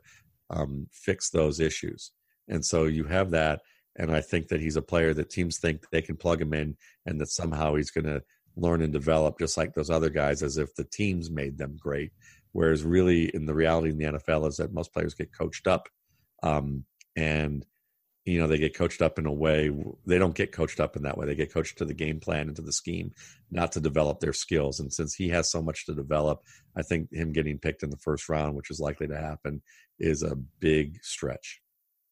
um, 0.49 0.87
fix 0.91 1.29
those 1.29 1.59
issues. 1.59 2.11
And 2.49 2.63
so 2.65 2.85
you 2.85 3.05
have 3.05 3.31
that. 3.31 3.61
And 3.95 4.11
I 4.11 4.21
think 4.21 4.49
that 4.49 4.61
he's 4.61 4.75
a 4.75 4.81
player 4.81 5.13
that 5.13 5.29
teams 5.29 5.59
think 5.59 5.89
they 5.89 6.01
can 6.01 6.17
plug 6.17 6.41
him 6.41 6.53
in 6.53 6.75
and 7.05 7.19
that 7.21 7.29
somehow 7.29 7.75
he's 7.75 7.91
going 7.91 8.05
to 8.05 8.21
learn 8.55 8.81
and 8.81 8.91
develop 8.91 9.39
just 9.39 9.57
like 9.57 9.73
those 9.73 9.89
other 9.89 10.09
guys 10.09 10.43
as 10.43 10.57
if 10.57 10.75
the 10.75 10.83
teams 10.83 11.29
made 11.29 11.57
them 11.57 11.77
great 11.79 12.11
whereas 12.51 12.83
really 12.83 13.25
in 13.25 13.45
the 13.45 13.53
reality 13.53 13.89
in 13.89 13.97
the 13.97 14.05
nfl 14.05 14.47
is 14.47 14.57
that 14.57 14.73
most 14.73 14.93
players 14.93 15.13
get 15.13 15.35
coached 15.37 15.67
up 15.67 15.89
um, 16.43 16.85
and 17.15 17.65
you 18.25 18.39
know 18.39 18.47
they 18.47 18.57
get 18.57 18.77
coached 18.77 19.01
up 19.01 19.17
in 19.17 19.25
a 19.25 19.31
way 19.31 19.71
they 20.05 20.19
don't 20.19 20.35
get 20.35 20.51
coached 20.51 20.79
up 20.79 20.95
in 20.95 21.03
that 21.03 21.17
way. 21.17 21.25
They 21.25 21.35
get 21.35 21.53
coached 21.53 21.77
to 21.79 21.85
the 21.85 21.93
game 21.93 22.19
plan 22.19 22.47
and 22.47 22.55
to 22.57 22.61
the 22.61 22.73
scheme 22.73 23.11
not 23.49 23.71
to 23.71 23.79
develop 23.79 24.19
their 24.19 24.33
skills. 24.33 24.79
And 24.79 24.93
since 24.93 25.15
he 25.15 25.29
has 25.29 25.49
so 25.49 25.61
much 25.61 25.85
to 25.85 25.95
develop 25.95 26.41
i 26.75 26.81
think 26.81 27.11
him 27.11 27.33
getting 27.33 27.57
picked 27.57 27.83
in 27.83 27.89
the 27.89 27.97
first 27.97 28.29
round 28.29 28.55
which 28.55 28.69
is 28.69 28.79
likely 28.79 29.07
to 29.07 29.17
happen 29.17 29.61
is 29.99 30.23
a 30.23 30.35
big 30.59 30.99
stretch. 31.03 31.61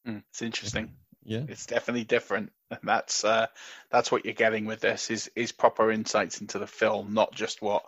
Mm, 0.07 0.23
it's 0.29 0.41
interesting. 0.41 0.93
Yeah, 1.23 1.43
it's 1.49 1.65
definitely 1.65 2.05
different, 2.05 2.53
and 2.71 2.79
that's 2.83 3.25
uh, 3.25 3.47
that's 3.91 4.11
what 4.11 4.23
you're 4.23 4.33
getting 4.33 4.65
with 4.65 4.79
this 4.79 5.11
is 5.11 5.29
is 5.35 5.51
proper 5.51 5.91
insights 5.91 6.39
into 6.39 6.57
the 6.57 6.67
film, 6.67 7.13
not 7.13 7.35
just 7.35 7.61
what 7.61 7.83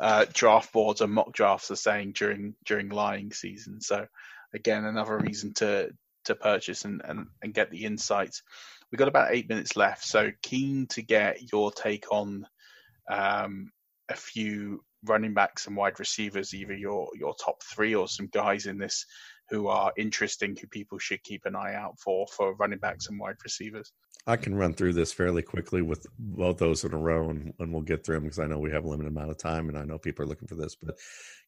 uh, 0.00 0.26
draft 0.32 0.72
boards 0.72 1.00
and 1.00 1.12
mock 1.12 1.32
drafts 1.32 1.70
are 1.70 1.76
saying 1.76 2.12
during 2.12 2.54
during 2.64 2.88
lying 2.88 3.32
season. 3.32 3.80
So 3.80 4.06
again, 4.52 4.84
another 4.84 5.18
reason 5.18 5.54
to 5.54 5.90
to 6.24 6.34
purchase 6.34 6.84
and, 6.84 7.02
and, 7.04 7.26
and 7.42 7.52
get 7.52 7.70
the 7.70 7.84
insights. 7.84 8.42
We've 8.90 8.98
got 8.98 9.08
about 9.08 9.34
eight 9.34 9.48
minutes 9.48 9.76
left, 9.76 10.04
so 10.04 10.30
keen 10.42 10.86
to 10.88 11.02
get 11.02 11.52
your 11.52 11.70
take 11.70 12.10
on 12.10 12.46
um, 13.10 13.70
a 14.08 14.16
few 14.16 14.82
running 15.04 15.34
backs 15.34 15.66
and 15.66 15.76
wide 15.76 15.98
receivers, 15.98 16.54
either 16.54 16.74
your 16.74 17.10
your 17.14 17.34
top 17.34 17.62
three 17.62 17.94
or 17.94 18.08
some 18.08 18.28
guys 18.28 18.66
in 18.66 18.78
this 18.78 19.04
who 19.50 19.68
are 19.68 19.92
interesting, 19.98 20.56
who 20.56 20.66
people 20.66 20.98
should 20.98 21.22
keep 21.22 21.44
an 21.44 21.54
eye 21.56 21.74
out 21.74 21.98
for 21.98 22.26
for 22.28 22.54
running 22.54 22.78
backs 22.78 23.08
and 23.08 23.18
wide 23.18 23.36
receivers? 23.44 23.92
I 24.26 24.36
can 24.36 24.54
run 24.54 24.72
through 24.72 24.94
this 24.94 25.12
fairly 25.12 25.42
quickly 25.42 25.82
with 25.82 26.06
both 26.18 26.56
those 26.56 26.82
in 26.82 26.94
a 26.94 26.98
row, 26.98 27.28
and, 27.28 27.52
and 27.58 27.72
we'll 27.72 27.82
get 27.82 28.04
through 28.04 28.16
them 28.16 28.24
because 28.24 28.38
I 28.38 28.46
know 28.46 28.58
we 28.58 28.70
have 28.70 28.84
a 28.84 28.88
limited 28.88 29.10
amount 29.10 29.30
of 29.30 29.36
time, 29.36 29.68
and 29.68 29.76
I 29.76 29.84
know 29.84 29.98
people 29.98 30.24
are 30.24 30.28
looking 30.28 30.48
for 30.48 30.54
this. 30.54 30.74
But 30.76 30.96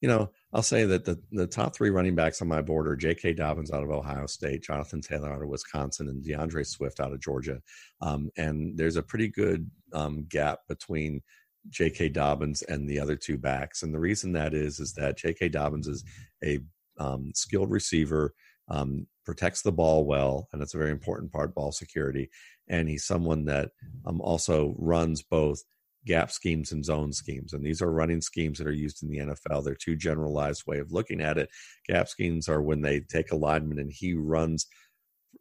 you 0.03 0.09
know, 0.09 0.31
I'll 0.53 0.63
say 0.63 0.85
that 0.85 1.05
the 1.07 1.19
the 1.33 1.47
top 1.47 1.75
three 1.75 1.89
running 1.89 2.15
backs 2.15 2.43
on 2.43 2.49
my 2.49 2.61
board 2.61 2.87
are 2.87 2.97
J.K. 2.97 3.33
Dobbins 3.33 3.71
out 3.71 3.83
of 3.83 3.91
Ohio 3.91 4.27
State, 4.27 4.63
Jonathan 4.63 5.01
Taylor 5.01 5.33
out 5.33 5.43
of 5.43 5.49
Wisconsin, 5.49 6.09
and 6.09 6.23
D'Andre 6.23 6.65
Swift 6.65 7.01
out 7.01 7.13
of 7.13 7.21
Georgia. 7.21 7.63
Um, 8.03 8.31
and 8.37 8.77
there's 8.77 8.97
a 8.97 9.03
pretty 9.03 9.29
good 9.29 9.71
um, 9.95 10.27
gap 10.29 10.61
between 10.69 11.23
J.K. 11.71 12.11
Dobbins 12.11 12.61
and 12.63 12.87
the 12.89 13.01
other 13.01 13.17
two 13.17 13.39
backs, 13.39 13.85
and 13.85 13.95
the 13.95 14.01
reason 14.01 14.33
that 14.33 14.53
is 14.53 14.81
is 14.81 14.93
that 14.95 15.17
J.K. 15.17 15.49
Dobbins 15.49 15.89
is 15.89 16.05
a 16.45 16.59
um, 16.99 17.33
skilled 17.35 17.71
receiver 17.71 18.35
um, 18.69 19.07
protects 19.27 19.63
the 19.63 19.73
ball 19.73 20.07
well, 20.07 20.49
and 20.53 20.63
that's 20.63 20.75
a 20.75 20.79
very 20.79 20.93
important 20.93 21.33
part 21.33 21.55
ball 21.55 21.73
security. 21.73 22.31
And 22.69 22.89
he's 22.89 23.05
someone 23.05 23.45
that 23.47 23.71
um, 24.07 24.21
also 24.21 24.75
runs 24.79 25.23
both 25.23 25.63
gap 26.07 26.31
schemes 26.31 26.73
and 26.73 26.85
zone 26.85 27.13
schemes. 27.13 27.53
And 27.53 27.65
these 27.65 27.83
are 27.83 27.91
running 27.91 28.21
schemes 28.21 28.59
that 28.59 28.67
are 28.67 28.73
used 28.73 29.03
in 29.03 29.11
the 29.11 29.19
NFL. 29.19 29.65
They're 29.65 29.75
two 29.75 29.97
generalized 29.97 30.63
way 30.67 30.79
of 30.79 30.93
looking 30.93 31.21
at 31.21 31.37
it. 31.37 31.51
Gap 31.89 32.09
schemes 32.09 32.49
are 32.49 32.63
when 32.63 32.81
they 32.81 33.01
take 33.01 33.33
a 33.33 33.37
lineman 33.37 33.81
and 33.81 33.93
he 33.93 34.15
runs 34.15 34.67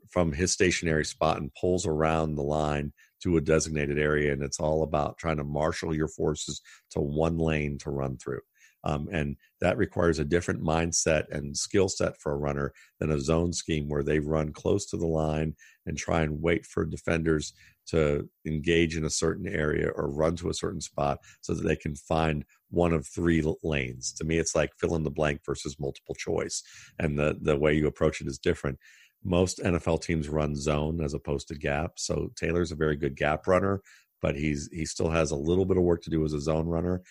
from 0.09 0.33
his 0.33 0.51
stationary 0.51 1.05
spot 1.05 1.37
and 1.37 1.53
pulls 1.59 1.85
around 1.85 2.35
the 2.35 2.43
line 2.43 2.91
to 3.21 3.37
a 3.37 3.41
designated 3.41 3.99
area. 3.99 4.33
And 4.33 4.41
it's 4.41 4.59
all 4.59 4.83
about 4.83 5.17
trying 5.17 5.37
to 5.37 5.43
marshal 5.43 5.95
your 5.95 6.07
forces 6.07 6.61
to 6.91 6.99
one 6.99 7.37
lane 7.37 7.77
to 7.79 7.91
run 7.91 8.17
through. 8.17 8.41
Um, 8.85 9.07
and 9.11 9.35
that 9.61 9.77
requires 9.77 10.19
a 10.19 10.25
different 10.25 10.63
mindset 10.63 11.25
and 11.31 11.57
skill 11.57 11.89
set 11.89 12.19
for 12.21 12.31
a 12.31 12.37
runner 12.37 12.71
than 12.99 13.11
a 13.11 13.19
zone 13.19 13.51
scheme 13.51 13.89
where 13.89 14.03
they 14.03 14.19
run 14.19 14.53
close 14.53 14.85
to 14.87 14.97
the 14.97 15.07
line 15.07 15.55
and 15.85 15.97
try 15.97 16.21
and 16.21 16.41
wait 16.41 16.65
for 16.65 16.85
defenders 16.85 17.53
to 17.87 18.27
engage 18.45 18.95
in 18.95 19.05
a 19.05 19.09
certain 19.09 19.47
area 19.47 19.89
or 19.95 20.09
run 20.09 20.35
to 20.35 20.49
a 20.49 20.53
certain 20.53 20.81
spot 20.81 21.19
so 21.41 21.53
that 21.53 21.63
they 21.63 21.75
can 21.75 21.95
find 21.95 22.43
one 22.69 22.93
of 22.93 23.07
three 23.07 23.43
lanes. 23.63 24.11
To 24.13 24.23
me, 24.23 24.37
it's 24.37 24.55
like 24.55 24.71
fill 24.79 24.95
in 24.95 25.03
the 25.03 25.11
blank 25.11 25.41
versus 25.45 25.79
multiple 25.79 26.15
choice. 26.15 26.63
And 26.99 27.17
the, 27.17 27.37
the 27.41 27.57
way 27.57 27.73
you 27.73 27.87
approach 27.87 28.21
it 28.21 28.27
is 28.27 28.39
different. 28.39 28.79
Most 29.23 29.59
NFL 29.59 30.01
teams 30.01 30.29
run 30.29 30.55
zone 30.55 31.01
as 31.03 31.13
opposed 31.13 31.47
to 31.47 31.55
gap. 31.55 31.93
So 31.97 32.31
Taylor's 32.35 32.71
a 32.71 32.75
very 32.75 32.95
good 32.95 33.15
gap 33.15 33.47
runner, 33.47 33.81
but 34.21 34.35
he's 34.35 34.69
he 34.71 34.85
still 34.85 35.09
has 35.09 35.31
a 35.31 35.35
little 35.35 35.65
bit 35.65 35.77
of 35.77 35.83
work 35.83 36.03
to 36.03 36.09
do 36.09 36.23
as 36.25 36.33
a 36.33 36.41
zone 36.41 36.67
runner 36.67 37.01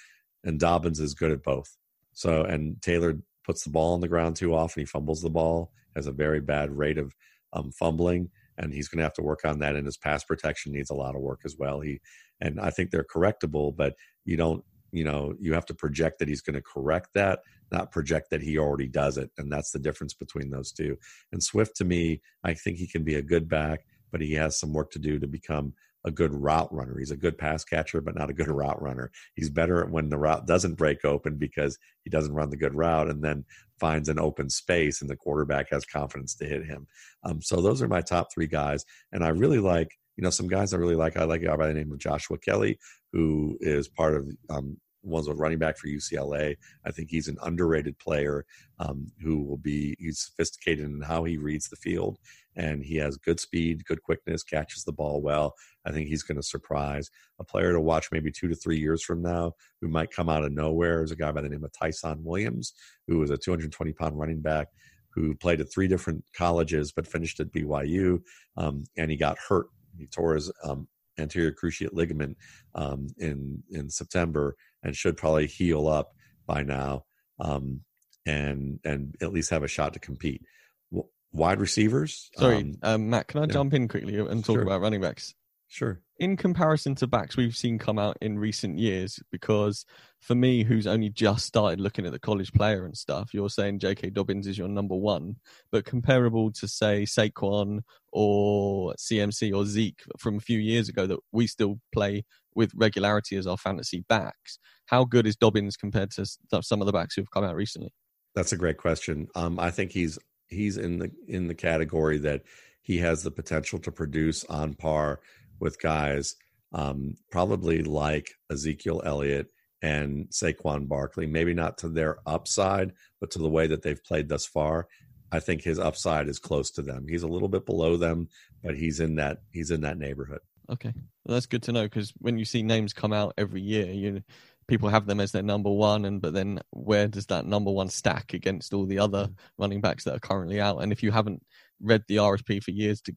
and 0.45 0.61
Dobbins 0.61 1.01
is 1.01 1.15
good 1.15 1.31
at 1.31 1.43
both. 1.43 1.77
So 2.13 2.43
and 2.43 2.81
Taylor 2.83 3.19
puts 3.45 3.65
the 3.65 3.71
ball 3.71 3.95
on 3.95 4.01
the 4.01 4.09
ground 4.09 4.37
too 4.37 4.55
often. 4.55 4.83
He 4.83 4.87
fumbles 4.87 5.23
the 5.23 5.31
ball, 5.31 5.73
has 5.97 6.07
a 6.07 6.13
very 6.13 6.41
bad 6.41 6.71
rate 6.71 6.99
of 6.99 7.13
um, 7.53 7.73
fumbling, 7.73 8.31
and 8.59 8.73
he's 8.73 8.89
going 8.89 8.99
to 8.99 9.05
have 9.05 9.15
to 9.15 9.23
work 9.23 9.41
on 9.45 9.59
that. 9.61 9.77
And 9.77 9.87
his 9.87 9.97
pass 9.97 10.25
protection 10.25 10.73
needs 10.73 10.91
a 10.91 10.95
lot 10.95 11.15
of 11.15 11.21
work 11.23 11.41
as 11.45 11.57
well. 11.59 11.81
He 11.81 12.01
and 12.41 12.61
I 12.61 12.71
think 12.71 12.91
they're 12.91 13.05
correctable, 13.05 13.75
but 13.75 13.95
you 14.25 14.37
don't. 14.37 14.65
You 14.93 15.03
know, 15.03 15.35
you 15.41 15.55
have 15.55 15.67
to 15.67 15.75
project 15.75 16.21
that 16.21 16.29
he's 16.29 16.41
going 16.41 16.55
to 16.55 16.63
correct 16.63 17.09
that, 17.15 17.41
not 17.73 17.91
project 17.91 18.31
that 18.31 18.41
he 18.41 18.59
already 18.59 18.87
does 18.87 19.19
it. 19.19 19.29
And 19.39 19.51
that's 19.51 19.73
the 19.73 19.81
difference 19.81 20.15
between 20.15 20.51
those 20.51 20.71
two. 20.71 20.97
And 21.33 21.43
Swift, 21.43 21.75
to 21.79 21.85
me, 21.85 22.23
I 22.45 22.55
think 22.55 22.77
he 22.77 22.87
can 22.87 23.03
be 23.03 23.17
a 23.17 23.23
good 23.23 23.49
back, 23.49 23.81
but 24.13 24.21
he 24.21 24.35
has 24.35 24.57
some 24.57 24.73
work 24.73 24.93
to 24.93 25.01
do 25.01 25.19
to 25.19 25.27
become 25.27 25.75
a 26.05 26.11
good 26.11 26.33
route 26.33 26.73
runner. 26.73 26.99
He's 26.99 27.11
a 27.11 27.17
good 27.17 27.39
pass 27.39 27.65
catcher, 27.65 28.01
but 28.01 28.15
not 28.15 28.31
a 28.31 28.35
good 28.35 28.49
route 28.49 28.81
runner. 28.81 29.11
He's 29.35 29.51
better 29.51 29.85
when 29.87 30.09
the 30.09 30.19
route 30.19 30.47
doesn't 30.47 30.75
break 30.75 31.05
open 31.05 31.37
because 31.37 31.79
he 32.03 32.11
doesn't 32.11 32.35
run 32.35 32.51
the 32.51 32.57
good 32.57 32.75
route 32.75 33.09
and 33.09 33.23
then 33.23 33.45
finds 33.81 34.09
an 34.09 34.19
open 34.19 34.49
space 34.51 35.01
and 35.01 35.11
the 35.11 35.17
quarterback 35.17 35.71
has 35.71 35.85
confidence 35.85 36.35
to 36.37 36.45
hit 36.45 36.65
him. 36.65 36.87
Um, 37.25 37.43
so 37.43 37.61
those 37.61 37.83
are 37.83 37.89
my 37.89 38.01
top 38.01 38.33
three 38.33 38.47
guys. 38.47 38.85
And 39.13 39.25
I 39.25 39.29
really 39.29 39.59
like, 39.59 39.91
you 40.17 40.23
know, 40.23 40.31
some 40.31 40.49
guys 40.49 40.73
I 40.73 40.77
really 40.77 40.95
like. 40.95 41.17
I 41.17 41.25
like 41.25 41.43
a 41.43 41.47
guy 41.47 41.57
by 41.57 41.67
the 41.69 41.75
name 41.75 41.91
of 41.93 41.99
Joshua 41.99 42.39
Kelley, 42.39 42.79
who 43.13 43.57
is 43.61 43.89
part 43.89 44.15
of 44.15 44.29
um, 44.51 44.77
was 45.05 45.29
a 45.29 45.35
running 45.35 45.59
back 45.59 45.77
for 45.77 45.89
UCLA. 45.89 46.57
I 46.85 46.91
think 46.91 47.11
he's 47.11 47.29
an 47.29 47.39
underrated 47.43 47.99
player 47.99 48.45
um, 48.79 49.13
who 49.23 49.43
will 49.43 49.57
be 49.57 49.95
he's 49.99 50.21
sophisticated 50.21 50.87
in 50.87 51.03
how 51.03 51.25
he 51.25 51.37
reads 51.37 51.69
the 51.69 51.77
field, 51.77 52.19
and 52.57 52.83
he 52.83 52.97
has 52.97 53.17
good 53.17 53.39
speed, 53.39 53.85
good 53.85 54.03
quickness, 54.03 54.43
catches 54.43 54.85
the 54.85 54.93
ball 54.93 55.21
well. 55.21 55.55
I 55.87 55.93
think 55.93 56.09
he's 56.09 56.23
going 56.23 56.37
to 56.37 56.43
surprise 56.43 57.11
a 57.39 57.45
player 57.45 57.73
to 57.73 57.81
watch 57.81 58.09
maybe 58.11 58.33
two 58.33 58.49
to 58.49 58.55
three 58.55 58.79
years 58.79 59.03
from 59.03 59.23
now 59.23 59.53
who 59.81 59.89
might 59.89 60.11
come 60.11 60.29
out 60.29 60.45
of 60.45 60.53
nowhere. 60.53 61.03
Is 61.03 61.11
a 61.11 61.17
guy 61.17 61.33
by 61.33 61.43
the 61.43 61.49
name 61.49 61.65
of 61.65 61.73
Ty'Son 61.73 62.25
Williams, 62.25 62.73
who 63.07 63.19
was 63.19 63.31
a 63.31 63.37
220 63.37 63.93
pound 63.93 64.19
running 64.19 64.41
back 64.41 64.69
who 65.15 65.35
played 65.35 65.61
at 65.61 65.73
three 65.73 65.87
different 65.87 66.25
colleges 66.37 66.93
but 66.93 67.07
finished 67.07 67.39
at 67.41 67.53
BYU, 67.53 68.21
um, 68.57 68.85
and 68.97 69.11
he 69.11 69.17
got 69.17 69.39
hurt. 69.39 69.67
He 69.97 70.07
tore 70.07 70.35
his 70.35 70.51
um, 70.65 70.89
anterior 71.19 71.53
cruciate 71.53 71.93
ligament 71.93 72.37
um, 72.75 73.09
in 73.19 73.63
in 73.71 73.91
September 73.91 74.57
and 74.83 74.97
should 74.97 75.17
probably 75.17 75.47
heal 75.47 75.89
up 75.89 76.15
by 76.47 76.63
now 76.63 77.05
um, 77.41 77.81
and 78.27 78.81
and 78.85 79.17
at 79.21 79.33
least 79.33 79.51
have 79.51 79.63
a 79.63 79.69
shot 79.69 79.93
to 79.95 79.99
compete. 79.99 80.43
W- 80.91 81.09
wide 81.33 81.61
receivers. 81.61 82.31
Sorry, 82.37 82.59
um, 82.59 82.75
um, 82.83 83.11
Matt. 83.11 83.29
Can 83.29 83.41
I 83.41 83.45
yeah. 83.45 83.53
jump 83.53 83.75
in 83.75 83.89
quickly 83.89 84.19
and 84.19 84.45
talk 84.45 84.57
sure. 84.57 84.63
about 84.63 84.81
running 84.81 85.01
backs? 85.01 85.35
Sure. 85.69 86.01
In 86.19 86.37
comparison 86.37 86.95
to 86.97 87.07
backs 87.07 87.37
we've 87.37 87.57
seen 87.57 87.79
come 87.79 87.99
out 87.99 88.17
in 88.21 88.39
recent 88.39 88.79
years, 88.79 89.19
because 89.33 89.85
for 90.21 90.35
me, 90.35 90.63
who's 90.63 90.87
only 90.87 91.09
just 91.11 91.47
started 91.47 91.81
looking 91.81 92.07
at 92.07 92.13
the 92.13 92.19
college 92.19 92.53
player 92.53 92.85
and 92.85 92.97
stuff, 92.97 93.35
you're 93.35 93.51
saying 93.51 93.81
J.K. 93.81 94.11
Dobbins 94.11 94.47
is 94.47 94.57
your 94.57 94.69
number 94.69 94.95
one, 94.95 95.37
but 95.73 95.85
comparable 95.85 96.53
to 96.53 96.69
say 96.69 97.03
Saquon 97.03 97.81
or 98.13 98.95
CMC 98.95 99.55
or 99.55 99.67
Zeke 99.67 100.03
from 100.19 100.37
a 100.37 100.41
few 100.41 100.59
years 100.59 100.89
ago 100.89 101.07
that 101.07 101.19
we 101.33 101.47
still 101.47 101.81
play 101.93 102.25
with 102.55 102.73
regularity 102.77 103.37
as 103.37 103.47
our 103.47 103.59
fantasy 103.59 104.05
backs. 104.09 104.59
How 104.87 105.05
good 105.05 105.27
is 105.27 105.37
Dobbins 105.37 105.77
compared 105.77 106.13
to 106.13 106.27
some 106.63 106.81
of 106.81 106.87
the 106.87 106.93
backs 106.93 107.17
who've 107.17 107.31
come 107.31 107.45
out 107.45 107.57
recently? 107.57 107.93
That's 108.35 108.53
a 108.53 108.57
great 108.57 108.79
question. 108.79 109.29
Um, 109.35 109.59
I 109.59 109.71
think 109.71 109.93
he's 109.93 110.19
he's 110.49 110.77
in 110.77 110.99
the 110.99 111.11
in 111.27 111.49
the 111.49 111.55
category 111.55 112.19
that 112.19 112.43
he 112.83 112.99
has 112.99 113.23
the 113.23 113.31
potential 113.31 113.79
to 113.81 113.91
produce 113.91 114.45
on 114.45 114.75
par 114.75 115.21
with 115.61 115.81
guys 115.81 116.35
um, 116.73 117.15
probably 117.31 117.83
like 117.83 118.31
Ezekiel 118.51 119.03
Elliott 119.05 119.47
and 119.83 120.29
Saquon 120.31 120.89
Barkley, 120.89 121.27
maybe 121.27 121.55
not 121.55 121.79
to 121.79 121.89
their 121.89 122.19
upside, 122.27 122.93
but 123.21 123.31
to 123.33 123.39
the 123.39 123.49
way 123.49 123.67
that 123.67 123.83
they've 123.83 124.03
played 124.03 124.29
thus 124.29 124.47
far. 124.47 124.89
I 125.31 125.41
think 125.41 125.63
his 125.63 125.79
upside 125.79 126.29
is 126.29 126.39
close 126.39 126.71
to 126.73 126.83
them. 126.83 127.07
He's 127.09 127.23
a 127.23 127.29
little 127.29 127.49
bit 127.49 127.67
below 127.67 127.97
them, 127.97 128.29
but 128.63 128.77
he's 128.77 129.01
in 129.01 129.17
that 129.17 129.39
he's 129.53 129.71
in 129.71 129.81
that 129.83 129.99
neighborhood. 129.99 130.41
Okay, 130.71 130.93
well, 131.25 131.35
that's 131.35 131.47
good 131.47 131.63
to 131.65 131.73
know 131.73 131.83
because 131.83 132.13
when 132.19 132.39
you 132.39 132.45
see 132.45 132.63
names 132.63 132.93
come 132.93 133.13
out 133.13 133.35
every 133.37 133.61
year, 133.61 133.87
you 133.87 134.23
people 134.67 134.89
have 134.89 135.07
them 135.07 135.21
as 135.21 135.33
their 135.33 135.43
number 135.43 135.71
one, 135.71 136.05
and 136.05 136.21
but 136.23 136.35
then 136.35 136.61
where 136.71 137.09
does 137.09 137.27
that 137.27 137.47
number 137.47 137.71
one 137.71 137.89
stack 137.89 138.33
against 138.33 138.73
all 138.73 138.87
the 138.87 138.99
other 138.99 139.27
mm. 139.27 139.35
running 139.59 139.81
backs 139.81 140.05
that 140.05 140.17
are 140.17 140.21
currently 140.21 140.61
out? 140.61 140.79
And 140.79 140.93
if 140.93 141.03
you 141.03 141.11
haven't 141.11 141.43
read 141.83 142.05
the 142.09 142.17
RSP 142.17 142.63
for 142.63 142.71
years 142.71 143.01
to 143.03 143.17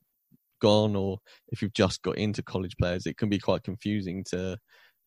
gone 0.60 0.96
or 0.96 1.18
if 1.50 1.62
you've 1.62 1.74
just 1.74 2.02
got 2.02 2.18
into 2.18 2.44
college 2.44 2.76
players, 2.78 3.06
it 3.06 3.18
can 3.18 3.30
be 3.30 3.40
quite 3.40 3.64
confusing 3.64 4.24
to 4.30 4.58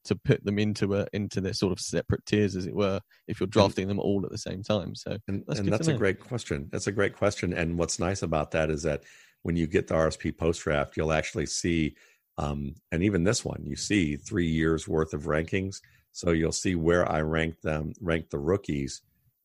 to 0.05 0.17
put 0.17 0.43
them 0.45 0.59
into 0.59 0.95
a 0.95 1.07
into 1.13 1.41
their 1.41 1.53
sort 1.53 1.73
of 1.73 1.81
separate 1.81 2.25
tiers, 2.25 2.57
as 2.57 2.67
it 2.67 2.75
were, 2.75 3.01
if 3.29 3.41
you're 3.41 3.47
drafting 3.47 3.87
them 3.87 4.01
all 4.01 4.25
at 4.25 4.31
the 4.31 4.39
same 4.39 4.63
time. 4.63 4.95
So 4.95 5.17
and 5.29 5.45
that's, 5.47 5.61
and 5.61 5.73
that's 5.73 5.89
a 5.89 5.95
great 5.95 6.21
question. 6.21 6.69
That's 6.73 6.87
a 6.87 6.93
great 6.93 7.15
question. 7.15 7.53
And 7.53 7.79
what's 7.79 7.99
nice 7.99 8.23
about 8.23 8.51
that 8.53 8.71
is 8.71 8.83
that 8.85 9.03
when 9.43 9.57
you 9.57 9.67
get 9.67 9.87
the 9.87 9.95
RSP 9.95 10.37
post 10.37 10.63
draft, 10.63 10.97
you'll 10.97 11.13
actually 11.13 11.47
see, 11.47 11.97
um, 12.39 12.75
and 12.93 13.03
even 13.03 13.25
this 13.25 13.45
one, 13.45 13.63
you 13.65 13.77
see 13.77 14.17
three 14.17 14.49
years 14.49 14.89
worth 14.89 15.13
of 15.13 15.25
rankings. 15.25 15.77
So 16.13 16.31
you'll 16.31 16.53
see 16.53 16.75
where 16.75 17.11
I 17.11 17.21
ranked 17.21 17.63
them, 17.63 17.93
ranked 18.01 18.31
the 18.31 18.39
rookies 18.39 19.03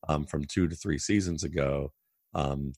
um, 0.08 0.26
from 0.26 0.46
two 0.46 0.68
to 0.68 0.76
three 0.76 0.98
seasons 0.98 1.44
ago. 1.44 1.92
Um, 2.34 2.74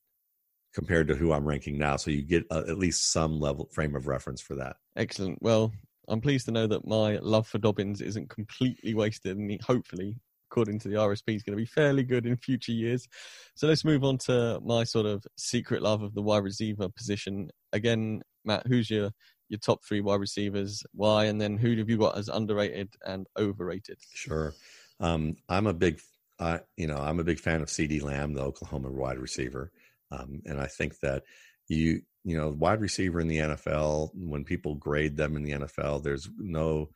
compared 0.73 1.07
to 1.07 1.15
who 1.15 1.31
I'm 1.31 1.47
ranking 1.47 1.77
now. 1.77 1.95
So 1.95 2.11
you 2.11 2.21
get 2.21 2.45
uh, 2.51 2.63
at 2.67 2.77
least 2.77 3.11
some 3.11 3.39
level 3.39 3.69
frame 3.73 3.95
of 3.95 4.07
reference 4.07 4.41
for 4.41 4.55
that. 4.55 4.77
Excellent. 4.95 5.39
Well, 5.41 5.71
I'm 6.07 6.21
pleased 6.21 6.45
to 6.45 6.51
know 6.51 6.67
that 6.67 6.87
my 6.87 7.17
love 7.17 7.47
for 7.47 7.57
Dobbins 7.57 8.01
isn't 8.01 8.29
completely 8.29 8.93
wasted, 8.93 9.37
and 9.37 9.61
hopefully, 9.61 10.15
according 10.49 10.79
to 10.79 10.87
the 10.87 10.95
RSP, 10.95 11.35
is 11.35 11.43
going 11.43 11.57
to 11.57 11.61
be 11.61 11.65
fairly 11.65 12.03
good 12.03 12.25
in 12.25 12.37
future 12.37 12.71
years. 12.71 13.07
So 13.55 13.67
let's 13.67 13.83
move 13.83 14.03
on 14.03 14.17
to 14.19 14.59
my 14.63 14.83
sort 14.83 15.05
of 15.05 15.25
secret 15.37 15.81
love 15.81 16.03
of 16.03 16.13
the 16.13 16.21
wide 16.21 16.43
receiver 16.43 16.87
position. 16.89 17.49
Again, 17.73 18.21
Matt, 18.45 18.67
who's 18.67 18.89
your 18.89 19.11
your 19.49 19.59
top 19.59 19.83
three 19.83 20.01
wide 20.01 20.19
receivers? 20.19 20.83
Why? 20.93 21.25
And 21.25 21.39
then 21.39 21.57
who 21.57 21.75
have 21.77 21.89
you 21.89 21.97
got 21.97 22.17
as 22.17 22.29
underrated 22.29 22.93
and 23.05 23.27
overrated? 23.37 23.97
Sure. 24.13 24.53
Um, 24.99 25.35
I'm 25.47 25.67
a 25.67 25.73
big, 25.73 26.01
uh, 26.39 26.59
you 26.75 26.87
know, 26.87 26.97
I'm 26.97 27.19
a 27.19 27.23
big 27.23 27.39
fan 27.39 27.61
of 27.61 27.69
CeeDee 27.69 28.01
Lamb, 28.01 28.33
the 28.33 28.41
Oklahoma 28.41 28.91
wide 28.91 29.19
receiver. 29.19 29.71
Um, 30.11 30.41
and 30.45 30.59
I 30.59 30.67
think 30.67 30.99
that 30.99 31.23
you, 31.67 32.01
you 32.23 32.37
know, 32.37 32.49
wide 32.49 32.81
receiver 32.81 33.19
in 33.19 33.27
the 33.27 33.37
NFL, 33.37 34.11
when 34.13 34.43
people 34.43 34.75
grade 34.75 35.17
them 35.17 35.35
in 35.35 35.43
the 35.43 35.51
NFL, 35.51 36.03
there's 36.03 36.29
no 36.37 36.89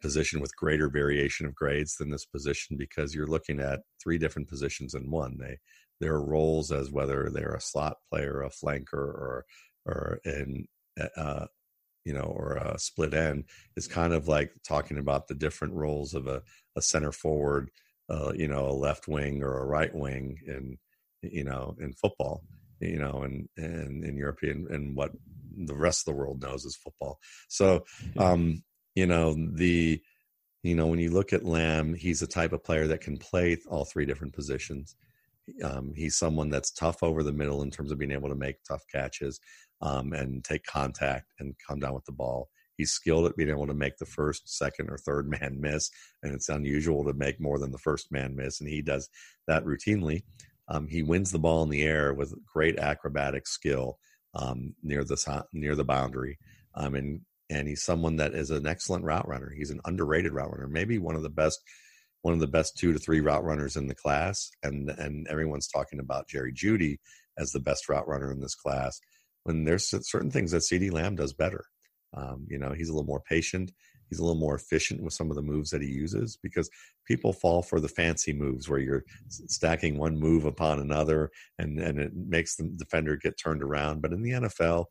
position 0.00 0.40
with 0.40 0.56
greater 0.56 0.88
variation 0.88 1.46
of 1.46 1.54
grades 1.54 1.96
than 1.96 2.10
this 2.10 2.24
position 2.24 2.76
because 2.76 3.14
you're 3.14 3.26
looking 3.26 3.60
at 3.60 3.80
three 4.02 4.18
different 4.18 4.48
positions 4.48 4.94
in 4.94 5.10
one. 5.10 5.36
They 5.38 5.58
their 6.00 6.18
roles 6.18 6.72
as 6.72 6.90
whether 6.90 7.28
they're 7.30 7.54
a 7.54 7.60
slot 7.60 7.98
player, 8.10 8.42
a 8.42 8.48
flanker, 8.48 8.94
or 8.94 9.44
or 9.84 10.20
an 10.24 10.66
uh, 11.16 11.46
you 12.04 12.14
know, 12.14 12.22
or 12.22 12.56
a 12.56 12.78
split 12.78 13.14
end 13.14 13.44
is 13.76 13.86
kind 13.86 14.12
of 14.12 14.26
like 14.26 14.52
talking 14.66 14.98
about 14.98 15.28
the 15.28 15.34
different 15.34 15.74
roles 15.74 16.14
of 16.14 16.26
a, 16.26 16.42
a 16.76 16.82
center 16.82 17.12
forward, 17.12 17.70
uh, 18.08 18.32
you 18.34 18.48
know, 18.48 18.66
a 18.66 18.72
left 18.72 19.06
wing 19.06 19.42
or 19.42 19.58
a 19.58 19.66
right 19.66 19.94
wing 19.94 20.38
in, 20.46 20.78
you 21.22 21.44
know, 21.44 21.76
in 21.80 21.92
football, 21.94 22.42
you 22.80 22.98
know, 22.98 23.22
and, 23.22 23.48
and 23.56 24.04
in 24.04 24.16
European 24.16 24.66
and 24.70 24.96
what 24.96 25.12
the 25.56 25.74
rest 25.74 26.06
of 26.06 26.14
the 26.14 26.18
world 26.18 26.42
knows 26.42 26.64
is 26.64 26.76
football. 26.76 27.18
So, 27.48 27.84
um, 28.18 28.62
you 28.94 29.06
know, 29.06 29.34
the, 29.34 30.00
you 30.62 30.74
know, 30.74 30.86
when 30.86 30.98
you 30.98 31.10
look 31.10 31.32
at 31.32 31.44
Lamb, 31.44 31.94
he's 31.94 32.20
the 32.20 32.26
type 32.26 32.52
of 32.52 32.64
player 32.64 32.86
that 32.88 33.00
can 33.00 33.16
play 33.16 33.56
all 33.68 33.84
three 33.84 34.06
different 34.06 34.34
positions. 34.34 34.94
Um, 35.64 35.92
he's 35.96 36.16
someone 36.16 36.50
that's 36.50 36.70
tough 36.70 37.02
over 37.02 37.22
the 37.22 37.32
middle 37.32 37.62
in 37.62 37.70
terms 37.70 37.90
of 37.90 37.98
being 37.98 38.12
able 38.12 38.28
to 38.28 38.34
make 38.34 38.62
tough 38.68 38.82
catches 38.92 39.40
um, 39.80 40.12
and 40.12 40.44
take 40.44 40.64
contact 40.64 41.32
and 41.38 41.54
come 41.66 41.80
down 41.80 41.94
with 41.94 42.04
the 42.04 42.12
ball. 42.12 42.50
He's 42.76 42.92
skilled 42.92 43.26
at 43.26 43.36
being 43.36 43.50
able 43.50 43.66
to 43.66 43.74
make 43.74 43.98
the 43.98 44.06
first, 44.06 44.56
second, 44.56 44.88
or 44.90 44.96
third 44.96 45.28
man 45.40 45.58
miss, 45.60 45.90
and 46.22 46.34
it's 46.34 46.48
unusual 46.48 47.04
to 47.04 47.12
make 47.12 47.40
more 47.40 47.58
than 47.58 47.72
the 47.72 47.78
first 47.78 48.10
man 48.10 48.36
miss, 48.36 48.60
and 48.60 48.68
he 48.68 48.82
does 48.82 49.08
that 49.46 49.64
routinely. 49.64 50.22
Um, 50.70 50.86
he 50.86 51.02
wins 51.02 51.32
the 51.32 51.38
ball 51.38 51.62
in 51.62 51.68
the 51.68 51.82
air 51.82 52.14
with 52.14 52.34
great 52.46 52.78
acrobatic 52.78 53.46
skill 53.46 53.98
um, 54.34 54.74
near 54.82 55.04
the 55.04 55.44
near 55.52 55.74
the 55.74 55.84
boundary, 55.84 56.38
um, 56.74 56.94
and 56.94 57.20
and 57.50 57.66
he's 57.66 57.82
someone 57.82 58.16
that 58.16 58.34
is 58.34 58.50
an 58.50 58.66
excellent 58.66 59.04
route 59.04 59.26
runner. 59.26 59.52
He's 59.54 59.70
an 59.70 59.80
underrated 59.84 60.32
route 60.32 60.52
runner, 60.52 60.68
maybe 60.68 60.98
one 60.98 61.16
of 61.16 61.22
the 61.22 61.28
best 61.28 61.60
one 62.22 62.34
of 62.34 62.40
the 62.40 62.46
best 62.46 62.76
two 62.76 62.92
to 62.92 62.98
three 62.98 63.20
route 63.20 63.44
runners 63.44 63.76
in 63.76 63.88
the 63.88 63.94
class, 63.94 64.50
and 64.62 64.90
and 64.90 65.26
everyone's 65.28 65.68
talking 65.68 65.98
about 65.98 66.28
Jerry 66.28 66.52
Jeudy 66.52 66.98
as 67.36 67.50
the 67.50 67.60
best 67.60 67.88
route 67.88 68.06
runner 68.06 68.30
in 68.30 68.40
this 68.40 68.54
class. 68.54 69.00
When 69.44 69.64
there's 69.64 69.92
certain 70.08 70.30
things 70.30 70.52
that 70.52 70.58
CeeDee 70.58 70.92
Lamb 70.92 71.16
does 71.16 71.32
better, 71.32 71.64
um, 72.14 72.46
you 72.48 72.58
know, 72.58 72.72
he's 72.72 72.88
a 72.88 72.92
little 72.92 73.06
more 73.06 73.22
patient. 73.28 73.72
He's 74.10 74.18
a 74.18 74.24
little 74.24 74.40
more 74.40 74.56
efficient 74.56 75.02
with 75.02 75.14
some 75.14 75.30
of 75.30 75.36
the 75.36 75.42
moves 75.42 75.70
that 75.70 75.80
he 75.80 75.88
uses 75.88 76.36
because 76.42 76.68
people 77.06 77.32
fall 77.32 77.62
for 77.62 77.80
the 77.80 77.88
fancy 77.88 78.32
moves 78.32 78.68
where 78.68 78.80
you're 78.80 79.04
stacking 79.28 79.98
one 79.98 80.18
move 80.18 80.44
upon 80.44 80.80
another 80.80 81.30
and, 81.58 81.78
and 81.78 81.98
it 81.98 82.12
makes 82.14 82.56
the 82.56 82.64
defender 82.76 83.16
get 83.16 83.38
turned 83.38 83.62
around. 83.62 84.02
But 84.02 84.12
in 84.12 84.22
the 84.22 84.32
NFL, 84.32 84.86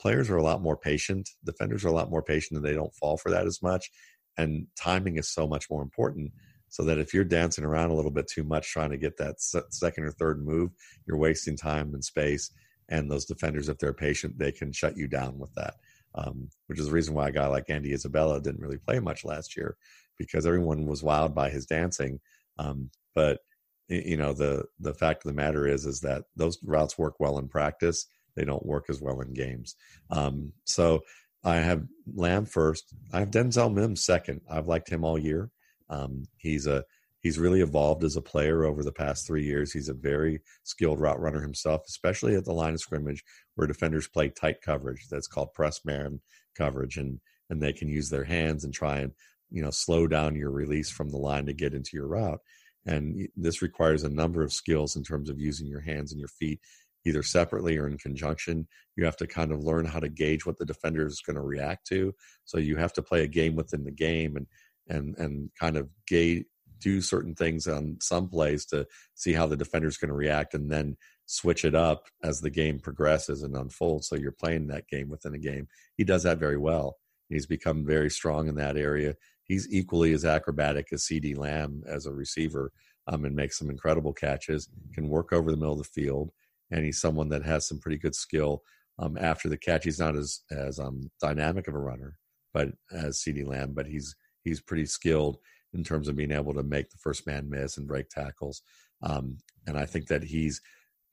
players 0.00 0.30
are 0.30 0.38
a 0.38 0.42
lot 0.42 0.62
more 0.62 0.76
patient. 0.76 1.28
Defenders 1.44 1.84
are 1.84 1.88
a 1.88 1.92
lot 1.92 2.10
more 2.10 2.22
patient 2.22 2.56
and 2.56 2.66
they 2.66 2.74
don't 2.74 2.94
fall 2.94 3.18
for 3.18 3.30
that 3.30 3.46
as 3.46 3.62
much. 3.62 3.90
And 4.38 4.66
timing 4.76 5.18
is 5.18 5.28
so 5.28 5.46
much 5.46 5.70
more 5.70 5.82
important 5.82 6.32
so 6.68 6.82
that 6.84 6.98
if 6.98 7.14
you're 7.14 7.22
dancing 7.22 7.64
around 7.64 7.90
a 7.90 7.94
little 7.94 8.10
bit 8.10 8.26
too 8.26 8.42
much 8.42 8.72
trying 8.72 8.90
to 8.90 8.96
get 8.96 9.16
that 9.18 9.40
second 9.40 10.04
or 10.04 10.10
third 10.10 10.44
move, 10.44 10.70
you're 11.06 11.18
wasting 11.18 11.56
time 11.56 11.94
and 11.94 12.04
space. 12.04 12.50
And 12.88 13.10
those 13.10 13.26
defenders, 13.26 13.68
if 13.68 13.78
they're 13.78 13.92
patient, 13.92 14.38
they 14.38 14.50
can 14.50 14.72
shut 14.72 14.96
you 14.96 15.06
down 15.06 15.38
with 15.38 15.54
that. 15.54 15.74
Um, 16.16 16.48
which 16.68 16.78
is 16.78 16.86
the 16.86 16.92
reason 16.92 17.14
why 17.14 17.28
a 17.28 17.32
guy 17.32 17.46
like 17.48 17.68
Andy 17.68 17.92
Isabella 17.92 18.40
didn't 18.40 18.60
really 18.60 18.78
play 18.78 19.00
much 19.00 19.24
last 19.24 19.56
year 19.56 19.76
because 20.16 20.46
everyone 20.46 20.86
was 20.86 21.02
wowed 21.02 21.34
by 21.34 21.50
his 21.50 21.66
dancing. 21.66 22.20
Um, 22.58 22.90
but 23.14 23.40
you 23.88 24.16
know 24.16 24.32
the 24.32 24.64
the 24.80 24.94
fact 24.94 25.24
of 25.24 25.28
the 25.28 25.36
matter 25.36 25.66
is 25.66 25.84
is 25.84 26.00
that 26.00 26.24
those 26.36 26.58
routes 26.62 26.96
work 26.96 27.14
well 27.18 27.38
in 27.38 27.48
practice. 27.48 28.06
They 28.36 28.44
don't 28.44 28.64
work 28.64 28.86
as 28.88 29.00
well 29.00 29.20
in 29.20 29.32
games. 29.32 29.76
Um, 30.10 30.52
so 30.64 31.00
I 31.44 31.56
have 31.56 31.84
Lamb 32.14 32.46
first. 32.46 32.94
I 33.12 33.20
have 33.20 33.30
Denzel 33.30 33.72
Mims 33.72 34.04
second. 34.04 34.40
I've 34.50 34.66
liked 34.66 34.88
him 34.88 35.04
all 35.04 35.18
year. 35.18 35.50
Um, 35.90 36.24
he's 36.38 36.66
a 36.66 36.84
he's 37.24 37.38
really 37.38 37.62
evolved 37.62 38.04
as 38.04 38.16
a 38.16 38.22
player 38.22 38.64
over 38.64 38.84
the 38.84 38.92
past 38.92 39.26
three 39.26 39.42
years. 39.42 39.72
He's 39.72 39.88
a 39.88 39.94
very 39.94 40.42
skilled 40.62 41.00
route 41.00 41.18
runner 41.18 41.40
himself, 41.40 41.82
especially 41.88 42.36
at 42.36 42.44
the 42.44 42.52
line 42.52 42.74
of 42.74 42.80
scrimmage 42.80 43.24
where 43.56 43.66
defenders 43.66 44.06
play 44.06 44.28
tight 44.28 44.60
coverage. 44.60 45.06
That's 45.10 45.26
called 45.26 45.54
press 45.54 45.80
man 45.84 46.20
coverage, 46.56 46.98
and 46.98 47.18
and 47.50 47.60
they 47.60 47.72
can 47.72 47.88
use 47.88 48.10
their 48.10 48.24
hands 48.24 48.62
and 48.62 48.72
try 48.72 48.98
and 48.98 49.12
you 49.50 49.62
know 49.62 49.70
slow 49.70 50.06
down 50.06 50.36
your 50.36 50.50
release 50.50 50.90
from 50.90 51.08
the 51.08 51.16
line 51.16 51.46
to 51.46 51.52
get 51.54 51.74
into 51.74 51.90
your 51.94 52.06
route. 52.06 52.40
And 52.86 53.26
this 53.34 53.62
requires 53.62 54.04
a 54.04 54.10
number 54.10 54.42
of 54.42 54.52
skills 54.52 54.94
in 54.94 55.02
terms 55.02 55.30
of 55.30 55.40
using 55.40 55.66
your 55.66 55.80
hands 55.80 56.12
and 56.12 56.20
your 56.20 56.28
feet 56.28 56.60
either 57.06 57.22
separately 57.22 57.78
or 57.78 57.86
in 57.86 57.96
conjunction. 57.98 58.66
You 58.96 59.04
have 59.06 59.16
to 59.18 59.26
kind 59.26 59.52
of 59.52 59.64
learn 59.64 59.86
how 59.86 60.00
to 60.00 60.08
gauge 60.08 60.44
what 60.44 60.58
the 60.58 60.64
defender 60.66 61.06
is 61.06 61.22
going 61.26 61.36
to 61.36 61.42
react 61.42 61.86
to. 61.88 62.14
So 62.44 62.58
you 62.58 62.76
have 62.76 62.92
to 62.94 63.02
play 63.02 63.22
a 63.24 63.28
game 63.28 63.56
within 63.56 63.84
the 63.84 63.90
game 63.90 64.36
and 64.36 64.46
and 64.88 65.16
and 65.16 65.50
kind 65.58 65.78
of 65.78 65.88
gauge 66.06 66.44
do 66.84 67.00
certain 67.00 67.34
things 67.34 67.66
on 67.66 67.96
some 68.00 68.28
plays 68.28 68.66
to 68.66 68.86
see 69.14 69.32
how 69.32 69.46
the 69.46 69.56
defender's 69.56 69.96
going 69.96 70.10
to 70.10 70.14
react 70.14 70.52
and 70.52 70.70
then 70.70 70.96
switch 71.24 71.64
it 71.64 71.74
up 71.74 72.08
as 72.22 72.40
the 72.40 72.50
game 72.50 72.78
progresses 72.78 73.42
and 73.42 73.56
unfolds. 73.56 74.06
So 74.06 74.16
you're 74.16 74.32
playing 74.32 74.66
that 74.66 74.86
game 74.86 75.08
within 75.08 75.34
a 75.34 75.38
game. 75.38 75.66
He 75.96 76.04
does 76.04 76.24
that 76.24 76.38
very 76.38 76.58
well. 76.58 76.98
He's 77.30 77.46
become 77.46 77.86
very 77.86 78.10
strong 78.10 78.48
in 78.48 78.54
that 78.56 78.76
area. 78.76 79.14
He's 79.44 79.66
equally 79.72 80.12
as 80.12 80.26
acrobatic 80.26 80.88
as 80.92 81.04
CeeDee 81.04 81.38
Lamb 81.38 81.82
as 81.86 82.04
a 82.04 82.12
receiver 82.12 82.70
um, 83.06 83.24
and 83.24 83.34
makes 83.34 83.58
some 83.58 83.70
incredible 83.70 84.12
catches 84.12 84.68
can 84.92 85.08
work 85.08 85.32
over 85.32 85.50
the 85.50 85.56
middle 85.56 85.72
of 85.72 85.78
the 85.78 85.84
field 85.84 86.30
and 86.70 86.84
he's 86.84 87.00
someone 87.00 87.30
that 87.30 87.44
has 87.44 87.66
some 87.66 87.78
pretty 87.78 87.98
good 87.98 88.14
skill 88.14 88.62
um, 88.98 89.16
after 89.18 89.48
the 89.48 89.56
catch. 89.56 89.84
He's 89.84 89.98
not 89.98 90.16
as 90.16 90.40
as 90.50 90.78
um, 90.78 91.10
dynamic 91.18 91.66
of 91.66 91.74
a 91.74 91.78
runner 91.78 92.18
but 92.52 92.68
as 92.92 93.22
CeeDee 93.22 93.46
Lamb 93.46 93.72
but 93.72 93.86
he's 93.86 94.14
he's 94.44 94.60
pretty 94.60 94.86
skilled 94.86 95.38
in 95.74 95.84
terms 95.84 96.08
of 96.08 96.16
being 96.16 96.32
able 96.32 96.54
to 96.54 96.62
make 96.62 96.90
the 96.90 96.98
first 96.98 97.26
man 97.26 97.48
miss 97.48 97.76
and 97.76 97.88
break 97.88 98.08
tackles. 98.08 98.62
Um, 99.02 99.38
and 99.66 99.76
I 99.76 99.86
think 99.86 100.06
that 100.08 100.22
he's 100.22 100.60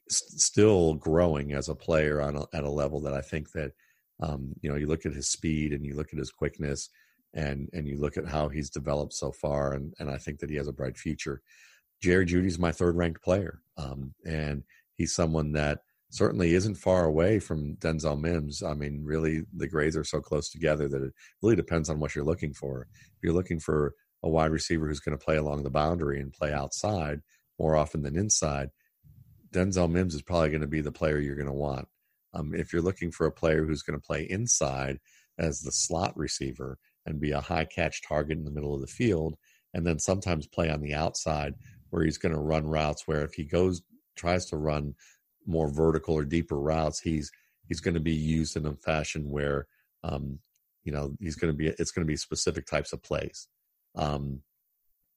still 0.09 0.95
growing 0.95 1.53
as 1.53 1.69
a 1.69 1.75
player 1.75 2.21
on 2.21 2.35
a, 2.35 2.45
at 2.53 2.63
a 2.63 2.69
level 2.69 3.01
that 3.01 3.13
I 3.13 3.21
think 3.21 3.51
that 3.51 3.71
um, 4.21 4.53
you 4.61 4.69
know 4.69 4.75
you 4.75 4.87
look 4.87 5.05
at 5.05 5.13
his 5.13 5.29
speed 5.29 5.73
and 5.73 5.85
you 5.85 5.95
look 5.95 6.13
at 6.13 6.19
his 6.19 6.31
quickness 6.31 6.89
and 7.33 7.69
and 7.73 7.87
you 7.87 7.99
look 7.99 8.17
at 8.17 8.27
how 8.27 8.49
he's 8.49 8.69
developed 8.69 9.13
so 9.13 9.31
far 9.31 9.73
and 9.73 9.93
and 9.99 10.09
I 10.09 10.17
think 10.17 10.39
that 10.39 10.49
he 10.49 10.57
has 10.57 10.67
a 10.67 10.73
bright 10.73 10.97
future. 10.97 11.41
Jerry 12.01 12.25
Jeudy's 12.25 12.59
my 12.59 12.71
third 12.71 12.95
ranked 12.95 13.23
player, 13.23 13.61
um, 13.77 14.13
and 14.25 14.63
he's 14.95 15.13
someone 15.13 15.51
that 15.53 15.79
certainly 16.09 16.55
isn't 16.55 16.75
far 16.75 17.05
away 17.05 17.39
from 17.39 17.75
Denzel 17.77 18.19
Mims. 18.19 18.63
I 18.63 18.73
mean, 18.73 19.01
really, 19.03 19.43
the 19.55 19.67
grades 19.67 19.95
are 19.95 20.03
so 20.03 20.19
close 20.19 20.49
together 20.49 20.87
that 20.89 21.03
it 21.03 21.13
really 21.41 21.55
depends 21.55 21.89
on 21.89 21.99
what 21.99 22.15
you're 22.15 22.25
looking 22.25 22.53
for. 22.53 22.87
If 22.91 23.23
you're 23.23 23.33
looking 23.33 23.59
for 23.59 23.93
a 24.23 24.29
wide 24.29 24.51
receiver 24.51 24.87
who's 24.87 24.99
going 24.99 25.17
to 25.17 25.23
play 25.23 25.37
along 25.37 25.63
the 25.63 25.69
boundary 25.69 26.19
and 26.19 26.33
play 26.33 26.53
outside 26.53 27.21
more 27.59 27.75
often 27.75 28.03
than 28.03 28.17
inside, 28.17 28.69
Denzel 29.51 29.89
Mims 29.89 30.15
is 30.15 30.21
probably 30.21 30.49
going 30.49 30.61
to 30.61 30.67
be 30.67 30.81
the 30.81 30.91
player 30.91 31.19
you're 31.19 31.35
going 31.35 31.47
to 31.47 31.53
want. 31.53 31.87
Um, 32.33 32.53
if 32.55 32.71
you're 32.71 32.81
looking 32.81 33.11
for 33.11 33.25
a 33.25 33.31
player 33.31 33.65
who's 33.65 33.81
going 33.81 33.99
to 33.99 34.05
play 34.05 34.23
inside 34.23 34.99
as 35.37 35.61
the 35.61 35.71
slot 35.71 36.15
receiver 36.15 36.77
and 37.05 37.19
be 37.19 37.31
a 37.31 37.41
high 37.41 37.65
catch 37.65 38.01
target 38.07 38.37
in 38.37 38.45
the 38.45 38.51
middle 38.51 38.73
of 38.73 38.81
the 38.81 38.87
field, 38.87 39.35
and 39.73 39.85
then 39.85 39.99
sometimes 39.99 40.47
play 40.47 40.69
on 40.69 40.81
the 40.81 40.93
outside 40.93 41.55
where 41.89 42.03
he's 42.03 42.17
going 42.17 42.33
to 42.33 42.39
run 42.39 42.67
routes 42.67 43.07
where 43.07 43.23
if 43.23 43.33
he 43.33 43.43
goes 43.43 43.81
tries 44.15 44.45
to 44.45 44.57
run 44.57 44.93
more 45.45 45.71
vertical 45.71 46.15
or 46.15 46.23
deeper 46.23 46.59
routes, 46.59 46.99
he's 46.99 47.31
he's 47.67 47.79
going 47.79 47.93
to 47.93 47.99
be 47.99 48.13
used 48.13 48.55
in 48.55 48.65
a 48.65 48.73
fashion 48.75 49.29
where 49.29 49.67
um, 50.03 50.39
you 50.83 50.91
know 50.91 51.15
he's 51.19 51.35
going 51.35 51.51
to 51.51 51.57
be 51.57 51.67
it's 51.67 51.91
going 51.91 52.05
to 52.05 52.11
be 52.11 52.17
specific 52.17 52.65
types 52.65 52.93
of 52.93 53.01
plays. 53.01 53.47
Um, 53.95 54.41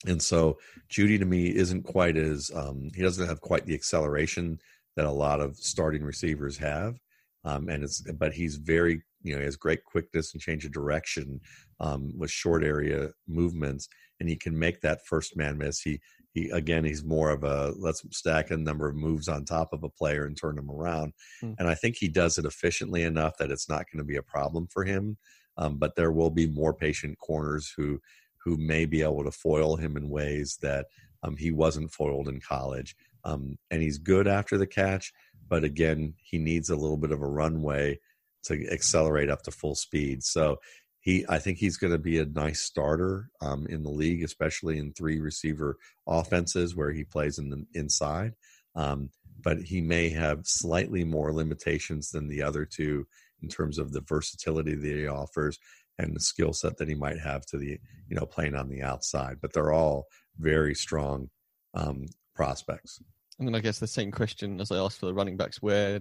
and 0.06 0.20
so 0.22 0.58
Jeudy 0.90 1.18
to 1.18 1.24
me 1.24 1.54
isn't 1.54 1.84
quite 1.84 2.16
as 2.16 2.50
um, 2.54 2.90
he 2.94 3.02
doesn't 3.02 3.28
have 3.28 3.40
quite 3.40 3.66
the 3.66 3.74
acceleration 3.74 4.58
that 4.96 5.06
a 5.06 5.10
lot 5.10 5.40
of 5.40 5.56
starting 5.56 6.04
receivers 6.04 6.58
have. 6.58 6.96
Um, 7.44 7.68
and 7.68 7.84
it's 7.84 8.00
but 8.12 8.32
he's 8.32 8.56
very 8.56 9.02
you 9.22 9.34
know 9.34 9.38
he 9.38 9.44
has 9.44 9.56
great 9.56 9.84
quickness 9.84 10.32
and 10.32 10.40
change 10.40 10.64
of 10.64 10.72
direction 10.72 11.40
um, 11.80 12.12
with 12.18 12.30
short 12.30 12.64
area 12.64 13.10
movements, 13.28 13.88
and 14.18 14.28
he 14.28 14.36
can 14.36 14.58
make 14.58 14.80
that 14.80 15.06
first 15.06 15.36
man 15.36 15.58
miss. 15.58 15.80
He 15.80 16.00
he 16.34 16.50
again 16.50 16.84
he's 16.84 17.04
more 17.04 17.30
of 17.30 17.44
a 17.44 17.72
let's 17.78 18.02
stack 18.10 18.50
a 18.50 18.56
number 18.56 18.88
of 18.88 18.96
moves 18.96 19.28
on 19.28 19.44
top 19.44 19.72
of 19.72 19.84
a 19.84 19.88
player 19.88 20.26
and 20.26 20.36
turn 20.36 20.58
him 20.58 20.70
around 20.70 21.12
mm. 21.42 21.54
and 21.58 21.68
i 21.68 21.74
think 21.74 21.96
he 21.96 22.08
does 22.08 22.36
it 22.36 22.44
efficiently 22.44 23.04
enough 23.04 23.36
that 23.38 23.50
it's 23.50 23.68
not 23.68 23.86
going 23.90 23.98
to 23.98 24.04
be 24.04 24.16
a 24.16 24.22
problem 24.22 24.66
for 24.70 24.84
him 24.84 25.16
um, 25.56 25.78
but 25.78 25.94
there 25.94 26.12
will 26.12 26.30
be 26.30 26.48
more 26.48 26.74
patient 26.74 27.16
corners 27.18 27.72
who 27.76 28.00
who 28.44 28.56
may 28.56 28.84
be 28.84 29.02
able 29.02 29.24
to 29.24 29.30
foil 29.30 29.76
him 29.76 29.96
in 29.96 30.10
ways 30.10 30.58
that 30.62 30.86
um, 31.22 31.36
he 31.36 31.50
wasn't 31.50 31.92
foiled 31.92 32.28
in 32.28 32.40
college. 32.40 32.94
Um, 33.24 33.56
and 33.70 33.80
he's 33.80 33.98
good 33.98 34.26
after 34.28 34.58
the 34.58 34.66
catch 34.66 35.12
but 35.48 35.64
again 35.64 36.14
he 36.22 36.38
needs 36.38 36.70
a 36.70 36.76
little 36.76 36.96
bit 36.96 37.12
of 37.12 37.22
a 37.22 37.26
runway 37.26 37.98
to 38.44 38.66
accelerate 38.70 39.30
up 39.30 39.42
to 39.42 39.50
full 39.50 39.74
speed. 39.74 40.22
So 40.22 40.60
he 41.00 41.24
I 41.28 41.38
think 41.38 41.58
he's 41.58 41.76
going 41.76 41.92
to 41.92 41.98
be 41.98 42.18
a 42.18 42.26
nice 42.26 42.60
starter 42.60 43.30
um, 43.40 43.66
in 43.66 43.82
the 43.82 43.90
league, 43.90 44.22
especially 44.22 44.78
in 44.78 44.92
three 44.92 45.20
receiver 45.20 45.76
offenses 46.06 46.74
where 46.74 46.92
he 46.92 47.04
plays 47.04 47.38
in 47.38 47.50
the 47.50 47.64
inside. 47.74 48.34
Um, 48.74 49.10
but 49.40 49.62
he 49.62 49.80
may 49.80 50.08
have 50.10 50.46
slightly 50.46 51.04
more 51.04 51.32
limitations 51.32 52.10
than 52.10 52.28
the 52.28 52.42
other 52.42 52.64
two 52.64 53.06
in 53.42 53.48
terms 53.48 53.78
of 53.78 53.92
the 53.92 54.00
versatility 54.00 54.74
that 54.74 54.96
he 54.96 55.06
offers 55.06 55.58
and 55.98 56.14
the 56.14 56.20
skill 56.20 56.52
set 56.52 56.76
that 56.78 56.88
he 56.88 56.94
might 56.94 57.18
have 57.18 57.46
to 57.46 57.58
the 57.58 57.78
you 58.08 58.16
know 58.16 58.26
playing 58.26 58.54
on 58.54 58.68
the 58.68 58.82
outside. 58.82 59.38
But 59.40 59.52
they're 59.52 59.72
all 59.72 60.06
very 60.38 60.74
strong 60.74 61.30
um, 61.74 62.06
prospects. 62.34 63.00
And 63.38 63.48
then 63.48 63.54
I 63.54 63.60
guess 63.60 63.78
the 63.78 63.86
same 63.86 64.12
question 64.12 64.60
as 64.60 64.70
I 64.70 64.78
asked 64.78 64.98
for 64.98 65.06
the 65.06 65.14
running 65.14 65.36
backs: 65.36 65.62
where 65.62 66.00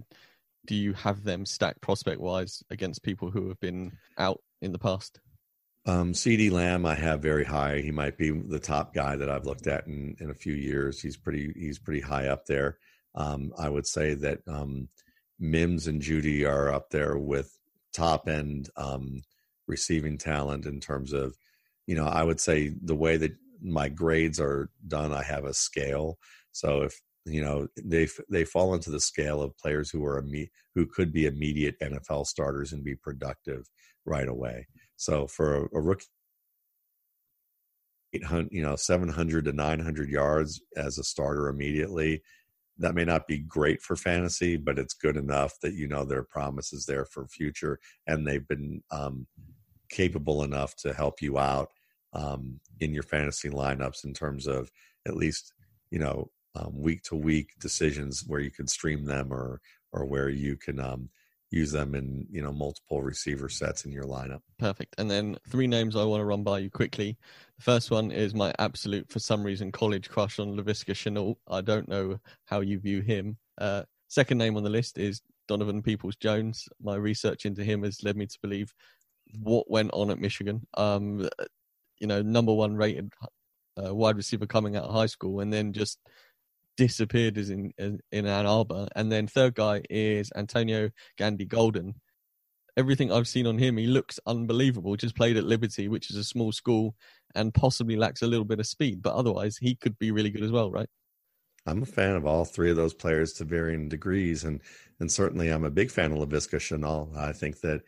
do 0.66 0.76
you 0.76 0.94
have 0.94 1.24
them 1.24 1.46
stacked 1.46 1.82
prospect 1.82 2.22
wise 2.22 2.64
against 2.70 3.04
people 3.04 3.30
who 3.30 3.50
have 3.50 3.60
been 3.60 3.92
out 4.18 4.42
in 4.62 4.72
the 4.72 4.80
past? 4.80 5.20
Um, 5.86 6.14
CeeDee 6.14 6.52
Lamb, 6.52 6.86
I 6.86 6.96
have 6.96 7.22
very 7.22 7.44
high. 7.44 7.82
He 7.82 7.92
might 7.92 8.18
be 8.18 8.32
the 8.32 8.60
top 8.60 8.94
guy 8.94 9.18
that 9.18 9.30
I've 9.30 9.46
looked 9.46 9.68
at 9.68 9.86
in, 9.86 10.16
in 10.20 10.30
a 10.30 10.36
few 10.36 10.54
years. 10.54 11.02
He's 11.02 11.18
pretty 11.18 11.54
he's 11.58 11.80
pretty 11.80 12.00
high 12.00 12.28
up 12.28 12.46
there. 12.46 12.78
Um, 13.16 13.52
I 13.58 13.70
would 13.70 13.86
say 13.86 14.14
that 14.16 14.40
um, 14.48 14.88
Mims 15.40 15.88
and 15.88 16.02
Jeudy 16.02 16.48
are 16.48 16.74
up 16.74 16.90
there 16.90 17.18
with 17.18 17.58
top 17.94 18.28
end 18.30 18.70
um, 18.78 19.22
receiving 19.68 20.18
talent 20.18 20.66
in 20.66 20.80
terms 20.80 21.14
of, 21.14 21.36
you 21.88 21.96
know, 21.96 22.06
I 22.06 22.24
would 22.24 22.40
say 22.40 22.74
the 22.82 22.96
way 22.96 23.18
that 23.18 23.34
my 23.62 23.90
grades 23.90 24.40
are 24.40 24.70
done, 24.88 25.14
I 25.14 25.24
have 25.24 25.46
a 25.46 25.54
scale. 25.54 26.18
So 26.52 26.84
if 26.84 27.00
you 27.26 27.42
know 27.42 27.68
they 27.82 28.08
they 28.30 28.44
fall 28.44 28.74
into 28.74 28.92
the 28.92 29.00
scale 29.00 29.42
of 29.42 29.58
players 29.58 29.90
who 29.90 30.04
are 30.06 30.22
imme- 30.22 30.50
who 30.76 30.86
could 30.86 31.14
be 31.14 31.26
immediate 31.26 31.80
NFL 31.82 32.28
starters 32.28 32.74
and 32.74 32.84
be 32.84 32.96
productive 32.96 33.70
right 34.06 34.28
away. 34.28 34.68
So 34.98 35.28
for 35.28 35.56
a, 35.56 35.62
a 35.74 35.82
rookie, 35.82 36.06
800, 38.14 38.50
you 38.52 38.62
know, 38.62 38.76
700 38.76 39.46
to 39.46 39.54
900 39.54 40.10
yards 40.10 40.62
as 40.76 40.98
a 40.98 41.04
starter 41.04 41.48
immediately, 41.48 42.22
that 42.78 42.96
may 42.96 43.06
not 43.06 43.28
be 43.28 43.40
great 43.40 43.82
for 43.82 43.96
fantasy, 43.96 44.58
but 44.58 44.80
it's 44.80 44.94
good 44.94 45.18
enough 45.18 45.54
that 45.62 45.74
you 45.74 45.88
know 45.88 46.04
their 46.04 46.24
promise 46.24 46.74
is 46.74 46.86
there 46.86 47.06
for 47.06 47.28
future, 47.28 47.80
and 48.08 48.28
they've 48.28 48.48
been 48.48 48.82
um, 48.92 49.28
capable 49.94 50.44
enough 50.44 50.76
to 50.76 50.94
help 50.94 51.22
you 51.22 51.38
out 51.38 51.70
um, 52.14 52.60
in 52.80 52.94
your 52.94 53.04
fantasy 53.04 53.50
lineups 53.50 54.04
in 54.04 54.14
terms 54.14 54.48
of 54.48 54.72
at 55.08 55.16
least 55.16 55.54
you 55.92 56.00
know 56.00 56.30
week 56.72 57.02
to 57.04 57.16
week 57.16 57.50
decisions 57.60 58.24
where 58.28 58.40
you 58.40 58.52
can 58.52 58.68
stream 58.68 59.06
them 59.06 59.34
or 59.34 59.60
or 59.92 60.06
where 60.06 60.30
you 60.30 60.58
can 60.58 60.80
um, 60.80 61.10
use 61.52 61.72
them 61.72 61.94
in 61.94 62.26
you 62.32 62.42
know 62.42 62.52
multiple 62.52 63.02
receiver 63.02 63.48
sets 63.48 63.86
in 63.86 63.92
your 63.92 64.06
lineup. 64.06 64.42
Perfect. 64.58 64.96
And 64.98 65.10
then 65.10 65.38
three 65.48 65.68
names 65.68 65.96
I 65.96 66.04
want 66.04 66.22
to 66.22 66.26
run 66.26 66.44
by 66.44 66.60
you 66.60 66.70
quickly. 66.70 67.18
The 67.58 67.64
first 67.64 67.92
one 67.92 68.12
is 68.12 68.34
my 68.34 68.54
absolute, 68.60 69.10
for 69.10 69.20
some 69.20 69.44
reason, 69.44 69.72
college 69.72 70.10
crush 70.10 70.40
on 70.40 70.58
Laviska 70.58 70.94
Shenault. 70.94 71.36
I 71.48 71.62
don't 71.62 71.88
know 71.88 72.18
how 72.46 72.62
you 72.62 72.80
view 72.80 73.02
him. 73.02 73.38
Uh, 73.60 73.84
second 74.08 74.40
name 74.40 74.58
on 74.58 74.64
the 74.64 74.70
list 74.70 74.98
is 74.98 75.22
Donovan 75.48 75.84
Peoples 75.84 76.16
Jones. 76.16 76.68
My 76.82 76.96
research 76.96 77.46
into 77.46 77.64
him 77.64 77.84
has 77.84 78.04
led 78.04 78.18
me 78.18 78.26
to 78.26 78.40
believe 78.42 78.74
what 79.40 79.70
went 79.70 79.92
on 79.94 80.12
at 80.12 80.20
Michigan. 80.20 80.66
Um, 80.76 81.28
you 82.00 82.08
know, 82.08 82.22
number 82.22 82.54
one 82.54 82.76
rated 82.76 83.14
uh, 83.82 83.94
wide 83.94 84.18
receiver 84.18 84.46
coming 84.46 84.76
out 84.76 84.86
of 84.86 84.94
high 84.94 85.08
school, 85.08 85.40
and 85.40 85.52
then 85.52 85.74
just 85.74 86.00
disappeared 86.78 87.38
as 87.38 87.50
in 87.50 87.72
in 87.78 88.26
Ann 88.26 88.46
Arbor. 88.46 88.88
And 88.96 89.12
then 89.12 89.28
third 89.28 89.56
guy 89.56 89.84
is 89.90 90.32
Antonio 90.36 90.90
Gandy-Golden. 91.18 91.96
Everything 92.76 93.12
I've 93.12 93.28
seen 93.28 93.46
on 93.46 93.60
him, 93.60 93.78
he 93.78 93.86
looks 93.86 94.20
unbelievable. 94.26 94.96
Just 94.96 95.16
played 95.16 95.38
at 95.38 95.44
Liberty, 95.44 95.88
which 95.88 96.10
is 96.10 96.18
a 96.18 96.24
small 96.24 96.52
school, 96.52 96.96
and 97.36 97.54
possibly 97.54 97.96
lacks 97.96 98.24
a 98.24 98.28
little 98.28 98.46
bit 98.46 98.60
of 98.60 98.66
speed, 98.66 99.02
but 99.02 99.14
otherwise 99.14 99.58
he 99.58 99.76
could 99.76 99.98
be 100.00 100.12
really 100.12 100.32
good 100.32 100.44
as 100.44 100.52
well, 100.52 100.72
right? 100.72 100.90
I'm 101.66 101.84
a 101.84 101.86
fan 101.86 102.16
of 102.16 102.26
all 102.26 102.46
three 102.46 102.72
of 102.72 102.76
those 102.76 102.94
players 102.94 103.34
to 103.34 103.46
varying 103.46 103.88
degrees, 103.90 104.44
and 104.44 104.60
and 105.00 105.12
certainly 105.12 105.50
I'm 105.50 105.64
a 105.64 105.72
big 105.72 105.92
fan 105.92 106.12
of 106.12 106.18
Laviska 106.18 106.58
Shenault. 106.60 107.16
I 107.16 107.32
think 107.32 107.62
that 107.62 107.82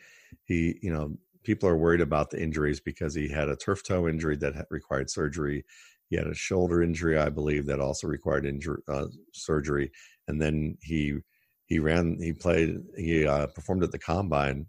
he, 0.45 0.79
you 0.81 0.93
know, 0.93 1.17
people 1.45 1.69
are 1.69 1.77
worried 1.77 2.01
about 2.01 2.29
the 2.29 2.41
injuries 2.41 2.79
because 2.79 3.15
he 3.15 3.29
had 3.29 3.49
a 3.49 3.55
turf 3.55 3.83
toe 3.83 4.07
injury 4.07 4.35
that 4.37 4.67
required 4.69 5.09
surgery. 5.09 5.63
He 6.09 6.17
had 6.17 6.27
a 6.27 6.33
shoulder 6.35 6.83
injury, 6.83 7.17
I 7.17 7.29
believe, 7.29 7.65
that 7.67 7.79
also 7.79 8.07
required 8.07 8.45
injury, 8.45 8.81
uh, 8.87 9.07
surgery, 9.33 9.91
and 10.27 10.41
then 10.41 10.77
he 10.81 11.19
he 11.67 11.79
ran, 11.79 12.17
he 12.21 12.31
played, 12.31 12.77
he 12.95 13.25
uh, 13.25 13.47
performed 13.47 13.83
at 13.83 13.91
the 13.91 13.97
combine 13.97 14.67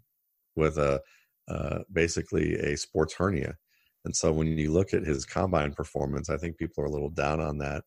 with 0.55 0.77
a 0.77 1.01
uh, 1.47 1.79
basically 1.91 2.55
a 2.55 2.75
sports 2.77 3.13
hernia, 3.13 3.55
and 4.05 4.15
so 4.15 4.31
when 4.31 4.57
you 4.57 4.71
look 4.71 4.93
at 4.93 5.05
his 5.05 5.25
combine 5.25 5.73
performance, 5.73 6.29
I 6.29 6.37
think 6.37 6.57
people 6.57 6.83
are 6.83 6.87
a 6.87 6.91
little 6.91 7.09
down 7.09 7.39
on 7.39 7.57
that, 7.59 7.83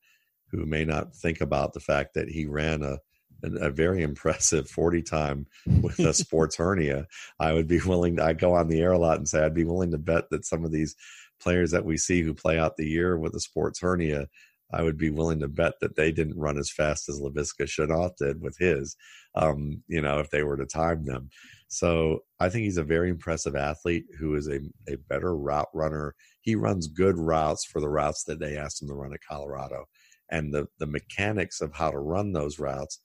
who 0.50 0.66
may 0.66 0.84
not 0.84 1.14
think 1.16 1.40
about 1.40 1.72
the 1.72 1.80
fact 1.80 2.14
that 2.14 2.28
he 2.28 2.46
ran 2.46 2.82
a 2.82 2.98
a 3.42 3.70
very 3.70 4.02
impressive 4.02 4.68
40 4.68 5.02
time 5.02 5.46
with 5.82 5.98
a 5.98 6.14
sports 6.14 6.56
hernia. 6.56 7.06
I 7.38 7.52
would 7.52 7.68
be 7.68 7.80
willing 7.80 8.16
to, 8.16 8.24
I 8.24 8.32
go 8.32 8.54
on 8.54 8.68
the 8.68 8.80
air 8.80 8.92
a 8.92 8.98
lot 8.98 9.18
and 9.18 9.28
say, 9.28 9.44
I'd 9.44 9.54
be 9.54 9.64
willing 9.64 9.90
to 9.92 9.98
bet 9.98 10.30
that 10.30 10.44
some 10.44 10.64
of 10.64 10.72
these 10.72 10.96
players 11.40 11.70
that 11.70 11.84
we 11.84 11.96
see 11.96 12.22
who 12.22 12.34
play 12.34 12.58
out 12.58 12.76
the 12.76 12.86
year 12.86 13.18
with 13.18 13.34
a 13.34 13.40
sports 13.40 13.80
hernia, 13.80 14.28
I 14.72 14.82
would 14.82 14.98
be 14.98 15.10
willing 15.10 15.40
to 15.40 15.48
bet 15.48 15.74
that 15.80 15.96
they 15.96 16.12
didn't 16.12 16.38
run 16.38 16.58
as 16.58 16.70
fast 16.70 17.08
as 17.08 17.20
Laviska 17.20 17.64
Shenault 17.64 18.16
did 18.16 18.40
with 18.40 18.56
his, 18.58 18.96
um, 19.34 19.82
you 19.88 20.00
know, 20.00 20.20
if 20.20 20.30
they 20.30 20.42
were 20.42 20.56
to 20.56 20.66
time 20.66 21.04
them. 21.04 21.30
So 21.68 22.20
I 22.38 22.48
think 22.48 22.64
he's 22.64 22.76
a 22.76 22.84
very 22.84 23.10
impressive 23.10 23.56
athlete 23.56 24.04
who 24.18 24.34
is 24.34 24.48
a, 24.48 24.60
a 24.88 24.96
better 25.08 25.36
route 25.36 25.68
runner. 25.72 26.14
He 26.40 26.54
runs 26.54 26.88
good 26.88 27.16
routes 27.16 27.64
for 27.64 27.80
the 27.80 27.88
routes 27.88 28.24
that 28.24 28.40
they 28.40 28.56
asked 28.56 28.82
him 28.82 28.88
to 28.88 28.94
run 28.94 29.12
at 29.12 29.20
Colorado. 29.28 29.86
And 30.30 30.54
the, 30.54 30.66
the 30.78 30.86
mechanics 30.86 31.60
of 31.60 31.74
how 31.74 31.90
to 31.90 31.98
run 31.98 32.32
those 32.32 32.58
routes 32.58 33.00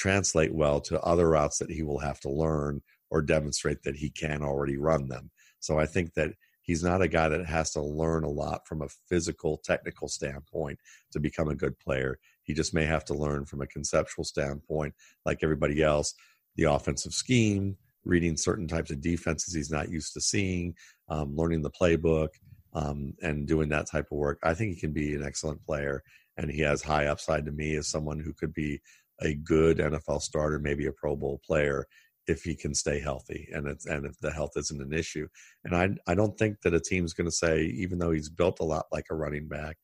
translate 0.00 0.54
well 0.54 0.80
to 0.80 0.98
other 1.02 1.28
routes 1.28 1.58
that 1.58 1.70
he 1.70 1.82
will 1.82 1.98
have 1.98 2.18
to 2.20 2.30
learn 2.30 2.80
or 3.10 3.20
demonstrate 3.20 3.82
that 3.82 3.96
he 3.96 4.08
can 4.08 4.42
already 4.42 4.78
run 4.78 5.08
them. 5.08 5.30
So 5.58 5.78
I 5.78 5.84
think 5.84 6.14
that 6.14 6.30
he's 6.62 6.82
not 6.82 7.02
a 7.02 7.08
guy 7.08 7.28
that 7.28 7.44
has 7.44 7.70
to 7.72 7.82
learn 7.82 8.24
a 8.24 8.30
lot 8.30 8.66
from 8.66 8.80
a 8.80 8.88
physical, 9.10 9.58
technical 9.58 10.08
standpoint 10.08 10.78
to 11.12 11.20
become 11.20 11.48
a 11.48 11.54
good 11.54 11.78
player. 11.78 12.18
He 12.44 12.54
just 12.54 12.72
may 12.72 12.86
have 12.86 13.04
to 13.06 13.14
learn 13.14 13.44
from 13.44 13.60
a 13.60 13.66
conceptual 13.66 14.24
standpoint, 14.24 14.94
like 15.26 15.40
everybody 15.42 15.82
else, 15.82 16.14
the 16.56 16.64
offensive 16.64 17.12
scheme, 17.12 17.76
reading 18.06 18.38
certain 18.38 18.66
types 18.66 18.90
of 18.90 19.02
defenses 19.02 19.52
he's 19.52 19.70
not 19.70 19.90
used 19.90 20.14
to 20.14 20.20
seeing, 20.22 20.74
um, 21.10 21.36
learning 21.36 21.60
the 21.60 21.70
playbook, 21.70 22.30
um, 22.72 23.12
and 23.20 23.46
doing 23.46 23.68
that 23.68 23.86
type 23.86 24.06
of 24.10 24.16
work. 24.16 24.38
I 24.42 24.54
think 24.54 24.72
he 24.72 24.80
can 24.80 24.92
be 24.92 25.14
an 25.14 25.24
excellent 25.24 25.62
player, 25.66 26.02
and 26.38 26.50
he 26.50 26.62
has 26.62 26.80
high 26.80 27.06
upside 27.06 27.44
to 27.44 27.52
me 27.52 27.76
as 27.76 27.88
someone 27.88 28.18
who 28.18 28.32
could 28.32 28.54
be 28.54 28.80
a 29.22 29.34
good 29.34 29.78
NFL 29.78 30.22
starter, 30.22 30.58
maybe 30.58 30.86
a 30.86 30.92
Pro 30.92 31.16
Bowl 31.16 31.40
player, 31.44 31.86
if 32.26 32.42
he 32.42 32.54
can 32.54 32.74
stay 32.74 33.00
healthy 33.00 33.48
and 33.52 33.66
it's 33.66 33.86
and 33.86 34.06
if 34.06 34.18
the 34.20 34.30
health 34.30 34.52
isn't 34.56 34.80
an 34.80 34.92
issue. 34.92 35.26
And 35.64 35.74
I 35.74 35.88
I 36.10 36.14
don't 36.14 36.38
think 36.38 36.60
that 36.62 36.74
a 36.74 36.80
team's 36.80 37.12
going 37.12 37.28
to 37.28 37.34
say 37.34 37.64
even 37.64 37.98
though 37.98 38.12
he's 38.12 38.28
built 38.28 38.60
a 38.60 38.64
lot 38.64 38.86
like 38.92 39.06
a 39.10 39.14
running 39.16 39.48
back, 39.48 39.76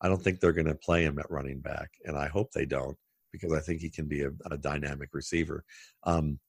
I 0.00 0.08
don't 0.08 0.22
think 0.22 0.40
they're 0.40 0.52
going 0.52 0.66
to 0.66 0.74
play 0.74 1.04
him 1.04 1.18
at 1.18 1.30
running 1.30 1.60
back, 1.60 1.90
and 2.04 2.16
I 2.16 2.28
hope 2.28 2.52
they 2.52 2.66
don't 2.66 2.96
because 3.32 3.52
I 3.52 3.60
think 3.60 3.80
he 3.80 3.90
can 3.90 4.06
be 4.06 4.22
a, 4.22 4.30
a 4.50 4.56
dynamic 4.56 5.10
receiver. 5.12 5.64
Um, 6.04 6.40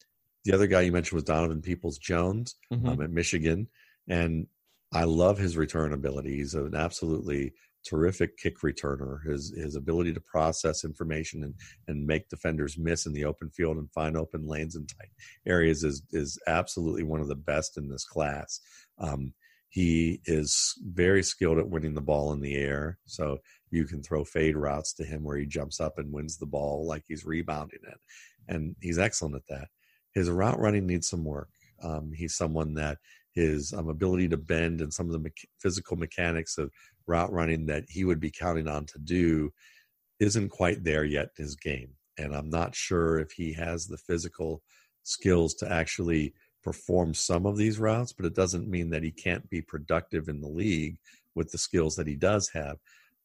the 0.46 0.54
other 0.54 0.68
guy 0.68 0.82
you 0.82 0.92
mentioned 0.92 1.18
was 1.18 1.24
Donovan 1.24 1.62
Peoples 1.62 2.00
Jones 2.00 2.56
mm-hmm. 2.74 2.88
um, 2.88 3.02
at 3.02 3.12
Michigan, 3.12 3.68
and 4.08 4.48
I 4.94 5.04
love 5.04 5.38
his 5.38 5.58
return 5.58 5.94
ability. 5.94 6.38
He's 6.38 6.56
an 6.56 6.76
absolutely 6.76 7.54
terrific 7.86 8.38
kick 8.38 8.60
returner. 8.62 9.24
His 9.26 9.54
his 9.56 9.76
ability 9.76 10.14
to 10.14 10.22
process 10.22 10.84
information 10.84 11.44
and 11.44 11.54
and 11.88 12.06
make 12.06 12.30
defenders 12.30 12.78
miss 12.78 13.06
in 13.06 13.14
the 13.14 13.26
open 13.26 13.50
field 13.50 13.78
and 13.78 13.92
find 13.92 14.18
open 14.18 14.48
lanes 14.48 14.76
and 14.76 14.88
tight 14.88 15.10
areas 15.46 15.84
is 15.84 16.04
is 16.12 16.40
absolutely 16.48 17.04
one 17.04 17.22
of 17.22 17.28
the 17.28 17.36
best 17.36 17.78
in 17.78 17.90
this 17.90 18.06
class. 18.06 18.60
Um, 19.00 19.34
he 19.70 20.20
is 20.26 20.74
very 20.84 21.24
skilled 21.24 21.58
at 21.58 21.70
winning 21.70 21.94
the 21.94 22.02
ball 22.02 22.34
in 22.34 22.42
the 22.42 22.56
air, 22.56 22.98
so 23.06 23.38
you 23.70 23.86
can 23.86 24.04
throw 24.04 24.26
fade 24.26 24.58
routes 24.58 24.94
to 24.94 25.06
him 25.06 25.24
where 25.24 25.38
he 25.38 25.46
jumps 25.46 25.80
up 25.80 25.98
and 25.98 26.12
wins 26.12 26.38
the 26.38 26.46
ball 26.46 26.86
like 26.86 27.04
he's 27.08 27.26
rebounding 27.26 27.80
it, 27.88 28.00
and 28.48 28.76
he's 28.82 29.00
excellent 29.00 29.36
at 29.36 29.48
that. 29.48 29.70
His 30.14 30.30
route 30.30 30.60
running 30.60 30.86
needs 30.86 31.10
some 31.10 31.24
work. 31.24 31.48
Um, 31.82 32.12
he's 32.14 32.36
someone 32.36 32.74
that 32.76 32.98
his 33.34 33.74
um, 33.74 33.88
ability 33.88 34.28
to 34.30 34.38
bend 34.38 34.82
and 34.82 34.94
some 34.94 35.06
of 35.06 35.14
the 35.14 35.20
me- 35.20 35.32
physical 35.60 35.96
mechanics 35.98 36.58
of 36.58 36.70
route 37.08 37.32
running 37.32 37.66
that 37.68 37.86
he 37.90 38.04
would 38.04 38.20
be 38.20 38.32
counting 38.32 38.68
on 38.68 38.86
to 38.88 39.00
do 39.00 39.52
isn't 40.20 40.50
quite 40.50 40.84
there 40.84 41.04
yet 41.04 41.30
in 41.38 41.44
his 41.44 41.56
game. 41.56 41.90
And 42.18 42.36
I'm 42.36 42.50
not 42.50 42.76
sure 42.76 43.20
if 43.20 43.32
he 43.32 43.54
has 43.54 43.88
the 43.88 43.98
physical 43.98 44.62
skills 45.04 45.56
to 45.56 45.72
actually 45.72 46.34
perform 46.64 47.14
some 47.14 47.46
of 47.46 47.58
these 47.58 47.80
routes, 47.80 48.14
but 48.14 48.26
it 48.26 48.36
doesn't 48.36 48.70
mean 48.70 48.90
that 48.92 49.04
he 49.04 49.12
can't 49.12 49.50
be 49.50 49.62
productive 49.62 50.30
in 50.30 50.42
the 50.42 50.48
league 50.48 50.98
with 51.34 51.52
the 51.52 51.58
skills 51.58 51.96
that 51.96 52.08
he 52.08 52.16
does 52.16 52.50
have. 52.50 52.78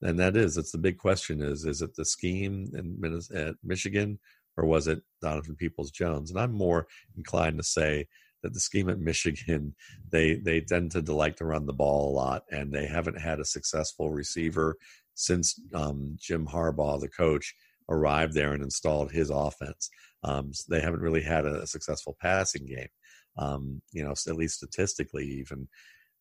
And 0.03 0.19
that 0.19 0.37
is, 0.37 0.57
it's 0.57 0.73
the 0.73 0.79
big 0.79 0.99
question 0.99 1.43
is, 1.43 1.65
is 1.65 1.83
it 1.83 1.95
the 1.95 2.05
scheme 2.05 2.71
in 2.75 3.21
at 3.35 3.55
Michigan 3.63 4.19
or 4.57 4.65
was 4.65 4.87
it 4.87 5.03
Donovan 5.21 5.57
Peoples 5.57 5.91
Jones? 5.91 6.31
And 6.31 6.41
I'm 6.41 6.53
more 6.53 6.87
inclined 7.17 7.59
to 7.59 7.65
say 7.65 8.07
that 8.47 8.55
the 8.55 8.61
scheme 8.61 8.89
at 8.89 9.01
Michigan, 9.01 9.75
they 10.11 10.37
they 10.37 10.61
tend 10.61 10.93
to 10.93 11.01
like 11.13 11.37
to 11.37 11.45
run 11.45 11.67
the 11.67 11.73
ball 11.73 12.11
a 12.11 12.15
lot, 12.15 12.43
and 12.51 12.73
they 12.73 12.87
haven't 12.87 13.21
had 13.21 13.41
a 13.41 13.45
successful 13.45 14.11
receiver 14.11 14.77
since 15.15 15.61
um, 15.75 16.17
Jim 16.17 16.47
Harbaugh, 16.47 17.01
the 17.01 17.09
coach, 17.09 17.55
arrived 17.89 18.35
there 18.35 18.53
and 18.53 18.63
installed 18.63 19.11
his 19.11 19.31
offense. 19.31 19.91
Um, 20.23 20.53
so 20.53 20.65
they 20.69 20.81
haven't 20.81 21.01
really 21.01 21.23
had 21.23 21.45
a, 21.45 21.63
a 21.63 21.67
successful 21.67 22.17
passing 22.21 22.67
game, 22.67 22.89
um, 23.37 23.83
you 23.93 24.05
know, 24.05 24.13
at 24.13 24.37
least 24.37 24.57
statistically, 24.57 25.27
even. 25.27 25.67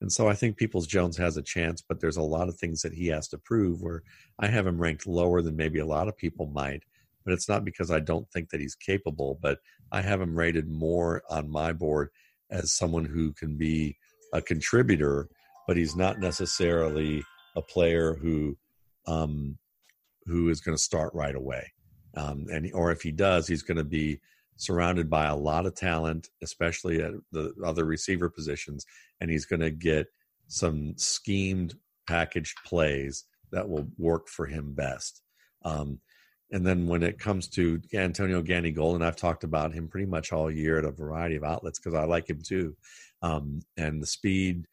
And 0.01 0.11
so 0.11 0.27
I 0.27 0.33
think 0.33 0.57
Peoples 0.57 0.87
Jones 0.87 1.17
has 1.17 1.37
a 1.37 1.41
chance, 1.41 1.81
but 1.81 1.99
there's 1.99 2.17
a 2.17 2.21
lot 2.21 2.49
of 2.49 2.57
things 2.57 2.81
that 2.81 2.93
he 2.93 3.07
has 3.07 3.27
to 3.29 3.37
prove 3.37 3.81
where 3.81 4.03
I 4.39 4.47
have 4.47 4.67
him 4.67 4.81
ranked 4.81 5.07
lower 5.07 5.41
than 5.41 5.55
maybe 5.55 5.79
a 5.79 5.85
lot 5.85 6.07
of 6.07 6.17
people 6.17 6.47
might 6.47 6.83
but 7.25 7.33
it's 7.33 7.49
not 7.49 7.65
because 7.65 7.91
I 7.91 7.99
don't 7.99 8.29
think 8.31 8.49
that 8.49 8.61
he's 8.61 8.75
capable. 8.75 9.39
But 9.41 9.59
I 9.91 10.01
have 10.01 10.21
him 10.21 10.37
rated 10.37 10.69
more 10.69 11.23
on 11.29 11.49
my 11.49 11.73
board 11.73 12.09
as 12.51 12.73
someone 12.73 13.05
who 13.05 13.33
can 13.33 13.57
be 13.57 13.97
a 14.33 14.41
contributor, 14.41 15.27
but 15.67 15.77
he's 15.77 15.95
not 15.95 16.19
necessarily 16.19 17.23
a 17.55 17.61
player 17.61 18.15
who 18.15 18.57
um, 19.07 19.57
who 20.25 20.49
is 20.49 20.61
going 20.61 20.77
to 20.77 20.81
start 20.83 21.13
right 21.13 21.35
away. 21.35 21.71
Um, 22.15 22.45
and 22.51 22.71
or 22.73 22.91
if 22.91 23.01
he 23.01 23.11
does, 23.11 23.47
he's 23.47 23.63
going 23.63 23.77
to 23.77 23.83
be 23.83 24.19
surrounded 24.57 25.09
by 25.09 25.25
a 25.25 25.35
lot 25.35 25.65
of 25.65 25.75
talent, 25.75 26.29
especially 26.41 27.01
at 27.01 27.11
the 27.31 27.53
other 27.65 27.85
receiver 27.85 28.29
positions, 28.29 28.85
and 29.19 29.29
he's 29.29 29.45
going 29.45 29.59
to 29.59 29.71
get 29.71 30.07
some 30.47 30.93
schemed 30.97 31.75
packaged 32.07 32.57
plays 32.65 33.25
that 33.51 33.67
will 33.67 33.87
work 33.97 34.27
for 34.27 34.45
him 34.45 34.73
best. 34.73 35.21
Um, 35.63 35.99
and 36.51 36.65
then 36.65 36.87
when 36.87 37.03
it 37.03 37.19
comes 37.19 37.47
to 37.49 37.81
Antonio 37.93 38.41
Gandy 38.41 38.71
Golden, 38.71 39.01
I've 39.01 39.15
talked 39.15 39.43
about 39.43 39.73
him 39.73 39.87
pretty 39.87 40.05
much 40.05 40.31
all 40.31 40.51
year 40.51 40.77
at 40.77 40.85
a 40.85 40.91
variety 40.91 41.35
of 41.35 41.43
outlets 41.43 41.79
because 41.79 41.95
I 41.95 42.05
like 42.05 42.29
him 42.29 42.41
too. 42.43 42.75
Um, 43.21 43.61
and 43.77 44.01
the 44.01 44.07
speed, 44.07 44.65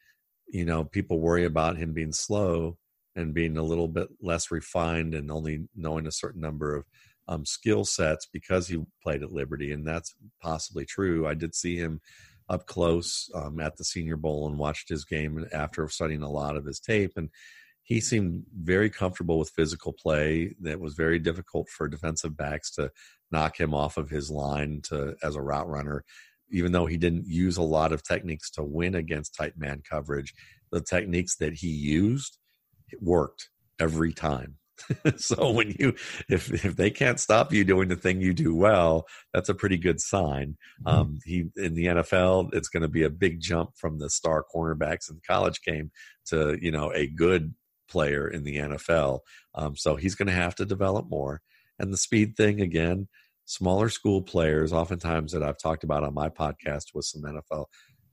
you 0.48 0.64
know, 0.64 0.84
people 0.84 1.18
worry 1.18 1.44
about 1.44 1.78
him 1.78 1.92
being 1.92 2.12
slow 2.12 2.76
and 3.16 3.34
being 3.34 3.56
a 3.56 3.62
little 3.62 3.88
bit 3.88 4.08
less 4.20 4.50
refined 4.50 5.14
and 5.14 5.30
only 5.30 5.66
knowing 5.74 6.06
a 6.06 6.12
certain 6.12 6.40
number 6.40 6.76
of 6.76 6.84
um, 7.28 7.44
skill 7.44 7.84
sets 7.84 8.26
because 8.30 8.68
he 8.68 8.84
played 9.02 9.22
at 9.22 9.32
Liberty, 9.32 9.72
and 9.72 9.86
that's 9.86 10.14
possibly 10.42 10.84
true. 10.84 11.26
I 11.26 11.34
did 11.34 11.54
see 11.54 11.76
him 11.76 12.00
up 12.48 12.66
close 12.66 13.30
um, 13.34 13.60
at 13.60 13.76
the 13.76 13.84
Senior 13.84 14.16
Bowl 14.16 14.48
and 14.48 14.58
watched 14.58 14.88
his 14.88 15.04
game 15.04 15.46
after 15.52 15.88
studying 15.88 16.22
a 16.22 16.30
lot 16.30 16.56
of 16.56 16.66
his 16.66 16.80
tape, 16.80 17.12
and 17.16 17.30
he 17.82 18.00
seemed 18.00 18.44
very 18.54 18.90
comfortable 18.90 19.38
with 19.38 19.50
physical 19.50 19.92
play. 19.92 20.54
That 20.60 20.80
was 20.80 20.94
very 20.94 21.18
difficult 21.18 21.68
for 21.68 21.88
defensive 21.88 22.36
backs 22.36 22.70
to 22.76 22.90
knock 23.30 23.58
him 23.58 23.74
off 23.74 23.96
of 23.96 24.10
his 24.10 24.30
line 24.30 24.80
to 24.84 25.16
as 25.22 25.36
a 25.36 25.42
route 25.42 25.68
runner. 25.68 26.04
Even 26.50 26.72
though 26.72 26.86
he 26.86 26.98
didn't 26.98 27.26
use 27.26 27.56
a 27.56 27.62
lot 27.62 27.92
of 27.92 28.02
techniques 28.02 28.50
to 28.52 28.62
win 28.62 28.94
against 28.94 29.34
tight 29.34 29.56
man 29.56 29.82
coverage, 29.88 30.34
the 30.70 30.80
techniques 30.80 31.36
that 31.36 31.54
he 31.54 31.68
used 31.68 32.38
worked 33.00 33.48
every 33.80 34.12
time. 34.12 34.58
so 35.16 35.50
when 35.50 35.74
you 35.78 35.94
if 36.28 36.64
if 36.64 36.76
they 36.76 36.90
can't 36.90 37.20
stop 37.20 37.52
you 37.52 37.64
doing 37.64 37.88
the 37.88 37.96
thing 37.96 38.20
you 38.20 38.32
do 38.32 38.54
well, 38.54 39.06
that's 39.32 39.48
a 39.48 39.54
pretty 39.54 39.76
good 39.76 40.00
sign. 40.00 40.56
Mm-hmm. 40.84 40.88
Um, 40.88 41.18
he 41.24 41.50
in 41.56 41.74
the 41.74 41.86
NFL, 41.86 42.54
it's 42.54 42.68
going 42.68 42.82
to 42.82 42.88
be 42.88 43.02
a 43.02 43.10
big 43.10 43.40
jump 43.40 43.70
from 43.76 43.98
the 43.98 44.10
star 44.10 44.44
cornerbacks 44.54 45.08
in 45.08 45.16
the 45.16 45.22
college 45.26 45.60
game 45.62 45.90
to 46.26 46.58
you 46.60 46.70
know 46.70 46.92
a 46.92 47.06
good 47.06 47.54
player 47.92 48.26
in 48.26 48.42
the 48.42 48.56
NFL. 48.56 49.20
Um, 49.54 49.76
so 49.76 49.96
he's 49.96 50.14
going 50.14 50.28
to 50.28 50.32
have 50.32 50.56
to 50.56 50.64
develop 50.64 51.08
more. 51.08 51.42
And 51.78 51.92
the 51.92 51.98
speed 51.98 52.36
thing 52.36 52.60
again, 52.60 53.08
smaller 53.44 53.90
school 53.90 54.22
players, 54.22 54.72
oftentimes 54.72 55.32
that 55.32 55.42
I've 55.42 55.58
talked 55.58 55.84
about 55.84 56.02
on 56.02 56.14
my 56.14 56.30
podcast 56.30 56.94
with 56.94 57.04
some 57.04 57.22
NFL 57.22 57.66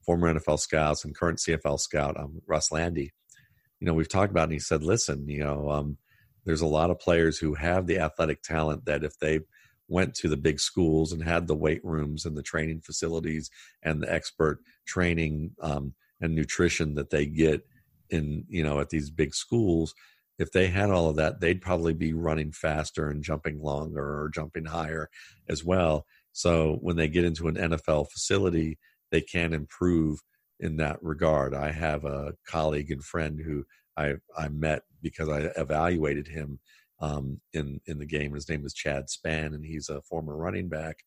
former 0.05 0.33
NFL 0.33 0.59
scouts 0.59 1.05
and 1.05 1.15
current 1.15 1.39
CFL 1.39 1.79
scout 1.79 2.19
um, 2.19 2.41
Russ 2.47 2.71
Lande. 2.71 2.97
You 2.97 3.85
know, 3.85 3.93
we've 3.93 4.09
talked 4.09 4.31
about, 4.31 4.43
and 4.43 4.53
he 4.53 4.59
said, 4.59 4.83
listen, 4.83 5.27
you 5.27 5.43
know. 5.43 5.69
Um, 5.69 5.97
there's 6.45 6.61
a 6.61 6.67
lot 6.67 6.89
of 6.89 6.99
players 6.99 7.37
who 7.37 7.53
have 7.53 7.85
the 7.85 7.99
athletic 7.99 8.41
talent 8.41 8.85
that 8.85 9.03
if 9.03 9.19
they 9.19 9.41
went 9.87 10.15
to 10.15 10.29
the 10.29 10.37
big 10.37 10.59
schools 10.59 11.11
and 11.11 11.23
had 11.23 11.47
the 11.47 11.55
weight 11.55 11.83
rooms 11.83 12.25
and 12.25 12.35
the 12.35 12.43
training 12.43 12.81
facilities 12.81 13.49
and 13.83 14.01
the 14.01 14.11
expert 14.11 14.59
training 14.87 15.51
um, 15.61 15.93
and 16.21 16.33
nutrition 16.33 16.95
that 16.95 17.09
they 17.09 17.25
get 17.25 17.61
in 18.09 18.45
you 18.47 18.63
know 18.63 18.79
at 18.79 18.89
these 18.89 19.09
big 19.09 19.33
schools 19.33 19.93
if 20.37 20.51
they 20.51 20.67
had 20.67 20.89
all 20.89 21.09
of 21.09 21.15
that 21.15 21.39
they'd 21.39 21.61
probably 21.61 21.93
be 21.93 22.13
running 22.13 22.51
faster 22.51 23.09
and 23.09 23.23
jumping 23.23 23.61
longer 23.61 24.21
or 24.21 24.29
jumping 24.29 24.65
higher 24.65 25.09
as 25.49 25.63
well 25.63 26.05
so 26.31 26.77
when 26.81 26.95
they 26.95 27.07
get 27.07 27.25
into 27.25 27.47
an 27.47 27.55
NFL 27.55 28.09
facility 28.11 28.77
they 29.11 29.21
can 29.21 29.53
improve 29.53 30.19
in 30.59 30.77
that 30.77 31.01
regard 31.01 31.53
i 31.53 31.71
have 31.71 32.05
a 32.05 32.33
colleague 32.47 32.91
and 32.91 33.03
friend 33.03 33.39
who 33.39 33.63
I 33.99 34.15
I 34.37 34.47
met 34.47 34.83
because 35.01 35.29
I 35.29 35.51
evaluated 35.57 36.27
him 36.27 36.59
um, 37.01 37.41
in 37.53 37.81
in 37.85 37.99
the 37.99 38.05
game. 38.05 38.33
His 38.33 38.49
name 38.49 38.65
is 38.65 38.73
Chad 38.73 39.05
Spann 39.07 39.53
and 39.53 39.65
he's 39.65 39.89
a 39.89 40.01
former 40.01 40.35
running 40.35 40.69
back 40.69 40.99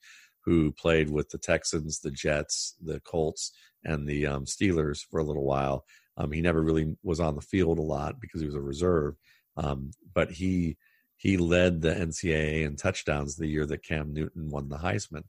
who 0.44 0.72
played 0.72 1.08
with 1.08 1.30
the 1.30 1.38
Texans, 1.38 2.00
the 2.00 2.10
Jets, 2.10 2.74
the 2.84 3.00
Colts, 3.00 3.52
and 3.84 4.06
the 4.06 4.26
um, 4.26 4.44
Steelers 4.44 5.00
for 5.10 5.20
a 5.20 5.24
little 5.24 5.44
while. 5.44 5.84
Um, 6.16 6.32
he 6.32 6.40
never 6.40 6.62
really 6.62 6.96
was 7.02 7.20
on 7.20 7.34
the 7.34 7.40
field 7.40 7.78
a 7.78 7.82
lot 7.82 8.20
because 8.20 8.40
he 8.40 8.46
was 8.46 8.54
a 8.54 8.60
reserve, 8.60 9.16
um, 9.56 9.90
but 10.14 10.30
he 10.30 10.76
he 11.22 11.36
led 11.36 11.80
the 11.80 11.94
NCAA 11.94 12.64
in 12.64 12.74
touchdowns 12.74 13.36
the 13.36 13.46
year 13.46 13.64
that 13.66 13.84
Cam 13.84 14.12
Newton 14.12 14.50
won 14.50 14.68
the 14.68 14.78
Heisman. 14.78 15.22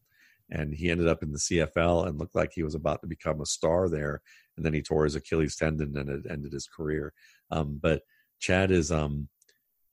And 0.49 0.73
he 0.73 0.89
ended 0.89 1.07
up 1.07 1.21
in 1.21 1.31
the 1.31 1.37
CFL 1.37 2.07
and 2.07 2.17
looked 2.17 2.35
like 2.35 2.51
he 2.51 2.63
was 2.63 2.73
about 2.73 3.01
to 3.01 3.07
become 3.07 3.41
a 3.41 3.45
star 3.45 3.87
there. 3.87 4.23
And 4.57 4.65
then 4.65 4.73
he 4.73 4.81
tore 4.81 5.03
his 5.03 5.13
Achilles 5.13 5.55
tendon 5.55 5.95
and 5.95 6.09
it 6.09 6.25
ended 6.27 6.51
his 6.51 6.67
career. 6.67 7.13
Um, 7.51 7.79
but 7.79 8.01
Chad 8.39 8.71
is, 8.71 8.91
um, 8.91 9.29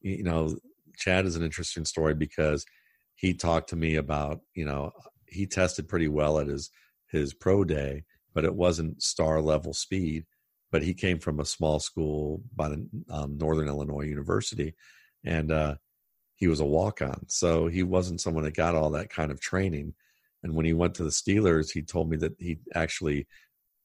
you 0.00 0.22
know, 0.22 0.56
Chad 0.96 1.26
is 1.26 1.36
an 1.36 1.42
interesting 1.44 1.84
story 1.84 2.14
because 2.14 2.64
he 3.14 3.34
talked 3.34 3.68
to 3.68 3.76
me 3.76 3.96
about, 3.96 4.40
you 4.54 4.64
know, 4.64 4.92
he 5.26 5.46
tested 5.46 5.86
pretty 5.86 6.08
well 6.08 6.38
at 6.38 6.46
his 6.46 6.70
his 7.08 7.34
pro 7.34 7.62
day, 7.62 8.04
but 8.32 8.46
it 8.46 8.54
wasn't 8.54 9.02
star 9.02 9.42
level 9.42 9.74
speed. 9.74 10.24
But 10.70 10.82
he 10.82 10.94
came 10.94 11.18
from 11.18 11.40
a 11.40 11.44
small 11.44 11.80
school 11.80 12.42
by 12.54 12.68
the 12.68 12.88
um, 13.10 13.36
Northern 13.38 13.68
Illinois 13.68 14.04
University, 14.04 14.74
and 15.24 15.50
uh, 15.50 15.74
he 16.36 16.46
was 16.46 16.60
a 16.60 16.64
walk 16.64 17.02
on. 17.02 17.24
So 17.28 17.66
he 17.66 17.82
wasn't 17.82 18.20
someone 18.20 18.44
that 18.44 18.54
got 18.54 18.74
all 18.74 18.90
that 18.90 19.10
kind 19.10 19.30
of 19.30 19.40
training. 19.40 19.94
And 20.42 20.54
when 20.54 20.64
he 20.64 20.72
went 20.72 20.94
to 20.94 21.04
the 21.04 21.10
Steelers, 21.10 21.70
he 21.72 21.82
told 21.82 22.08
me 22.08 22.16
that 22.18 22.34
he 22.38 22.58
actually, 22.74 23.26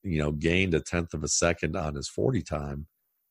you 0.03 0.19
know, 0.19 0.31
gained 0.31 0.73
a 0.73 0.79
tenth 0.79 1.13
of 1.13 1.23
a 1.23 1.27
second 1.27 1.75
on 1.75 1.95
his 1.95 2.07
40 2.07 2.41
time 2.41 2.87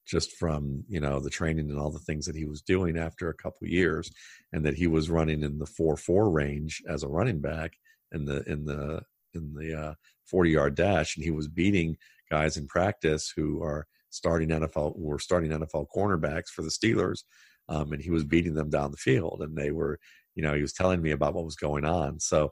just 0.07 0.33
from 0.33 0.85
you 0.89 1.01
know 1.01 1.19
the 1.19 1.31
training 1.31 1.71
and 1.71 1.79
all 1.79 1.91
the 1.91 1.99
things 1.99 2.27
that 2.27 2.37
he 2.37 2.45
was 2.45 2.63
doing 2.63 2.99
after 2.99 3.29
a 3.29 3.35
couple 3.35 3.67
years 3.67 4.11
and 4.53 4.65
that 4.65 4.75
he 4.75 4.87
was 4.87 5.11
running 5.11 5.43
in 5.43 5.59
the 5.59 5.65
4-4 5.65 6.33
range 6.33 6.83
as 6.89 7.03
a 7.03 7.09
running 7.09 7.41
back 7.41 7.73
in 8.13 8.25
the 8.25 8.43
in 8.43 8.65
the 8.65 9.03
in 9.33 9.55
the 9.55 9.75
uh, 9.75 9.95
40 10.27 10.51
yard 10.51 10.75
dash 10.75 11.17
and 11.17 11.25
he 11.25 11.31
was 11.31 11.49
beating 11.49 11.97
guys 12.35 12.57
in 12.57 12.67
practice 12.67 13.33
who 13.37 13.63
are 13.63 13.87
starting 14.11 14.49
NFL 14.49 14.97
were 14.97 15.19
starting 15.19 15.51
NFL 15.51 15.87
cornerbacks 15.95 16.49
for 16.49 16.63
the 16.63 16.77
Steelers 16.79 17.21
um, 17.69 17.93
and 17.93 18.03
he 18.03 18.11
was 18.11 18.25
beating 18.25 18.55
them 18.55 18.71
down 18.71 18.91
the 18.91 19.07
field 19.09 19.39
and 19.43 19.57
they 19.57 19.71
were 19.71 19.99
you 20.35 20.43
know 20.43 20.55
he 20.55 20.63
was 20.63 20.73
telling 20.73 21.01
me 21.03 21.13
about 21.13 21.35
what 21.35 21.45
was 21.45 21.57
going 21.57 21.85
on 21.85 22.19
so 22.19 22.51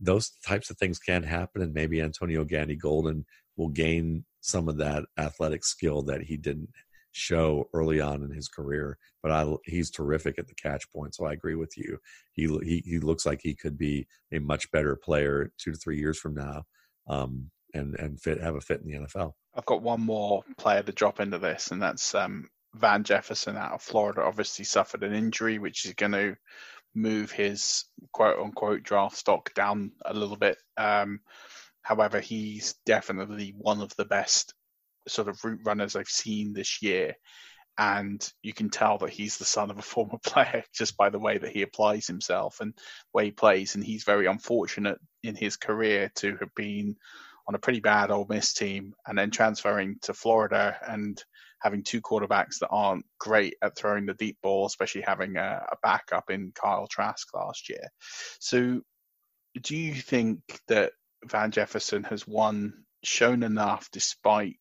those 0.00 0.30
types 0.46 0.70
of 0.70 0.76
things 0.78 0.98
can 0.98 1.22
happen 1.22 1.62
and 1.62 1.74
maybe 1.74 2.00
Antonio 2.00 2.44
Gandy 2.44 2.76
Golden 2.76 3.24
will 3.56 3.68
gain 3.68 4.24
some 4.40 4.68
of 4.68 4.78
that 4.78 5.04
athletic 5.18 5.64
skill 5.64 6.02
that 6.02 6.22
he 6.22 6.36
didn't 6.36 6.70
show 7.12 7.68
early 7.74 8.00
on 8.00 8.22
in 8.22 8.30
his 8.30 8.48
career. 8.48 8.96
But 9.22 9.32
I, 9.32 9.46
he's 9.64 9.90
terrific 9.90 10.38
at 10.38 10.46
the 10.48 10.54
catch 10.54 10.90
point. 10.90 11.14
So 11.14 11.26
I 11.26 11.32
agree 11.32 11.56
with 11.56 11.76
you. 11.76 11.98
He, 12.32 12.46
he, 12.62 12.82
he 12.86 12.98
looks 12.98 13.26
like 13.26 13.40
he 13.42 13.54
could 13.54 13.76
be 13.76 14.06
a 14.32 14.38
much 14.38 14.70
better 14.70 14.96
player 14.96 15.52
two 15.58 15.72
to 15.72 15.76
three 15.76 15.98
years 15.98 16.18
from 16.18 16.34
now. 16.34 16.62
Um, 17.06 17.50
and 17.74 17.98
and 17.98 18.20
fit 18.20 18.40
have 18.40 18.54
a 18.54 18.60
fit 18.60 18.80
in 18.82 18.90
the 18.90 18.98
NFL. 18.98 19.32
I've 19.54 19.66
got 19.66 19.82
one 19.82 20.00
more 20.00 20.42
player 20.56 20.82
to 20.82 20.92
drop 20.92 21.20
into 21.20 21.38
this, 21.38 21.70
and 21.70 21.82
that's 21.82 22.14
um, 22.14 22.48
Van 22.74 23.04
Jefferson 23.04 23.56
out 23.56 23.72
of 23.72 23.82
Florida. 23.82 24.22
Obviously 24.22 24.64
suffered 24.64 25.02
an 25.02 25.14
injury, 25.14 25.58
which 25.58 25.86
is 25.86 25.94
going 25.94 26.12
to 26.12 26.36
move 26.94 27.30
his 27.30 27.84
quote 28.12 28.38
unquote 28.38 28.82
draft 28.82 29.16
stock 29.16 29.52
down 29.54 29.92
a 30.04 30.14
little 30.14 30.36
bit. 30.36 30.58
Um, 30.76 31.20
however, 31.82 32.20
he's 32.20 32.74
definitely 32.86 33.54
one 33.56 33.80
of 33.80 33.94
the 33.96 34.04
best 34.04 34.54
sort 35.08 35.28
of 35.28 35.42
route 35.44 35.60
runners 35.64 35.96
I've 35.96 36.08
seen 36.08 36.52
this 36.52 36.82
year. 36.82 37.14
And 37.78 38.30
you 38.42 38.52
can 38.52 38.68
tell 38.68 38.98
that 38.98 39.10
he's 39.10 39.38
the 39.38 39.44
son 39.44 39.70
of 39.70 39.78
a 39.78 39.82
former 39.94 40.18
player 40.24 40.64
just 40.74 40.96
by 40.96 41.10
the 41.10 41.18
way 41.18 41.38
that 41.38 41.52
he 41.52 41.62
applies 41.62 42.06
himself 42.06 42.60
and 42.60 42.74
way 43.12 43.26
he 43.26 43.30
plays. 43.30 43.74
And 43.74 43.84
he's 43.84 44.04
very 44.04 44.26
unfortunate 44.26 44.98
in 45.22 45.34
his 45.34 45.56
career 45.56 46.10
to 46.16 46.36
have 46.36 46.54
been 46.54 46.96
on 47.50 47.56
a 47.56 47.58
pretty 47.58 47.80
bad 47.80 48.12
Ole 48.12 48.28
Miss 48.28 48.52
team 48.52 48.94
and 49.08 49.18
then 49.18 49.32
transferring 49.32 49.96
to 50.02 50.14
Florida 50.14 50.76
and 50.86 51.20
having 51.58 51.82
two 51.82 52.00
quarterbacks 52.00 52.60
that 52.60 52.68
aren't 52.70 53.04
great 53.18 53.56
at 53.60 53.76
throwing 53.76 54.06
the 54.06 54.14
deep 54.14 54.38
ball, 54.40 54.66
especially 54.66 55.00
having 55.00 55.36
a, 55.36 55.60
a 55.72 55.76
backup 55.82 56.30
in 56.30 56.52
Kyle 56.54 56.86
Trask 56.86 57.26
last 57.34 57.68
year. 57.68 57.88
So, 58.38 58.82
do 59.60 59.76
you 59.76 59.94
think 59.94 60.38
that 60.68 60.92
Van 61.24 61.50
Jefferson 61.50 62.04
has 62.04 62.24
won 62.24 62.84
shown 63.02 63.42
enough 63.42 63.88
despite 63.90 64.54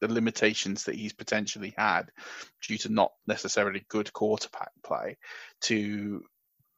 the 0.00 0.12
limitations 0.12 0.82
that 0.82 0.96
he's 0.96 1.12
potentially 1.12 1.72
had 1.78 2.10
due 2.66 2.78
to 2.78 2.88
not 2.88 3.12
necessarily 3.28 3.86
good 3.88 4.12
quarterback 4.12 4.72
play 4.84 5.16
to 5.60 6.24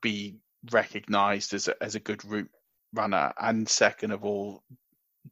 be 0.02 0.36
recognized 0.70 1.54
as 1.54 1.68
a, 1.68 1.82
as 1.82 1.94
a 1.94 2.00
good 2.00 2.22
route 2.26 2.50
runner 2.92 3.32
and 3.40 3.66
second 3.66 4.10
of 4.10 4.26
all 4.26 4.62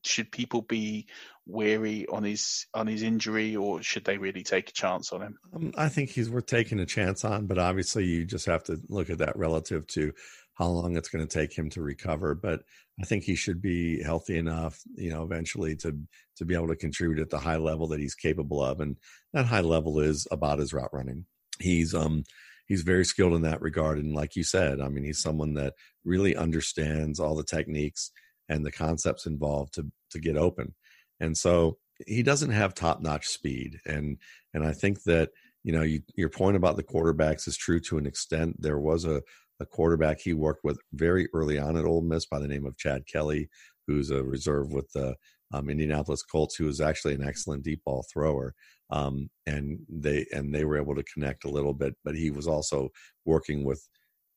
should 0.04 0.30
people 0.30 0.62
be 0.62 1.06
weary 1.46 2.06
on 2.06 2.22
his 2.22 2.66
on 2.72 2.86
his 2.86 3.02
injury 3.02 3.56
or 3.56 3.82
should 3.82 4.04
they 4.04 4.16
really 4.16 4.42
take 4.42 4.68
a 4.70 4.72
chance 4.72 5.12
on 5.12 5.22
him 5.22 5.38
um, 5.54 5.72
i 5.76 5.88
think 5.88 6.10
he's 6.10 6.30
worth 6.30 6.46
taking 6.46 6.78
a 6.78 6.86
chance 6.86 7.24
on 7.24 7.46
but 7.46 7.58
obviously 7.58 8.04
you 8.04 8.24
just 8.24 8.46
have 8.46 8.62
to 8.62 8.80
look 8.88 9.10
at 9.10 9.18
that 9.18 9.36
relative 9.36 9.86
to 9.86 10.12
how 10.54 10.66
long 10.66 10.96
it's 10.96 11.08
going 11.08 11.26
to 11.26 11.38
take 11.38 11.56
him 11.56 11.70
to 11.70 11.82
recover. 11.82 12.34
But 12.34 12.62
I 13.00 13.04
think 13.04 13.24
he 13.24 13.34
should 13.34 13.62
be 13.62 14.02
healthy 14.02 14.38
enough, 14.38 14.80
you 14.94 15.10
know, 15.10 15.22
eventually 15.22 15.76
to 15.76 15.98
to 16.36 16.44
be 16.44 16.54
able 16.54 16.68
to 16.68 16.76
contribute 16.76 17.20
at 17.20 17.30
the 17.30 17.38
high 17.38 17.56
level 17.56 17.88
that 17.88 18.00
he's 18.00 18.14
capable 18.14 18.62
of, 18.62 18.80
and 18.80 18.96
that 19.32 19.46
high 19.46 19.60
level 19.60 20.00
is 20.00 20.26
about 20.30 20.58
his 20.58 20.72
route 20.72 20.92
running. 20.92 21.24
He's 21.58 21.94
um 21.94 22.24
he's 22.66 22.82
very 22.82 23.04
skilled 23.04 23.34
in 23.34 23.42
that 23.42 23.62
regard, 23.62 23.98
and 23.98 24.14
like 24.14 24.36
you 24.36 24.44
said, 24.44 24.80
I 24.80 24.88
mean, 24.88 25.04
he's 25.04 25.22
someone 25.22 25.54
that 25.54 25.74
really 26.04 26.36
understands 26.36 27.18
all 27.18 27.34
the 27.34 27.44
techniques 27.44 28.10
and 28.48 28.64
the 28.64 28.72
concepts 28.72 29.26
involved 29.26 29.74
to 29.74 29.90
to 30.10 30.20
get 30.20 30.36
open, 30.36 30.74
and 31.20 31.36
so 31.36 31.78
he 32.06 32.22
doesn't 32.22 32.50
have 32.50 32.74
top 32.74 33.00
notch 33.00 33.26
speed, 33.26 33.80
and 33.86 34.18
and 34.54 34.64
I 34.64 34.72
think 34.72 35.02
that 35.04 35.30
you 35.64 35.72
know, 35.72 35.82
you, 35.82 36.00
your 36.16 36.28
point 36.28 36.56
about 36.56 36.76
the 36.76 36.82
quarterbacks 36.82 37.46
is 37.46 37.56
true 37.56 37.80
to 37.80 37.98
an 37.98 38.06
extent. 38.06 38.60
There 38.60 38.78
was 38.78 39.04
a, 39.04 39.22
a 39.60 39.66
quarterback 39.66 40.20
he 40.20 40.34
worked 40.34 40.64
with 40.64 40.78
very 40.92 41.28
early 41.34 41.58
on 41.58 41.76
at 41.76 41.84
Ole 41.84 42.02
Miss 42.02 42.26
by 42.26 42.38
the 42.38 42.48
name 42.48 42.66
of 42.66 42.76
Chad 42.76 43.06
Kelly, 43.06 43.48
who's 43.86 44.10
a 44.10 44.22
reserve 44.22 44.72
with 44.72 44.90
the 44.92 45.14
um, 45.54 45.70
Indianapolis 45.70 46.22
Colts, 46.22 46.56
who 46.56 46.68
is 46.68 46.80
actually 46.80 47.14
an 47.14 47.24
excellent 47.24 47.62
deep 47.62 47.82
ball 47.84 48.04
thrower. 48.12 48.54
Um, 48.90 49.30
and 49.46 49.78
they 49.88 50.26
and 50.32 50.54
they 50.54 50.64
were 50.64 50.76
able 50.76 50.94
to 50.94 51.04
connect 51.04 51.44
a 51.44 51.50
little 51.50 51.72
bit, 51.72 51.94
but 52.04 52.14
he 52.14 52.30
was 52.30 52.46
also 52.46 52.90
working 53.24 53.64
with, 53.64 53.88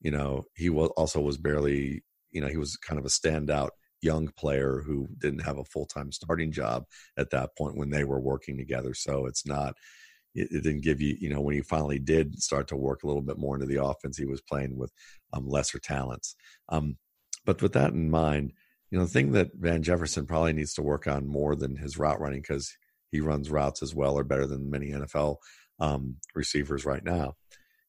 you 0.01 0.11
know, 0.11 0.43
he 0.55 0.69
was 0.69 0.91
also 0.95 1.19
was 1.19 1.37
barely, 1.37 2.03
you 2.31 2.39
know, 2.39 2.47
he 2.47 2.57
was 2.57 2.77
kind 2.77 2.99
of 2.99 3.05
a 3.05 3.09
standout 3.09 3.69
young 4.05 4.29
player 4.37 4.83
who 4.85 5.07
didn't 5.17 5.39
have 5.39 5.57
a 5.57 5.65
full 5.65 5.85
time 5.85 6.11
starting 6.11 6.51
job 6.51 6.85
at 7.17 7.31
that 7.31 7.57
point 7.57 7.77
when 7.77 7.89
they 7.89 8.03
were 8.03 8.19
working 8.19 8.57
together. 8.57 8.93
So 8.93 9.25
it's 9.25 9.45
not 9.45 9.75
it, 10.35 10.49
it, 10.51 10.63
didn't 10.63 10.83
give 10.83 11.01
you, 11.01 11.17
you 11.19 11.29
know, 11.29 11.41
when 11.41 11.55
he 11.55 11.61
finally 11.61 11.99
did 11.99 12.41
start 12.41 12.67
to 12.67 12.75
work 12.75 13.03
a 13.03 13.07
little 13.07 13.21
bit 13.21 13.37
more 13.37 13.55
into 13.55 13.65
the 13.65 13.83
offense, 13.83 14.17
he 14.17 14.25
was 14.25 14.41
playing 14.41 14.77
with 14.77 14.91
um, 15.33 15.47
lesser 15.47 15.79
talents. 15.79 16.35
Um, 16.69 16.97
but 17.45 17.61
with 17.61 17.73
that 17.73 17.93
in 17.93 18.09
mind, 18.09 18.53
you 18.91 18.97
know, 18.97 19.05
the 19.05 19.11
thing 19.11 19.31
that 19.31 19.51
Van 19.55 19.81
Jefferson 19.81 20.25
probably 20.25 20.53
needs 20.53 20.73
to 20.75 20.81
work 20.81 21.07
on 21.07 21.27
more 21.27 21.55
than 21.55 21.75
his 21.75 21.97
route 21.97 22.19
running 22.19 22.41
because 22.41 22.71
he 23.11 23.19
runs 23.19 23.49
routes 23.49 23.81
as 23.81 23.95
well 23.95 24.17
or 24.17 24.23
better 24.23 24.45
than 24.45 24.69
many 24.69 24.91
NFL 24.91 25.37
um, 25.79 26.17
receivers 26.33 26.85
right 26.85 27.03
now 27.03 27.33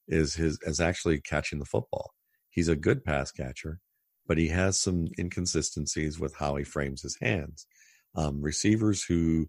is 0.08 0.34
his 0.34 0.58
is 0.62 0.80
actually 0.80 1.20
catching 1.20 1.58
the 1.58 1.64
football. 1.64 2.12
He's 2.50 2.68
a 2.68 2.76
good 2.76 3.04
pass 3.04 3.30
catcher, 3.30 3.80
but 4.26 4.38
he 4.38 4.48
has 4.48 4.80
some 4.80 5.08
inconsistencies 5.18 6.18
with 6.18 6.34
how 6.36 6.56
he 6.56 6.64
frames 6.64 7.02
his 7.02 7.16
hands. 7.20 7.66
Um, 8.14 8.40
receivers 8.40 9.02
who, 9.02 9.48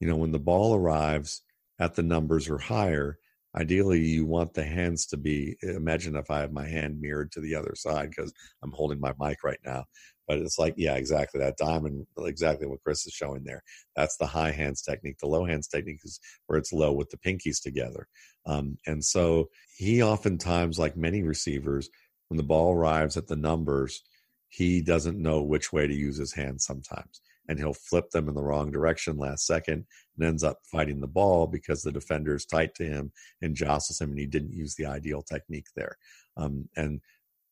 you 0.00 0.08
know, 0.08 0.16
when 0.16 0.32
the 0.32 0.38
ball 0.38 0.74
arrives, 0.74 1.42
at 1.80 1.94
the 1.94 2.02
numbers 2.02 2.48
or 2.48 2.58
higher, 2.58 3.18
ideally 3.54 4.00
you 4.00 4.26
want 4.26 4.52
the 4.52 4.64
hands 4.64 5.06
to 5.06 5.16
be 5.16 5.56
imagine 5.62 6.14
if 6.16 6.30
i 6.30 6.40
have 6.40 6.52
my 6.52 6.68
hand 6.68 7.00
mirrored 7.00 7.32
to 7.32 7.40
the 7.40 7.54
other 7.54 7.74
side 7.74 8.10
because 8.10 8.30
i'm 8.62 8.72
holding 8.72 9.00
my 9.00 9.14
mic 9.18 9.42
right 9.42 9.58
now 9.64 9.82
but 10.28 10.38
it's 10.38 10.58
like 10.58 10.74
yeah 10.76 10.94
exactly 10.94 11.40
that 11.40 11.56
diamond 11.56 12.06
exactly 12.18 12.66
what 12.66 12.82
chris 12.84 13.06
is 13.06 13.12
showing 13.12 13.42
there. 13.44 13.62
That's 13.96 14.16
the 14.18 14.26
high 14.26 14.52
hands 14.52 14.82
technique. 14.82 15.18
The 15.18 15.26
low 15.26 15.44
hands 15.44 15.66
technique 15.66 16.00
is 16.04 16.20
where 16.46 16.58
it's 16.58 16.72
low 16.72 16.92
with 16.92 17.10
the 17.10 17.16
pinkies 17.16 17.60
together. 17.60 18.06
Um, 18.46 18.76
and 18.86 19.04
so 19.04 19.48
he 19.76 20.02
oftentimes 20.02 20.78
like 20.78 20.96
many 20.96 21.22
receivers 21.22 21.88
when 22.28 22.36
the 22.36 22.42
ball 22.42 22.74
arrives 22.74 23.16
at 23.16 23.26
the 23.26 23.36
numbers 23.36 24.02
he 24.48 24.80
doesn't 24.80 25.20
know 25.20 25.42
which 25.42 25.72
way 25.72 25.86
to 25.86 25.94
use 25.94 26.16
his 26.16 26.32
hands 26.32 26.64
sometimes 26.64 27.20
and 27.48 27.58
he'll 27.58 27.74
flip 27.74 28.10
them 28.10 28.28
in 28.28 28.34
the 28.34 28.42
wrong 28.42 28.70
direction 28.70 29.16
last 29.16 29.46
second 29.46 29.84
and 30.16 30.26
ends 30.26 30.44
up 30.44 30.58
fighting 30.70 31.00
the 31.00 31.06
ball 31.06 31.46
because 31.46 31.82
the 31.82 31.92
defender 31.92 32.34
is 32.34 32.44
tight 32.44 32.74
to 32.74 32.84
him 32.84 33.10
and 33.42 33.56
jostles 33.56 34.00
him 34.00 34.10
and 34.10 34.18
he 34.18 34.26
didn't 34.26 34.52
use 34.52 34.74
the 34.74 34.86
ideal 34.86 35.22
technique 35.22 35.66
there. 35.74 35.96
Um, 36.36 36.68
and 36.76 37.00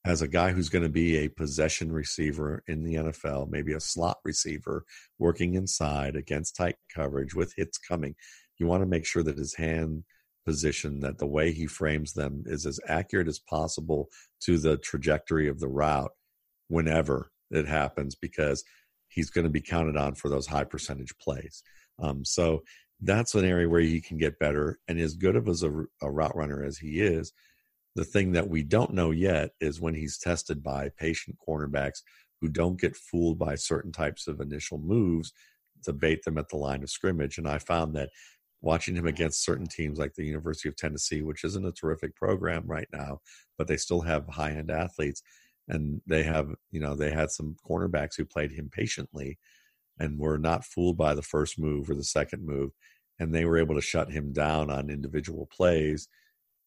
as 0.04 0.22
a 0.22 0.28
guy 0.28 0.52
who's 0.52 0.68
going 0.68 0.84
to 0.84 0.88
be 0.88 1.16
a 1.16 1.28
possession 1.28 1.90
receiver 1.90 2.62
in 2.68 2.84
the 2.84 2.94
NFL, 2.94 3.50
maybe 3.50 3.72
a 3.72 3.80
slot 3.80 4.18
receiver 4.24 4.84
working 5.18 5.54
inside 5.54 6.14
against 6.14 6.54
tight 6.54 6.76
coverage 6.94 7.34
with 7.34 7.54
hits 7.56 7.78
coming, 7.78 8.14
you 8.58 8.66
want 8.66 8.82
to 8.82 8.86
make 8.86 9.04
sure 9.04 9.24
that 9.24 9.38
his 9.38 9.54
hand 9.54 10.04
position, 10.46 11.00
that 11.00 11.18
the 11.18 11.26
way 11.26 11.50
he 11.50 11.66
frames 11.66 12.12
them 12.12 12.44
is 12.46 12.66
as 12.66 12.78
accurate 12.86 13.26
as 13.26 13.40
possible 13.40 14.08
to 14.40 14.58
the 14.58 14.76
trajectory 14.76 15.48
of 15.48 15.58
the 15.58 15.66
route 15.66 16.12
whenever 16.68 17.30
it 17.50 17.66
happens 17.66 18.14
because 18.14 18.64
he's 19.08 19.30
going 19.30 19.44
to 19.44 19.50
be 19.50 19.60
counted 19.60 19.96
on 19.96 20.14
for 20.14 20.28
those 20.28 20.46
high 20.46 20.64
percentage 20.64 21.16
plays. 21.18 21.62
Um, 21.98 22.24
so 22.24 22.62
that's 23.00 23.34
an 23.34 23.44
area 23.44 23.68
where 23.68 23.80
he 23.80 24.00
can 24.00 24.18
get 24.18 24.38
better. 24.38 24.78
And 24.88 24.98
as 24.98 25.14
good 25.14 25.36
of 25.36 25.48
as 25.48 25.62
a, 25.62 25.70
a 26.02 26.10
route 26.10 26.36
runner 26.36 26.64
as 26.64 26.78
he 26.78 27.00
is, 27.00 27.32
the 27.94 28.04
thing 28.04 28.32
that 28.32 28.48
we 28.48 28.62
don't 28.62 28.92
know 28.92 29.10
yet 29.10 29.50
is 29.60 29.80
when 29.80 29.94
he's 29.94 30.18
tested 30.18 30.62
by 30.62 30.90
patient 30.98 31.36
cornerbacks 31.46 32.02
who 32.40 32.48
don't 32.48 32.80
get 32.80 32.96
fooled 32.96 33.38
by 33.38 33.54
certain 33.54 33.92
types 33.92 34.26
of 34.26 34.40
initial 34.40 34.78
moves 34.78 35.32
to 35.84 35.92
bait 35.92 36.22
them 36.24 36.36
at 36.36 36.48
the 36.48 36.56
line 36.56 36.82
of 36.82 36.90
scrimmage. 36.90 37.38
And 37.38 37.48
I 37.48 37.58
found 37.58 37.94
that 37.96 38.10
watching 38.60 38.96
him 38.96 39.06
against 39.06 39.44
certain 39.44 39.66
teams 39.66 39.98
like 39.98 40.14
the 40.14 40.24
University 40.24 40.68
of 40.68 40.76
Tennessee, 40.76 41.22
which 41.22 41.44
isn't 41.44 41.66
a 41.66 41.72
terrific 41.72 42.14
program 42.16 42.64
right 42.66 42.88
now, 42.92 43.20
but 43.56 43.66
they 43.68 43.76
still 43.76 44.02
have 44.02 44.28
high 44.28 44.50
end 44.52 44.70
athletes 44.70 45.22
and 45.68 46.00
they 46.06 46.22
have 46.22 46.54
you 46.70 46.80
know 46.80 46.94
they 46.94 47.10
had 47.10 47.30
some 47.30 47.56
cornerbacks 47.68 48.16
who 48.16 48.24
played 48.24 48.52
him 48.52 48.70
patiently 48.72 49.38
and 49.98 50.18
were 50.18 50.38
not 50.38 50.64
fooled 50.64 50.96
by 50.96 51.14
the 51.14 51.22
first 51.22 51.58
move 51.58 51.88
or 51.90 51.94
the 51.94 52.04
second 52.04 52.44
move 52.44 52.70
and 53.18 53.34
they 53.34 53.44
were 53.44 53.58
able 53.58 53.74
to 53.74 53.80
shut 53.80 54.10
him 54.10 54.32
down 54.32 54.70
on 54.70 54.90
individual 54.90 55.46
plays 55.46 56.08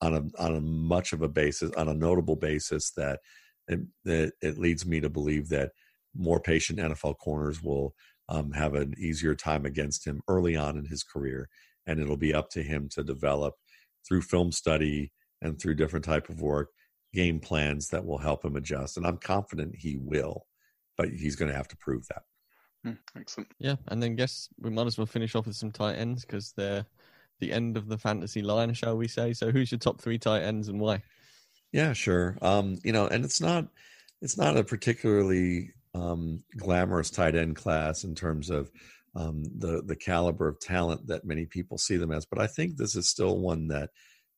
on 0.02 0.14
a 0.14 0.42
on 0.42 0.56
a 0.56 0.62
much 0.62 1.14
of 1.14 1.22
a 1.22 1.30
basis 1.30 1.72
on 1.78 1.88
a 1.88 1.94
notable 1.94 2.36
basis 2.36 2.92
that 2.92 3.20
it, 3.68 3.80
that 4.04 4.34
it 4.42 4.58
leads 4.58 4.86
me 4.86 5.00
to 5.00 5.10
believe 5.10 5.50
that 5.50 5.72
more 6.16 6.40
patient 6.40 6.80
NFL 6.80 7.18
corners 7.18 7.62
will 7.62 7.94
um, 8.30 8.52
have 8.52 8.74
an 8.74 8.96
easier 8.98 9.36
time 9.36 9.66
against 9.66 10.06
him 10.06 10.22
early 10.28 10.56
on 10.56 10.78
in 10.78 10.86
his 10.86 11.04
career 11.04 11.50
and 11.86 12.00
it'll 12.00 12.18
be 12.18 12.34
up 12.34 12.50
to 12.52 12.64
him 12.64 12.90
to 12.90 13.04
develop 13.04 13.56
through 14.08 14.22
film 14.22 14.52
study 14.52 15.12
and 15.42 15.60
through 15.60 15.76
different 15.76 16.06
type 16.06 16.30
of 16.30 16.42
work 16.42 16.70
game 17.14 17.40
plans 17.40 17.90
that 17.90 18.06
will 18.06 18.18
help 18.18 18.46
him 18.46 18.56
adjust. 18.56 18.98
And 18.98 19.06
I'm 19.06 19.18
confident 19.18 19.76
he 19.76 19.98
will, 19.98 20.46
but 20.98 21.10
he's 21.10 21.36
going 21.36 21.52
to 21.52 21.58
have 21.58 21.68
to 21.70 21.78
prove 21.78 22.08
that. 22.08 22.24
Hmm, 22.84 23.20
excellent. 23.20 23.52
Yeah, 23.60 23.76
and 23.88 24.02
then 24.02 24.16
guess 24.16 24.50
we 24.60 24.70
might 24.70 24.88
as 24.88 24.98
well 24.98 25.06
finish 25.06 25.36
off 25.36 25.48
with 25.48 25.56
some 25.56 25.72
tight 25.72 25.96
ends 25.96 26.24
because 26.24 26.54
they're 26.56 26.86
the 27.40 27.52
end 27.52 27.78
of 27.78 27.88
the 27.88 27.98
fantasy 27.98 28.42
line, 28.42 28.74
shall 28.74 28.98
we 28.98 29.08
say? 29.08 29.34
So, 29.34 29.52
who's 29.52 29.72
your 29.72 29.80
top 29.80 30.00
three 30.00 30.18
tight 30.18 30.44
ends 30.44 30.70
and 30.70 30.80
why? 30.80 31.04
Yeah, 31.72 31.94
sure. 31.94 32.38
Um, 32.42 32.78
you 32.84 32.94
know, 32.94 33.08
and 33.08 33.26
it's 33.26 33.42
not 33.42 33.68
it's 34.22 34.38
not 34.38 34.58
a 34.58 34.64
particularly 34.64 35.74
um, 35.94 36.44
glamorous 36.58 37.10
tight 37.10 37.36
end 37.36 37.56
class 37.56 38.04
in 38.04 38.16
terms 38.16 38.50
of 38.50 38.72
um, 39.16 39.44
the 39.58 39.82
the 39.86 39.96
caliber 39.96 40.48
of 40.48 40.60
talent 40.60 41.08
that 41.08 41.26
many 41.26 41.46
people 41.46 41.78
see 41.78 41.98
them 41.98 42.12
as, 42.12 42.26
but 42.26 42.40
I 42.40 42.48
think 42.48 42.78
this 42.78 42.96
is 42.96 43.10
still 43.10 43.38
one 43.38 43.68
that 43.68 43.90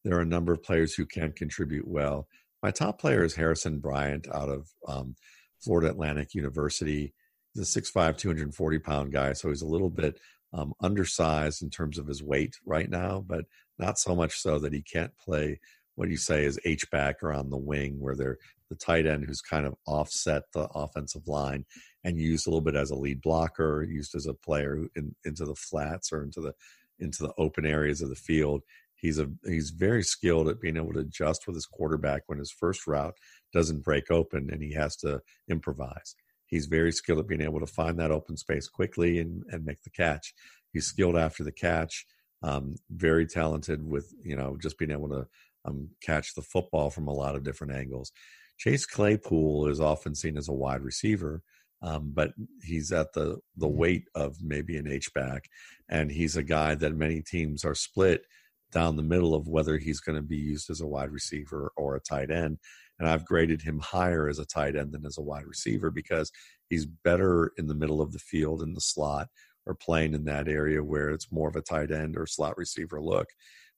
there 0.04 0.18
are 0.18 0.22
a 0.22 0.26
number 0.26 0.52
of 0.52 0.64
players 0.64 0.94
who 0.94 1.06
can 1.06 1.32
contribute 1.32 1.88
well. 1.88 2.28
My 2.64 2.72
top 2.72 3.00
player 3.00 3.24
is 3.24 3.36
Harrison 3.36 3.80
Bryant 3.80 4.28
out 4.34 4.50
of 4.50 4.70
um, 4.88 5.16
Florida 5.60 5.90
Atlantic 5.90 6.34
University. 6.34 7.14
He's 7.54 7.76
a 7.76 7.82
6'5, 7.82 8.18
240 8.18 8.80
pound 8.80 9.12
guy, 9.12 9.34
so 9.34 9.50
he's 9.50 9.62
a 9.62 9.68
little 9.68 9.90
bit 9.90 10.20
um, 10.54 10.74
undersized 10.82 11.64
in 11.64 11.70
terms 11.70 11.98
of 11.98 12.08
his 12.08 12.22
weight 12.22 12.56
right 12.66 12.90
now, 12.90 13.24
but 13.26 13.46
not 13.80 13.98
so 13.98 14.16
much 14.16 14.40
so 14.40 14.60
that 14.60 14.74
he 14.74 14.82
can't 14.82 15.16
play 15.18 15.60
what 15.96 16.10
you 16.10 16.18
say 16.18 16.46
is 16.46 16.60
H 16.66 16.90
back 16.90 17.22
or 17.22 17.34
on 17.34 17.50
the 17.50 17.58
wing, 17.58 18.00
where 18.00 18.16
they're 18.16 18.38
the 18.70 18.76
tight 18.76 19.06
end 19.06 19.26
who's 19.26 19.42
kind 19.42 19.66
of 19.66 19.76
offset 19.86 20.44
the 20.54 20.68
offensive 20.74 21.28
line 21.28 21.66
and 22.04 22.18
used 22.18 22.48
a 22.48 22.50
little 22.50 22.62
bit 22.62 22.76
as 22.76 22.92
a 22.92 22.96
lead 22.96 23.22
blocker, 23.22 23.84
used 23.84 24.16
as 24.16 24.26
a 24.26 24.34
player 24.34 24.86
in, 24.96 25.14
into 25.26 25.46
the 25.46 25.56
flats 25.56 26.12
or 26.12 26.24
into 26.24 26.42
the 26.42 26.54
into 27.00 27.24
the 27.24 27.34
open 27.38 27.66
areas 27.66 28.02
of 28.02 28.10
the 28.10 28.16
field. 28.16 28.62
He's 29.02 29.18
a 29.18 29.28
he's 29.44 29.72
very 29.72 30.04
skilled 30.04 30.48
at 30.48 30.62
being 30.62 30.78
able 30.78 30.94
to 30.94 31.00
adjust 31.00 31.48
with 31.48 31.56
his 31.56 31.66
quarterback 31.66 32.22
when 32.28 32.38
his 32.38 32.52
first 32.52 32.86
route 32.86 33.16
doesn't 33.52 33.84
break 33.84 34.12
open 34.12 34.50
and 34.52 34.62
he 34.62 34.74
has 34.74 34.96
to 34.98 35.22
improvise. 35.50 36.16
He's 36.46 36.68
very 36.68 36.92
skilled 36.92 37.20
at 37.20 37.28
being 37.28 37.42
able 37.42 37.60
to 37.62 37.66
find 37.66 37.98
that 38.00 38.12
open 38.12 38.38
space 38.38 38.68
quickly 38.68 39.20
and, 39.20 39.44
and 39.50 39.66
make 39.66 39.82
the 39.82 39.90
catch. 39.90 40.34
He's 40.72 40.86
skilled 40.86 41.18
after 41.18 41.44
the 41.44 41.52
catch, 41.52 42.06
um, 42.44 42.76
very 42.92 43.26
talented 43.26 43.84
with 43.84 44.14
you 44.24 44.36
know 44.36 44.56
just 44.62 44.78
being 44.78 44.92
able 44.92 45.10
to 45.10 45.26
um, 45.66 45.90
catch 46.04 46.36
the 46.36 46.44
football 46.44 46.92
from 46.92 47.08
a 47.08 47.14
lot 47.14 47.36
of 47.36 47.44
different 47.44 47.74
angles. 47.74 48.12
Chase 48.60 48.86
Claypool 48.86 49.68
is 49.68 49.82
often 49.82 50.14
seen 50.14 50.38
as 50.38 50.48
a 50.48 50.54
wide 50.54 50.82
receiver, 50.82 51.42
um, 51.82 52.12
but 52.14 52.34
he's 52.62 52.92
at 52.92 53.14
the 53.14 53.40
the 53.58 53.68
weight 53.68 54.04
of 54.14 54.38
maybe 54.44 54.78
an 54.78 54.88
H 54.88 55.12
back, 55.16 55.50
and 55.90 56.12
he's 56.12 56.38
a 56.38 56.44
guy 56.44 56.76
that 56.76 56.94
many 56.94 57.24
teams 57.24 57.66
are 57.66 57.74
split 57.74 58.26
down 58.72 58.96
the 58.96 59.04
middle 59.04 59.36
of 59.36 59.48
whether 59.48 59.78
he's 59.78 60.00
going 60.00 60.16
to 60.16 60.22
be 60.22 60.38
used 60.38 60.70
as 60.70 60.82
a 60.82 60.88
wide 60.88 61.12
receiver 61.12 61.72
or 61.76 61.96
a 61.96 62.02
tight 62.02 62.32
end. 62.32 62.58
And 63.00 63.10
I've 63.10 63.26
graded 63.26 63.62
him 63.62 63.80
higher 63.80 64.28
as 64.28 64.40
a 64.40 64.46
tight 64.46 64.76
end 64.76 64.92
than 64.92 65.06
as 65.06 65.18
a 65.18 65.24
wide 65.24 65.46
receiver 65.46 65.92
because 65.92 66.32
he's 66.70 66.86
better 66.86 67.52
in 67.58 67.68
the 67.68 67.76
middle 67.76 68.02
of 68.02 68.12
the 68.12 68.20
field 68.20 68.62
in 68.62 68.74
the 68.74 68.82
slot 68.82 69.28
or 69.66 69.76
playing 69.76 70.14
in 70.14 70.26
that 70.26 70.48
area 70.48 70.84
where 70.84 71.10
it's 71.10 71.32
more 71.32 71.50
of 71.50 71.56
a 71.56 71.62
tight 71.62 71.92
end 71.92 72.16
or 72.18 72.26
slot 72.26 72.58
receiver 72.58 73.02
look. 73.02 73.28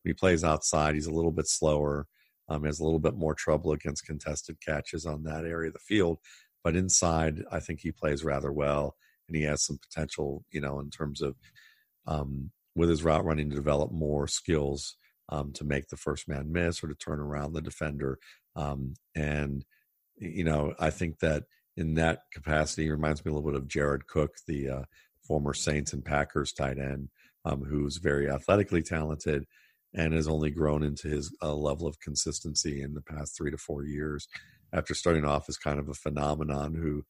When 0.03 0.09
he 0.09 0.13
plays 0.13 0.43
outside, 0.43 0.95
he's 0.95 1.07
a 1.07 1.13
little 1.13 1.31
bit 1.31 1.47
slower. 1.47 2.07
Um, 2.49 2.65
has 2.65 2.81
a 2.81 2.83
little 2.83 2.99
bit 2.99 3.15
more 3.15 3.33
trouble 3.33 3.71
against 3.71 4.05
contested 4.05 4.57
catches 4.59 5.05
on 5.05 5.23
that 5.23 5.45
area 5.45 5.69
of 5.69 5.73
the 5.73 5.79
field, 5.79 6.19
but 6.61 6.75
inside, 6.75 7.41
I 7.49 7.61
think 7.61 7.79
he 7.79 7.93
plays 7.93 8.25
rather 8.25 8.51
well, 8.51 8.97
and 9.27 9.37
he 9.37 9.43
has 9.43 9.65
some 9.65 9.77
potential, 9.77 10.43
you 10.51 10.59
know, 10.59 10.81
in 10.81 10.89
terms 10.89 11.21
of 11.21 11.35
um, 12.05 12.51
with 12.75 12.89
his 12.89 13.03
route 13.03 13.25
running 13.25 13.49
to 13.49 13.55
develop 13.55 13.91
more 13.91 14.27
skills 14.27 14.95
um, 15.29 15.51
to 15.53 15.63
make 15.63 15.87
the 15.87 15.97
first 15.97 16.27
man 16.27 16.51
miss 16.51 16.83
or 16.83 16.87
to 16.87 16.95
turn 16.95 17.19
around 17.19 17.53
the 17.53 17.61
defender. 17.61 18.19
Um, 18.55 18.95
and 19.15 19.63
you 20.17 20.43
know, 20.43 20.73
I 20.79 20.89
think 20.89 21.19
that 21.19 21.43
in 21.75 21.95
that 21.95 22.21
capacity, 22.31 22.89
reminds 22.89 23.25
me 23.25 23.31
a 23.31 23.33
little 23.33 23.49
bit 23.49 23.59
of 23.59 23.67
Jared 23.67 24.07
Cook, 24.07 24.35
the 24.47 24.69
uh, 24.69 24.83
former 25.25 25.53
Saints 25.53 25.93
and 25.93 26.05
Packers 26.05 26.53
tight 26.53 26.77
end, 26.77 27.09
um, 27.45 27.63
who's 27.63 27.97
very 27.97 28.29
athletically 28.29 28.83
talented 28.83 29.45
and 29.95 30.13
has 30.13 30.27
only 30.27 30.49
grown 30.49 30.83
into 30.83 31.07
his 31.07 31.35
uh, 31.41 31.53
level 31.53 31.87
of 31.87 31.99
consistency 31.99 32.81
in 32.81 32.93
the 32.93 33.01
past 33.01 33.35
three 33.35 33.51
to 33.51 33.57
four 33.57 33.83
years. 33.85 34.27
After 34.71 34.95
starting 34.95 35.25
off 35.25 35.49
as 35.49 35.57
kind 35.57 35.79
of 35.79 35.87
a 35.87 35.93
phenomenon 35.93 36.73
who 36.73 37.03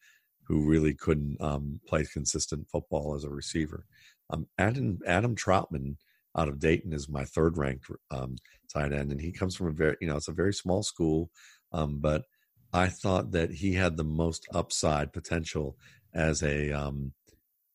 who 0.48 0.70
really 0.70 0.94
couldn't 0.94 1.38
um, 1.40 1.80
play 1.88 2.06
consistent 2.12 2.68
football 2.70 3.16
as 3.16 3.24
a 3.24 3.30
receiver. 3.30 3.86
Um, 4.30 4.48
Adam 4.58 5.00
Adam 5.06 5.36
Trautman 5.36 5.98
out 6.38 6.48
of 6.48 6.60
Dayton 6.60 6.94
is 6.94 7.10
my 7.10 7.26
third 7.26 7.58
ranked 7.58 7.86
um, 8.12 8.36
tight 8.72 8.92
end, 8.92 9.12
and 9.12 9.22
he 9.22 9.32
comes 9.32 9.56
from 9.56 9.68
a 9.68 9.72
very 9.72 9.96
you 10.02 10.08
know 10.08 10.18
it's 10.18 10.28
a 10.28 10.34
very 10.34 10.54
small 10.54 10.84
school, 10.84 11.30
um, 11.72 12.00
but 12.00 12.24
I 12.74 12.88
thought 12.88 13.32
that 13.32 13.52
he 13.52 13.74
had 13.74 13.98
the 13.98 14.04
most 14.04 14.48
upside 14.54 15.14
potential 15.14 15.78
as 16.14 16.42
a 16.42 16.72
um, 16.72 17.14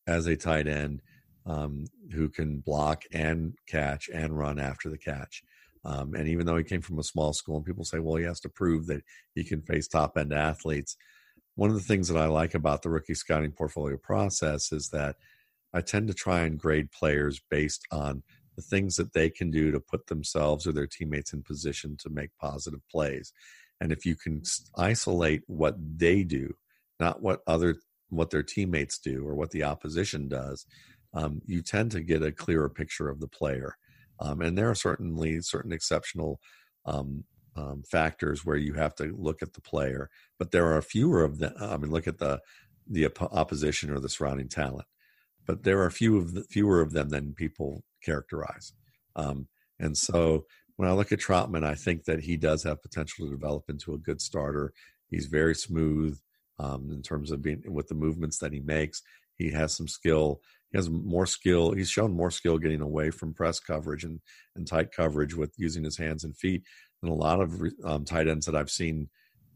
as 0.07 0.27
a 0.27 0.35
tight 0.35 0.67
end 0.67 1.01
um, 1.45 1.85
who 2.11 2.29
can 2.29 2.59
block 2.59 3.03
and 3.13 3.53
catch 3.67 4.09
and 4.09 4.37
run 4.37 4.59
after 4.59 4.89
the 4.89 4.97
catch. 4.97 5.43
Um, 5.85 6.13
and 6.13 6.27
even 6.27 6.45
though 6.45 6.57
he 6.57 6.63
came 6.63 6.81
from 6.81 6.99
a 6.99 7.03
small 7.03 7.31
school, 7.31 7.57
and 7.57 7.65
people 7.65 7.85
say, 7.85 7.99
well, 7.99 8.17
he 8.17 8.25
has 8.25 8.41
to 8.41 8.49
prove 8.49 8.87
that 8.87 9.01
he 9.33 9.43
can 9.43 9.61
face 9.61 9.87
top 9.87 10.17
end 10.17 10.33
athletes. 10.33 10.97
One 11.55 11.69
of 11.69 11.75
the 11.75 11.81
things 11.83 12.07
that 12.09 12.17
I 12.17 12.25
like 12.25 12.53
about 12.53 12.81
the 12.81 12.89
rookie 12.89 13.13
scouting 13.13 13.51
portfolio 13.51 13.97
process 13.97 14.71
is 14.71 14.89
that 14.89 15.15
I 15.73 15.81
tend 15.81 16.07
to 16.07 16.13
try 16.13 16.41
and 16.41 16.59
grade 16.59 16.91
players 16.91 17.41
based 17.49 17.85
on 17.91 18.23
the 18.55 18.61
things 18.61 18.95
that 18.97 19.13
they 19.13 19.29
can 19.29 19.51
do 19.51 19.71
to 19.71 19.79
put 19.79 20.07
themselves 20.07 20.67
or 20.67 20.73
their 20.73 20.87
teammates 20.87 21.31
in 21.31 21.43
position 21.43 21.95
to 21.99 22.09
make 22.09 22.29
positive 22.41 22.81
plays. 22.91 23.31
And 23.79 23.91
if 23.91 24.05
you 24.05 24.15
can 24.15 24.41
isolate 24.77 25.43
what 25.47 25.75
they 25.79 26.23
do, 26.23 26.55
not 26.99 27.21
what 27.21 27.39
other 27.47 27.77
what 28.09 28.31
their 28.31 28.43
teammates 28.43 28.97
do 28.97 29.25
or 29.25 29.35
what 29.35 29.51
the 29.51 29.63
opposition 29.63 30.27
does, 30.27 30.65
um, 31.13 31.41
you 31.45 31.61
tend 31.61 31.91
to 31.91 32.01
get 32.01 32.23
a 32.23 32.31
clearer 32.31 32.67
picture 32.67 33.07
of 33.07 33.19
the 33.19 33.27
player. 33.27 33.77
Um, 34.19 34.41
and 34.41 34.57
there 34.57 34.69
are 34.69 34.75
certainly 34.75 35.39
certain 35.41 35.71
exceptional 35.71 36.39
um, 36.85 37.23
um 37.55 37.83
factors 37.89 38.45
where 38.45 38.57
you 38.57 38.73
have 38.73 38.95
to 38.95 39.15
look 39.17 39.41
at 39.41 39.53
the 39.53 39.61
player, 39.61 40.09
but 40.37 40.51
there 40.51 40.73
are 40.75 40.81
fewer 40.81 41.23
of 41.23 41.39
them. 41.39 41.53
I 41.59 41.77
mean, 41.77 41.91
look 41.91 42.07
at 42.07 42.17
the 42.17 42.41
the 42.87 43.07
opposition 43.31 43.91
or 43.91 43.99
the 43.99 44.09
surrounding 44.09 44.49
talent, 44.49 44.87
but 45.49 45.63
there 45.63 45.81
are 45.81 45.89
few 45.89 46.15
of 46.15 46.35
the, 46.35 46.43
fewer 46.43 46.79
of 46.79 46.91
them 46.91 47.09
than 47.09 47.33
people 47.33 47.83
characterize. 48.05 48.71
Um, 49.15 49.47
and 49.79 49.97
so 49.97 50.45
when 50.75 50.87
I 50.87 50.91
look 50.91 51.11
at 51.11 51.17
Trautman, 51.17 51.63
I 51.63 51.73
think 51.73 52.03
that 52.03 52.19
he 52.19 52.37
does 52.37 52.61
have 52.65 52.83
potential 52.83 53.25
to 53.25 53.31
develop 53.31 53.63
into 53.67 53.95
a 53.95 53.97
good 53.97 54.21
starter. 54.21 54.73
He's 55.07 55.25
very 55.25 55.55
smooth 55.55 56.19
um, 56.59 56.91
in 56.91 57.01
terms 57.01 57.31
of 57.31 57.41
being 57.41 57.63
with 57.65 57.87
the 57.87 57.95
movements 57.95 58.37
that 58.37 58.53
he 58.53 58.59
makes. 58.59 59.01
He 59.37 59.49
has 59.49 59.75
some 59.75 59.87
skill. 59.87 60.39
He 60.71 60.77
has 60.77 60.87
more 60.87 61.25
skill. 61.25 61.71
He's 61.71 61.89
shown 61.89 62.13
more 62.13 62.29
skill 62.29 62.59
getting 62.59 62.81
away 62.81 63.09
from 63.09 63.33
press 63.33 63.59
coverage 63.59 64.03
and, 64.03 64.19
and 64.55 64.67
tight 64.67 64.91
coverage 64.91 65.33
with 65.33 65.51
using 65.57 65.83
his 65.83 65.97
hands 65.97 66.25
and 66.25 66.37
feet 66.37 66.61
than 67.01 67.09
a 67.09 67.15
lot 67.15 67.41
of 67.41 67.59
um, 67.83 68.05
tight 68.05 68.27
ends 68.27 68.45
that 68.45 68.55
I've 68.55 68.69
seen 68.69 69.09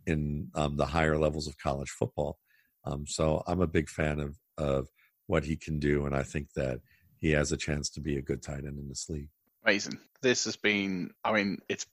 in 0.07 0.47
um, 0.55 0.75
the 0.75 0.87
higher 0.87 1.19
levels 1.19 1.47
of 1.47 1.59
college 1.59 1.91
football. 1.91 2.39
Um, 2.83 3.05
so 3.05 3.43
I'm 3.45 3.61
a 3.61 3.67
big 3.67 3.89
fan 3.89 4.19
of 4.19 4.39
of 4.57 4.87
what 5.27 5.43
he 5.43 5.55
can 5.55 5.79
do, 5.79 6.05
and 6.05 6.15
I 6.15 6.23
think 6.23 6.53
that 6.53 6.79
he 7.19 7.31
has 7.31 7.51
a 7.51 7.57
chance 7.57 7.89
to 7.91 8.01
be 8.01 8.17
a 8.17 8.21
good 8.21 8.41
tight 8.41 8.65
end 8.65 8.79
in 8.79 8.89
this 8.89 9.09
league. 9.09 9.29
Amazing. 9.63 9.99
This 10.21 10.45
has 10.45 10.57
been, 10.57 11.11
I 11.23 11.31
mean, 11.31 11.59
it's, 11.69 11.85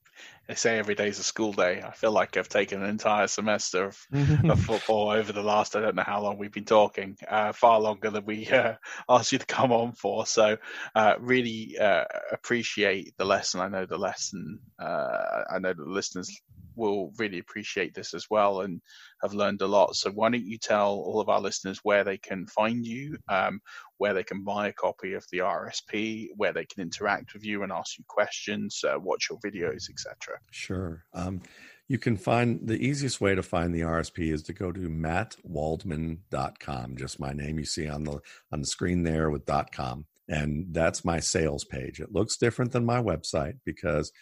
they 0.50 0.56
say 0.56 0.80
every 0.80 0.96
day 0.96 1.06
is 1.06 1.20
a 1.20 1.22
school 1.22 1.52
day. 1.52 1.80
I 1.80 1.92
feel 1.92 2.10
like 2.10 2.36
I've 2.36 2.48
taken 2.48 2.82
an 2.82 2.90
entire 2.90 3.28
semester 3.28 3.84
of, 3.84 4.06
of 4.50 4.60
football 4.60 5.10
over 5.10 5.32
the 5.32 5.44
last, 5.44 5.76
I 5.76 5.80
don't 5.80 5.94
know 5.94 6.02
how 6.04 6.20
long 6.22 6.38
we've 6.38 6.50
been 6.50 6.64
talking, 6.64 7.16
uh, 7.28 7.52
far 7.52 7.78
longer 7.78 8.10
than 8.10 8.24
we 8.24 8.48
uh, 8.50 8.74
asked 9.08 9.30
you 9.30 9.38
to 9.38 9.46
come 9.46 9.70
on 9.70 9.92
for. 9.92 10.26
So, 10.26 10.56
uh, 10.96 11.14
really 11.20 11.78
uh, 11.78 12.02
appreciate 12.32 13.16
the 13.16 13.24
lesson. 13.24 13.60
I 13.60 13.68
know 13.68 13.86
the 13.86 13.96
lesson, 13.96 14.58
uh, 14.80 15.44
I 15.48 15.60
know 15.60 15.72
the 15.72 15.84
listeners 15.84 16.28
will 16.74 17.12
really 17.18 17.38
appreciate 17.38 17.94
this 17.94 18.14
as 18.14 18.28
well 18.30 18.62
and 18.62 18.80
have 19.22 19.34
learned 19.34 19.62
a 19.62 19.66
lot. 19.66 19.94
So 19.94 20.10
why 20.10 20.30
don't 20.30 20.46
you 20.46 20.58
tell 20.58 20.94
all 20.94 21.20
of 21.20 21.28
our 21.28 21.40
listeners 21.40 21.78
where 21.82 22.04
they 22.04 22.18
can 22.18 22.46
find 22.46 22.84
you, 22.84 23.18
um, 23.28 23.60
where 23.98 24.14
they 24.14 24.24
can 24.24 24.42
buy 24.42 24.68
a 24.68 24.72
copy 24.72 25.12
of 25.12 25.24
the 25.30 25.38
RSP, 25.38 26.28
where 26.36 26.52
they 26.52 26.64
can 26.64 26.82
interact 26.82 27.34
with 27.34 27.44
you 27.44 27.62
and 27.62 27.70
ask 27.70 27.98
you 27.98 28.04
questions, 28.08 28.82
uh, 28.82 28.98
watch 28.98 29.28
your 29.28 29.38
videos, 29.40 29.90
etc. 29.90 30.39
Sure. 30.50 31.04
Um, 31.14 31.42
you 31.88 31.98
can 31.98 32.16
find 32.16 32.66
the 32.66 32.78
easiest 32.78 33.20
way 33.20 33.34
to 33.34 33.42
find 33.42 33.74
the 33.74 33.80
RSP 33.80 34.32
is 34.32 34.42
to 34.44 34.52
go 34.52 34.70
to 34.70 34.88
mattwaldman.com. 34.88 36.96
Just 36.96 37.18
my 37.18 37.32
name 37.32 37.58
you 37.58 37.64
see 37.64 37.88
on 37.88 38.04
the 38.04 38.20
on 38.52 38.60
the 38.60 38.66
screen 38.66 39.02
there 39.02 39.30
with 39.30 39.48
.com, 39.72 40.06
and 40.28 40.66
that's 40.70 41.04
my 41.04 41.18
sales 41.18 41.64
page. 41.64 42.00
It 42.00 42.12
looks 42.12 42.36
different 42.36 42.70
than 42.72 42.84
my 42.84 43.02
website 43.02 43.54
because 43.64 44.12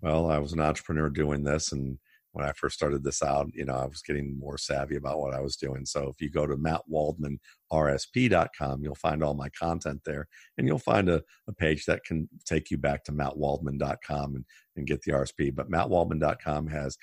well, 0.00 0.30
I 0.30 0.38
was 0.38 0.52
an 0.52 0.60
entrepreneur 0.60 1.08
doing 1.08 1.42
this 1.42 1.72
and 1.72 1.98
when 2.36 2.44
I 2.44 2.52
first 2.52 2.76
started 2.76 3.02
this 3.02 3.22
out, 3.22 3.48
you 3.54 3.64
know, 3.64 3.76
I 3.76 3.86
was 3.86 4.02
getting 4.02 4.38
more 4.38 4.58
savvy 4.58 4.96
about 4.96 5.20
what 5.20 5.32
I 5.32 5.40
was 5.40 5.56
doing. 5.56 5.86
So 5.86 6.08
if 6.08 6.20
you 6.20 6.28
go 6.28 6.46
to 6.46 6.58
mattwaldmanrsp.com, 6.58 8.82
you'll 8.82 8.94
find 8.94 9.24
all 9.24 9.32
my 9.32 9.48
content 9.58 10.02
there 10.04 10.28
and 10.58 10.68
you'll 10.68 10.78
find 10.78 11.08
a, 11.08 11.22
a 11.48 11.54
page 11.54 11.86
that 11.86 12.04
can 12.04 12.28
take 12.44 12.70
you 12.70 12.76
back 12.76 13.04
to 13.04 13.12
mattwaldman.com 13.12 14.34
and, 14.34 14.44
and 14.76 14.86
get 14.86 15.00
the 15.00 15.12
RSP. 15.12 15.54
But 15.54 15.70
mattwaldman.com 15.70 16.66
has, 16.66 16.98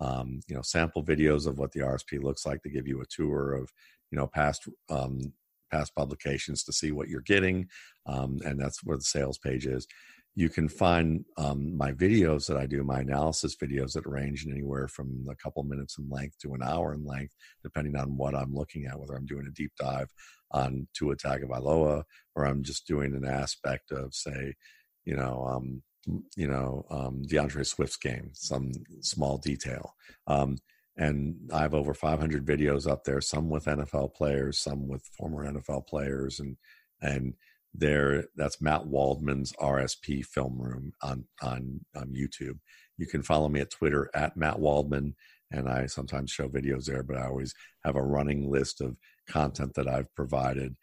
um, 0.00 0.40
you 0.48 0.54
know, 0.54 0.60
sample 0.60 1.02
videos 1.02 1.46
of 1.46 1.58
what 1.58 1.72
the 1.72 1.80
RSP 1.80 2.22
looks 2.22 2.44
like 2.44 2.62
to 2.64 2.68
give 2.68 2.86
you 2.86 3.00
a 3.00 3.06
tour 3.08 3.54
of, 3.54 3.72
you 4.10 4.18
know, 4.18 4.26
past, 4.26 4.68
um, 4.90 5.32
past 5.72 5.94
publications 5.94 6.62
to 6.64 6.74
see 6.74 6.92
what 6.92 7.08
you're 7.08 7.22
getting. 7.22 7.70
Um, 8.04 8.38
and 8.44 8.60
that's 8.60 8.84
where 8.84 8.98
the 8.98 9.02
sales 9.02 9.38
page 9.38 9.64
is 9.64 9.86
you 10.36 10.48
can 10.48 10.68
find 10.68 11.24
um, 11.36 11.76
my 11.76 11.92
videos 11.92 12.46
that 12.48 12.56
I 12.56 12.66
do, 12.66 12.82
my 12.82 13.00
analysis 13.00 13.54
videos 13.56 13.92
that 13.92 14.06
range 14.06 14.44
in 14.44 14.52
anywhere 14.52 14.88
from 14.88 15.26
a 15.30 15.36
couple 15.36 15.62
minutes 15.62 15.96
in 15.98 16.08
length 16.10 16.38
to 16.40 16.54
an 16.54 16.62
hour 16.62 16.92
in 16.92 17.04
length, 17.04 17.34
depending 17.62 17.96
on 17.96 18.16
what 18.16 18.34
I'm 18.34 18.52
looking 18.52 18.86
at, 18.86 18.98
whether 18.98 19.14
I'm 19.14 19.26
doing 19.26 19.46
a 19.46 19.52
deep 19.52 19.72
dive 19.78 20.12
on 20.50 20.88
Tua 20.92 21.16
Tagovailoa 21.16 22.02
or 22.34 22.44
I'm 22.44 22.64
just 22.64 22.86
doing 22.86 23.14
an 23.14 23.24
aspect 23.24 23.92
of, 23.92 24.12
say, 24.12 24.54
you 25.04 25.14
know, 25.14 25.46
um, 25.46 25.82
you 26.36 26.48
know, 26.48 26.84
um, 26.90 27.22
D'Andre 27.22 27.62
Swift's 27.62 27.96
game, 27.96 28.30
some 28.32 28.72
small 29.00 29.38
detail. 29.38 29.94
Um, 30.26 30.58
and 30.96 31.36
I 31.52 31.62
have 31.62 31.74
over 31.74 31.94
500 31.94 32.44
videos 32.44 32.90
up 32.90 33.04
there, 33.04 33.20
some 33.20 33.48
with 33.48 33.64
NFL 33.64 34.14
players, 34.14 34.58
some 34.58 34.88
with 34.88 35.02
former 35.16 35.50
NFL 35.50 35.86
players, 35.86 36.40
and 36.40 36.56
and 37.02 37.34
there. 37.74 38.24
That's 38.36 38.60
matt 38.60 38.86
waldman's 38.86 39.52
rsp 39.54 40.24
film 40.24 40.60
room 40.60 40.92
on 41.02 41.24
on 41.42 41.80
on 41.94 42.08
youtube. 42.08 42.58
You 42.96 43.06
can 43.06 43.22
follow 43.22 43.48
me 43.48 43.60
at 43.60 43.70
twitter 43.70 44.10
at 44.14 44.36
matt 44.36 44.58
waldman 44.58 45.14
and 45.50 45.68
i 45.68 45.86
sometimes 45.86 46.30
show 46.30 46.48
videos 46.48 46.86
there 46.86 47.02
but 47.02 47.16
i 47.16 47.26
always 47.26 47.54
have 47.84 47.96
a 47.96 48.02
running 48.02 48.50
list 48.50 48.80
of 48.80 48.98
content 49.28 49.74
that 49.74 49.88
i've 49.88 50.12
provided 50.14 50.76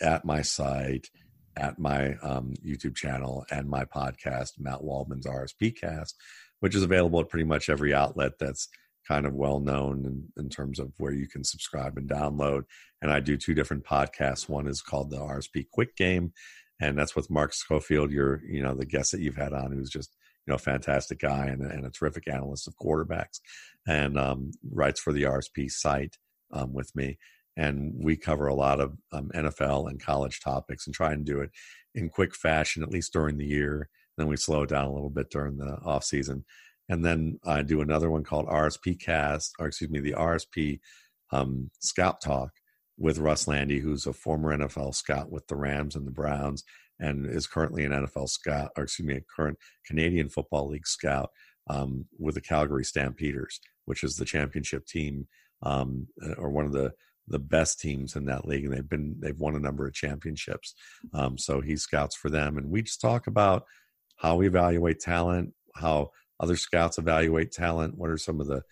at 0.00 0.24
my 0.24 0.42
site 0.42 1.08
at 1.56 1.78
my 1.78 2.14
um, 2.16 2.54
youtube 2.64 2.94
channel 2.94 3.44
and 3.50 3.68
my 3.68 3.84
podcast 3.84 4.52
matt 4.58 4.82
waldman's 4.82 5.26
rsp 5.26 5.76
cast 5.76 6.16
which 6.60 6.74
is 6.74 6.82
available 6.82 7.20
at 7.20 7.28
pretty 7.28 7.44
much 7.44 7.68
every 7.68 7.94
outlet 7.94 8.32
that's 8.38 8.68
kind 9.08 9.26
of 9.26 9.34
well 9.34 9.58
known 9.58 10.04
in, 10.04 10.42
in, 10.44 10.50
terms 10.50 10.78
of 10.78 10.92
where 10.98 11.12
you 11.12 11.26
can 11.26 11.42
subscribe 11.42 11.96
and 11.96 12.08
download. 12.08 12.64
And 13.00 13.10
I 13.10 13.20
do 13.20 13.38
two 13.38 13.54
different 13.54 13.84
podcasts. 13.84 14.48
One 14.48 14.68
is 14.68 14.82
called 14.82 15.10
the 15.10 15.16
RSP 15.18 15.66
Quick 15.72 15.96
Game, 15.96 16.32
and 16.80 16.96
that's 16.96 17.16
with 17.16 17.30
Mark 17.30 17.54
Schofield. 17.54 18.12
You're, 18.12 18.42
you 18.46 18.62
know, 18.62 18.74
the 18.74 18.84
guest 18.84 19.12
that 19.12 19.22
you've 19.22 19.36
had 19.36 19.54
on, 19.54 19.72
who's 19.72 19.88
just 19.88 20.14
you 20.46 20.52
know, 20.52 20.56
a 20.56 20.58
fantastic 20.58 21.20
guy 21.20 21.46
and, 21.46 21.62
and 21.62 21.86
a 21.86 21.90
terrific 21.90 22.28
analyst 22.28 22.68
of 22.68 22.76
quarterbacks, 22.76 23.40
and 23.86 24.18
um, 24.18 24.50
writes 24.70 25.00
for 25.00 25.12
the 25.12 25.22
RSP 25.22 25.70
site 25.70 26.16
um, 26.52 26.74
with 26.74 26.94
me. 26.94 27.18
And 27.56 27.92
we 27.98 28.16
cover 28.16 28.46
a 28.46 28.54
lot 28.54 28.78
of 28.78 28.96
um, 29.10 29.30
NFL 29.34 29.90
and 29.90 30.00
college 30.00 30.40
topics 30.40 30.86
and 30.86 30.94
try 30.94 31.12
and 31.12 31.24
do 31.24 31.40
it 31.40 31.50
in 31.94 32.08
quick 32.08 32.34
fashion, 32.34 32.82
at 32.82 32.90
least 32.90 33.12
during 33.12 33.36
the 33.36 33.46
year. 33.46 33.88
Then 34.16 34.28
we 34.28 34.36
slow 34.36 34.62
it 34.62 34.68
down 34.68 34.86
a 34.86 34.92
little 34.92 35.10
bit 35.10 35.30
during 35.30 35.56
the 35.56 35.78
off 35.84 36.04
season 36.04 36.44
and 36.88 37.04
then 37.04 37.38
I 37.44 37.62
do 37.62 37.80
another 37.80 38.10
one 38.10 38.24
called 38.24 38.46
RSP 38.46 39.00
Cast, 39.00 39.54
or 39.58 39.66
excuse 39.66 39.90
me, 39.90 40.00
the 40.00 40.14
RSP 40.14 40.80
um, 41.32 41.70
Scout 41.80 42.20
Talk 42.20 42.50
with 42.96 43.18
Russ 43.18 43.46
Lande, 43.46 43.72
who's 43.72 44.06
a 44.06 44.12
former 44.12 44.56
NFL 44.56 44.94
scout 44.94 45.30
with 45.30 45.46
the 45.46 45.56
Rams 45.56 45.94
and 45.94 46.06
the 46.06 46.12
Browns, 46.12 46.64
and 46.98 47.26
is 47.26 47.46
currently 47.46 47.84
an 47.84 47.92
NFL 47.92 48.28
scout, 48.28 48.70
or 48.76 48.84
excuse 48.84 49.06
me, 49.06 49.16
a 49.16 49.24
current 49.36 49.58
Canadian 49.86 50.28
Football 50.28 50.68
League 50.68 50.86
scout 50.86 51.30
um, 51.70 52.06
with 52.18 52.34
the 52.34 52.40
Calgary 52.40 52.84
Stampeders, 52.84 53.60
which 53.84 54.02
is 54.02 54.16
the 54.16 54.24
championship 54.24 54.86
team 54.86 55.28
um, 55.62 56.06
uh, 56.24 56.34
or 56.34 56.50
one 56.50 56.64
of 56.64 56.72
the 56.72 56.92
the 57.30 57.38
best 57.38 57.78
teams 57.78 58.16
in 58.16 58.24
that 58.24 58.46
league, 58.46 58.64
and 58.64 58.72
they've 58.72 58.88
been 58.88 59.14
they've 59.20 59.38
won 59.38 59.54
a 59.54 59.60
number 59.60 59.86
of 59.86 59.92
championships. 59.92 60.74
Um, 61.12 61.36
so 61.36 61.60
he 61.60 61.76
scouts 61.76 62.16
for 62.16 62.30
them, 62.30 62.56
and 62.56 62.70
we 62.70 62.82
just 62.82 63.00
talk 63.00 63.26
about 63.26 63.64
how 64.16 64.36
we 64.36 64.46
evaluate 64.46 65.00
talent, 65.00 65.52
how 65.74 66.10
other 66.40 66.56
scouts 66.56 66.98
evaluate 66.98 67.52
talent. 67.52 67.96
What 67.96 68.10
are 68.10 68.18
some 68.18 68.40
of 68.40 68.46
the 68.46 68.62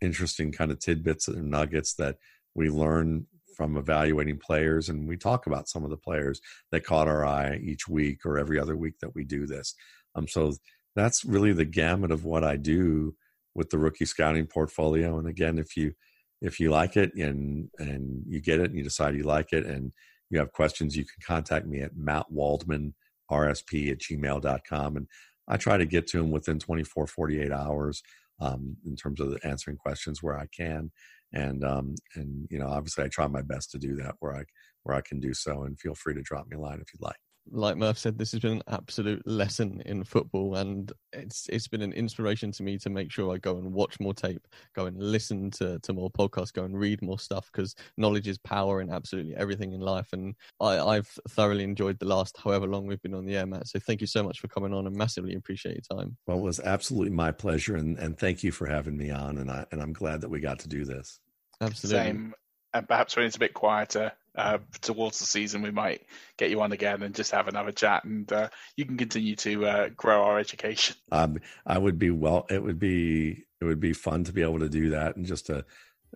interesting 0.00 0.52
kind 0.52 0.70
of 0.70 0.78
tidbits 0.78 1.28
and 1.28 1.50
nuggets 1.50 1.94
that 1.94 2.16
we 2.54 2.70
learn 2.70 3.26
from 3.56 3.76
evaluating 3.76 4.38
players, 4.38 4.88
and 4.88 5.06
we 5.06 5.16
talk 5.16 5.46
about 5.46 5.68
some 5.68 5.84
of 5.84 5.90
the 5.90 5.96
players 5.96 6.40
that 6.72 6.84
caught 6.84 7.08
our 7.08 7.26
eye 7.26 7.60
each 7.62 7.86
week 7.86 8.24
or 8.24 8.38
every 8.38 8.58
other 8.58 8.76
week 8.76 8.94
that 9.00 9.14
we 9.14 9.24
do 9.24 9.46
this. 9.46 9.74
Um, 10.14 10.26
so 10.26 10.54
that's 10.96 11.24
really 11.24 11.52
the 11.52 11.64
gamut 11.64 12.10
of 12.10 12.24
what 12.24 12.42
I 12.42 12.56
do 12.56 13.14
with 13.54 13.70
the 13.70 13.78
rookie 13.78 14.06
scouting 14.06 14.46
portfolio. 14.46 15.18
And 15.18 15.28
again, 15.28 15.58
if 15.58 15.76
you 15.76 15.92
if 16.40 16.58
you 16.58 16.70
like 16.70 16.96
it 16.96 17.14
and 17.14 17.68
and 17.78 18.22
you 18.26 18.40
get 18.40 18.60
it 18.60 18.70
and 18.70 18.78
you 18.78 18.84
decide 18.84 19.14
you 19.14 19.24
like 19.24 19.52
it 19.52 19.66
and 19.66 19.92
you 20.30 20.38
have 20.38 20.52
questions, 20.52 20.96
you 20.96 21.04
can 21.04 21.20
contact 21.26 21.66
me 21.66 21.80
at 21.80 21.96
Matt 21.96 22.30
Waldman 22.30 22.94
rsp 23.30 23.92
at 23.92 23.98
gmail.com. 23.98 24.96
And 24.96 25.06
I 25.50 25.56
try 25.56 25.76
to 25.76 25.84
get 25.84 26.06
to 26.08 26.18
them 26.18 26.30
within 26.30 26.58
24, 26.58 27.06
48 27.06 27.52
hours 27.52 28.02
um, 28.40 28.76
in 28.86 28.96
terms 28.96 29.20
of 29.20 29.36
answering 29.44 29.76
questions 29.76 30.22
where 30.22 30.38
I 30.38 30.46
can. 30.56 30.90
And, 31.32 31.64
um, 31.64 31.94
and, 32.14 32.46
you 32.50 32.58
know, 32.58 32.68
obviously 32.68 33.04
I 33.04 33.08
try 33.08 33.26
my 33.26 33.42
best 33.42 33.70
to 33.72 33.78
do 33.78 33.96
that 33.96 34.14
where 34.20 34.34
I, 34.34 34.44
where 34.84 34.96
I 34.96 35.02
can 35.02 35.20
do 35.20 35.34
so 35.34 35.64
and 35.64 35.78
feel 35.78 35.94
free 35.94 36.14
to 36.14 36.22
drop 36.22 36.46
me 36.48 36.56
a 36.56 36.60
line 36.60 36.80
if 36.80 36.94
you'd 36.94 37.04
like 37.04 37.16
like 37.50 37.76
Murph 37.76 37.98
said, 37.98 38.18
this 38.18 38.32
has 38.32 38.40
been 38.40 38.58
an 38.58 38.62
absolute 38.68 39.26
lesson 39.26 39.82
in 39.86 40.04
football, 40.04 40.56
and 40.56 40.92
it's 41.12 41.48
it's 41.48 41.68
been 41.68 41.82
an 41.82 41.92
inspiration 41.92 42.52
to 42.52 42.62
me 42.62 42.78
to 42.78 42.90
make 42.90 43.10
sure 43.10 43.34
I 43.34 43.38
go 43.38 43.58
and 43.58 43.72
watch 43.72 43.98
more 44.00 44.14
tape, 44.14 44.46
go 44.74 44.86
and 44.86 44.96
listen 44.96 45.50
to 45.52 45.78
to 45.80 45.92
more 45.92 46.10
podcasts, 46.10 46.52
go 46.52 46.64
and 46.64 46.78
read 46.78 47.02
more 47.02 47.18
stuff 47.18 47.50
because 47.52 47.74
knowledge 47.96 48.28
is 48.28 48.38
power 48.38 48.80
in 48.80 48.90
absolutely 48.90 49.34
everything 49.36 49.72
in 49.72 49.80
life. 49.80 50.08
And 50.12 50.34
I, 50.60 50.78
I've 50.78 51.08
thoroughly 51.30 51.64
enjoyed 51.64 51.98
the 51.98 52.06
last 52.06 52.36
however 52.42 52.66
long 52.66 52.86
we've 52.86 53.02
been 53.02 53.14
on 53.14 53.26
the 53.26 53.36
air, 53.36 53.46
Matt. 53.46 53.68
So 53.68 53.78
thank 53.78 54.00
you 54.00 54.06
so 54.06 54.22
much 54.22 54.40
for 54.40 54.48
coming 54.48 54.72
on, 54.72 54.86
and 54.86 54.96
massively 54.96 55.34
appreciate 55.34 55.76
your 55.76 55.98
time. 55.98 56.16
Well, 56.26 56.38
it 56.38 56.42
was 56.42 56.60
absolutely 56.60 57.14
my 57.14 57.32
pleasure, 57.32 57.76
and 57.76 57.98
and 57.98 58.18
thank 58.18 58.42
you 58.42 58.52
for 58.52 58.66
having 58.66 58.96
me 58.96 59.10
on, 59.10 59.38
and 59.38 59.50
I 59.50 59.66
and 59.72 59.82
I'm 59.82 59.92
glad 59.92 60.20
that 60.20 60.30
we 60.30 60.40
got 60.40 60.60
to 60.60 60.68
do 60.68 60.84
this. 60.84 61.20
Absolutely. 61.60 62.04
Same. 62.04 62.34
And 62.72 62.88
perhaps 62.88 63.16
when 63.16 63.26
it's 63.26 63.36
a 63.36 63.40
bit 63.40 63.52
quieter, 63.52 64.12
uh, 64.36 64.58
towards 64.80 65.18
the 65.18 65.26
season, 65.26 65.62
we 65.62 65.70
might 65.70 66.02
get 66.36 66.50
you 66.50 66.60
on 66.60 66.72
again 66.72 67.02
and 67.02 67.14
just 67.14 67.32
have 67.32 67.48
another 67.48 67.72
chat, 67.72 68.04
and 68.04 68.32
uh, 68.32 68.48
you 68.76 68.84
can 68.84 68.96
continue 68.96 69.36
to 69.36 69.66
uh, 69.66 69.88
grow 69.96 70.22
our 70.22 70.38
education. 70.38 70.96
Um, 71.10 71.38
I 71.66 71.78
would 71.78 71.98
be 71.98 72.10
well. 72.10 72.46
It 72.48 72.62
would 72.62 72.78
be 72.78 73.44
it 73.60 73.64
would 73.64 73.80
be 73.80 73.92
fun 73.92 74.24
to 74.24 74.32
be 74.32 74.42
able 74.42 74.60
to 74.60 74.68
do 74.68 74.90
that, 74.90 75.16
and 75.16 75.26
just 75.26 75.46
to 75.46 75.64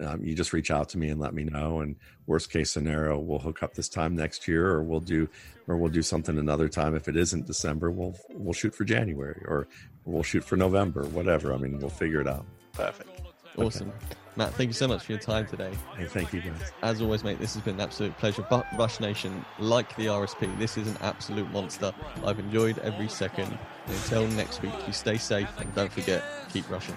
um, 0.00 0.24
you 0.24 0.34
just 0.34 0.52
reach 0.52 0.70
out 0.70 0.88
to 0.90 0.98
me 0.98 1.08
and 1.08 1.20
let 1.20 1.34
me 1.34 1.44
know. 1.44 1.80
And 1.80 1.96
worst 2.26 2.50
case 2.50 2.70
scenario, 2.70 3.18
we'll 3.18 3.38
hook 3.38 3.62
up 3.62 3.74
this 3.74 3.88
time 3.88 4.16
next 4.16 4.48
year, 4.48 4.68
or 4.68 4.82
we'll 4.82 5.00
do 5.00 5.28
or 5.66 5.76
we'll 5.76 5.90
do 5.90 6.02
something 6.02 6.38
another 6.38 6.68
time. 6.68 6.94
If 6.94 7.08
it 7.08 7.16
isn't 7.16 7.46
December, 7.46 7.90
we'll 7.90 8.16
we'll 8.30 8.54
shoot 8.54 8.74
for 8.74 8.84
January, 8.84 9.42
or 9.46 9.66
we'll 10.04 10.22
shoot 10.22 10.44
for 10.44 10.56
November, 10.56 11.04
whatever. 11.06 11.52
I 11.52 11.56
mean, 11.56 11.78
we'll 11.78 11.90
figure 11.90 12.20
it 12.20 12.28
out. 12.28 12.46
Perfect. 12.72 13.10
Awesome. 13.56 13.88
Okay. 13.88 14.16
Matt, 14.36 14.52
thank 14.54 14.68
you 14.68 14.74
so 14.74 14.88
much 14.88 15.04
for 15.04 15.12
your 15.12 15.20
time 15.20 15.46
today. 15.46 15.72
Hey, 15.96 16.06
thank 16.06 16.32
you, 16.32 16.40
guys. 16.40 16.72
As 16.82 17.00
always, 17.00 17.22
mate, 17.22 17.38
this 17.38 17.54
has 17.54 17.62
been 17.62 17.76
an 17.76 17.82
absolute 17.82 18.16
pleasure. 18.18 18.44
But 18.50 18.66
Rush 18.76 18.98
Nation, 18.98 19.44
like 19.60 19.94
the 19.96 20.06
RSP, 20.06 20.58
this 20.58 20.76
is 20.76 20.88
an 20.88 20.96
absolute 21.02 21.48
monster. 21.52 21.94
I've 22.24 22.40
enjoyed 22.40 22.78
every 22.80 23.08
second. 23.08 23.56
And 23.86 23.96
until 23.96 24.26
next 24.28 24.60
week, 24.60 24.74
you 24.86 24.92
stay 24.92 25.18
safe 25.18 25.48
and 25.58 25.72
don't 25.74 25.92
forget, 25.92 26.24
keep 26.52 26.68
rushing. 26.68 26.96